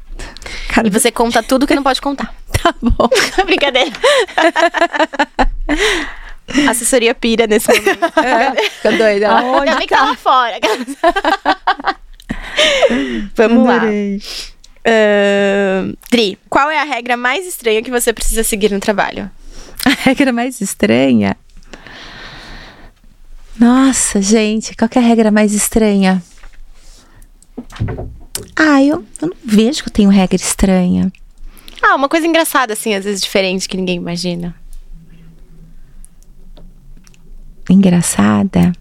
Cara, 0.69 0.87
e 0.87 0.91
você 0.91 1.11
conta 1.11 1.43
tudo 1.43 1.67
que 1.67 1.75
não 1.75 1.83
pode 1.83 2.01
contar. 2.01 2.35
Tá 2.63 2.73
bom. 2.81 3.09
Brincadeira. 3.45 3.91
Assessoria 6.69 7.15
pira 7.15 7.47
nesse 7.47 7.69
momento. 7.69 8.05
É, 8.19 8.69
fica 8.69 8.93
doida. 8.93 9.31
Aonde 9.31 9.69
Ainda 9.71 9.79
bem 9.79 9.87
tá? 9.89 9.97
que 9.97 10.03
tava 10.03 10.17
fora. 10.17 10.59
Vamos 13.35 13.69
Adorei. 13.69 14.19
lá. 14.19 14.23
Uh, 14.85 15.97
Dri, 16.11 16.39
qual 16.51 16.69
é 16.71 16.79
a 16.79 16.85
regra 16.85 17.17
mais 17.17 17.47
estranha 17.47 17.83
que 17.83 17.91
você 17.91 18.13
precisa 18.13 18.43
seguir 18.43 18.71
no 18.71 18.81
trabalho? 18.81 19.31
A 19.85 19.91
regra 19.91 20.33
mais 20.33 20.61
estranha? 20.61 21.37
Nossa, 23.59 24.21
gente, 24.21 24.75
qual 24.75 24.91
é 24.95 24.99
a 24.99 25.03
regra 25.03 25.31
mais 25.31 25.53
estranha? 25.55 26.23
Ah, 28.57 28.83
eu, 28.83 29.05
eu 29.21 29.29
não 29.29 29.37
vejo 29.45 29.83
que 29.83 29.89
eu 29.89 29.93
tenho 29.93 30.11
regra 30.11 30.37
estranha. 30.37 31.13
Ah, 31.81 31.95
uma 31.95 32.09
coisa 32.09 32.27
engraçada, 32.27 32.73
assim, 32.73 32.95
às 32.95 33.05
vezes 33.05 33.21
diferente 33.21 33.69
que 33.69 33.77
ninguém 33.77 33.97
imagina. 33.97 34.55
Engraçada? 37.71 38.73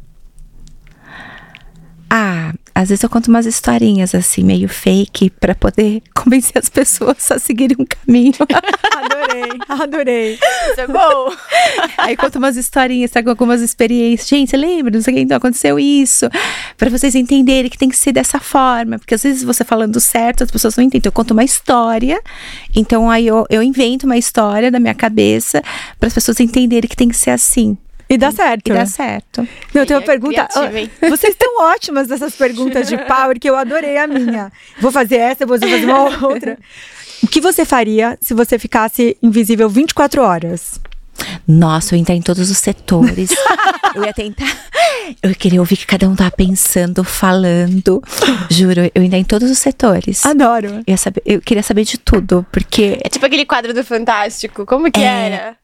Ah, 2.13 2.53
às 2.75 2.89
vezes 2.89 3.03
eu 3.03 3.09
conto 3.09 3.27
umas 3.27 3.45
historinhas 3.45 4.13
assim, 4.13 4.43
meio 4.43 4.67
fake, 4.67 5.29
para 5.29 5.55
poder 5.55 6.01
convencer 6.13 6.57
as 6.57 6.67
pessoas 6.67 7.31
a 7.31 7.39
seguirem 7.39 7.77
um 7.79 7.85
caminho. 7.85 8.33
adorei, 8.97 9.59
adorei. 9.69 10.33
Isso 10.33 10.81
é 10.81 10.87
bom. 10.87 11.33
Aí 11.97 12.17
conto 12.17 12.37
umas 12.37 12.57
historinhas, 12.57 13.11
trago 13.11 13.29
algumas 13.29 13.61
experiências. 13.61 14.27
Gente, 14.27 14.57
lembra? 14.57 14.91
Não 14.91 15.01
sei 15.01 15.13
o 15.13 15.17
que, 15.17 15.23
então 15.23 15.37
aconteceu 15.37 15.79
isso. 15.79 16.27
para 16.77 16.89
vocês 16.89 17.15
entenderem 17.15 17.69
que 17.69 17.77
tem 17.77 17.87
que 17.87 17.97
ser 17.97 18.11
dessa 18.11 18.39
forma. 18.39 18.99
Porque 18.99 19.15
às 19.15 19.23
vezes 19.23 19.43
você 19.43 19.63
falando 19.63 19.99
certo, 19.99 20.43
as 20.43 20.51
pessoas 20.51 20.75
não 20.75 20.83
entendem. 20.83 21.07
Eu 21.07 21.13
conto 21.13 21.31
uma 21.31 21.43
história, 21.45 22.21
então 22.75 23.09
aí 23.09 23.27
eu, 23.27 23.45
eu 23.49 23.63
invento 23.63 24.05
uma 24.05 24.17
história 24.17 24.69
da 24.69 24.79
minha 24.79 24.95
cabeça 24.95 25.61
para 25.97 26.07
as 26.07 26.13
pessoas 26.13 26.39
entenderem 26.39 26.89
que 26.89 26.97
tem 26.97 27.07
que 27.07 27.15
ser 27.15 27.31
assim. 27.31 27.77
E 28.11 28.17
dá 28.17 28.29
certo. 28.29 28.67
E 28.67 28.73
dá 28.73 28.85
certo. 28.85 29.47
Não, 29.73 29.85
tem 29.85 29.95
uma 29.95 30.03
pergunta. 30.03 30.45
vocês 31.09 31.33
estão 31.33 31.61
ótimas 31.61 32.09
nessas 32.09 32.35
perguntas 32.35 32.89
de 32.89 32.97
power, 32.97 33.39
que 33.39 33.49
eu 33.49 33.55
adorei 33.55 33.97
a 33.97 34.05
minha. 34.05 34.51
Vou 34.81 34.91
fazer 34.91 35.15
essa, 35.15 35.45
vou 35.45 35.57
fazer 35.57 35.85
uma 35.85 36.27
outra. 36.27 36.57
O 37.23 37.27
que 37.27 37.39
você 37.39 37.63
faria 37.63 38.17
se 38.19 38.33
você 38.33 38.59
ficasse 38.59 39.15
invisível 39.23 39.69
24 39.69 40.21
horas? 40.21 40.81
Nossa, 41.47 41.93
eu 41.93 41.97
ia 41.97 42.01
entrar 42.01 42.15
em 42.15 42.21
todos 42.21 42.49
os 42.49 42.57
setores. 42.57 43.29
eu 43.95 44.03
ia 44.03 44.13
tentar. 44.13 44.57
Eu 45.23 45.33
queria 45.33 45.61
ouvir 45.61 45.75
o 45.75 45.77
que 45.77 45.85
cada 45.85 46.09
um 46.09 46.15
tava 46.15 46.31
pensando, 46.31 47.05
falando. 47.05 48.01
Juro, 48.49 48.81
eu 48.93 49.01
ia 49.01 49.05
entrar 49.05 49.19
em 49.19 49.23
todos 49.23 49.49
os 49.49 49.57
setores. 49.57 50.25
Adoro. 50.25 50.67
Eu, 50.67 50.83
ia 50.87 50.97
saber, 50.97 51.21
eu 51.25 51.39
queria 51.39 51.63
saber 51.63 51.85
de 51.85 51.97
tudo, 51.97 52.45
porque. 52.51 52.99
É 53.03 53.07
tipo 53.07 53.25
aquele 53.25 53.45
quadro 53.45 53.73
do 53.73 53.83
Fantástico. 53.85 54.65
Como 54.65 54.91
que 54.91 54.99
é... 54.99 55.03
era? 55.03 55.60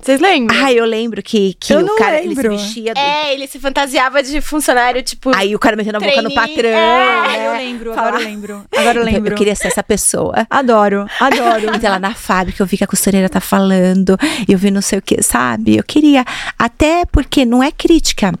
Vocês 0.00 0.20
lembram? 0.20 0.64
Ah, 0.64 0.72
eu 0.72 0.84
lembro 0.84 1.22
que, 1.22 1.54
que 1.54 1.72
eu 1.72 1.80
o 1.80 1.96
cara 1.96 2.16
lembro. 2.20 2.52
ele 2.52 2.58
se 2.58 2.64
mexia. 2.64 2.94
Do... 2.94 2.98
É, 2.98 3.32
ele 3.32 3.46
se 3.46 3.58
fantasiava 3.60 4.22
de 4.22 4.40
funcionário, 4.40 5.02
tipo. 5.02 5.34
Aí 5.34 5.54
o 5.54 5.58
cara 5.58 5.76
metendo 5.76 5.98
a 5.98 6.00
boca 6.00 6.22
no 6.22 6.34
patrão. 6.34 6.68
É, 6.68 7.38
né? 7.38 7.46
eu 7.46 7.52
lembro, 7.52 7.92
agora 7.92 8.16
eu 8.16 8.24
lembro. 8.24 8.64
Agora 8.76 8.98
eu 8.98 9.04
lembro. 9.04 9.20
Então, 9.20 9.32
eu 9.32 9.38
queria 9.38 9.54
ser 9.54 9.68
essa 9.68 9.82
pessoa. 9.82 10.46
Adoro, 10.50 11.06
adoro. 11.20 11.74
então 11.74 11.90
lá 11.90 11.98
na 11.98 12.14
fábrica 12.14 12.62
eu 12.62 12.66
vi 12.66 12.76
que 12.76 12.84
a 12.84 12.86
costureira 12.86 13.28
tá 13.28 13.40
falando, 13.40 14.18
eu 14.48 14.58
vi 14.58 14.70
não 14.70 14.82
sei 14.82 14.98
o 14.98 15.02
que, 15.02 15.22
sabe? 15.22 15.76
Eu 15.76 15.84
queria. 15.84 16.24
Até 16.58 17.04
porque 17.06 17.44
não 17.44 17.62
é 17.62 17.70
crítica. 17.70 18.32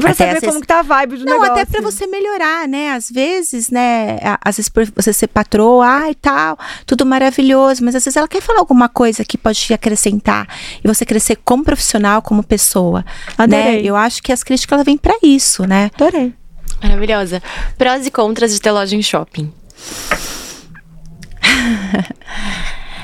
Pra 0.00 0.12
até 0.12 0.34
saber 0.34 0.46
como 0.46 0.60
que 0.60 0.66
tá 0.66 0.80
a 0.80 0.82
vibe 0.82 1.16
do 1.16 1.24
não, 1.24 1.32
negócio. 1.32 1.54
Não, 1.54 1.60
até 1.60 1.64
pra 1.64 1.80
você 1.80 2.06
melhorar, 2.06 2.68
né? 2.68 2.92
Às 2.92 3.10
vezes, 3.10 3.70
né? 3.70 4.18
Às 4.44 4.56
vezes 4.56 4.70
você 4.94 5.12
ser 5.12 5.26
patroa, 5.26 5.86
ai, 5.86 6.14
tal, 6.14 6.58
tudo 6.86 7.04
maravilhoso. 7.04 7.84
Mas 7.84 7.94
às 7.94 8.04
vezes 8.04 8.16
ela 8.16 8.28
quer 8.28 8.40
falar 8.40 8.60
alguma 8.60 8.88
coisa 8.88 9.24
que 9.24 9.36
pode 9.36 9.58
te 9.58 9.74
acrescentar. 9.74 10.46
E 10.82 10.86
você 10.86 11.04
crescer 11.04 11.36
como 11.44 11.64
profissional, 11.64 12.22
como 12.22 12.42
pessoa. 12.42 13.04
Adorei. 13.36 13.82
Né? 13.82 13.82
Eu 13.82 13.96
acho 13.96 14.22
que 14.22 14.32
as 14.32 14.42
críticas, 14.42 14.76
ela 14.76 14.84
vêm 14.84 14.96
pra 14.96 15.16
isso, 15.22 15.66
né? 15.66 15.90
Adorei. 15.94 16.32
Maravilhosa. 16.82 17.42
Prós 17.76 18.06
e 18.06 18.10
contras 18.10 18.52
de 18.52 18.60
ter 18.60 18.70
loja 18.70 18.94
em 18.94 19.02
shopping. 19.02 19.52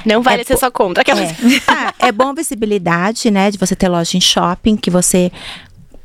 Não 0.04 0.22
vale 0.22 0.42
é 0.42 0.44
ser 0.44 0.58
só 0.58 0.70
contra. 0.70 1.00
Aquelas... 1.00 1.30
É. 1.30 1.34
ah, 1.66 1.94
é 1.98 2.12
bom 2.12 2.28
a 2.28 2.34
visibilidade, 2.34 3.30
né? 3.30 3.50
De 3.50 3.58
você 3.58 3.74
ter 3.74 3.88
loja 3.88 4.16
em 4.16 4.20
shopping, 4.20 4.76
que 4.76 4.90
você 4.90 5.32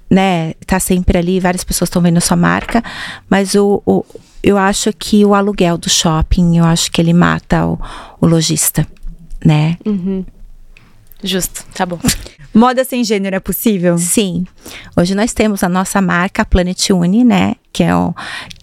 né, 0.10 0.54
tá 0.66 0.80
sempre 0.80 1.18
ali, 1.18 1.40
várias 1.40 1.64
pessoas 1.64 1.88
estão 1.88 2.02
vendo 2.02 2.18
a 2.18 2.22
sua 2.22 2.38
marca, 2.38 2.84
mas 3.30 3.56
o, 3.56 3.82
o, 3.86 4.06
eu 4.42 4.58
acho 4.58 4.92
que 4.94 5.24
o 5.26 5.34
aluguel 5.34 5.78
do 5.78 5.90
shopping, 5.90 6.58
eu 6.58 6.66
acho 6.66 6.92
que 6.92 7.02
ele 7.02 7.14
mata 7.14 7.66
o, 7.66 7.80
o 8.20 8.26
lojista, 8.26 8.88
né? 9.44 9.78
Uhum. 9.86 10.26
Justo, 11.24 11.66
tá 11.74 11.86
bom. 11.86 12.00
Moda 12.54 12.84
sem 12.84 13.04
gênero 13.04 13.36
é 13.36 13.40
possível? 13.40 13.98
Sim. 13.98 14.46
Hoje 14.98 15.14
nós 15.14 15.34
temos 15.34 15.64
a 15.64 15.70
nossa 15.70 16.02
marca 16.02 16.44
Planet 16.44 16.90
Uni, 16.90 17.24
né? 17.24 17.56
Que 17.72 17.84
é, 17.84 17.96
o, 17.96 18.14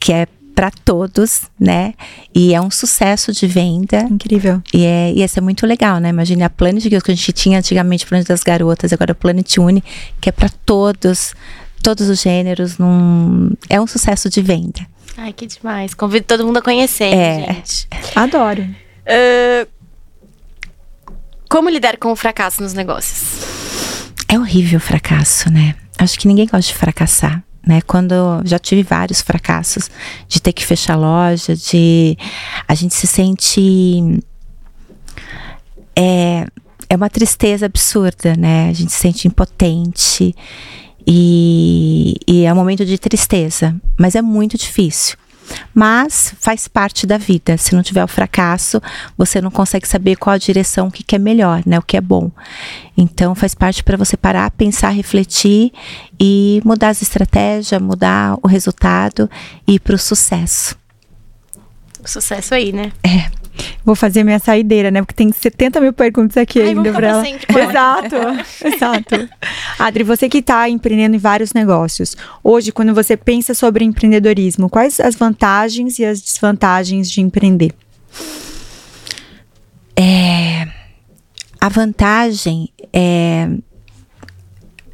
que 0.01 0.13
é 0.13 0.27
para 0.57 0.71
todos, 0.71 1.43
né? 1.61 1.93
E 2.35 2.55
é 2.55 2.61
um 2.61 2.71
sucesso 2.71 3.31
de 3.31 3.47
venda. 3.47 3.99
Incrível. 4.11 4.63
E, 4.73 4.85
é, 4.87 5.13
e 5.13 5.23
essa 5.23 5.39
é 5.39 5.43
muito 5.43 5.67
legal, 5.67 5.99
né? 6.01 6.09
Imagina 6.09 6.47
a 6.47 6.51
Planet 6.51 6.83
que 6.89 6.97
a 6.97 7.15
gente 7.15 7.33
tinha 7.33 7.59
antigamente 7.59 8.07
Planet 8.07 8.27
das 8.27 8.43
Garotas, 8.43 8.91
agora 8.91 9.13
a 9.13 9.15
Planet 9.15 9.59
Uni, 9.59 9.85
que 10.19 10.31
é 10.31 10.33
para 10.33 10.49
todos 10.65 11.35
todos 11.83 12.09
os 12.09 12.21
gêneros. 12.21 12.79
Num, 12.79 13.51
é 13.69 13.79
um 13.81 13.87
sucesso 13.87 14.31
de 14.31 14.41
venda. 14.41 14.81
Ai, 15.19 15.33
que 15.33 15.47
demais. 15.47 15.93
Convido 15.95 16.25
todo 16.27 16.45
mundo 16.45 16.57
a 16.57 16.63
conhecer, 16.63 17.15
É. 17.15 17.53
gente. 17.55 17.87
Adoro. 18.17 18.67
Ah, 19.07 19.67
como 21.51 21.69
lidar 21.69 21.97
com 21.99 22.11
o 22.11 22.17
fracasso 22.17 22.63
nos 22.63 22.73
negócios? 22.73 23.41
É 24.27 24.39
horrível 24.39 24.79
o 24.79 24.81
fracasso, 24.81 25.51
né? 25.51 25.75
Acho 25.99 26.19
que 26.19 26.27
ninguém 26.27 26.47
gosta 26.47 26.73
de 26.73 26.75
fracassar, 26.75 27.43
né? 27.67 27.81
Quando 27.81 28.15
já 28.45 28.59
tive 28.59 28.83
vários 28.83 29.21
fracassos 29.21 29.91
de 30.29 30.41
ter 30.41 30.53
que 30.53 30.65
fechar 30.65 30.97
loja, 30.97 31.57
de 31.57 32.17
a 32.69 32.75
gente 32.75 32.95
se 32.95 33.07
sente 33.07 34.23
é 35.95 36.47
é 36.89 36.95
uma 36.95 37.11
tristeza 37.11 37.67
absurda, 37.67 38.37
né? 38.37 38.69
A 38.69 38.73
gente 38.73 38.93
se 38.93 38.99
sente 38.99 39.27
impotente 39.27 40.35
e, 41.07 42.17
e 42.27 42.45
é 42.45 42.53
um 42.53 42.57
momento 42.57 42.85
de 42.85 42.97
tristeza, 42.99 43.75
mas 43.99 44.15
é 44.15 44.23
muito 44.23 44.57
difícil. 44.57 45.17
Mas 45.75 46.35
faz 46.41 46.69
parte 46.69 47.07
da 47.07 47.19
vida. 47.19 47.57
Se 47.57 47.75
não 47.75 47.83
tiver 47.83 48.05
o 48.05 48.09
fracasso, 48.09 48.81
você 49.17 49.41
não 49.41 49.51
consegue 49.51 49.87
saber 49.87 50.17
qual 50.17 50.35
a 50.35 50.39
direção, 50.39 50.89
o 50.89 50.91
que, 50.91 51.03
que 51.03 51.17
é 51.17 51.19
melhor, 51.19 51.63
né? 51.67 51.79
O 51.79 51.83
que 51.83 51.97
é 51.97 52.01
bom. 52.01 52.31
Então 52.97 53.35
faz 53.35 53.55
parte 53.55 53.85
para 53.85 53.97
você 53.97 54.17
parar, 54.17 54.51
pensar, 54.51 54.91
refletir 54.91 55.73
e 56.19 56.61
mudar 56.65 56.89
as 56.89 57.03
estratégias, 57.03 57.81
mudar 57.81 58.39
o 58.43 58.49
resultado 58.49 59.31
e 59.67 59.75
ir 59.75 59.81
para 59.81 59.95
o 59.95 59.99
sucesso. 59.99 60.77
Sucesso 62.05 62.55
aí, 62.55 62.73
né? 62.73 62.93
É. 63.03 63.46
Vou 63.85 63.95
fazer 63.95 64.25
minha 64.25 64.39
saideira, 64.39 64.91
né? 64.91 65.01
Porque 65.01 65.15
tem 65.15 65.31
70 65.33 65.81
mil 65.81 65.93
perguntas 65.93 66.37
aqui 66.37 66.61
Ai, 66.61 66.69
ainda 66.69 66.93
pra 66.93 67.09
ela. 67.09 67.25
sempre, 67.25 67.47
pode. 67.47 67.67
Exato, 67.67 68.17
exato. 68.65 69.29
Adri, 69.79 70.05
você 70.05 70.29
que 70.29 70.39
está 70.39 70.69
empreendendo 70.69 71.17
em 71.17 71.19
vários 71.19 71.53
negócios. 71.53 72.17
Hoje, 72.43 72.73
quando 72.73 72.95
você 72.95 73.17
pensa 73.17 73.55
sobre 73.55 73.85
empreendedorismo, 73.85 74.69
quais 74.69 75.01
as 75.01 75.15
vantagens 75.15 75.99
e 75.99 76.05
as 76.05 76.21
desvantagens 76.21 77.11
de 77.11 77.21
empreender? 77.21 77.73
É, 79.99 80.69
a 81.61 81.69
vantagem 81.69 82.69
é. 82.93 83.49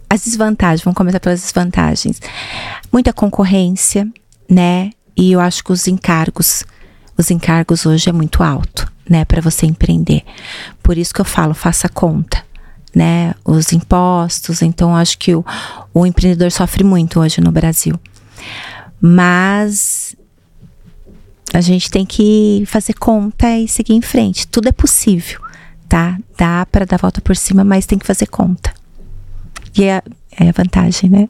As 0.08 0.24
desvantagens, 0.24 0.82
vamos 0.82 0.96
começar 0.96 1.20
pelas 1.20 1.40
desvantagens. 1.40 2.20
Muita 2.92 3.14
concorrência, 3.14 4.06
né? 4.48 4.90
E 5.16 5.32
eu 5.32 5.40
acho 5.40 5.64
que 5.64 5.72
os 5.72 5.88
encargos, 5.88 6.64
os 7.16 7.30
encargos 7.30 7.86
hoje 7.86 8.08
é 8.08 8.12
muito 8.12 8.42
alto, 8.42 8.90
né, 9.08 9.24
para 9.24 9.40
você 9.40 9.66
empreender. 9.66 10.22
Por 10.82 10.96
isso 10.96 11.12
que 11.12 11.20
eu 11.20 11.24
falo, 11.24 11.54
faça 11.54 11.88
conta, 11.88 12.44
né? 12.94 13.34
Os 13.44 13.72
impostos, 13.72 14.62
então 14.62 14.94
acho 14.94 15.18
que 15.18 15.34
o, 15.34 15.44
o 15.92 16.06
empreendedor 16.06 16.50
sofre 16.50 16.84
muito 16.84 17.20
hoje 17.20 17.40
no 17.40 17.52
Brasil. 17.52 17.98
Mas 19.00 20.14
a 21.52 21.60
gente 21.60 21.90
tem 21.90 22.06
que 22.06 22.64
fazer 22.66 22.94
conta 22.94 23.50
e 23.58 23.68
seguir 23.68 23.94
em 23.94 24.02
frente. 24.02 24.46
Tudo 24.46 24.68
é 24.68 24.72
possível, 24.72 25.40
tá? 25.88 26.18
Dá 26.36 26.66
para 26.70 26.86
dar 26.86 26.98
volta 26.98 27.20
por 27.20 27.36
cima, 27.36 27.62
mas 27.62 27.86
tem 27.86 27.98
que 27.98 28.06
fazer 28.06 28.26
conta. 28.26 28.72
E 29.76 29.84
é, 29.84 30.02
é 30.38 30.48
a 30.48 30.52
vantagem, 30.52 31.10
né? 31.10 31.28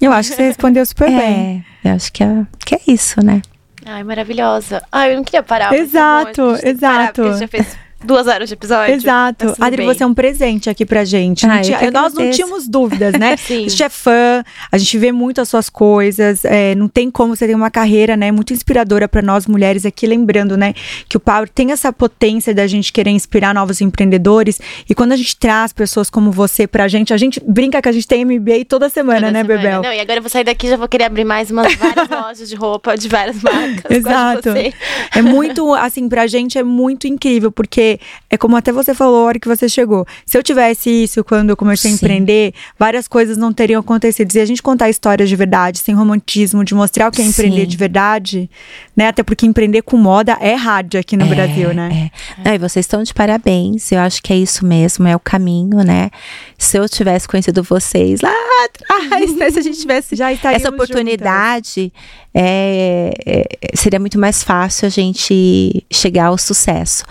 Eu 0.00 0.12
acho 0.12 0.30
que 0.30 0.36
você 0.36 0.42
respondeu 0.42 0.84
super 0.86 1.10
bem. 1.10 1.64
É, 1.84 1.90
eu 1.90 1.94
acho 1.94 2.12
que 2.12 2.22
é, 2.22 2.46
que 2.64 2.74
é 2.74 2.80
isso, 2.86 3.24
né? 3.24 3.42
Ai, 3.90 4.04
maravilhosa. 4.04 4.82
Ai, 4.92 5.12
eu 5.12 5.16
não 5.16 5.24
queria 5.24 5.42
parar. 5.42 5.74
Exato, 5.74 6.42
parar, 6.42 6.68
exato. 6.68 7.24
gente 7.24 7.40
já 7.40 7.48
fez 7.48 7.76
duas 8.04 8.26
horas 8.26 8.48
de 8.48 8.54
episódio. 8.54 8.94
Exato. 8.94 9.46
Tudo 9.52 9.56
Adri, 9.64 9.78
bem. 9.78 9.86
você 9.86 10.02
é 10.02 10.06
um 10.06 10.14
presente 10.14 10.68
aqui 10.70 10.84
pra 10.86 11.04
gente. 11.04 11.46
Ah, 11.46 11.60
tinha- 11.60 11.78
que 11.78 11.90
nós 11.90 12.12
não 12.14 12.30
tínhamos 12.30 12.66
dúvidas, 12.68 13.12
né? 13.14 13.36
Sim. 13.38 13.66
A 13.66 13.68
gente 13.68 13.82
é 13.82 13.88
fã, 13.88 14.44
a 14.72 14.78
gente 14.78 14.98
vê 14.98 15.12
muito 15.12 15.40
as 15.40 15.48
suas 15.48 15.68
coisas, 15.68 16.44
é, 16.44 16.74
não 16.74 16.88
tem 16.88 17.10
como 17.10 17.34
você 17.36 17.46
ter 17.46 17.54
uma 17.54 17.70
carreira, 17.70 18.16
né, 18.16 18.30
muito 18.32 18.52
inspiradora 18.52 19.08
pra 19.08 19.22
nós 19.22 19.46
mulheres 19.46 19.84
aqui, 19.86 20.06
lembrando, 20.06 20.56
né, 20.56 20.74
que 21.08 21.16
o 21.16 21.20
Power 21.20 21.48
tem 21.48 21.72
essa 21.72 21.92
potência 21.92 22.54
da 22.54 22.66
gente 22.66 22.92
querer 22.92 23.10
inspirar 23.10 23.54
novos 23.54 23.80
empreendedores 23.80 24.60
e 24.88 24.94
quando 24.94 25.12
a 25.12 25.16
gente 25.16 25.36
traz 25.36 25.72
pessoas 25.72 26.08
como 26.10 26.30
você 26.30 26.66
pra 26.66 26.88
gente, 26.88 27.12
a 27.12 27.16
gente 27.16 27.40
brinca 27.46 27.80
que 27.82 27.88
a 27.88 27.92
gente 27.92 28.06
tem 28.06 28.24
MBA 28.24 28.64
toda 28.68 28.88
semana, 28.88 29.20
Toda 29.20 29.32
né, 29.32 29.40
semana. 29.42 29.60
Bebel? 29.62 29.82
Não, 29.82 29.92
e 29.92 30.00
agora 30.00 30.18
eu 30.18 30.22
vou 30.22 30.30
sair 30.30 30.44
daqui 30.44 30.66
e 30.66 30.70
já 30.70 30.76
vou 30.76 30.88
querer 30.88 31.04
abrir 31.04 31.24
mais 31.24 31.50
umas 31.50 31.74
várias 31.74 32.08
lojas 32.10 32.48
de 32.48 32.54
roupa 32.54 32.96
de 32.96 33.08
várias 33.08 33.42
marcas. 33.42 33.90
Exato. 33.90 34.50
você. 34.52 34.72
É 35.14 35.22
muito, 35.22 35.74
assim, 35.74 36.08
pra 36.08 36.26
gente 36.26 36.56
é 36.58 36.62
muito 36.62 37.06
incrível, 37.06 37.50
porque 37.50 37.89
é 38.28 38.36
como 38.36 38.56
até 38.56 38.70
você 38.72 38.94
falou 38.94 39.22
a 39.22 39.26
hora 39.26 39.38
que 39.38 39.48
você 39.48 39.68
chegou. 39.68 40.06
Se 40.26 40.36
eu 40.36 40.42
tivesse 40.42 40.90
isso 40.90 41.24
quando 41.24 41.50
eu 41.50 41.56
comecei 41.56 41.90
a 41.90 41.94
Sim. 41.94 41.96
empreender, 41.96 42.52
várias 42.78 43.08
coisas 43.08 43.36
não 43.36 43.52
teriam 43.52 43.80
acontecido. 43.80 44.34
E 44.34 44.40
a 44.40 44.44
gente 44.44 44.62
contar 44.62 44.88
histórias 44.90 45.28
de 45.28 45.36
verdade, 45.36 45.78
sem 45.78 45.94
romantismo, 45.94 46.64
de 46.64 46.74
mostrar 46.74 47.08
o 47.08 47.10
que 47.10 47.22
é 47.22 47.24
empreender 47.24 47.62
Sim. 47.62 47.66
de 47.66 47.76
verdade, 47.76 48.50
né? 48.96 49.08
Até 49.08 49.22
porque 49.22 49.46
empreender 49.46 49.82
com 49.82 49.96
moda 49.96 50.36
é 50.40 50.54
rádio 50.54 51.00
aqui 51.00 51.16
no 51.16 51.26
Brasil, 51.26 51.72
né? 51.74 52.10
É. 52.38 52.48
Não, 52.48 52.54
e 52.54 52.58
vocês 52.58 52.84
estão 52.84 53.02
de 53.02 53.14
parabéns. 53.14 53.90
Eu 53.92 54.00
acho 54.00 54.22
que 54.22 54.32
é 54.32 54.36
isso 54.36 54.64
mesmo, 54.64 55.06
é 55.06 55.16
o 55.16 55.20
caminho, 55.20 55.82
né? 55.84 56.10
Se 56.58 56.76
eu 56.76 56.88
tivesse 56.88 57.26
conhecido 57.26 57.62
vocês 57.62 58.20
lá 58.20 58.32
atrás, 58.64 59.34
né? 59.36 59.50
Se 59.50 59.58
a 59.58 59.62
gente 59.62 59.78
tivesse 59.78 60.16
Já 60.16 60.30
essa 60.30 60.68
oportunidade, 60.68 61.92
é, 62.32 63.12
é, 63.26 63.76
seria 63.76 63.98
muito 63.98 64.18
mais 64.18 64.42
fácil 64.42 64.86
a 64.86 64.90
gente 64.90 65.84
chegar 65.92 66.26
ao 66.26 66.38
sucesso. 66.38 67.04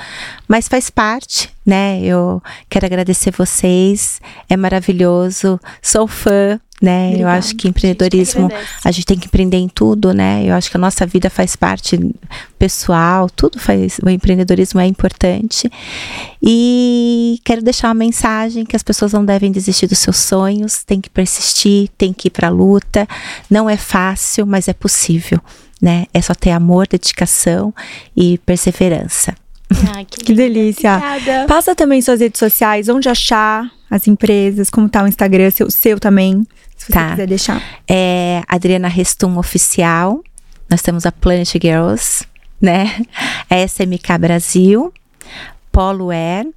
Mas 0.47 0.67
faz 0.67 0.89
parte, 0.89 1.49
né? 1.65 1.99
Eu 2.01 2.41
quero 2.69 2.85
agradecer 2.85 3.31
vocês. 3.31 4.21
É 4.49 4.55
maravilhoso. 4.55 5.59
Sou 5.81 6.07
fã, 6.07 6.59
né? 6.81 7.07
Eu 7.07 7.09
Obrigada. 7.11 7.37
acho 7.37 7.55
que 7.55 7.67
empreendedorismo 7.67 8.45
agradece. 8.45 8.71
a 8.83 8.91
gente 8.91 9.05
tem 9.05 9.17
que 9.17 9.27
empreender 9.27 9.57
em 9.57 9.67
tudo, 9.67 10.13
né? 10.13 10.43
Eu 10.45 10.53
acho 10.53 10.69
que 10.71 10.77
a 10.77 10.79
nossa 10.79 11.05
vida 11.05 11.29
faz 11.29 11.55
parte 11.55 11.99
pessoal, 12.57 13.29
tudo 13.29 13.59
faz. 13.59 13.99
O 14.03 14.09
empreendedorismo 14.09 14.79
é 14.79 14.85
importante. 14.85 15.69
E 16.41 17.39
quero 17.43 17.61
deixar 17.61 17.89
uma 17.89 17.93
mensagem 17.93 18.65
que 18.65 18.75
as 18.75 18.83
pessoas 18.83 19.13
não 19.13 19.25
devem 19.25 19.51
desistir 19.51 19.87
dos 19.87 19.99
seus 19.99 20.17
sonhos, 20.17 20.83
tem 20.83 21.01
que 21.01 21.09
persistir, 21.09 21.89
tem 21.97 22.13
que 22.13 22.27
ir 22.27 22.31
pra 22.31 22.49
luta. 22.49 23.07
Não 23.49 23.69
é 23.69 23.77
fácil, 23.77 24.45
mas 24.45 24.67
é 24.67 24.73
possível, 24.73 25.39
né? 25.81 26.05
É 26.13 26.21
só 26.21 26.33
ter 26.33 26.51
amor, 26.51 26.87
dedicação 26.87 27.73
e 28.15 28.37
perseverança. 28.39 29.35
Ai, 29.93 30.05
que, 30.09 30.23
Que 30.23 30.33
delícia. 30.33 30.95
Obrigada. 30.95 31.47
Passa 31.47 31.75
também 31.75 32.01
suas 32.01 32.21
redes 32.21 32.39
sociais, 32.39 32.87
onde 32.89 33.09
achar 33.09 33.69
as 33.89 34.07
empresas, 34.07 34.69
como 34.69 34.87
tá 34.87 35.03
o 35.03 35.07
Instagram, 35.07 35.49
seu, 35.51 35.69
seu 35.71 35.99
também, 35.99 36.45
se 36.89 36.93
você 36.93 36.99
Tá. 36.99 37.09
quiser 37.11 37.27
deixar. 37.27 37.63
É 37.87 38.41
Adriana 38.47 38.87
Restum 38.87 39.37
Oficial. 39.37 40.23
Nós 40.69 40.81
temos 40.81 41.05
a 41.05 41.11
Planet 41.11 41.49
Girls, 41.61 42.25
né? 42.61 43.03
A 43.49 43.55
SMK 43.67 44.17
Brasil, 44.19 44.93
Polo 45.71 46.11
Air, 46.11 46.47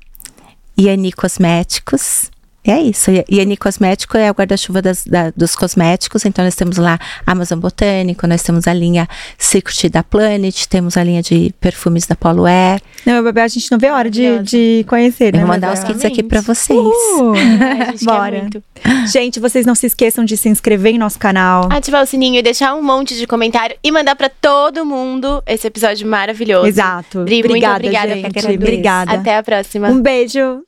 Iani 0.77 1.13
Cosméticos. 1.13 2.31
É 2.65 2.81
isso. 2.81 3.11
Iani 3.29 3.57
Cosmético 3.57 4.17
é 4.17 4.31
o 4.31 4.35
guarda-chuva 4.35 4.81
da- 4.81 5.33
dos 5.37 5.57
cosméticos. 5.57 6.25
Então, 6.25 6.45
nós 6.45 6.55
temos 6.55 6.77
lá 6.77 6.99
Amazon 7.27 7.59
Botânico, 7.59 8.25
nós 8.27 8.43
temos 8.43 8.69
a 8.69 8.73
linha 8.73 9.09
Secret 9.37 9.89
da 9.89 10.03
Planet, 10.05 10.67
temos 10.67 10.97
a 10.97 11.03
linha 11.03 11.23
de 11.23 11.53
perfumes 11.61 12.07
da 12.07 12.15
Polo 12.15 12.47
Air. 12.47 12.81
Não, 13.05 13.23
Bebel, 13.25 13.45
a 13.45 13.49
gente 13.49 13.71
não 13.73 13.79
vê 13.79 13.89
a 13.89 13.95
hora 13.97 14.09
de, 14.09 14.39
de 14.45 14.85
conhecer, 14.89 15.29
Eu 15.35 15.39
né? 15.39 15.39
vou 15.41 15.49
mandar 15.49 15.75
os 15.75 15.83
kits 15.83 16.05
aqui 16.05 16.23
pra 16.23 16.41
vocês. 16.41 16.79
Uh! 16.79 17.33
Gente 17.93 18.05
Bora. 18.05 18.47
Gente, 19.13 19.41
vocês 19.41 19.67
não 19.67 19.75
se 19.75 19.87
esqueçam 19.87 20.25
de 20.25 20.37
se 20.37 20.49
inscrever 20.49 20.95
em 20.95 20.99
nosso 20.99 21.19
canal. 21.19 21.69
Ativar 21.71 22.03
o 22.03 22.07
sininho 22.07 22.39
e 22.39 22.43
deixar 22.43 22.75
um 22.75 22.83
monte 22.83 23.17
de 23.17 23.27
comentário 23.27 23.77
e 23.83 23.91
mandar 23.91 24.15
pra 24.15 24.29
todo 24.29 24.85
mundo 24.85 25.43
esse 25.47 25.67
episódio 25.67 26.07
maravilhoso. 26.07 26.67
Exato. 26.67 27.25
Dri, 27.25 27.37
muito 27.39 27.47
obrigada, 27.51 27.77
obrigada, 27.77 28.15
gente. 28.15 28.55
Obrigada. 28.57 29.13
Até 29.13 29.37
a 29.37 29.43
próxima. 29.43 29.89
Um 29.89 30.01
beijo. 30.01 30.63